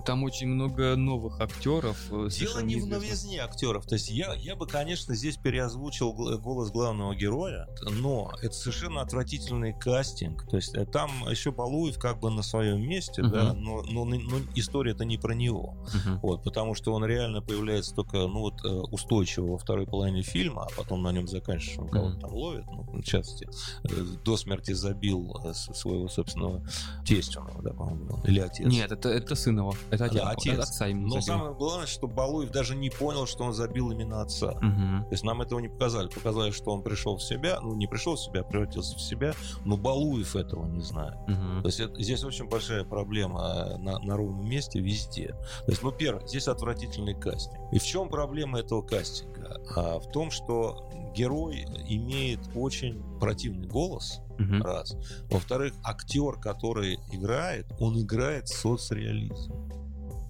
Там 0.00 0.24
очень 0.24 0.48
много 0.48 0.96
новых 0.96 1.40
актеров. 1.40 1.98
э, 2.10 2.28
Дело 2.38 2.60
не 2.60 2.76
в 2.76 2.86
новизне 2.86 3.40
актеров. 3.40 3.86
То 3.86 3.94
есть 3.94 4.10
я, 4.10 4.34
я 4.34 4.56
бы, 4.56 4.66
конечно, 4.66 5.14
здесь 5.14 5.36
переозвучил 5.36 6.12
гл- 6.14 6.38
голос 6.38 6.70
главного 6.70 7.14
героя, 7.14 7.68
но 7.90 8.30
это 8.40 8.54
совершенно 8.54 9.02
отвратительный 9.02 9.72
кастинг. 9.72 10.48
То 10.48 10.56
есть 10.56 10.74
э, 10.74 10.86
там 10.86 11.10
еще 11.28 11.52
Балуев 11.52 11.98
как 11.98 12.20
бы 12.20 12.30
на 12.30 12.42
своем 12.42 12.80
месте, 12.80 13.22
да, 13.22 13.52
Мгм. 13.52 13.62
но, 13.62 13.82
но, 13.82 14.04
но 14.04 14.38
история-то 14.54 15.04
не 15.04 15.18
про 15.18 15.34
него. 15.34 15.76
Мгм. 15.94 16.20
Вот, 16.20 16.42
потому 16.42 16.74
что 16.74 16.92
он 16.94 17.04
реально 17.04 17.42
появляется 17.42 17.94
только, 17.94 18.16
ну 18.26 18.40
вот, 18.40 18.64
э, 18.64 18.68
устойчиво 18.68 19.52
во 19.52 19.58
второй 19.58 19.86
половине 19.86 20.22
фильма, 20.22 20.62
а 20.64 20.68
потом 20.76 21.02
на 21.02 21.12
нем 21.12 21.28
заканчивается, 21.28 21.82
он 21.82 21.88
кого-то 21.88 22.12
Мгм. 22.12 22.20
там 22.20 22.32
ловит, 22.32 22.64
ну, 22.70 22.82
в 22.84 23.02
частности, 23.02 23.46
э, 23.84 24.02
до 24.24 24.36
смерти 24.36 24.72
забил 24.72 25.38
э, 25.44 25.52
своего 25.54 26.08
собственного 26.08 26.66
тестя, 27.06 27.42
да, 27.62 27.72
по-моему, 27.72 28.20
или 28.24 28.40
отец. 28.40 28.66
Нет, 28.66 28.90
это, 28.90 29.08
это 29.10 29.34
сын 29.34 29.58
его. 29.58 29.74
Это 29.90 30.04
отец. 30.06 30.22
Да, 30.22 30.30
отец. 30.30 30.58
Отца 30.58 30.86
ему 30.86 31.02
Но 31.02 31.08
забил. 31.20 31.22
самое 31.22 31.54
главное, 31.54 31.86
что 31.86 32.06
Балуев 32.06 32.50
даже 32.50 32.74
не 32.74 32.90
понял, 32.90 33.26
что 33.26 33.44
он 33.44 33.52
забил 33.52 33.90
именно 33.90 34.22
отца. 34.22 34.52
Мгм. 34.60 35.04
То 35.04 35.12
есть 35.12 35.24
нам 35.24 35.42
этого 35.42 35.58
не 35.60 35.68
показали. 35.68 36.08
Показали, 36.08 36.50
что 36.50 36.70
он 36.72 36.82
пришел 36.82 37.16
в 37.16 37.22
себя, 37.22 37.58
ну 37.60 37.74
не 37.74 37.86
пришел 37.86 38.14
в 38.14 38.20
себя, 38.20 38.40
а 38.40 38.44
превратился 38.44 38.96
в 38.96 39.00
себя, 39.00 39.34
но 39.64 39.76
Балуев 39.76 40.36
этого 40.36 40.66
не 40.66 40.80
знает. 40.80 41.16
Мгм. 41.26 41.62
То 41.62 41.68
есть 41.68 41.80
это- 41.80 42.02
здесь 42.02 42.24
очень 42.24 42.48
большая 42.48 42.84
проблема 42.84 43.40
э, 43.42 43.76
на, 43.78 43.98
на 43.98 44.16
ровном 44.16 44.48
месте 44.48 44.80
везде. 44.80 45.28
То 45.64 45.70
есть, 45.70 45.82
ну, 45.82 45.90
первое, 45.92 46.26
здесь 46.26 46.48
отвратительный 46.48 47.14
кастинг. 47.14 47.56
И 47.72 47.78
в 47.78 47.84
чем 47.84 48.08
проблема 48.08 48.58
этого 48.60 48.82
кастинга? 48.82 49.60
А, 49.76 49.98
в 49.98 50.10
том, 50.10 50.30
что 50.30 50.88
герой 51.12 51.66
имеет 51.88 52.40
очень 52.54 53.02
противный 53.20 53.68
голос, 53.68 54.20
Мгм. 54.38 54.62
раз. 54.62 54.96
Во-вторых, 55.30 55.74
актер, 55.84 56.40
который 56.40 56.98
играет, 57.12 57.66
он 57.78 58.00
играет 58.00 58.48
соцреализм. 58.48 59.52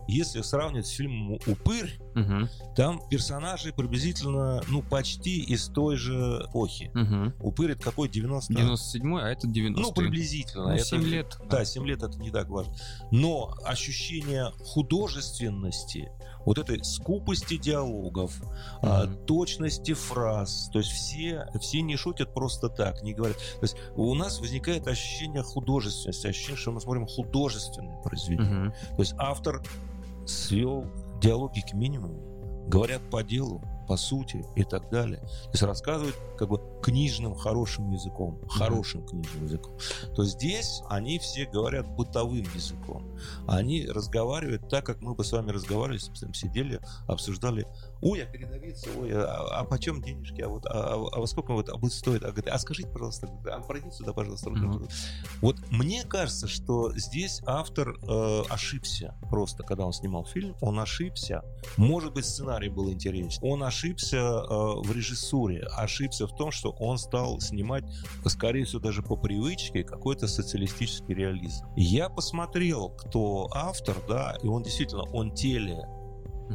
Если 0.08 0.42
сравнивать 0.42 0.86
с 0.86 0.90
фильмом 0.90 1.38
«Упырь», 1.46 1.98
Мгм. 2.14 2.48
там 2.76 3.00
персонажи 3.08 3.72
приблизительно, 3.72 4.62
ну, 4.68 4.82
почти 4.82 5.40
из 5.40 5.68
той 5.68 5.96
же 5.96 6.44
эпохи. 6.48 6.90
Мгм. 6.94 7.34
«Упырь»— 7.40 7.70
это 7.72 7.82
какой? 7.82 8.08
90 8.08 8.52
97-й, 8.52 9.22
а 9.22 9.28
это 9.28 9.46
90 9.46 9.82
Ну, 9.82 9.92
приблизительно. 9.92 10.64
Ну, 10.64 10.70
Это- 10.74 10.84
7 10.84 11.02
лет. 11.04 11.38
Да, 11.50 11.64
7 11.64 11.84
лет 11.86 12.02
это 12.02 12.18
не 12.18 12.30
так 12.30 12.48
важно. 12.48 12.74
Но 13.10 13.54
ощущение 13.64 14.52
художественности, 14.64 16.10
вот 16.44 16.58
этой 16.58 16.82
скупости 16.84 17.56
диалогов, 17.56 18.34
Мгм. 18.82 19.24
точности 19.26 19.92
фраз, 19.94 20.70
то 20.72 20.78
есть 20.78 20.90
все, 20.90 21.46
все 21.60 21.82
не 21.82 21.96
шутят 21.96 22.34
просто 22.34 22.68
так, 22.68 23.02
не 23.02 23.14
говорят. 23.14 23.36
То 23.36 23.62
есть 23.62 23.76
у 23.96 24.14
нас 24.14 24.40
возникает 24.40 24.86
ощущение 24.88 25.42
художественности, 25.42 26.26
ощущение, 26.26 26.56
что 26.56 26.72
мы 26.72 26.80
смотрим 26.80 27.06
художественное 27.06 28.00
произведение. 28.02 28.52
Мгм. 28.52 28.72
То 28.96 29.02
есть 29.02 29.14
автор 29.18 29.62
свел 30.26 30.86
диалоги 31.22 31.60
к 31.60 31.72
минимуму, 31.72 32.66
говорят 32.68 33.00
по 33.10 33.22
делу, 33.22 33.62
по 33.86 33.96
сути 33.96 34.44
и 34.56 34.64
так 34.64 34.90
далее. 34.90 35.18
То 35.18 35.50
есть 35.50 35.62
рассказывают 35.62 36.16
как 36.38 36.48
бы 36.48 36.60
книжным 36.82 37.34
хорошим 37.34 37.90
языком, 37.90 38.40
хорошим 38.48 39.06
книжным 39.06 39.44
языком. 39.44 39.76
То 40.14 40.24
здесь 40.24 40.82
они 40.88 41.18
все 41.18 41.46
говорят 41.46 41.88
бытовым 41.94 42.44
языком. 42.54 43.16
Они 43.46 43.86
разговаривают 43.86 44.68
так, 44.68 44.86
как 44.86 45.00
мы 45.00 45.14
бы 45.14 45.24
с 45.24 45.32
вами 45.32 45.50
разговаривали, 45.50 46.00
там 46.20 46.34
сидели, 46.34 46.80
обсуждали, 47.06 47.66
ой, 48.02 48.22
а 48.22 48.26
передовица, 48.26 48.90
ой, 48.98 49.10
а, 49.12 49.60
а 49.60 49.64
почем 49.64 50.02
денежки, 50.02 50.42
а 50.42 50.48
вот, 50.48 50.66
а, 50.66 50.94
а- 50.94 51.08
а 51.16 51.20
во 51.20 51.26
сколько 51.26 51.52
вот 51.52 51.68
а 51.68 51.76
будет 51.76 51.92
стоить, 51.92 52.22
а, 52.22 52.26
говорит, 52.26 52.48
а 52.48 52.58
скажите, 52.58 52.88
пожалуйста, 52.88 53.28
а 53.46 53.60
пройдите 53.60 53.96
сюда, 53.96 54.12
пожалуйста. 54.12 54.50
Мгм. 54.50 54.88
Вот 55.40 55.56
мне 55.70 56.02
кажется, 56.04 56.48
что 56.48 56.92
здесь 56.96 57.40
автор 57.46 57.96
э, 58.02 58.42
ошибся 58.50 59.14
просто, 59.30 59.62
когда 59.62 59.86
он 59.86 59.92
снимал 59.92 60.24
фильм, 60.24 60.56
он 60.60 60.78
ошибся. 60.80 61.42
Может 61.76 62.12
быть, 62.14 62.24
сценарий 62.26 62.68
был 62.68 62.90
интересен. 62.90 63.40
Он 63.42 63.62
ошибся 63.62 64.16
э, 64.18 64.44
в 64.48 64.92
режиссуре, 64.92 65.62
ошибся 65.76 66.26
в 66.26 66.34
том, 66.36 66.50
что 66.50 66.70
он 66.72 66.98
стал 66.98 67.40
снимать, 67.40 67.84
скорее 68.26 68.64
всего, 68.64 68.80
даже 68.80 69.02
по 69.02 69.16
привычке 69.16 69.84
какой-то 69.84 70.26
социалистический 70.26 71.14
реализм. 71.14 71.66
Я 71.76 72.08
посмотрел, 72.08 72.90
кто 72.90 73.48
автор, 73.54 73.96
да, 74.08 74.36
и 74.42 74.46
он 74.46 74.62
действительно, 74.62 75.04
он 75.12 75.32
теле 75.34 75.86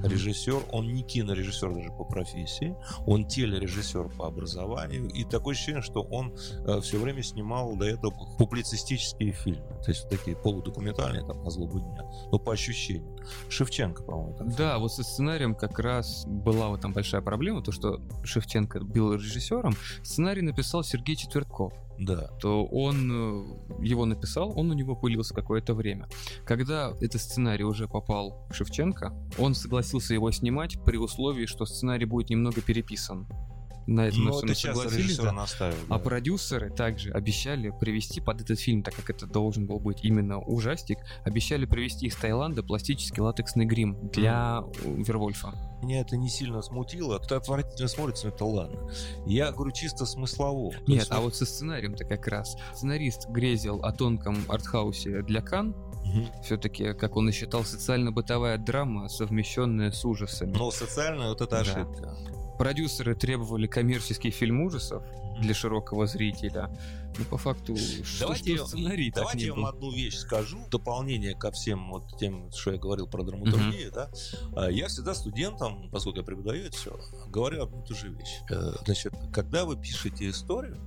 Режиссер, 0.04 0.64
он 0.72 0.94
не 0.94 1.04
кинорежиссер 1.04 1.74
даже 1.74 1.90
по 1.92 2.04
профессии, 2.04 2.76
он 3.06 3.28
телережиссер 3.28 4.10
по 4.18 4.28
образованию, 4.28 5.08
и 5.10 5.24
такое 5.24 5.54
ощущение, 5.56 5.82
что 5.82 6.02
он 6.02 6.36
все 6.82 6.98
время 7.00 7.24
снимал 7.24 7.76
до 7.76 7.86
этого 7.86 8.12
публицистические 8.38 9.32
фильмы, 9.32 9.68
то 9.84 9.92
есть 9.92 10.04
вот 10.04 10.12
такие 10.12 10.36
полудокументальные, 10.36 11.26
там, 11.26 11.44
на 11.44 11.50
злобу 11.50 11.80
дня, 11.80 12.04
но 12.32 12.40
по 12.40 12.54
ощущениям. 12.54 13.16
Шевченко, 13.50 14.04
по-моему, 14.04 14.36
так 14.38 14.56
Да, 14.56 14.80
вот 14.80 14.92
со 14.94 15.04
сценарием 15.04 15.56
как 15.56 15.80
раз 15.80 16.26
была 16.26 16.70
вот 16.70 16.82
там 16.82 16.94
большая 16.94 17.22
проблема, 17.22 17.62
то, 17.62 17.72
что 17.72 18.00
Шевченко 18.24 18.80
был 18.80 19.14
режиссером, 19.14 19.74
сценарий 20.04 20.42
написал 20.42 20.84
Сергей 20.84 21.16
Четвертков. 21.16 21.74
Да. 22.00 22.28
то 22.40 22.66
он 22.66 23.12
э, 23.12 23.86
его 23.86 24.06
написал, 24.06 24.58
он 24.58 24.70
у 24.72 24.74
него 24.74 24.96
пылился 24.96 25.34
какое-то 25.34 25.74
время. 25.74 26.08
Когда 26.46 26.94
этот 27.02 27.22
сценарий 27.22 27.64
уже 27.64 27.88
попал 27.88 28.48
к 28.50 28.54
Шевченко, 28.54 29.14
он 29.38 29.56
согласился 29.56 30.14
его 30.14 30.32
снимать 30.32 30.78
при 30.84 30.98
условии, 30.98 31.46
что 31.46 31.66
сценарий 31.66 32.06
будет 32.06 32.30
немного 32.30 32.62
переписан. 32.62 33.28
На 33.88 34.08
это 34.08 34.20
на 34.20 34.26
Но 34.26 34.32
всё 34.34 34.46
это 34.46 34.56
часто 34.56 34.76
согласились, 34.76 35.06
режиссер 35.06 35.24
да. 35.24 35.32
наставил. 35.32 35.78
А 35.90 35.98
продюсеры 35.98 36.70
также 36.70 37.12
обещали 37.12 37.74
привести 37.80 38.20
под 38.20 38.42
этот 38.42 38.60
фильм, 38.60 38.84
так 38.84 38.94
как 38.96 39.10
это 39.10 39.26
должен 39.26 39.66
был 39.66 39.80
быть 39.80 40.04
именно 40.04 40.40
ужастик, 40.40 41.00
обещали 41.24 41.66
привезти 41.66 42.08
из 42.08 42.16
Таиланда 42.16 42.64
пластический 42.64 43.22
латексный 43.22 43.66
грим 43.66 43.98
для 44.12 44.64
э, 44.84 44.94
Вервольфа. 44.98 45.54
Меня 45.82 46.02
это 46.02 46.18
не 46.18 46.28
сильно 46.30 46.62
смутило, 46.62 47.18
это 47.24 47.38
отвратительно 47.38 47.88
смотрится, 47.88 48.28
но 48.28 48.34
это 48.34 48.46
ладно. 48.46 48.92
Я 49.26 49.52
говорю 49.52 49.72
чисто 49.72 50.06
смыслово. 50.06 50.74
Нет, 50.88 51.00
есть 51.00 51.12
а 51.12 51.22
вот 51.22 51.36
со 51.36 51.46
сценарием-то 51.46 52.04
как 52.04 52.28
раз. 52.28 52.58
Сценарист 52.74 53.30
грезил 53.30 53.80
о 53.84 53.94
тонком 53.94 54.38
артхаусе 54.50 55.22
для 55.22 55.42
Кан, 55.42 55.76
Мгм. 56.04 56.28
все-таки, 56.44 56.94
как 56.94 57.16
он 57.16 57.30
и 57.30 57.32
считал, 57.32 57.64
социально-бытовая 57.64 58.58
драма, 58.58 59.08
совмещенная 59.08 59.92
с 59.92 60.04
ужасами. 60.04 60.52
Но 60.58 60.72
социально 60.72 61.30
вот 61.30 61.42
это 61.42 61.64
Да. 61.64 62.18
Продюсеры 62.58 63.16
требовали 63.16 63.68
коммерческий 63.68 64.32
фильм 64.32 64.62
ужасов 64.62 65.04
для 65.40 65.54
широкого 65.54 66.08
зрителя. 66.08 66.70
Но 67.18 67.26
по 67.26 67.38
факту, 67.38 67.76
Давайте 68.20 68.44
что 68.56 68.64
я- 68.64 68.66
сценарий 68.66 69.12
Давайте 69.12 69.46
я 69.48 69.54
вам 69.54 69.66
одну 69.66 69.92
вещь 69.92 70.16
скажу, 70.18 70.60
дополнение 70.70 71.34
ко 71.36 71.52
всем 71.52 71.90
вот 71.90 72.18
тем, 72.20 72.52
что 72.52 72.72
я 72.72 72.78
говорил 72.78 73.08
про 73.08 73.24
драматургию, 73.24 73.92
да. 73.92 74.10
А, 74.56 74.68
Я 74.70 74.88
всегда 74.88 75.14
студентам, 75.16 75.90
поскольку 75.92 76.20
я 76.20 76.24
преподаю 76.26 76.66
это 76.66 76.78
все, 76.78 77.00
говорю 77.28 77.64
одну 77.64 77.82
и 77.84 77.88
ту 77.88 77.96
же 77.96 78.10
вещь. 78.10 78.40
Э, 78.50 78.74
Значит, 78.86 79.14
когда 79.34 79.66
вы 79.66 79.76
пишете 79.78 80.30
историю, 80.30 80.78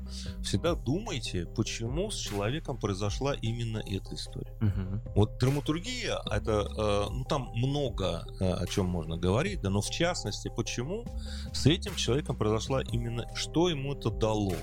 всегда 0.43 0.74
думайте, 0.74 1.47
почему 1.57 2.11
с 2.11 2.16
человеком 2.16 2.78
произошла 2.78 3.35
именно 3.35 3.78
эта 3.78 4.15
история. 4.15 4.52
Мгм. 4.61 5.02
Вот 5.15 5.39
драматургия, 5.39 6.19
это, 6.31 6.69
э, 6.77 7.11
ну 7.11 7.24
там 7.24 7.51
много 7.55 8.24
э, 8.40 8.52
о 8.52 8.66
чем 8.66 8.86
можно 8.86 9.16
говорить, 9.16 9.61
да, 9.62 9.70
но 9.70 9.81
в 9.81 9.90
частности, 9.90 10.51
почему 10.55 11.05
с 11.52 11.66
этим 11.66 11.94
человеком 11.97 12.36
произошла 12.36 12.82
именно, 12.82 13.27
что 13.35 13.69
ему 13.69 13.94
это 13.94 14.11
дало. 14.11 14.55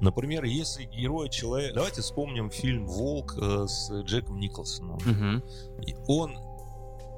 Например, 0.00 0.44
если 0.44 0.84
герой 0.84 1.28
человек... 1.28 1.74
Давайте 1.74 2.00
вспомним 2.00 2.50
фильм 2.50 2.86
«Волк» 2.86 3.36
э, 3.36 3.66
с 3.66 3.90
Джеком 4.02 4.38
Николсоном. 4.40 4.98
И 5.86 5.94
он 6.06 6.36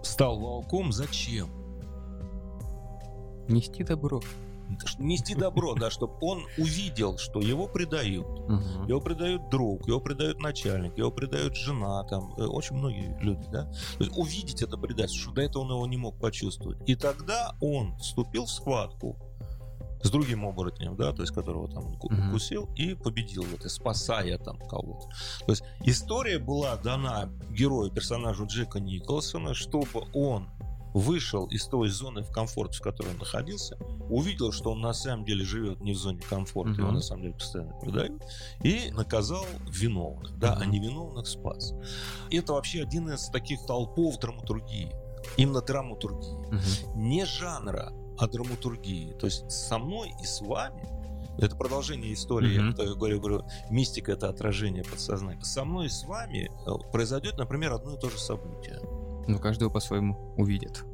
стал 0.02 0.38
волком 0.38 0.92
зачем? 0.92 1.50
Нести 3.48 3.84
добро. 3.84 4.20
нести 4.98 5.34
добро, 5.34 5.74
да, 5.74 5.90
чтобы 5.90 6.14
он 6.20 6.44
увидел, 6.58 7.18
что 7.18 7.40
его 7.40 7.66
предают. 7.66 8.26
Мгм. 8.48 8.86
Его 8.88 9.00
предают 9.00 9.50
друг, 9.50 9.86
его 9.86 10.00
предают 10.00 10.40
начальник, 10.40 10.96
его 10.96 11.10
предают 11.10 11.56
жена, 11.56 12.04
там 12.04 12.34
э, 12.38 12.44
очень 12.44 12.76
многие 12.76 13.16
люди, 13.20 13.44
да. 13.50 13.64
То 13.98 14.04
есть 14.04 14.16
увидеть 14.16 14.62
это 14.62 14.76
предательство, 14.76 15.24
что 15.24 15.32
до 15.32 15.42
этого 15.42 15.62
он 15.64 15.70
его 15.70 15.86
не 15.86 15.96
мог 15.96 16.18
почувствовать. 16.18 16.78
И 16.88 16.94
тогда 16.94 17.54
он 17.60 17.96
вступил 17.98 18.46
в 18.46 18.50
схватку 18.50 19.16
с 20.02 20.10
другим 20.10 20.44
оборотнем, 20.44 20.96
да, 20.96 21.12
то 21.12 21.22
есть 21.22 21.32
которого 21.34 21.68
там 21.68 21.96
ку- 21.96 22.12
Мгм. 22.12 22.28
укусил 22.30 22.68
и 22.76 22.94
победил 22.94 23.42
в 23.44 23.54
этой, 23.54 23.70
спасая 23.70 24.38
там 24.38 24.58
кого-то. 24.58 25.06
То 25.46 25.50
есть 25.52 25.62
история 25.84 26.38
была 26.38 26.76
дана 26.76 27.28
герою, 27.50 27.90
персонажу 27.90 28.46
Джека 28.46 28.80
Николсона, 28.80 29.54
чтобы 29.54 30.04
он 30.12 30.48
вышел 30.94 31.46
из 31.46 31.66
той 31.68 31.88
зоны 31.88 32.22
в 32.22 32.30
комфорт, 32.30 32.74
в 32.74 32.82
которой 32.82 33.12
он 33.12 33.18
находился, 33.18 33.76
увидел, 34.10 34.52
что 34.52 34.72
он 34.72 34.80
на 34.82 34.92
самом 34.92 35.24
деле 35.24 35.42
живет 35.42 35.80
не 35.80 35.92
в 35.92 35.96
зоне 35.96 36.20
комфорта, 36.20 36.72
его 36.72 36.88
Мгм. 36.88 36.96
на 36.96 37.00
самом 37.00 37.22
деле 37.22 37.34
постоянно 37.34 37.72
продают, 37.78 38.22
и 38.62 38.90
наказал 38.90 39.46
виновных, 39.70 40.38
да, 40.38 40.52
а 40.54 40.64
Мгм. 40.64 40.70
невиновных 40.70 41.26
спас. 41.26 41.72
Это 42.30 42.52
вообще 42.52 42.82
один 42.82 43.08
из 43.08 43.28
таких 43.28 43.64
толпов 43.64 44.18
драматургии, 44.18 44.92
именно 45.38 45.62
драматургии 45.62 46.46
Мгм. 46.50 47.00
не 47.08 47.24
жанра, 47.24 47.90
а 48.22 48.28
драматургии. 48.28 49.12
То 49.18 49.26
есть 49.26 49.50
со 49.50 49.78
мной 49.78 50.12
и 50.22 50.24
с 50.24 50.40
вами 50.40 50.88
это 51.38 51.56
продолжение 51.56 52.12
истории, 52.12 52.58
Мгм. 52.58 52.74
я 52.78 52.94
говорю, 52.94 53.18
говорю, 53.20 53.44
мистика 53.70 54.12
это 54.12 54.28
отражение 54.28 54.84
подсознания. 54.84 55.42
Со 55.42 55.64
мной 55.64 55.86
и 55.86 55.88
с 55.88 56.04
вами 56.04 56.50
э, 56.66 56.90
произойдет, 56.92 57.38
например, 57.38 57.72
одно 57.72 57.94
и 57.94 57.98
то 57.98 58.10
же 58.10 58.18
событие. 58.18 58.78
Ну, 59.26 59.38
каждого 59.38 59.70
по-своему 59.70 60.34
увидит. 60.36 60.84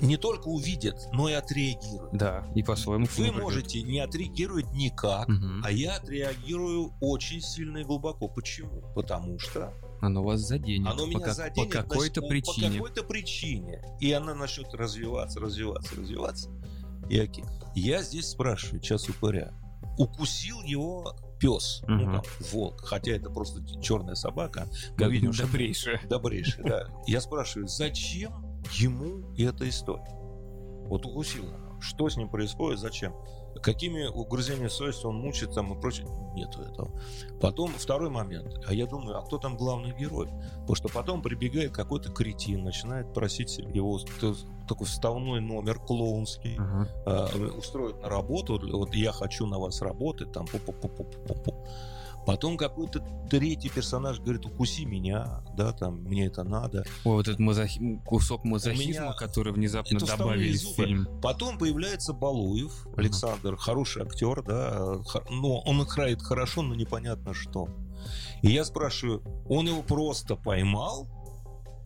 Не 0.00 0.16
только 0.16 0.46
увидит, 0.46 0.94
но 1.12 1.28
и 1.28 1.32
отреагирует. 1.32 2.12
Да, 2.12 2.46
и 2.54 2.62
по-своему 2.62 3.06
Вы 3.06 3.24
придет. 3.24 3.42
можете 3.42 3.82
не 3.82 3.98
отреагировать 3.98 4.72
никак, 4.72 5.26
Мгм. 5.28 5.62
а 5.64 5.72
я 5.72 5.96
отреагирую 5.96 6.92
очень 7.00 7.40
сильно 7.40 7.78
и 7.78 7.84
глубоко. 7.84 8.28
Почему? 8.28 8.82
Потому 8.94 9.40
что 9.40 9.74
Оно 10.00 10.22
вас 10.22 10.40
заденет. 10.40 10.86
оно 10.88 11.04
по, 11.04 11.08
меня 11.08 11.18
как- 11.20 11.34
заденет 11.34 11.68
по 11.72 11.78
какой-то 11.82 12.20
значит, 12.20 12.28
причине. 12.28 12.68
По 12.78 12.84
какой-то 12.84 13.02
причине. 13.02 13.82
И 13.98 14.12
она 14.12 14.34
начнет 14.36 14.72
развиваться, 14.74 15.40
развиваться, 15.40 15.96
развиваться. 15.96 16.48
И 17.08 17.18
окей. 17.18 17.44
Я 17.74 18.02
здесь 18.02 18.28
спрашиваю, 18.30 18.80
час 18.80 19.08
упыря. 19.08 19.52
Укусил 19.98 20.62
его 20.62 21.14
пес, 21.38 21.82
ну 21.88 21.96
Мгм. 21.96 22.12
там, 22.12 22.22
волк, 22.52 22.80
хотя 22.84 23.12
это 23.12 23.28
просто 23.30 23.60
черная 23.80 24.14
собака. 24.14 24.66
Да, 24.96 25.08
видим, 25.08 25.32
что 25.32 25.44
добрейшее. 25.46 26.00
добрейший, 26.08 26.64
да. 26.64 26.86
Я 27.06 27.20
спрашиваю, 27.20 27.68
зачем 27.68 28.32
ему 28.74 29.34
эта 29.36 29.68
история? 29.68 30.08
Вот 30.88 31.04
укусил. 31.06 31.44
Что 31.80 32.08
с 32.08 32.16
ним 32.16 32.28
происходит, 32.30 32.78
зачем? 32.78 33.12
Какими 33.60 34.06
угрызениями 34.06 34.68
совести 34.68 35.06
он 35.06 35.16
мучает 35.16 35.54
там 35.54 35.72
и 35.72 35.80
прочее? 35.80 36.06
Нету 36.34 36.62
этого. 36.62 36.90
Потом 37.40 37.70
второй 37.76 38.08
момент. 38.10 38.60
А 38.66 38.72
я 38.74 38.86
думаю, 38.86 39.18
а 39.18 39.22
кто 39.22 39.38
там 39.38 39.56
главный 39.56 39.94
герой? 39.96 40.28
Потому 40.60 40.74
что 40.76 40.88
потом 40.88 41.22
прибегает 41.22 41.72
какой-то 41.72 42.10
кретин, 42.10 42.64
начинает 42.64 43.12
просить 43.12 43.58
его 43.58 43.98
такой 44.68 44.86
вставной 44.86 45.40
номер 45.40 45.78
клоунский, 45.78 46.56
Ага. 46.58 46.88
э, 47.06 47.48
устроить 47.58 48.00
на 48.00 48.08
работу. 48.08 48.60
Вот 48.72 48.94
я 48.94 49.12
хочу 49.12 49.46
на 49.46 49.58
вас 49.58 49.82
работать, 49.82 50.32
там 50.32 50.46
пу-пу-пу-пу-пу-пу. 50.46 51.54
Потом 52.26 52.56
какой-то 52.56 53.00
третий 53.28 53.68
персонаж 53.68 54.20
говорит, 54.20 54.46
укуси 54.46 54.84
меня, 54.84 55.42
да, 55.56 55.72
там, 55.72 56.02
мне 56.04 56.26
это 56.26 56.44
надо. 56.44 56.84
Ой, 57.04 57.14
вот 57.16 57.26
этот 57.28 57.40
мазохи- 57.40 58.00
кусок 58.04 58.44
мазохизма, 58.44 58.90
меня 59.02 59.12
который 59.14 59.52
внезапно 59.52 59.96
это 59.96 60.06
добавили 60.06 60.56
в 60.56 60.60
фильм. 60.76 61.08
Потом 61.20 61.58
появляется 61.58 62.12
Балуев, 62.12 62.86
Александр, 62.96 63.56
хороший 63.56 64.02
актер, 64.02 64.42
да, 64.42 64.98
но 65.30 65.60
он 65.60 65.82
играет 65.82 66.22
хорошо, 66.22 66.62
но 66.62 66.74
непонятно 66.74 67.34
что. 67.34 67.68
И 68.42 68.50
я 68.50 68.64
спрашиваю, 68.64 69.22
он 69.48 69.66
его 69.66 69.82
просто 69.82 70.36
поймал 70.36 71.08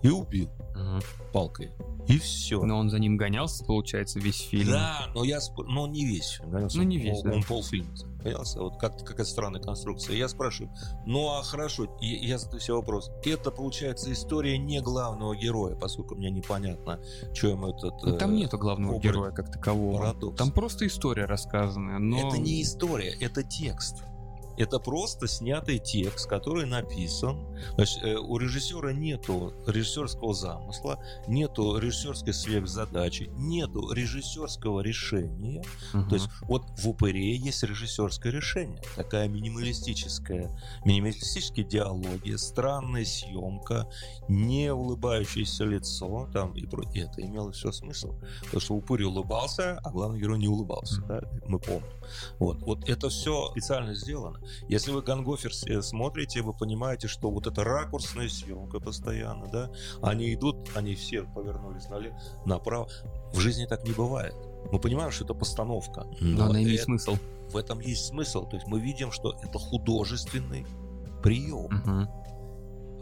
и 0.02 0.08
убил 0.08 0.50
Ага. 0.74 1.00
палкой. 1.32 1.70
И 2.08 2.18
все. 2.18 2.62
Но 2.62 2.78
он 2.78 2.88
за 2.90 2.98
ним 2.98 3.16
гонялся, 3.16 3.64
получается, 3.64 4.20
весь 4.20 4.40
фильм. 4.40 4.70
Да, 4.70 5.08
но 5.14 5.24
я 5.24 5.38
сп- 5.38 5.64
но 5.66 5.86
не 5.86 6.04
весь. 6.06 6.40
гонялся. 6.44 6.76
Ну, 6.76 6.82
не 6.84 6.98
весь, 6.98 7.18
он, 7.24 7.30
да. 7.30 7.36
он 7.36 7.42
полфильма 7.42 7.88
гонялся. 8.26 8.60
Вот 8.60 8.78
как 8.78 9.04
какая 9.04 9.26
странная 9.26 9.60
конструкция. 9.60 10.16
Я 10.16 10.28
спрашиваю, 10.28 10.72
ну 11.04 11.28
а 11.28 11.42
хорошо, 11.42 11.84
и 12.00 12.06
я 12.26 12.38
задаю 12.38 12.60
себе 12.60 12.74
вопрос. 12.74 13.10
Это 13.24 13.50
получается 13.50 14.12
история 14.12 14.58
не 14.58 14.80
главного 14.80 15.34
героя, 15.34 15.74
поскольку 15.76 16.14
мне 16.14 16.30
непонятно, 16.30 17.00
что 17.34 17.48
ему 17.48 17.68
этот. 17.68 17.94
Ну, 18.02 18.18
там 18.18 18.32
э, 18.32 18.34
нету 18.34 18.58
главного 18.58 18.94
образ- 18.94 19.02
героя 19.02 19.30
как 19.30 19.50
такового. 19.50 19.98
парадокс. 19.98 20.38
Там 20.38 20.50
просто 20.50 20.86
история 20.86 21.26
рассказанная, 21.26 21.98
но... 21.98 22.28
Это 22.28 22.38
не 22.38 22.62
история, 22.62 23.16
это 23.20 23.42
текст. 23.42 24.04
Это 24.56 24.78
просто 24.78 25.26
снятый 25.26 25.78
текст, 25.78 26.28
который 26.28 26.66
написан. 26.66 27.46
Значит, 27.74 28.02
э, 28.02 28.16
у 28.16 28.38
режиссера 28.38 28.92
нету 28.92 29.52
режиссерского 29.66 30.34
замысла, 30.34 30.98
нету 31.28 31.78
режиссерской 31.78 32.32
сверхзадачи, 32.32 33.30
нету 33.34 33.92
режиссерского 33.92 34.80
решения. 34.80 35.62
Мгм. 35.92 36.08
То 36.08 36.14
есть 36.14 36.28
вот 36.42 36.62
в 36.78 36.88
упыре 36.88 37.36
есть 37.36 37.62
режиссерское 37.62 38.32
решение. 38.32 38.80
Такая 38.96 39.28
минималистическая, 39.28 40.50
минималистические 40.84 41.66
диалоги, 41.66 42.36
странная 42.36 43.04
съемка, 43.04 43.88
не 44.28 44.72
улыбающееся 44.72 45.64
лицо, 45.64 46.28
там 46.32 46.52
и 46.54 46.66
про 46.66 46.82
и 46.92 47.00
это 47.00 47.22
имело 47.22 47.52
все 47.52 47.72
смысл. 47.72 48.14
Потому 48.44 48.60
что 48.60 48.74
упырь 48.74 49.04
улыбался, 49.04 49.78
а 49.82 49.90
главный 49.90 50.20
герой 50.20 50.38
не 50.38 50.48
улыбался, 50.48 51.02
да, 51.02 51.20
мы 51.46 51.58
помним. 51.58 51.84
Вот, 52.38 52.62
вот 52.62 52.88
это 52.88 53.08
все 53.08 53.50
специально 53.50 53.94
сделано. 53.94 54.40
Если 54.68 54.90
вы 54.90 55.02
Гангофер 55.02 55.52
э, 55.66 55.82
смотрите, 55.82 56.42
вы 56.42 56.52
понимаете, 56.52 57.08
что 57.08 57.30
вот 57.30 57.46
эта 57.46 57.64
ракурсная 57.64 58.28
съемка 58.28 58.80
постоянно, 58.80 59.46
да, 59.48 59.70
они 60.02 60.32
идут, 60.34 60.56
они 60.74 60.94
все 60.94 61.22
повернулись 61.22 61.88
налево, 61.88 62.18
направо. 62.44 62.88
В 63.32 63.40
жизни 63.40 63.66
так 63.66 63.84
не 63.84 63.92
бывает. 63.92 64.34
Мы 64.72 64.78
понимаем, 64.80 65.10
что 65.10 65.24
это 65.24 65.34
постановка. 65.34 66.06
Но 66.20 66.46
она 66.46 66.62
имеет 66.62 66.80
это- 66.80 66.84
смысл. 66.84 67.16
в 67.50 67.56
этом 67.56 67.80
есть 67.80 68.06
смысл. 68.06 68.46
То 68.48 68.56
есть 68.56 68.66
мы 68.66 68.80
видим, 68.80 69.12
что 69.12 69.36
это 69.42 69.58
художественный 69.58 70.66
прием. 71.22 71.66
Мгм. 71.70 72.08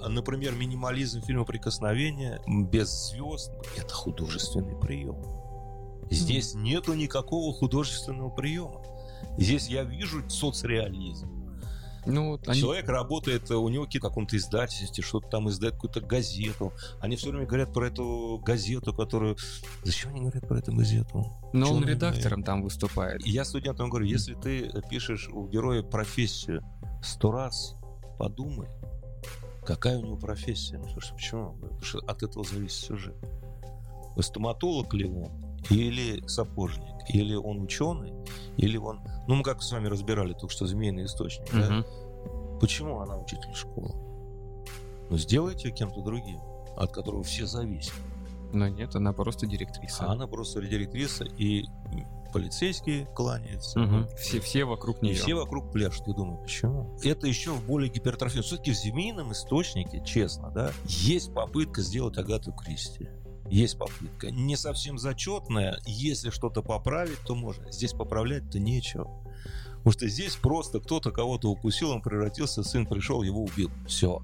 А, 0.02 0.09
Например, 0.09 0.52
минимализм 0.55 1.22
фильма 1.22 1.44
«Прикосновение» 1.44 2.40
без 2.47 2.89
звезд– 3.10 3.52
это 3.76 3.94
художественный 3.94 4.76
прием. 4.78 5.16
Здесь 6.10 6.55
нету 6.55 6.93
никакого 6.94 7.55
художественного 7.55 8.28
приема. 8.28 8.82
Здесь 9.39 9.69
я 9.69 9.85
вижу 9.85 10.28
соцреализм. 10.28 11.31
Ну, 12.06 12.32
вот 12.32 12.48
они... 12.48 12.61
Человек 12.61 12.89
работает, 12.89 13.51
у 13.51 13.69
него 13.69 13.85
какие-то 13.85 14.09
каком-то 14.09 14.36
издательстве, 14.36 15.02
что-то 15.02 15.28
там 15.28 15.48
издает 15.48 15.74
какую-то 15.74 16.01
газету. 16.01 16.73
Они 17.01 17.16
все 17.16 17.31
время 17.31 17.47
говорят 17.47 17.73
про 17.73 17.86
эту 17.86 18.40
газету, 18.44 18.93
которую... 18.93 19.36
Зачем 19.85 20.11
они 20.11 20.20
говорят 20.20 20.47
про 20.47 20.59
эту 20.59 20.73
газету? 20.73 21.32
Но 21.52 21.66
чё 21.66 21.74
он 21.74 21.85
редактором 21.85 22.43
там 22.43 22.62
выступает. 22.62 23.27
И 23.27 23.31
я 23.31 23.44
студентам 23.44 23.89
говорю, 23.89 24.06
если 24.06 24.35
ты 24.35 24.70
пишешь 24.90 25.28
у 25.32 25.48
героя 25.48 25.82
профессию 25.82 26.62
сто 27.02 27.32
раз, 27.32 27.77
подумай, 28.19 28.69
какая 29.65 29.98
у 29.98 30.02
него 30.02 30.16
профессия. 30.16 30.78
Ну, 30.78 30.89
слушай, 30.90 31.15
почему? 31.15 31.55
Потому 31.55 31.82
что 31.82 31.98
от 32.01 32.23
этого 32.23 32.44
зависит 32.44 32.85
сюжет. 32.85 33.16
Стоматолог 34.20 34.93
ли 34.93 35.06
он? 35.06 35.59
Или 35.70 36.23
сапожник? 36.28 36.93
Или 37.09 37.35
он 37.35 37.60
ученый? 37.62 38.12
Или 38.56 38.76
он... 38.76 39.01
Ну, 39.26 39.35
мы 39.36 39.43
как 39.43 39.62
с 39.62 39.70
вами 39.72 39.89
разбирали 39.89 40.32
только 40.32 40.51
что 40.51 40.66
змеиный 40.66 41.05
источник. 41.05 41.51
да? 41.52 41.70
Мгм. 41.70 42.59
Почему 42.60 43.01
она 43.01 43.16
учитель 43.18 43.52
школы? 43.55 43.90
Ну, 45.10 45.18
сделайте 45.18 45.68
ее 45.68 45.74
кем-то 45.74 46.01
другим, 46.02 46.40
от 46.76 46.93
которого 46.93 47.22
все 47.22 47.47
зависят. 47.47 47.94
Но 48.52 48.68
нет, 48.68 48.94
она 48.94 49.12
просто 49.12 49.47
директриса. 49.47 50.05
А 50.06 50.12
она 50.12 50.26
просто 50.26 50.62
директриса, 50.62 51.24
и 51.24 51.64
полицейские 52.32 53.06
кланяются. 53.06 53.78
Мгм. 53.78 54.09
Все, 54.16 54.40
все 54.40 54.64
вокруг 54.64 55.02
И 55.02 55.06
нее. 55.06 55.14
все 55.16 55.35
вокруг 55.35 55.70
пляшут. 55.72 56.06
Я 56.09 56.14
думаю, 56.14 56.39
почему? 56.39 56.97
Это 57.02 57.26
еще 57.26 57.52
в 57.52 57.64
более 57.66 57.90
гипертрофии. 57.90 58.40
Все-таки 58.40 58.72
в 58.72 58.76
змеином 58.76 59.32
источнике, 59.32 60.02
честно, 60.05 60.51
да, 60.51 60.72
есть 60.86 61.32
попытка 61.35 61.82
сделать 61.82 62.16
Агату 62.18 62.52
Кристи. 62.52 63.09
Есть 63.55 63.78
попытка. 63.78 64.32
Не 64.32 64.56
совсем 64.56 64.98
зачетная. 64.98 65.78
Если 65.86 66.31
что-то 66.31 66.60
поправить, 66.60 67.20
то 67.24 67.36
можно. 67.36 67.70
Здесь 67.70 67.93
поправлять-то 67.93 68.59
нечего. 68.59 69.09
Потому 69.76 69.93
что 69.93 70.09
здесь 70.09 70.35
просто 70.35 70.81
кто-то 70.81 71.12
кого-то 71.12 71.52
укусил, 71.52 71.90
он 71.90 72.02
превратился, 72.02 72.64
сын 72.64 72.85
пришел, 72.85 73.22
его 73.22 73.44
убил. 73.44 73.70
Все. 73.86 74.20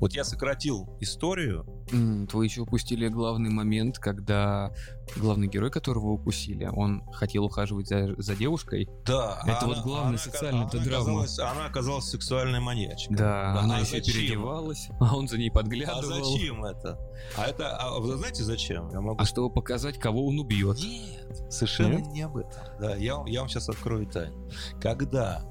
Вот 0.00 0.12
я 0.12 0.24
сократил 0.24 0.88
историю. 1.00 1.64
М, 1.92 2.26
Вы 2.32 2.44
еще 2.44 2.62
упустили 2.62 3.08
главный 3.08 3.50
момент, 3.50 3.98
когда 3.98 4.72
главный 5.16 5.46
герой, 5.48 5.70
которого 5.70 6.08
укусили, 6.12 6.66
он 6.66 7.02
хотел 7.12 7.44
ухаживать 7.44 7.88
за, 7.88 8.14
за 8.20 8.34
девушкой. 8.34 8.88
Да. 9.06 9.40
Это 9.46 9.66
вот 9.66 9.78
главная 9.82 10.18
социальная-то 10.18 10.76
она 10.78 10.84
драма. 10.84 11.02
оказалась- 11.22 11.38
Она 11.38 11.66
оказалась 11.66 12.04
сексуальной 12.06 12.60
маньячкой. 12.60 13.16
Да, 13.16 13.60
она 13.60 13.76
а 13.76 13.80
еще 13.80 13.98
зачем? 13.98 14.14
переодевалась, 14.14 14.88
а 15.00 15.16
он 15.16 15.28
за 15.28 15.38
ней 15.38 15.50
А 15.50 15.52
подглядывал. 15.54 16.02
зачем 16.24 16.64
это? 16.64 16.98
А 17.36 17.46
это, 17.46 17.76
а 17.76 17.98
вы 17.98 18.16
знаете 18.16 18.42
зачем? 18.44 18.90
Я 18.90 19.00
могу 19.00 19.20
А 19.20 19.24
чтобы 19.24 19.50
показать, 19.52 19.98
кого 19.98 20.26
он 20.26 20.38
убьет. 20.38 20.78
Нет, 20.78 21.52
совершенно 21.52 21.98
Нет? 21.98 22.06
не 22.08 22.22
об 22.22 22.36
этом. 22.36 22.62
Да, 22.80 22.96
я, 22.96 23.16
вам- 23.16 23.26
я 23.26 23.40
вам 23.40 23.48
сейчас 23.48 23.68
открою 23.68 24.06
тайну. 24.06 24.48
Когда 24.80 25.42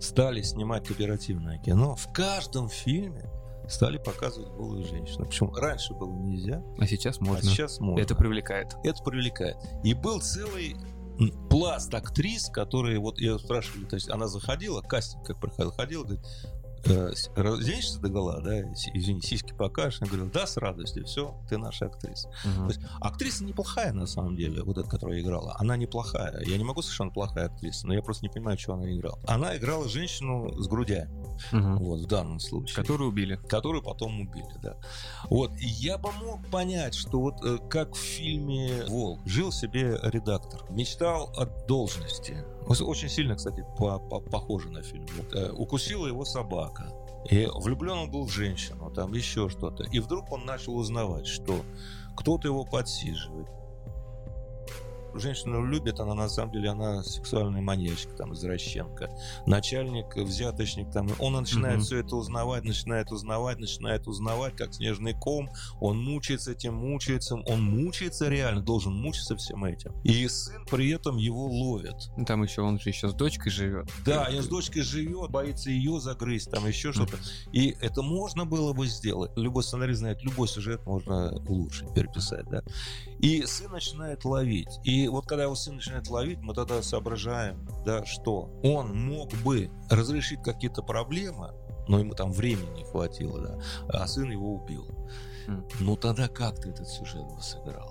стали 0.00 0.42
снимать 0.42 0.86
кооперативное 0.86 1.58
кино, 1.58 1.94
в 1.96 2.12
каждом 2.12 2.68
фильме 2.68 3.28
стали 3.70 3.98
показывать 3.98 4.50
голую 4.50 4.84
женщину. 4.84 5.26
Почему? 5.26 5.54
Раньше 5.54 5.94
было 5.94 6.12
нельзя, 6.12 6.62
А 6.78 6.86
сейчас 6.86 7.18
а 7.20 7.24
можно. 7.24 7.48
сейчас 7.48 7.80
можно. 7.80 8.02
Это 8.02 8.14
привлекает. 8.14 8.74
Это 8.84 9.02
привлекает. 9.02 9.56
И 9.84 9.94
был 9.94 10.20
целый 10.20 10.76
пласт 11.50 11.92
актрис, 11.94 12.48
которые, 12.48 12.98
вот 12.98 13.20
я 13.20 13.38
спрашиваю, 13.38 13.86
то 13.86 13.96
есть 13.96 14.08
она 14.08 14.26
заходила, 14.26 14.80
кастинг 14.80 15.26
как 15.26 15.38
проходил, 15.38 15.72
ходила, 15.72 16.04
говорит, 16.04 16.24
э, 16.86 17.10
разденешься 17.36 18.00
до 18.00 18.08
гола, 18.08 18.40
да, 18.40 18.62
извини, 18.94 19.20
сиськи 19.20 19.52
покажешь, 19.52 20.00
я 20.00 20.06
говорю, 20.06 20.30
да, 20.32 20.46
с 20.46 20.56
радостью, 20.56 21.04
все, 21.04 21.38
ты 21.48 21.58
наша 21.58 21.86
актриса. 21.86 22.30
Мгм. 22.44 22.68
То 22.68 22.74
есть 22.74 22.80
актриса 23.00 23.44
неплохая 23.44 23.92
на 23.92 24.06
самом 24.06 24.36
деле, 24.36 24.62
вот 24.62 24.78
эта, 24.78 24.88
которая 24.88 25.20
играла. 25.20 25.54
Она 25.58 25.76
неплохая. 25.76 26.40
Я 26.44 26.56
не 26.56 26.64
могу 26.64 26.80
сказать, 26.80 26.94
что 26.94 27.04
она 27.04 27.12
плохая 27.12 27.46
актриса, 27.46 27.86
но 27.86 27.94
я 27.94 28.02
просто 28.02 28.24
не 28.24 28.30
понимаю, 28.30 28.58
что 28.58 28.74
она 28.74 28.90
играла. 28.90 29.18
Она 29.26 29.56
играла 29.56 29.88
женщину 29.88 30.50
с 30.58 30.68
грудями, 30.68 31.10
Мгм. 31.52 31.78
вот, 31.78 32.00
в 32.00 32.06
данном 32.06 32.40
случае. 32.40 32.76
Которую 32.76 33.10
убили. 33.10 33.36
Которую 33.48 33.82
потом 33.82 34.20
убили, 34.20 34.54
да. 34.62 34.76
Вот, 35.28 35.52
и 35.58 35.66
я 35.66 35.98
бы 35.98 36.10
мог 36.12 36.46
понять, 36.50 36.94
что 36.94 37.20
вот 37.20 37.44
э, 37.44 37.58
как 37.68 37.94
в 37.94 37.98
фильме 37.98 38.84
«Волк» 38.88 39.20
жил 39.26 39.52
себе 39.52 39.98
редактор, 40.02 40.60
мечтал 40.70 41.32
о 41.36 41.46
должности. 41.66 42.44
Очень 42.66 43.08
сильно, 43.08 43.34
кстати, 43.36 43.64
по- 43.78 43.98
по- 43.98 44.20
похоже 44.20 44.70
на 44.70 44.82
фильм. 44.82 45.06
Вот, 45.16 45.32
э, 45.34 45.50
укусила 45.52 46.06
его 46.06 46.24
собака. 46.24 46.92
И 47.30 47.46
влюблен 47.54 47.98
он 47.98 48.10
был 48.10 48.24
в 48.24 48.30
женщину, 48.30 48.90
там 48.90 49.12
еще 49.12 49.48
что-то. 49.50 49.84
И 49.84 49.98
вдруг 50.00 50.32
он 50.32 50.46
начал 50.46 50.74
узнавать, 50.76 51.26
что 51.26 51.60
кто-то 52.16 52.48
его 52.48 52.64
подсиживает. 52.64 53.46
Женщину 55.14 55.64
любит, 55.64 56.00
она 56.00 56.14
на 56.14 56.28
самом 56.28 56.52
деле, 56.52 56.70
она 56.70 57.02
сексуальная 57.02 57.60
маньячка, 57.62 58.12
там, 58.16 58.32
извращенка. 58.34 59.10
Начальник, 59.46 60.16
взяточник, 60.16 60.90
там, 60.90 61.08
он 61.18 61.34
начинает 61.34 61.76
Мгм. 61.78 61.84
все 61.84 61.98
это 61.98 62.16
узнавать, 62.16 62.64
начинает 62.64 63.10
узнавать, 63.12 63.58
начинает 63.58 64.06
узнавать, 64.06 64.56
как 64.56 64.74
снежный 64.74 65.14
ком. 65.14 65.48
Он 65.80 65.98
мучается 66.02 66.52
этим, 66.52 66.74
мучается, 66.74 67.36
он 67.36 67.62
мучается 67.62 68.28
реально, 68.28 68.62
должен 68.62 68.92
мучиться 68.94 69.36
всем 69.36 69.64
этим. 69.64 69.92
И 70.04 70.26
сын 70.28 70.64
при 70.66 70.90
этом 70.90 71.16
его 71.16 71.46
ловит. 71.46 71.94
Ну, 72.16 72.24
Там 72.24 72.42
еще 72.42 72.62
он 72.62 72.78
же 72.80 72.88
еще 72.90 73.08
с 73.08 73.14
дочкой 73.14 73.52
живет. 73.52 73.88
Да, 74.04 74.28
он 74.30 74.42
с 74.42 74.48
дочкой 74.48 74.82
живет, 74.82 75.30
боится 75.30 75.70
ее 75.70 76.00
загрызть, 76.00 76.50
там 76.50 76.66
еще 76.66 76.92
что-то. 76.92 77.16
И 77.52 77.76
это 77.80 78.02
можно 78.02 78.44
было 78.46 78.72
бы 78.72 78.86
сделать. 78.86 79.30
Любой 79.36 79.62
сценарий 79.62 79.94
знает, 79.94 80.22
любой 80.22 80.48
сюжет 80.48 80.84
можно 80.86 81.32
улучшить, 81.48 81.92
переписать, 81.94 82.48
да. 82.48 82.62
И 83.22 83.44
сын 83.44 83.70
начинает 83.70 84.24
ловить. 84.24 84.80
И 84.84 85.08
вот 85.08 85.26
когда 85.26 85.44
его 85.44 85.54
сын 85.54 85.76
начинает 85.76 86.08
ловить, 86.08 86.38
мы 86.40 86.54
тогда 86.54 86.82
соображаем, 86.82 87.68
да, 87.84 88.04
что 88.04 88.50
он 88.62 88.96
мог 88.96 89.32
бы 89.44 89.70
разрешить 89.90 90.42
какие-то 90.42 90.82
проблемы, 90.82 91.52
но 91.86 91.98
ему 91.98 92.14
там 92.14 92.32
времени 92.32 92.78
не 92.78 92.84
хватило, 92.84 93.40
да, 93.40 93.58
а 93.88 94.06
сын 94.06 94.30
его 94.30 94.54
убил. 94.54 94.86
М. 95.46 95.66
Ну 95.80 95.96
тогда 95.96 96.28
как 96.28 96.60
ты 96.60 96.70
этот 96.70 96.88
сюжет 96.88 97.24
бы 97.24 97.42
сыграл? 97.42 97.89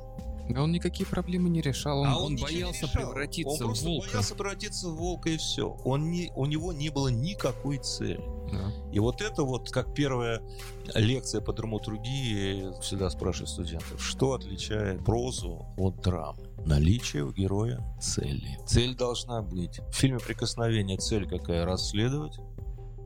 А 0.56 0.64
он 0.64 0.72
никакие 0.72 1.08
проблемы 1.08 1.50
не 1.50 1.62
решал. 1.62 2.00
Он, 2.02 2.08
а 2.08 2.18
он 2.18 2.36
не 2.36 2.42
боялся 2.42 2.86
решал. 2.86 3.02
превратиться 3.02 3.50
он 3.50 3.58
в 3.58 3.60
просто 3.60 3.86
волка. 3.88 4.08
боялся 4.08 4.36
превратиться 4.36 4.90
в 4.90 4.96
волка 4.96 5.30
и 5.30 5.38
все. 5.38 5.78
Он 5.86 6.10
не, 6.10 6.32
у 6.36 6.46
него 6.46 6.74
не 6.74 6.90
было 6.90 7.10
никакой 7.10 7.78
цели. 7.78 8.24
Да. 8.52 8.72
И 8.92 9.00
вот 9.00 9.22
это 9.22 9.44
вот, 9.44 9.70
как 9.70 9.94
первая 9.94 10.42
лекция 10.96 11.42
по 11.42 11.54
драматургии, 11.54 12.80
всегда 12.82 13.10
спрашиваю 13.10 13.48
студентов, 13.48 14.02
что 14.02 14.34
отличает 14.34 15.06
прозу 15.06 15.68
от 15.78 16.02
драмы? 16.02 16.50
Наличие 16.66 17.24
у 17.24 17.32
героя 17.32 17.82
цели. 18.02 18.58
Цель 18.66 18.96
должна 18.96 19.42
быть. 19.42 19.80
В 19.80 19.94
фильме 19.94 20.20
«Прикосновение» 20.20 20.98
цель 20.98 21.28
какая? 21.28 21.66
Расследовать 21.66 22.38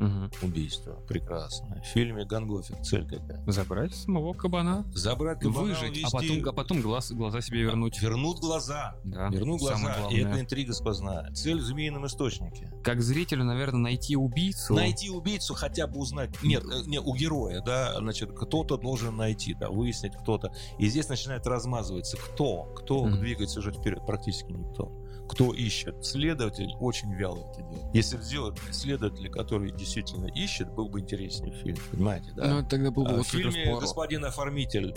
Мгм. 0.07 0.31
убийство. 0.41 0.93
Прекрасно. 1.07 1.81
В 1.83 1.87
фильме 1.87 2.25
«Гангофер» 2.25 2.77
цель 2.83 3.07
какая? 3.07 3.43
Забрать 3.51 3.95
самого 3.95 4.33
кабана, 4.33 4.85
Забрать 4.93 5.39
кабана, 5.39 5.67
выжить, 5.67 6.03
а 6.03 6.07
увести- 6.07 6.39
потом, 6.39 6.49
а 6.49 6.51
потом 6.53 6.81
глаз, 6.81 7.11
глаза 7.11 7.41
себе 7.41 7.61
вернуть. 7.61 8.01
Вернуть 8.01 8.39
глаза. 8.39 8.95
Да, 9.03 9.29
Вернуть 9.29 9.59
глаза. 9.61 10.07
И 10.11 10.17
это 10.19 10.39
интрига 10.39 10.73
сквозная. 10.73 11.31
Цель 11.33 11.59
в 11.59 11.63
змеином 11.63 12.05
источнике. 12.05 12.71
Как 12.83 13.01
зрителю, 13.01 13.43
наверное, 13.43 13.79
найти 13.79 14.15
убийцу. 14.15 14.73
Найти 14.73 15.09
убийцу, 15.09 15.53
хотя 15.53 15.87
бы 15.87 15.99
узнать. 15.99 16.29
Нет, 16.43 16.63
э, 16.63 16.83
не, 16.85 16.99
у 16.99 17.13
героя, 17.15 17.61
да, 17.61 17.95
значит, 17.97 18.31
кто-то 18.33 18.77
должен 18.77 19.15
найти, 19.15 19.53
да, 19.53 19.69
выяснить 19.69 20.13
кто-то. 20.15 20.51
И 20.79 20.87
здесь 20.87 21.09
начинает 21.09 21.45
размазываться, 21.47 22.17
кто, 22.17 22.63
кто 22.75 23.05
Мгм. 23.05 23.19
двигает 23.19 23.49
сюжет 23.49 23.75
вперед, 23.77 24.05
практически 24.05 24.51
никто. 24.51 24.91
Кто 25.29 25.53
ищет? 25.53 26.05
Следователь 26.05 26.73
очень 26.79 27.13
вяло 27.13 27.49
это 27.51 27.61
делает. 27.63 27.95
Если 27.95 28.17
сделать 28.17 28.57
следователя, 28.71 29.29
который 29.29 29.71
действительно 29.71 30.27
ищет, 30.27 30.71
был 30.71 30.89
бы 30.89 30.99
интереснее 30.99 31.53
фильм, 31.53 31.77
понимаете, 31.91 32.31
да? 32.35 32.47
Ну, 32.61 32.67
тогда 32.67 32.91
был 32.91 33.03
бы 33.05 33.11
А 33.19 33.23
в 33.23 33.27
фильме. 33.27 33.75
«Господин 33.79 34.25
оформитель» 34.25 34.95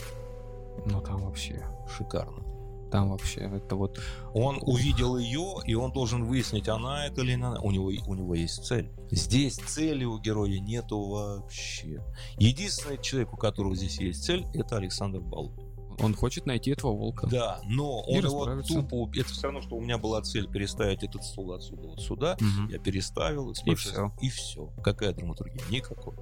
Ну, 0.85 1.01
там 1.01 1.24
вообще, 1.24 1.65
шикарно. 1.89 2.43
там 2.90 3.11
вообще, 3.11 3.40
это 3.40 3.77
вот... 3.77 3.98
Он 4.35 4.59
увидел 4.62 5.16
ее, 5.16 5.55
и 5.65 5.74
он 5.74 5.93
должен 5.93 6.24
выяснить, 6.24 6.69
она 6.69 7.07
это 7.07 7.23
или 7.23 7.35
не 7.35 7.43
она. 7.43 7.61
У 7.61 7.70
него, 7.70 7.86
у 7.86 8.15
него 8.15 8.35
есть 8.35 8.65
цель. 8.65 8.90
Здесь 9.11 9.57
цели 9.57 10.05
у 10.05 10.19
героя 10.19 10.59
нету 10.59 11.01
вообще. 11.01 12.03
Единственный 12.39 13.01
человек, 13.01 13.32
у 13.32 13.36
которого 13.36 13.74
здесь 13.74 13.98
есть 13.98 14.24
цель, 14.24 14.47
это 14.55 14.77
Александр 14.77 15.20
Балу. 15.20 15.53
Он 15.98 16.14
хочет 16.14 16.47
найти 16.47 16.70
этого 16.70 16.93
волка. 16.93 17.27
Да, 17.27 17.60
но 17.64 18.05
И 18.09 18.18
он 18.18 18.24
его 18.24 18.62
тупо... 18.62 19.10
Это 19.18 19.28
все 19.31 19.44
равно, 19.44 19.62
что 19.62 19.77
у 19.77 19.81
меня 19.81 19.98
была 19.98 20.23
цель 20.23 20.48
переставить 20.48 21.02
этот 21.02 21.24
стул 21.24 21.52
отсюда 21.52 21.89
вот 21.89 22.01
сюда. 22.01 22.36
Мгм. 22.40 22.68
Я 22.70 22.78
переставил. 22.78 23.51
И 23.51 23.74
всё. 23.74 24.12
И 24.20 24.28
все. 24.28 24.70
Какая 24.82 25.12
драматургия? 25.12 25.62
Никакой. 25.70 26.14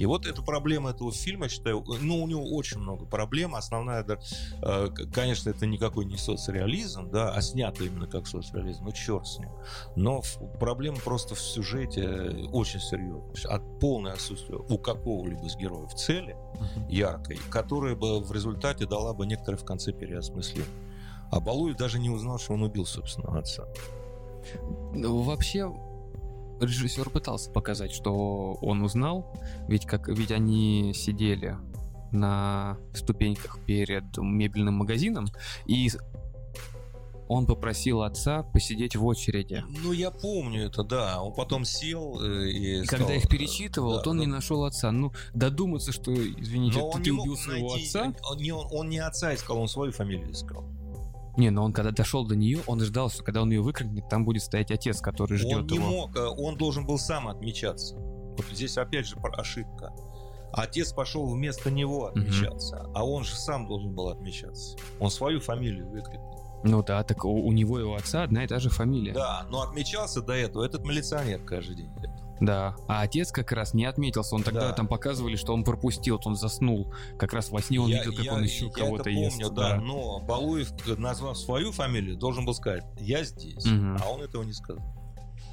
И 0.00 0.06
вот 0.06 0.26
эта 0.26 0.40
проблема 0.40 0.90
этого 0.90 1.12
фильма, 1.12 1.44
я 1.44 1.50
считаю, 1.50 1.84
ну, 2.00 2.22
у 2.22 2.26
него 2.26 2.42
очень 2.54 2.78
много 2.78 3.04
проблем. 3.04 3.54
Основная, 3.54 4.02
да, 4.02 4.18
э, 4.62 4.88
конечно, 5.12 5.50
это 5.50 5.66
никакой 5.66 6.06
не 6.06 6.16
соцреализм, 6.16 7.10
да, 7.10 7.34
а 7.34 7.42
снято 7.42 7.84
именно 7.84 8.06
как 8.06 8.26
соцреализм, 8.26 8.84
ну, 8.84 8.92
черт 8.92 9.26
с 9.26 9.38
ним. 9.38 9.50
Но 9.96 10.22
проблема 10.58 10.96
просто 11.00 11.34
в 11.34 11.40
сюжете 11.40 12.00
э, 12.00 12.46
очень 12.46 12.80
серьезная. 12.80 13.54
От 13.54 13.78
полное 13.78 14.14
отсутствие 14.14 14.58
у 14.58 14.78
какого-либо 14.78 15.44
из 15.44 15.54
героев 15.56 15.92
цели, 15.92 16.34
яркой, 16.88 17.38
которая 17.50 17.94
бы 17.94 18.20
в 18.20 18.32
результате 18.32 18.86
дала 18.86 19.12
бы 19.12 19.26
некоторое 19.26 19.58
в 19.58 19.66
конце 19.66 19.92
переосмысление. 19.92 20.64
А 21.30 21.40
Балуев 21.40 21.76
даже 21.76 21.98
не 21.98 22.08
узнал, 22.08 22.38
что 22.38 22.54
он 22.54 22.62
убил 22.62 22.86
собственного 22.86 23.40
отца. 23.40 23.64
Ну, 24.94 25.20
Вообще, 25.20 25.70
режиссер 26.60 27.10
пытался 27.10 27.50
показать, 27.50 27.92
что 27.92 28.54
он 28.60 28.82
узнал, 28.82 29.34
ведь 29.68 29.86
как 29.86 30.08
ведь 30.08 30.30
они 30.30 30.92
сидели 30.94 31.56
на 32.12 32.76
ступеньках 32.94 33.60
перед 33.64 34.16
мебельным 34.18 34.74
магазином, 34.74 35.26
и 35.66 35.90
он 37.28 37.46
попросил 37.46 38.02
отца 38.02 38.42
посидеть 38.42 38.96
в 38.96 39.06
очереди. 39.06 39.62
Ну, 39.84 39.92
я 39.92 40.10
помню 40.10 40.66
это, 40.66 40.82
да. 40.82 41.22
Он 41.22 41.32
потом 41.32 41.64
сел 41.64 42.20
э, 42.20 42.50
и 42.50 42.80
И 42.80 42.84
сказал, 42.84 43.06
когда 43.06 43.20
их 43.20 43.28
перечитывал, 43.28 43.98
да, 43.98 44.00
то 44.02 44.10
он 44.10 44.18
да. 44.18 44.24
не 44.24 44.26
нашел 44.26 44.64
отца. 44.64 44.90
Ну, 44.90 45.12
додуматься, 45.32 45.92
что, 45.92 46.12
извините, 46.12 46.80
Но 46.80 46.88
он 46.88 47.02
ты, 47.04 47.10
не 47.12 47.16
ты 47.16 47.22
убил 47.22 47.36
своего 47.36 47.70
найти- 47.70 47.86
отца. 47.86 48.12
Он 48.28 48.36
не, 48.38 48.50
он, 48.50 48.66
он 48.72 48.88
не 48.88 48.98
отца 48.98 49.32
искал, 49.32 49.58
он 49.58 49.68
свою 49.68 49.92
фамилию 49.92 50.32
искал. 50.32 50.64
Не, 51.36 51.50
но 51.50 51.64
он 51.64 51.72
когда 51.72 51.90
дошел 51.90 52.26
до 52.26 52.36
нее, 52.36 52.60
он 52.66 52.80
ждал, 52.80 53.10
что 53.10 53.22
когда 53.22 53.42
он 53.42 53.50
ее 53.50 53.60
выкрикнет, 53.60 54.08
там 54.08 54.24
будет 54.24 54.42
стоять 54.42 54.70
отец, 54.70 55.00
который 55.00 55.38
ждет 55.38 55.58
он 55.58 55.66
не 55.66 55.76
его. 55.76 55.86
мог, 55.86 56.16
э, 56.16 56.26
он 56.26 56.56
должен 56.56 56.86
был 56.86 56.98
сам 56.98 57.28
отмечаться. 57.28 57.96
Вот 57.96 58.44
здесь 58.52 58.76
опять 58.78 59.06
же 59.06 59.16
ошибка. 59.36 59.92
Отец 60.52 60.92
пошел 60.92 61.26
вместо 61.28 61.70
него 61.70 62.06
отмечаться, 62.06 62.90
а 62.94 63.04
он 63.04 63.24
же 63.24 63.36
сам 63.36 63.68
должен 63.68 63.94
был 63.94 64.08
отмечаться. 64.08 64.76
Он 64.98 65.10
свою 65.10 65.40
фамилию 65.40 65.88
выкрикнул. 65.88 66.60
Ну 66.64 66.82
да, 66.82 67.02
так 67.04 67.24
у, 67.24 67.30
у 67.30 67.52
него 67.52 67.80
и 67.80 67.82
у 67.82 67.94
отца 67.94 68.24
одна 68.24 68.44
и 68.44 68.46
та 68.46 68.58
же 68.58 68.68
фамилия. 68.68 69.12
Да, 69.12 69.46
но 69.48 69.62
отмечался 69.62 70.20
до 70.20 70.34
этого 70.34 70.64
этот 70.64 70.84
милиционер 70.84 71.40
каждый 71.44 71.76
день. 71.76 71.90
Да, 72.40 72.74
а 72.88 73.02
отец 73.02 73.32
как 73.32 73.52
раз 73.52 73.74
не 73.74 73.84
отметился. 73.84 74.34
Он 74.34 74.42
тогда 74.42 74.68
Да. 74.68 74.72
там 74.72 74.88
показывали, 74.88 75.36
что 75.36 75.52
он 75.52 75.62
пропустил, 75.62 76.16
вот 76.16 76.26
он 76.26 76.36
заснул. 76.36 76.92
Как 77.18 77.32
раз 77.34 77.50
во 77.50 77.60
сне 77.60 77.80
он 77.80 77.88
Я- 77.88 77.98
видел, 77.98 78.16
как 78.16 78.24
я- 78.24 78.32
он 78.34 78.42
еще 78.42 78.70
кого-то 78.70 79.10
ест. 79.10 79.38
помню, 79.38 79.54
да, 79.54 79.76
но 79.76 80.20
Балуев, 80.20 80.72
назвав 80.98 81.36
свою 81.38 81.70
фамилию, 81.72 82.16
должен 82.16 82.44
был 82.46 82.54
сказать, 82.54 82.84
я 82.98 83.24
здесь, 83.24 83.64
Мгм. 83.66 83.98
а 84.02 84.08
он 84.08 84.22
этого 84.22 84.42
не 84.42 84.54
сказал. 84.54 84.82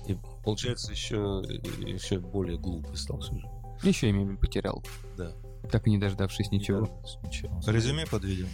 И 0.07 0.15
получается 0.45 0.91
еще, 0.93 1.43
еще 1.85 2.19
более 2.19 2.57
глупый 2.57 2.95
стал 2.95 3.21
сюжет. 3.21 3.51
Еще 3.83 4.09
и 4.09 4.11
мебель 4.11 4.37
потерял. 4.37 4.83
Да. 5.17 5.31
так 5.69 5.85
и 5.85 5.89
не 5.89 5.97
дождавшись 5.97 6.49
ничего. 6.51 6.87
ничего. 7.23 7.59
Резюме 7.67 8.05
подведем. 8.07 8.47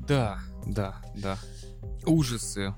Да, 0.00 0.40
да, 0.66 0.96
да. 1.14 1.38
Ужасы 2.04 2.74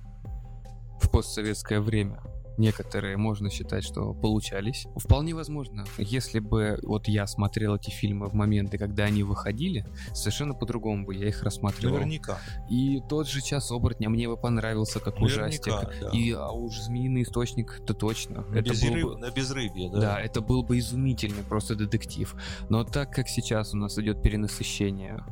в 1.01 1.09
постсоветское 1.11 1.81
время 1.81 2.21
некоторые, 2.59 3.17
можно 3.17 3.51
считать, 3.51 3.85
что 3.85 4.13
получались. 4.15 4.87
Вполне 4.97 5.35
возможно, 5.35 5.85
если 5.97 6.39
бы 6.39 6.79
вот 6.83 7.09
я 7.09 7.27
смотрел 7.27 7.77
эти 7.77 7.91
фильмы 7.91 8.29
в 8.29 8.35
моменты, 8.35 8.79
когда 8.79 9.05
они 9.05 9.23
выходили, 9.23 9.87
совершенно 10.13 10.55
по-другому 10.55 11.07
бы 11.07 11.15
я 11.15 11.29
их 11.29 11.43
рассматривал. 11.43 11.95
Наверняка. 11.95 12.39
И 12.69 13.01
тот 13.09 13.29
же 13.29 13.41
«Час 13.41 13.71
оборотня» 13.71 14.09
мне 14.09 14.29
бы 14.29 14.37
понравился 14.37 15.01
как 15.01 15.19
Наверняка, 15.19 15.47
ужастик. 15.47 16.01
да. 16.01 16.11
И 16.13 16.33
а 16.33 16.51
уж 16.51 16.79
«Змеиный 16.79 17.23
источник» 17.23 17.81
то 17.87 17.95
точно. 17.95 18.43
На, 18.49 18.59
это 18.59 18.71
безрыб- 18.71 19.03
был 19.03 19.15
бы... 19.15 19.19
на 19.19 19.31
безрыбье, 19.31 19.91
да? 19.91 20.01
Да, 20.01 20.21
это 20.21 20.41
был 20.41 20.63
бы 20.63 20.79
изумительный 20.79 21.43
просто 21.43 21.75
детектив. 21.75 22.35
Но 22.69 22.85
так 22.85 23.13
как 23.13 23.29
сейчас 23.29 23.75
у 23.75 23.77
нас 23.77 23.99
идет 23.99 24.23
перенасыщение 24.23 25.25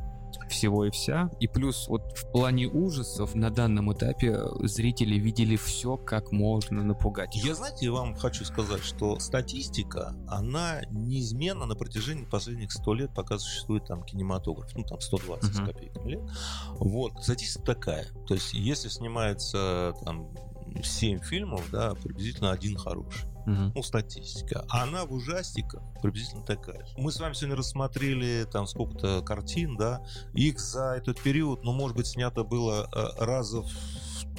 всего 0.48 0.85
и 0.85 0.90
вся, 0.90 1.31
и 1.40 1.47
плюс 1.47 1.89
вот 1.89 2.16
в 2.16 2.31
плане 2.31 2.66
ужасов 2.68 3.35
на 3.35 3.51
данном 3.51 3.93
этапе 3.93 4.39
зрители 4.62 5.16
видели 5.16 5.56
все, 5.56 5.97
как 5.97 6.32
можно 6.32 6.82
напугать. 6.82 7.35
Я, 7.36 7.55
знаете, 7.55 7.90
вам 7.90 8.14
хочу 8.14 8.44
сказать, 8.44 8.82
что 8.82 9.18
статистика, 9.18 10.14
она 10.28 10.82
неизменна 10.90 11.66
на 11.66 11.74
протяжении 11.74 12.24
последних 12.24 12.73
100 12.73 12.94
лет, 12.94 13.14
пока 13.14 13.39
существует 13.39 13.86
там 13.86 14.02
кинематограф, 14.02 14.74
ну 14.74 14.82
там 14.85 15.01
120 15.01 15.55
с 15.55 15.59
Мгм. 15.59 15.66
копейками 15.66 16.10
лет. 16.10 16.23
Вот, 16.78 17.12
статистика 17.23 17.64
такая, 17.64 18.06
то 18.27 18.35
есть 18.35 18.55
если 18.55 18.89
снимается 18.89 19.94
там 20.05 20.28
7 20.82 21.20
фильмов, 21.20 21.64
да, 21.70 21.94
приблизительно 21.94 22.51
один 22.51 22.77
хороший. 22.77 23.24
Мгм. 23.47 23.73
Ну, 23.74 23.82
статистика. 23.82 24.64
А 24.68 24.82
она 24.82 25.05
в 25.06 25.12
ужастиках 25.12 25.82
приблизительно 26.02 26.43
такая 26.44 26.85
же. 26.85 26.93
Мы 26.98 27.12
с 27.12 27.20
вами 27.20 27.32
сегодня 27.35 27.56
рассмотрели 27.56 28.44
там 28.51 28.66
сколько-то 28.66 29.23
картин, 29.23 29.77
да. 29.77 30.05
Их 30.35 30.59
за 30.59 30.94
этот 30.97 31.20
период, 31.23 31.62
ну, 31.64 31.73
может 31.73 31.97
быть, 31.97 32.06
снято 32.09 32.43
было 32.44 32.89
э, 32.93 33.24
раза 33.24 33.62
в 33.62 33.70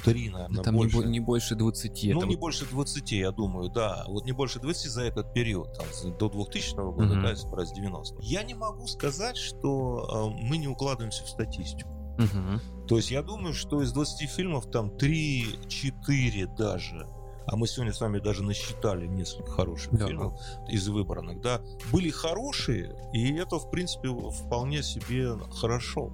три, 0.04 0.30
наверное, 0.30 0.62
Там 0.64 0.76
не, 0.76 0.82
больше. 0.82 0.98
бо- 0.98 1.04
не 1.06 1.20
больше 1.20 1.56
20. 1.56 2.04
Ну, 2.14 2.20
это 2.20 2.28
не 2.28 2.36
больше 2.36 2.66
20, 2.66 3.12
я 3.14 3.32
думаю, 3.32 3.70
да. 3.70 4.04
Вот 4.08 4.26
не 4.26 4.32
больше 4.34 4.60
20 4.60 4.92
за 4.92 5.04
этот 5.04 5.34
период, 5.34 5.74
там, 5.78 5.88
до 6.18 6.30
2000 6.30 6.76
года, 6.94 7.14
Мгм. 7.14 7.24
да, 7.24 7.30
если 7.32 7.48
брать 7.48 7.70
с 7.70 7.72
90 7.74 8.18
Я 8.22 8.44
не 8.44 8.54
могу 8.54 8.86
сказать, 8.88 9.38
что 9.38 10.34
э, 10.38 10.44
мы 10.44 10.58
не 10.58 10.68
укладываемся 10.68 11.24
в 11.24 11.30
статистику. 11.30 11.90
Мгм. 12.20 12.60
То 12.88 12.98
есть 12.98 13.12
я 13.12 13.22
думаю, 13.22 13.54
что 13.54 13.82
из 13.82 13.92
20 13.92 14.28
фильмов 14.30 14.70
там 14.72 14.90
3-4 14.90 16.48
даже, 16.58 17.08
а 17.48 17.56
мы 17.56 17.68
сегодня 17.68 17.94
с 17.94 18.02
вами 18.02 18.20
даже 18.20 18.44
насчитали 18.44 19.08
несколько 19.08 19.52
хороших 19.52 19.94
Да. 19.94 20.08
фильмов 20.08 20.34
из 20.70 20.88
выбранных, 20.88 21.42
да, 21.42 21.62
были 21.92 22.10
хорошие, 22.10 22.96
и 23.14 23.34
это, 23.34 23.58
в 23.58 23.72
принципе, 23.72 24.10
вполне 24.10 24.84
себе 24.84 25.36
хорошо. 25.52 26.12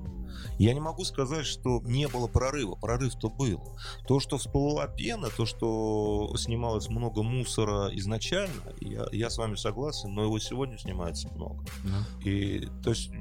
Я 0.58 0.74
не 0.74 0.80
могу 0.80 1.04
сказать, 1.06 1.46
что 1.46 1.80
не 1.84 2.08
было 2.08 2.28
прорыва. 2.28 2.76
Прорыв-то 2.76 3.30
был. 3.30 3.62
То, 4.08 4.20
что 4.20 4.38
всплыла 4.38 4.88
пена, 4.88 5.30
то, 5.36 5.46
что 5.46 6.34
снималось 6.38 6.90
много 6.90 7.24
мусора 7.24 7.90
изначально, 7.96 8.74
я, 8.82 9.06
я 9.12 9.30
с 9.30 9.38
вами 9.38 9.56
согласен, 9.56 10.14
но 10.14 10.24
его 10.24 10.40
сегодня 10.40 10.78
снимается 10.78 11.30
много. 11.30 11.64
Да. 11.84 12.28
И 12.30 12.68
то 12.84 12.90
есть 12.92 13.12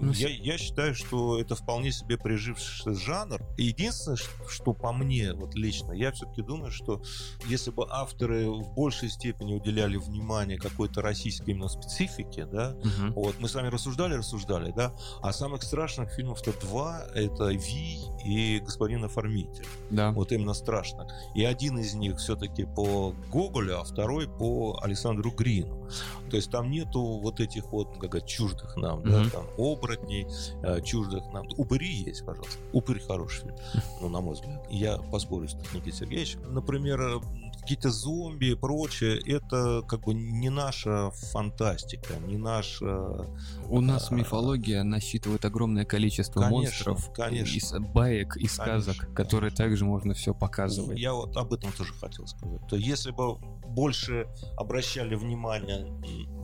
Ну, 0.00 0.12
я, 0.12 0.28
я 0.28 0.58
считаю, 0.58 0.94
что 0.94 1.40
это 1.40 1.54
вполне 1.56 1.90
себе 1.92 2.16
прижившийся 2.18 2.94
жанр. 2.94 3.40
Единственное, 3.56 4.16
что 4.48 4.72
по 4.72 4.92
мне, 4.92 5.32
вот 5.32 5.54
лично, 5.54 5.92
я 5.92 6.12
все-таки 6.12 6.42
думаю, 6.42 6.70
что 6.70 7.02
если 7.46 7.70
бы 7.70 7.86
авторы 7.88 8.48
в 8.50 8.72
большей 8.74 9.08
степени 9.10 9.54
уделяли 9.54 9.96
внимание 9.96 10.58
какой-то 10.58 11.02
российской 11.02 11.50
именно 11.50 11.68
специфике, 11.68 12.46
да, 12.46 12.76
Мгм. 12.84 13.12
вот 13.14 13.36
мы 13.40 13.48
с 13.48 13.54
вами 13.54 13.68
рассуждали, 13.68 14.14
рассуждали, 14.14 14.72
да, 14.72 14.94
а 15.22 15.32
самых 15.32 15.62
страшных 15.62 16.12
фильмов-то 16.12 16.52
два, 16.60 17.04
это 17.14 17.48
Ви 17.50 17.98
и 18.24 18.60
Господин 18.60 19.04
оформитель. 19.04 19.66
Да. 19.90 20.12
Вот 20.12 20.32
именно 20.32 20.54
страшно. 20.54 21.06
И 21.34 21.44
один 21.44 21.78
из 21.78 21.94
них 21.94 22.18
все-таки 22.18 22.64
по 22.64 23.14
Гоголю, 23.30 23.80
а 23.80 23.84
второй 23.84 24.28
по 24.28 24.78
Александру 24.82 25.30
Грину. 25.30 25.88
То 26.30 26.36
есть 26.36 26.50
там 26.50 26.70
нету 26.70 27.00
вот 27.22 27.40
этих 27.40 27.72
вот, 27.72 27.92
как 27.98 28.10
говорят, 28.10 28.28
чуждых 28.28 28.76
нам, 28.76 29.02
да, 29.02 29.20
Мгм. 29.20 29.30
там 29.30 29.46
оборотней, 29.88 30.26
э, 30.62 30.80
чуждых 30.82 31.24
нам. 31.32 31.48
Упыри 31.56 31.88
есть, 31.88 32.24
пожалуйста. 32.24 32.58
Упырь 32.72 33.00
хороший 33.00 33.42
фильм, 33.42 33.56
ну, 34.00 34.08
на 34.08 34.20
мой 34.20 34.34
взгляд. 34.34 34.66
Я 34.70 34.98
поспорю 34.98 35.48
с 35.48 35.54
Никитой 35.54 35.92
Сергеевичем. 35.92 36.52
Например, 36.52 37.20
какие-то 37.68 37.90
зомби 37.90 38.46
и 38.46 38.54
прочее, 38.54 39.20
это 39.26 39.82
как 39.86 40.00
бы 40.06 40.14
не 40.14 40.48
наша 40.48 41.10
фантастика, 41.10 42.14
не 42.26 42.38
наша... 42.38 43.26
У 43.68 43.82
нас 43.82 44.10
А, 44.10 44.14
мифология 44.14 44.82
насчитывает 44.84 45.44
огромное 45.44 45.84
количество 45.84 46.40
Конечно, 46.40 46.62
монстров, 46.94 47.12
конечно. 47.12 47.56
из 47.58 47.72
баек 47.92 48.38
и 48.38 48.48
сказок, 48.48 48.96
Конечно, 48.96 49.14
которые 49.14 49.50
также 49.50 49.84
можно 49.84 50.14
все 50.14 50.32
показывать. 50.32 50.98
Я 50.98 51.12
вот 51.12 51.36
об 51.36 51.52
этом 51.52 51.70
тоже 51.72 51.92
хотел 51.92 52.26
сказать. 52.26 52.66
То 52.70 52.76
если 52.76 53.10
бы 53.10 53.36
больше 53.36 54.26
обращали 54.56 55.14
внимание 55.14 55.86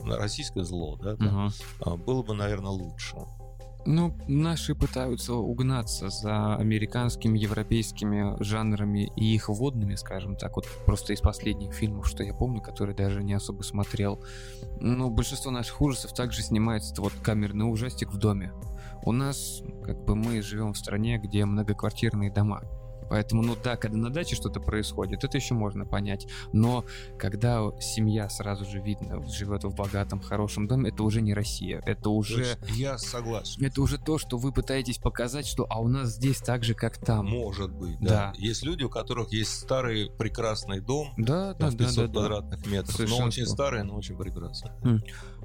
на 0.03 0.17
российское 0.17 0.63
зло, 0.63 0.95
да, 0.97 1.15
там, 1.15 1.45
Мгм. 1.45 1.53
а, 1.79 1.97
было 1.97 2.21
бы, 2.21 2.35
наверное, 2.35 2.69
лучше. 2.69 3.15
Ну, 3.87 4.17
наши 4.27 4.73
пытаются 4.73 5.35
угнаться 5.35 6.09
за 6.09 6.55
американскими, 6.55 7.37
европейскими 7.37 8.35
жанрами 8.43 9.11
и 9.15 9.35
их 9.35 9.47
водными, 9.47 9.93
скажем 9.93 10.35
так, 10.35 10.55
вот 10.55 10.67
просто 10.87 11.13
из 11.13 11.21
последних 11.21 11.73
фильмов, 11.73 12.07
что 12.07 12.23
я 12.23 12.33
помню, 12.33 12.61
которые 12.61 12.95
даже 12.95 13.23
не 13.23 13.33
особо 13.33 13.61
смотрел. 13.61 14.23
Но 14.79 15.11
большинство 15.11 15.51
наших 15.51 15.79
ужасов 15.81 16.13
также 16.13 16.41
снимается 16.41 16.99
вот 16.99 17.13
камерный 17.21 17.71
ужастик 17.71 18.11
в 18.11 18.17
доме. 18.17 18.53
У 19.03 19.11
нас, 19.11 19.61
как 19.83 20.03
бы 20.03 20.15
мы 20.15 20.41
живем 20.41 20.73
в 20.73 20.77
стране, 20.79 21.19
где 21.19 21.45
многоквартирные 21.45 22.31
дома. 22.31 22.63
Поэтому, 23.09 23.41
ну 23.41 23.55
да, 23.63 23.77
когда 23.77 23.97
на 23.97 24.09
даче 24.09 24.35
что-то 24.35 24.59
происходит, 24.59 25.23
это 25.23 25.37
еще 25.37 25.53
можно 25.53 25.85
понять. 25.85 26.27
Но 26.53 26.85
когда 27.17 27.61
семья 27.79 28.29
сразу 28.29 28.65
же 28.65 28.79
видно 28.79 29.25
живет 29.27 29.63
в 29.63 29.75
богатом, 29.75 30.19
хорошем 30.21 30.67
доме, 30.67 30.89
это 30.89 31.03
уже 31.03 31.21
не 31.21 31.33
Россия. 31.33 31.81
Это 31.85 32.03
То 32.03 32.15
уже 32.15 32.57
я 32.69 32.97
согласен. 32.97 33.63
это 33.63 33.81
уже 33.81 33.97
то, 33.97 34.17
что 34.17 34.37
вы 34.37 34.51
пытаетесь 34.51 34.97
показать, 34.97 35.45
что 35.45 35.65
а 35.69 35.79
у 35.79 35.87
нас 35.87 36.09
здесь 36.15 36.37
так 36.37 36.63
же, 36.63 36.73
как 36.73 36.97
там. 36.97 37.27
Может 37.27 37.71
быть, 37.71 37.99
да. 37.99 38.07
Да. 38.09 38.33
Есть 38.37 38.63
люди, 38.63 38.83
у 38.83 38.89
которых 38.89 39.31
есть 39.31 39.51
старый 39.59 40.09
прекрасный 40.17 40.79
дом, 40.79 41.09
Да, 41.17 41.53
да, 41.53 41.53
там, 41.53 41.69
в 41.71 41.75
да, 41.75 41.85
500 41.85 41.95
да, 41.97 42.07
да. 42.07 42.13
квадратных 42.19 42.65
метров, 42.67 42.89
но 42.89 42.95
Совершенство. 42.95 43.25
очень 43.25 43.45
старый, 43.45 43.83
но 43.83 43.95
очень 43.95 44.17
прекрасный. 44.17 44.71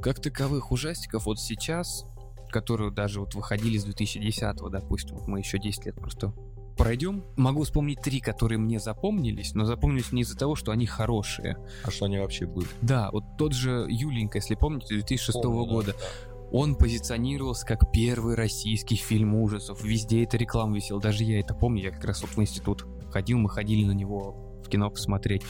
Как 0.01 0.21
таковых 0.21 0.73
ужастиков 0.73 1.27
вот 1.27 1.39
сейчас, 1.41 2.07
которые 2.51 2.91
даже 2.91 3.21
вот 3.21 3.35
выходили 3.35 3.77
с 3.79 3.85
2010 3.85 4.57
допустим, 4.71 5.17
вот 5.17 5.29
мы 5.29 5.39
еще 5.39 5.59
10 5.59 5.87
лет 5.87 5.95
просто 5.97 6.33
пройдем, 6.77 7.25
могу 7.37 7.63
вспомнить 7.65 8.01
три, 8.01 8.21
которые 8.21 8.59
мне 8.59 8.79
запомнились, 8.81 9.55
но 9.55 9.65
запомнились 9.65 10.13
не 10.13 10.23
из-за 10.23 10.37
того, 10.37 10.55
что 10.55 10.73
они 10.73 10.87
хорошие. 10.87 11.57
А 11.85 11.91
что 11.91 12.07
они 12.07 12.19
вообще 12.19 12.47
были? 12.47 12.69
Да, 12.83 13.11
вот 13.13 13.25
тот 13.39 13.53
же 13.53 13.87
Юленька, 13.89 14.39
если 14.39 14.55
помните, 14.55 14.95
2006 14.95 15.43
Помню, 15.43 15.65
да, 15.65 15.71
года, 15.71 15.93
да. 15.99 16.49
он 16.53 16.75
позиционировался 16.75 17.67
как 17.67 17.91
первый 17.93 18.35
российский 18.35 18.97
фильм 18.97 19.35
ужасов. 19.35 19.83
Везде 19.85 20.25
эта 20.25 20.37
реклама 20.37 20.77
висела, 20.77 21.01
даже 21.01 21.25
я 21.25 21.41
это 21.41 21.55
помню, 21.55 21.83
я 21.85 21.91
как 21.91 22.05
раз 22.05 22.23
вот 22.23 22.31
в 22.31 22.41
институт 22.41 22.87
ходил, 23.11 23.39
мы 23.39 23.49
ходили 23.51 23.85
на 23.85 23.93
него 23.93 24.63
в 24.65 24.69
кино 24.69 24.91
посмотреть. 24.91 25.43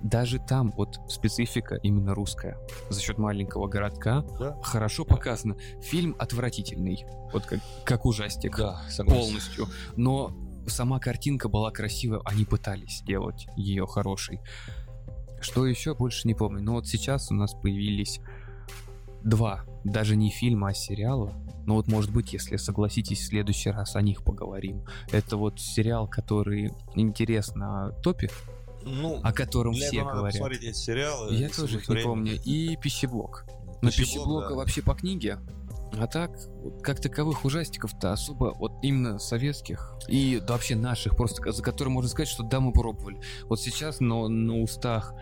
Даже 0.00 0.38
там 0.38 0.70
вот 0.76 1.00
специфика 1.08 1.74
именно 1.74 2.14
русская. 2.14 2.56
За 2.88 3.00
счет 3.00 3.18
маленького 3.18 3.66
городка 3.66 4.24
Да. 4.38 4.56
хорошо 4.62 5.04
показано. 5.04 5.56
Фильм 5.82 6.14
отвратительный, 6.20 7.04
вот 7.32 7.44
как, 7.46 7.58
как 7.84 8.06
ужастик 8.06 8.56
Да, 8.56 8.80
согласен. 8.88 9.20
полностью. 9.20 9.66
Но 9.96 10.30
сама 10.68 10.98
картинка 10.98 11.48
была 11.48 11.70
красивая, 11.70 12.20
они 12.24 12.44
пытались 12.44 12.98
сделать 12.98 13.46
ее 13.56 13.86
хорошей. 13.86 14.40
Что 15.40 15.66
еще, 15.66 15.94
больше 15.94 16.26
не 16.26 16.34
помню. 16.34 16.62
Но 16.62 16.72
вот 16.74 16.86
сейчас 16.88 17.30
у 17.30 17.34
нас 17.34 17.54
появились 17.54 18.20
два, 19.22 19.64
даже 19.84 20.16
не 20.16 20.30
фильма, 20.30 20.68
а 20.70 20.74
сериала. 20.74 21.32
Но 21.66 21.74
вот, 21.74 21.86
может 21.88 22.10
быть, 22.12 22.32
если 22.32 22.56
согласитесь, 22.56 23.20
в 23.20 23.26
следующий 23.26 23.70
раз 23.70 23.94
о 23.94 24.02
них 24.02 24.22
поговорим. 24.24 24.84
Это 25.12 25.36
вот 25.36 25.60
сериал, 25.60 26.08
который 26.08 26.72
интересно 26.94 27.92
топе, 28.02 28.30
Ну, 28.84 29.20
о 29.22 29.32
котором 29.32 29.74
для 29.74 29.88
все 29.88 30.02
говорят. 30.02 30.32
посмотреть 30.32 30.62
эти 30.62 30.76
сериалы. 30.76 31.34
Я 31.34 31.48
тоже 31.50 31.76
их 31.78 31.88
не 31.88 31.92
время. 31.94 32.08
помню. 32.08 32.40
И 32.44 32.76
пищеблок. 32.76 33.44
Но 33.82 33.90
Пищеблок, 33.90 34.08
пищеблока 34.08 34.48
да. 34.50 34.54
вообще 34.56 34.82
по 34.82 34.94
книге. 34.94 35.38
А 35.96 36.06
так, 36.06 36.30
как 36.82 37.00
таковых 37.00 37.44
ужастиков-то 37.44 38.12
особо 38.12 38.54
вот 38.58 38.72
именно 38.82 39.18
советских 39.18 39.94
и 40.08 40.40
да, 40.46 40.54
вообще 40.54 40.76
наших, 40.76 41.16
просто 41.16 41.50
за 41.52 41.62
которые 41.62 41.92
можно 41.92 42.10
сказать, 42.10 42.28
что 42.28 42.42
да, 42.42 42.60
мы 42.60 42.72
пробовали. 42.72 43.20
Вот 43.44 43.60
сейчас 43.60 44.00
но 44.00 44.28
на 44.28 44.60
устах, 44.60 45.14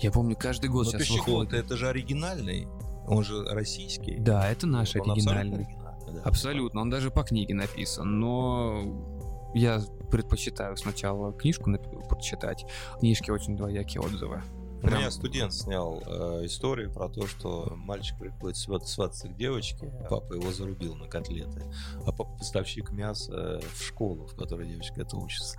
я 0.00 0.10
помню, 0.10 0.36
каждый 0.36 0.70
год 0.70 0.86
Но 0.86 0.98
сейчас 0.98 1.10
выходит. 1.10 1.52
это 1.52 1.76
же 1.76 1.88
оригинальный, 1.88 2.66
он 3.06 3.24
же 3.24 3.44
российский. 3.44 4.16
Да, 4.18 4.50
это 4.50 4.66
наш 4.66 4.94
Он 4.96 5.10
абсолютно 5.10 5.32
оригинальный. 5.40 5.66
оригинальный, 5.66 6.12
да. 6.14 6.22
Абсолютно, 6.24 6.80
он 6.80 6.90
даже 6.90 7.10
по 7.10 7.22
книге 7.22 7.54
написан, 7.54 8.18
но 8.18 8.82
я 9.54 9.80
предпочитаю 10.10 10.76
сначала 10.76 11.32
книжку 11.32 11.70
прочитать. 12.08 12.64
Книжки 12.98 13.30
очень 13.30 13.56
двоякие 13.56 14.00
отзывы. 14.02 14.42
У 14.82 14.86
меня 14.86 15.10
студент 15.10 15.52
снял 15.52 16.02
э, 16.06 16.46
историю 16.46 16.92
про 16.92 17.08
то, 17.08 17.26
что 17.26 17.72
мальчик 17.76 18.18
приходит 18.18 18.56
сват, 18.56 18.86
свататься 18.86 19.28
к 19.28 19.36
девочке, 19.36 19.92
папа 20.08 20.34
его 20.34 20.52
зарубил 20.52 20.94
на 20.94 21.08
котлеты, 21.08 21.64
а 22.06 22.12
папа 22.12 22.36
поставщик 22.38 22.90
мяса 22.90 23.60
в 23.74 23.82
школу, 23.82 24.26
в 24.26 24.36
которой 24.36 24.68
девочка 24.68 25.02
это 25.02 25.16
учится. 25.16 25.58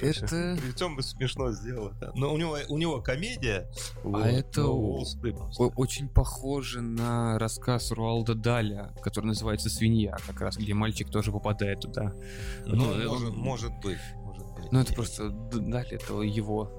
Это... 0.00 0.58
Причем 0.60 1.00
смешно 1.02 1.52
сделано. 1.52 2.12
Но 2.14 2.32
у 2.32 2.36
него, 2.36 2.58
у 2.68 2.78
него 2.78 3.00
комедия. 3.00 3.70
А 4.02 4.08
вот, 4.08 4.26
это 4.26 4.66
очень 4.66 6.08
похоже 6.08 6.80
на 6.80 7.38
рассказ 7.38 7.92
Руалда 7.92 8.34
Даля, 8.34 8.92
который 9.02 9.26
называется 9.26 9.70
«Свинья», 9.70 10.16
как 10.26 10.40
раз, 10.40 10.56
где 10.56 10.74
мальчик 10.74 11.10
тоже 11.10 11.30
попадает 11.30 11.80
туда. 11.80 12.12
Ну, 12.66 12.94
ну 12.94 13.08
может, 13.08 13.34
может 13.34 13.72
быть. 13.82 13.98
Ну, 14.70 14.80
это 14.80 14.92
просто 14.92 15.30
Даль, 15.30 15.88
это 15.90 16.20
его 16.22 16.70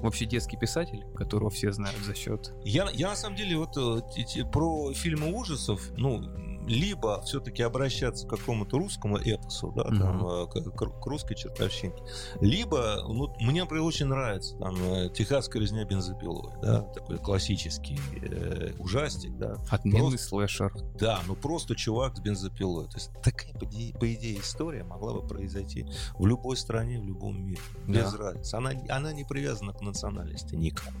вообще 0.00 0.24
детский 0.24 0.56
писатель, 0.56 1.04
которого 1.14 1.50
все 1.50 1.72
знают 1.72 1.98
за 2.00 2.14
счет. 2.14 2.52
Я, 2.64 2.88
я 2.92 3.10
на 3.10 3.16
самом 3.16 3.36
деле 3.36 3.58
вот 3.58 3.76
э, 3.76 4.44
про 4.50 4.92
фильмы 4.94 5.32
ужасов, 5.34 5.82
ну, 5.96 6.22
либо 6.70 7.20
все-таки 7.22 7.62
обращаться 7.62 8.26
к 8.26 8.30
какому-то 8.30 8.78
русскому 8.78 9.18
эпосу, 9.18 9.72
да, 9.74 9.84
там, 9.84 10.24
угу. 10.24 10.46
к, 10.46 11.00
к 11.00 11.06
русской 11.06 11.34
чертовщине, 11.34 11.94
либо, 12.40 13.04
ну, 13.08 13.34
мне, 13.40 13.62
например, 13.62 13.84
очень 13.84 14.06
нравится 14.06 14.56
там 14.56 14.76
э, 14.80 15.10
«Техасская 15.10 15.60
резня 15.60 15.84
бензопилой», 15.84 16.52
да, 16.62 16.82
такой 16.82 17.18
классический 17.18 17.98
э, 18.22 18.72
ужастик, 18.78 19.36
да. 19.36 19.56
Отменный 19.68 20.10
просто, 20.10 20.28
слэшер. 20.28 20.72
Да, 20.98 21.20
ну 21.26 21.34
просто 21.34 21.74
чувак 21.74 22.16
с 22.16 22.20
бензопилой. 22.20 22.86
То 22.86 22.96
есть 22.96 23.10
такая, 23.22 23.52
по 23.54 23.64
идее, 23.64 23.94
по 23.94 24.14
идее, 24.14 24.38
история 24.40 24.84
могла 24.84 25.14
бы 25.14 25.26
произойти 25.26 25.86
в 26.18 26.26
любой 26.26 26.56
стране, 26.56 27.00
в 27.00 27.04
любом 27.04 27.44
мире. 27.44 27.60
Без 27.86 28.12
да. 28.12 28.18
разницы. 28.18 28.54
Она, 28.54 28.72
она 28.88 29.12
не 29.12 29.24
привязана 29.24 29.72
к 29.72 29.80
национальности 29.80 30.54
никак. 30.54 30.94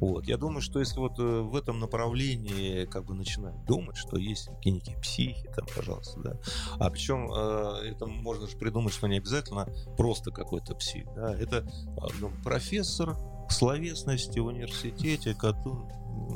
Вот. 0.00 0.26
Я 0.26 0.36
думаю, 0.36 0.62
что 0.62 0.80
если 0.80 0.98
вот 0.98 1.18
в 1.18 1.54
этом 1.54 1.78
направлении 1.78 2.86
как 2.86 3.04
бы 3.04 3.14
начинать 3.14 3.64
думать, 3.66 3.96
что 3.96 4.16
есть 4.16 4.50
некие 4.64 4.96
психи, 5.12 5.46
там, 5.54 5.66
пожалуйста, 5.76 6.20
да. 6.20 6.36
А 6.78 6.90
причем 6.90 7.30
э, 7.32 7.90
это 7.90 8.06
можно 8.06 8.46
же 8.46 8.56
придумать, 8.56 8.94
что 8.94 9.06
не 9.08 9.18
обязательно 9.18 9.68
просто 9.96 10.30
какой-то 10.30 10.74
псих, 10.74 11.04
да. 11.14 11.34
Это 11.34 11.58
э, 11.58 12.06
ну, 12.20 12.30
профессор 12.42 13.16
словесности 13.50 14.38
в 14.38 14.46
университете, 14.46 15.34
который 15.34 15.84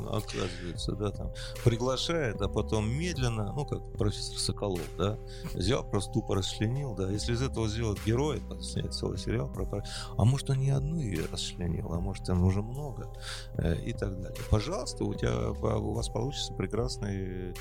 оказывается, 0.09 0.93
да, 0.93 1.11
там, 1.11 1.31
приглашает, 1.63 2.41
а 2.41 2.47
потом 2.47 2.89
медленно, 2.89 3.53
ну, 3.53 3.65
как 3.65 3.97
профессор 3.97 4.37
Соколов, 4.37 4.87
да, 4.97 5.17
взял, 5.53 5.87
просто 5.87 6.13
тупо 6.13 6.35
расчленил, 6.35 6.95
да, 6.95 7.09
если 7.09 7.33
из 7.33 7.41
этого 7.41 7.67
сделать 7.67 7.99
героя, 8.05 8.39
снять 8.61 8.93
целый 8.93 9.17
сериал 9.17 9.51
про... 9.51 9.83
А 10.17 10.25
может, 10.25 10.49
он 10.49 10.59
не 10.59 10.71
одну 10.71 10.99
ее 10.99 11.25
расчленил, 11.31 11.91
а 11.93 11.99
может, 11.99 12.25
там 12.25 12.43
уже 12.43 12.61
много, 12.61 13.11
э, 13.57 13.75
и 13.83 13.93
так 13.93 14.19
далее. 14.21 14.41
Пожалуйста, 14.49 15.03
у 15.03 15.13
тебя, 15.13 15.51
у 15.51 15.93
вас 15.93 16.09
получится 16.09 16.53
прекрасный 16.53 17.53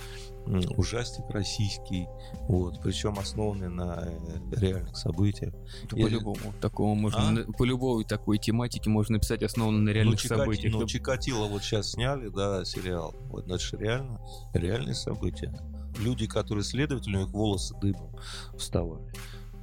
ужастик 0.77 1.25
российский, 1.31 2.07
вот, 2.49 2.81
причем 2.83 3.19
основанный 3.19 3.69
на 3.69 4.05
э, 4.07 4.61
реальных 4.61 4.97
событиях. 4.97 5.55
Это 5.85 5.97
по-любому. 5.97 6.53
Такого 6.61 6.95
можно, 6.95 7.41
а? 7.41 7.53
по 7.53 7.65
любой 7.65 8.05
такой 8.05 8.39
тематике 8.39 8.91
можно 8.91 9.15
написать 9.15 9.43
основанный 9.43 9.81
на 9.81 9.91
реальных 9.91 10.21
ну, 10.23 10.37
событиях. 10.37 10.73
Ну, 10.73 10.87
Чикатило 10.87 11.47
вот 11.47 11.63
сейчас 11.63 11.93
сняли, 11.93 12.29
да, 12.29 12.65
сериал. 12.65 13.15
Вот, 13.29 13.45
значит, 13.45 13.75
реально, 13.81 14.21
реальные 14.53 14.95
события. 14.95 15.53
Люди, 15.99 16.27
которые 16.27 16.65
следователи, 16.65 17.17
у 17.17 17.21
них 17.21 17.29
волосы 17.29 17.75
дыбом 17.81 18.15
вставали. 18.57 19.03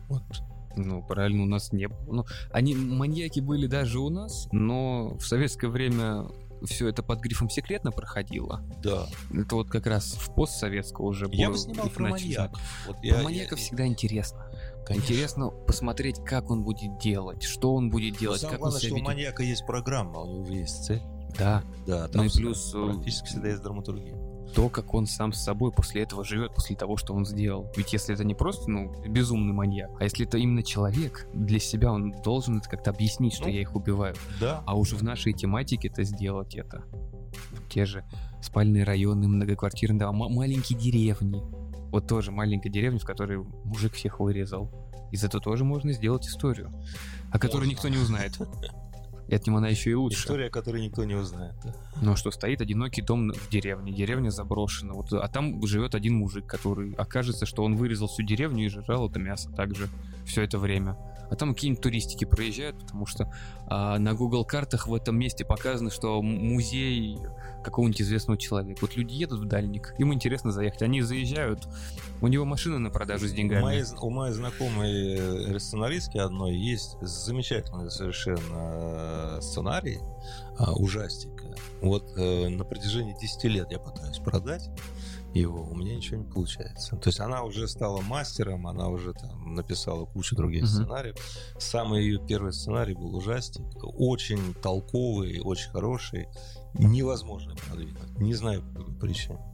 Вот. 0.10 0.24
Ну, 0.76 1.04
правильно, 1.04 1.44
у 1.44 1.46
нас 1.46 1.72
не 1.72 1.88
было. 1.88 2.12
Ну, 2.12 2.26
они, 2.52 2.76
маньяки 2.76 3.40
были 3.40 3.68
даже 3.68 4.00
у 4.00 4.10
нас, 4.10 4.48
но 4.52 5.16
в 5.18 5.26
советское 5.26 5.68
время 5.68 6.26
все 6.66 6.88
это 6.88 7.04
под 7.04 7.20
грифом 7.20 7.50
секретно 7.50 7.92
проходило. 7.92 8.62
Да. 8.82 9.08
Это 9.34 9.56
вот 9.56 9.70
как 9.70 9.88
раз 9.88 10.14
в 10.14 10.34
постсоветского 10.34 11.06
уже 11.08 11.28
было. 11.28 11.36
Я 11.36 11.50
бы 11.50 11.58
снимал 11.58 11.90
про 11.90 12.10
маньяков. 12.10 12.62
Вот 12.88 12.98
я, 13.02 13.16
про 13.16 13.24
маньяков 13.24 13.60
я, 13.60 13.66
всегда 13.66 13.84
я... 13.84 13.90
интересно. 13.90 14.46
Конечно. 14.86 15.06
Интересно 15.06 15.50
посмотреть, 15.50 16.24
как 16.26 16.50
он 16.50 16.64
будет 16.64 16.98
делать, 17.00 17.44
что 17.44 17.74
он 17.74 17.90
будет 17.90 18.18
делать, 18.18 18.44
Но 18.44 18.50
как 18.50 18.60
главное, 18.60 18.76
он 18.76 18.82
себя 18.82 18.90
что 18.90 18.96
ведет. 18.96 19.08
у 19.08 19.12
маньяка 19.12 19.44
есть 19.44 19.66
программа, 19.66 20.20
у 20.20 20.44
него 20.44 20.54
есть 20.54 20.86
цель. 20.86 21.02
Да. 21.38 21.64
Да, 21.88 22.08
там 22.10 22.22
ну 22.22 22.28
и 22.28 22.30
плюс 22.30 22.74
э, 22.76 22.92
практически 22.92 23.28
всегда 23.28 23.50
есть 23.50 23.62
драматургия 23.64 24.23
то, 24.54 24.70
как 24.70 24.94
он 24.94 25.06
сам 25.06 25.34
с 25.34 25.44
собой 25.44 25.72
после 25.72 26.04
этого 26.04 26.24
живет, 26.24 26.54
после 26.54 26.76
того, 26.76 26.98
что 26.98 27.14
он 27.14 27.26
сделал. 27.26 27.72
Ведь 27.76 27.94
если 27.94 28.14
это 28.14 28.24
не 28.24 28.36
просто, 28.36 28.70
ну, 28.70 28.94
безумный 29.08 29.54
маньяк, 29.54 29.90
а 30.00 30.04
если 30.04 30.26
это 30.26 30.38
именно 30.38 30.64
человек, 30.64 31.28
для 31.34 31.60
себя 31.60 31.92
он 31.92 32.12
должен 32.24 32.58
это 32.60 32.70
как-то 32.70 32.92
объяснить, 32.92 33.34
что 33.34 33.46
ну, 33.46 33.50
я 33.50 33.62
их 33.62 33.76
убиваю. 33.76 34.16
Да. 34.40 34.64
А 34.66 34.78
уже 34.78 34.96
в 34.96 35.04
нашей 35.04 35.34
тематике 35.34 35.88
это 35.88 36.04
сделать 36.04 36.56
это. 36.56 36.84
Те 37.70 37.86
же 37.86 38.06
спальные 38.42 38.84
районы, 38.84 39.28
многоквартирные 39.28 40.00
дома, 40.00 40.30
маленькие 40.30 40.78
деревни. 40.78 41.42
Вот 41.90 42.08
тоже 42.08 42.32
маленькая 42.32 42.70
деревня, 42.70 43.00
в 43.00 43.06
которой 43.06 43.40
мужик 43.64 43.94
всех 43.94 44.20
вырезал. 44.20 44.72
Из 45.12 45.24
этого 45.24 45.44
тоже 45.44 45.64
можно 45.64 45.94
сделать 45.94 46.28
историю, 46.28 46.72
о 47.32 47.40
которой 47.40 47.66
можно. 47.66 47.72
никто 47.72 47.90
не 47.90 47.98
узнает. 47.98 48.38
И 49.28 49.36
от 49.36 49.48
него 49.48 49.58
она 49.58 49.70
еще 49.70 49.92
и 49.92 49.94
лучше. 49.94 50.20
История, 50.20 50.50
которую 50.50 50.84
никто 50.84 51.04
не 51.04 51.16
узнает. 51.16 51.56
Да? 51.64 51.74
Ну, 52.02 52.16
что 52.16 52.32
стоит 52.32 52.62
одинокий 52.62 53.02
дом 53.02 53.32
в 53.32 53.50
деревне, 53.50 53.94
деревня 53.94 54.30
заброшена. 54.30 54.94
Вот, 54.94 55.14
а 55.14 55.28
там 55.28 55.66
живет 55.66 55.96
один 55.96 56.16
мужик, 56.16 56.46
который 56.46 56.94
окажется, 56.94 57.46
что 57.46 57.64
он 57.64 57.76
вырезал 57.76 58.08
всю 58.08 58.24
деревню 58.24 58.66
и 58.66 58.70
жрал 58.70 59.10
это 59.10 59.20
мясо 59.20 59.50
также 59.52 59.88
все 60.26 60.44
это 60.44 60.58
время. 60.58 60.98
А 61.30 61.36
там 61.36 61.54
какие-нибудь 61.54 61.82
туристики 61.82 62.26
проезжают, 62.26 62.80
потому 62.80 63.06
что 63.06 63.32
а, 63.68 63.98
на 63.98 64.14
Google 64.14 64.46
картах 64.46 64.88
в 64.88 64.94
этом 64.94 65.18
месте 65.18 65.46
показано, 65.46 65.90
что 65.90 66.22
музей 66.22 67.18
какого-нибудь 67.64 68.02
известного 68.02 68.38
человека. 68.38 68.80
Вот 68.82 68.96
люди 68.96 69.14
едут 69.14 69.40
в 69.40 69.46
дальник, 69.46 69.96
им 69.98 70.14
интересно 70.14 70.52
заехать. 70.52 70.84
Они 70.84 71.02
заезжают, 71.02 71.68
у 72.24 72.28
него 72.28 72.46
машина 72.46 72.80
на 72.80 72.90
продажу 72.90 73.28
с 73.28 73.34
деньгами. 73.34 73.60
У 73.60 73.66
моей, 73.66 73.84
у 74.02 74.10
моей 74.10 74.34
знакомой 74.34 75.56
э, 75.56 75.60
сценаристки 75.60 76.18
одной 76.18 76.56
есть 76.56 76.96
замечательный 77.02 77.92
совершенно 77.92 78.40
э, 79.38 79.40
сценарий 79.42 80.00
а, 80.58 80.72
ужастика. 80.72 81.54
Вот 81.82 82.18
э, 82.18 82.48
на 82.48 82.64
протяжении 82.64 83.14
10 83.20 83.44
лет 83.46 83.72
я 83.72 83.80
пытаюсь 83.80 84.20
продать 84.20 84.70
его, 85.34 85.64
у 85.64 85.76
меня 85.76 85.98
ничего 85.98 86.22
не 86.22 86.32
получается. 86.32 86.96
То 86.96 87.10
есть 87.10 87.20
она 87.20 87.44
уже 87.44 87.68
стала 87.68 88.00
мастером, 88.00 88.68
она 88.68 88.88
уже 88.88 89.12
там 89.12 89.56
написала 89.56 90.06
кучу 90.06 90.38
других 90.38 90.64
uh-huh. 90.64 90.68
сценариев. 90.68 91.18
Самый 91.58 92.06
ее 92.06 92.26
первый 92.26 92.54
сценарий 92.54 92.94
был 92.94 93.14
ужастик, 93.18 93.66
очень 93.82 94.54
толковый, 94.54 95.42
очень 95.42 95.72
хороший, 95.72 96.30
невозможно 96.74 97.54
продвинуть. 97.68 98.18
Не 98.18 98.34
знаю 98.34 98.62
по 98.62 98.80
какой 98.80 98.96
причине. 98.96 99.53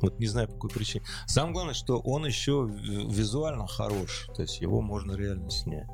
Вот 0.00 0.18
не 0.18 0.26
знаю 0.26 0.48
по 0.48 0.54
какой 0.54 0.70
причине. 0.70 1.04
Самое 1.26 1.52
главное, 1.54 1.74
что 1.74 1.98
он 1.98 2.26
еще 2.26 2.68
визуально 2.68 3.66
хорош, 3.66 4.28
то 4.34 4.42
есть 4.42 4.60
его 4.60 4.80
можно 4.80 5.12
реально 5.12 5.50
снять. 5.50 5.88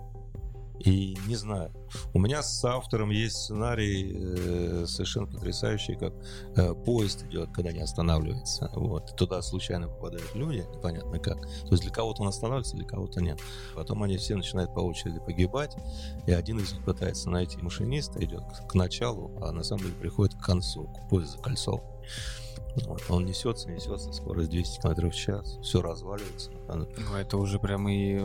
И 0.85 1.17
не 1.29 1.37
знаю. 1.37 1.73
У 2.13 2.19
меня 2.19 2.43
с 2.43 2.65
автором 2.65 3.11
есть 3.11 3.37
сценарий 3.37 4.15
э, 4.17 4.85
совершенно 4.87 5.29
потрясающий, 5.29 5.95
как 5.95 6.13
э, 6.57 6.75
поезд 6.75 7.23
идет, 7.25 7.51
когда 7.53 7.71
не 7.71 7.81
останавливается. 7.81 8.69
Вот. 8.75 9.15
Туда 9.17 9.43
случайно 9.43 9.87
попадают 9.87 10.35
люди, 10.35 10.67
непонятно 10.75 11.21
как. 11.21 11.41
То 11.41 11.69
есть 11.71 11.85
для 11.85 11.93
кого-то 11.93 12.23
он 12.23 12.29
останавливается, 12.29 12.77
для 12.77 12.87
кого-то 12.87 13.21
нет. 13.21 13.39
Потом 13.77 14.03
они 14.03 14.17
все 14.17 14.35
начинают 14.35 14.75
по 14.75 14.81
очереди 14.81 15.21
погибать, 15.21 15.77
и 16.27 16.33
один 16.33 16.59
из 16.59 16.73
них 16.73 16.85
пытается 16.85 17.31
найти 17.31 17.59
машиниста, 17.59 18.25
идет 18.25 18.43
к 18.69 18.75
началу, 18.75 19.31
а 19.41 19.53
на 19.53 19.63
самом 19.63 19.85
деле 19.85 19.95
приходит 19.95 20.35
к 20.35 20.45
концу, 20.45 20.93
поезд 21.09 21.37
закольцован. 21.37 21.81
Вот, 21.81 21.93
он 23.09 23.27
несется, 23.27 23.71
несется, 23.71 24.13
скорость 24.13 24.51
200 24.51 24.81
км 24.81 25.11
в 25.11 25.15
час, 25.15 25.59
все 25.63 25.83
разваливается. 25.83 26.51
Ну, 26.69 27.17
это 27.17 27.37
уже 27.37 27.59
прям 27.59 27.89
и, 27.89 28.19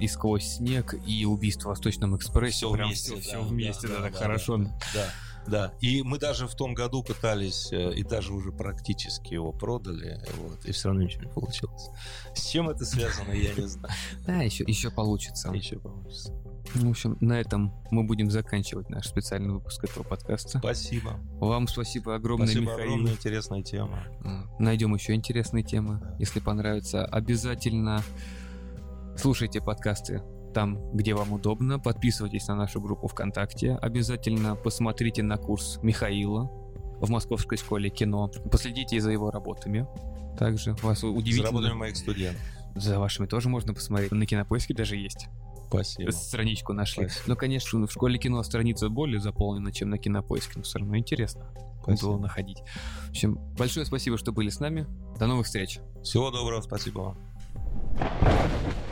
и 0.00 0.08
сквозь 0.08 0.44
снег, 0.44 0.94
и 1.06 1.24
убийство 1.24 1.68
в 1.68 1.70
Восточном 1.70 2.16
экспрессе. 2.16 2.56
Все 2.56 2.72
прям 2.72 2.88
вместе, 2.88 3.16
все, 3.16 3.32
да, 3.32 3.38
все 3.38 3.42
вместе, 3.42 3.88
да, 3.88 3.94
да, 3.94 3.98
да 3.98 4.04
так 4.04 4.12
да, 4.12 4.18
хорошо. 4.18 4.56
Да, 4.56 4.72
да, 4.94 5.06
да. 5.46 5.72
И 5.80 6.02
мы 6.02 6.18
даже 6.18 6.46
в 6.46 6.54
том 6.54 6.74
году 6.74 7.02
пытались, 7.02 7.72
э, 7.72 7.92
и 7.94 8.02
даже 8.02 8.32
уже 8.32 8.52
практически 8.52 9.34
его 9.34 9.52
продали, 9.52 10.22
вот, 10.38 10.64
и 10.64 10.72
все 10.72 10.88
равно 10.88 11.02
ничего 11.02 11.24
не 11.24 11.30
получилось. 11.30 11.90
С 12.34 12.46
чем 12.46 12.70
это 12.70 12.84
связано, 12.84 13.32
я 13.32 13.52
не 13.54 13.66
знаю. 13.66 13.94
Да, 14.26 14.42
еще, 14.42 14.64
еще 14.66 14.90
получится. 14.90 15.50
Еще 15.50 15.78
получится. 15.78 16.32
В 16.74 16.88
общем, 16.88 17.16
на 17.20 17.40
этом 17.40 17.72
мы 17.90 18.04
будем 18.04 18.30
заканчивать 18.30 18.90
наш 18.90 19.06
специальный 19.06 19.52
выпуск 19.52 19.84
этого 19.84 20.02
подкаста. 20.02 20.58
Спасибо. 20.58 21.18
Вам 21.40 21.66
спасибо 21.68 22.14
огромное, 22.14 22.46
спасибо 22.46 22.72
Михаил. 22.72 22.92
огромная 22.92 23.12
интересная 23.12 23.62
тема. 23.62 24.04
Найдем 24.58 24.94
еще 24.94 25.14
интересные 25.14 25.64
темы. 25.64 25.98
Да. 26.00 26.16
Если 26.18 26.40
понравится, 26.40 27.04
обязательно 27.04 28.02
слушайте 29.16 29.60
подкасты 29.60 30.22
там, 30.54 30.78
где 30.92 31.14
вам 31.14 31.32
удобно. 31.32 31.78
Подписывайтесь 31.78 32.46
на 32.48 32.54
нашу 32.54 32.80
группу 32.80 33.08
ВКонтакте. 33.08 33.76
Обязательно 33.76 34.56
посмотрите 34.56 35.22
на 35.22 35.36
курс 35.36 35.78
Михаила 35.82 36.50
в 37.00 37.08
Московской 37.10 37.58
школе 37.58 37.90
кино. 37.90 38.30
Последите 38.50 39.00
за 39.00 39.10
его 39.10 39.30
работами. 39.30 39.86
Также 40.38 40.74
вас 40.82 41.02
удивительно... 41.02 41.48
За 41.48 41.52
работами 41.52 41.72
моих 41.74 41.96
студентов. 41.96 42.42
За 42.76 42.98
вашими 42.98 43.26
тоже 43.26 43.48
можно 43.48 43.74
посмотреть. 43.74 44.12
На 44.12 44.26
кинопоиске 44.26 44.74
даже 44.74 44.96
есть. 44.96 45.28
Спасибо. 45.70 46.10
страничку 46.10 46.72
нашли. 46.72 47.08
Спасибо. 47.08 47.28
Но, 47.28 47.36
конечно, 47.36 47.86
в 47.86 47.92
школе 47.92 48.18
кино 48.18 48.42
страница 48.42 48.88
более 48.88 49.20
заполнена, 49.20 49.72
чем 49.72 49.90
на 49.90 49.98
кинопоиске, 49.98 50.54
но 50.56 50.62
все 50.62 50.78
равно 50.78 50.96
интересно 50.96 51.46
Спасибо. 51.82 52.08
было 52.08 52.18
находить. 52.18 52.58
В 53.06 53.10
общем, 53.10 53.38
большое 53.56 53.86
спасибо, 53.86 54.18
что 54.18 54.32
были 54.32 54.50
с 54.50 54.60
нами. 54.60 54.86
До 55.18 55.26
новых 55.26 55.46
встреч. 55.46 55.80
Всего 56.02 56.30
доброго, 56.30 56.60
спасибо 56.60 57.14
вам. 57.96 58.89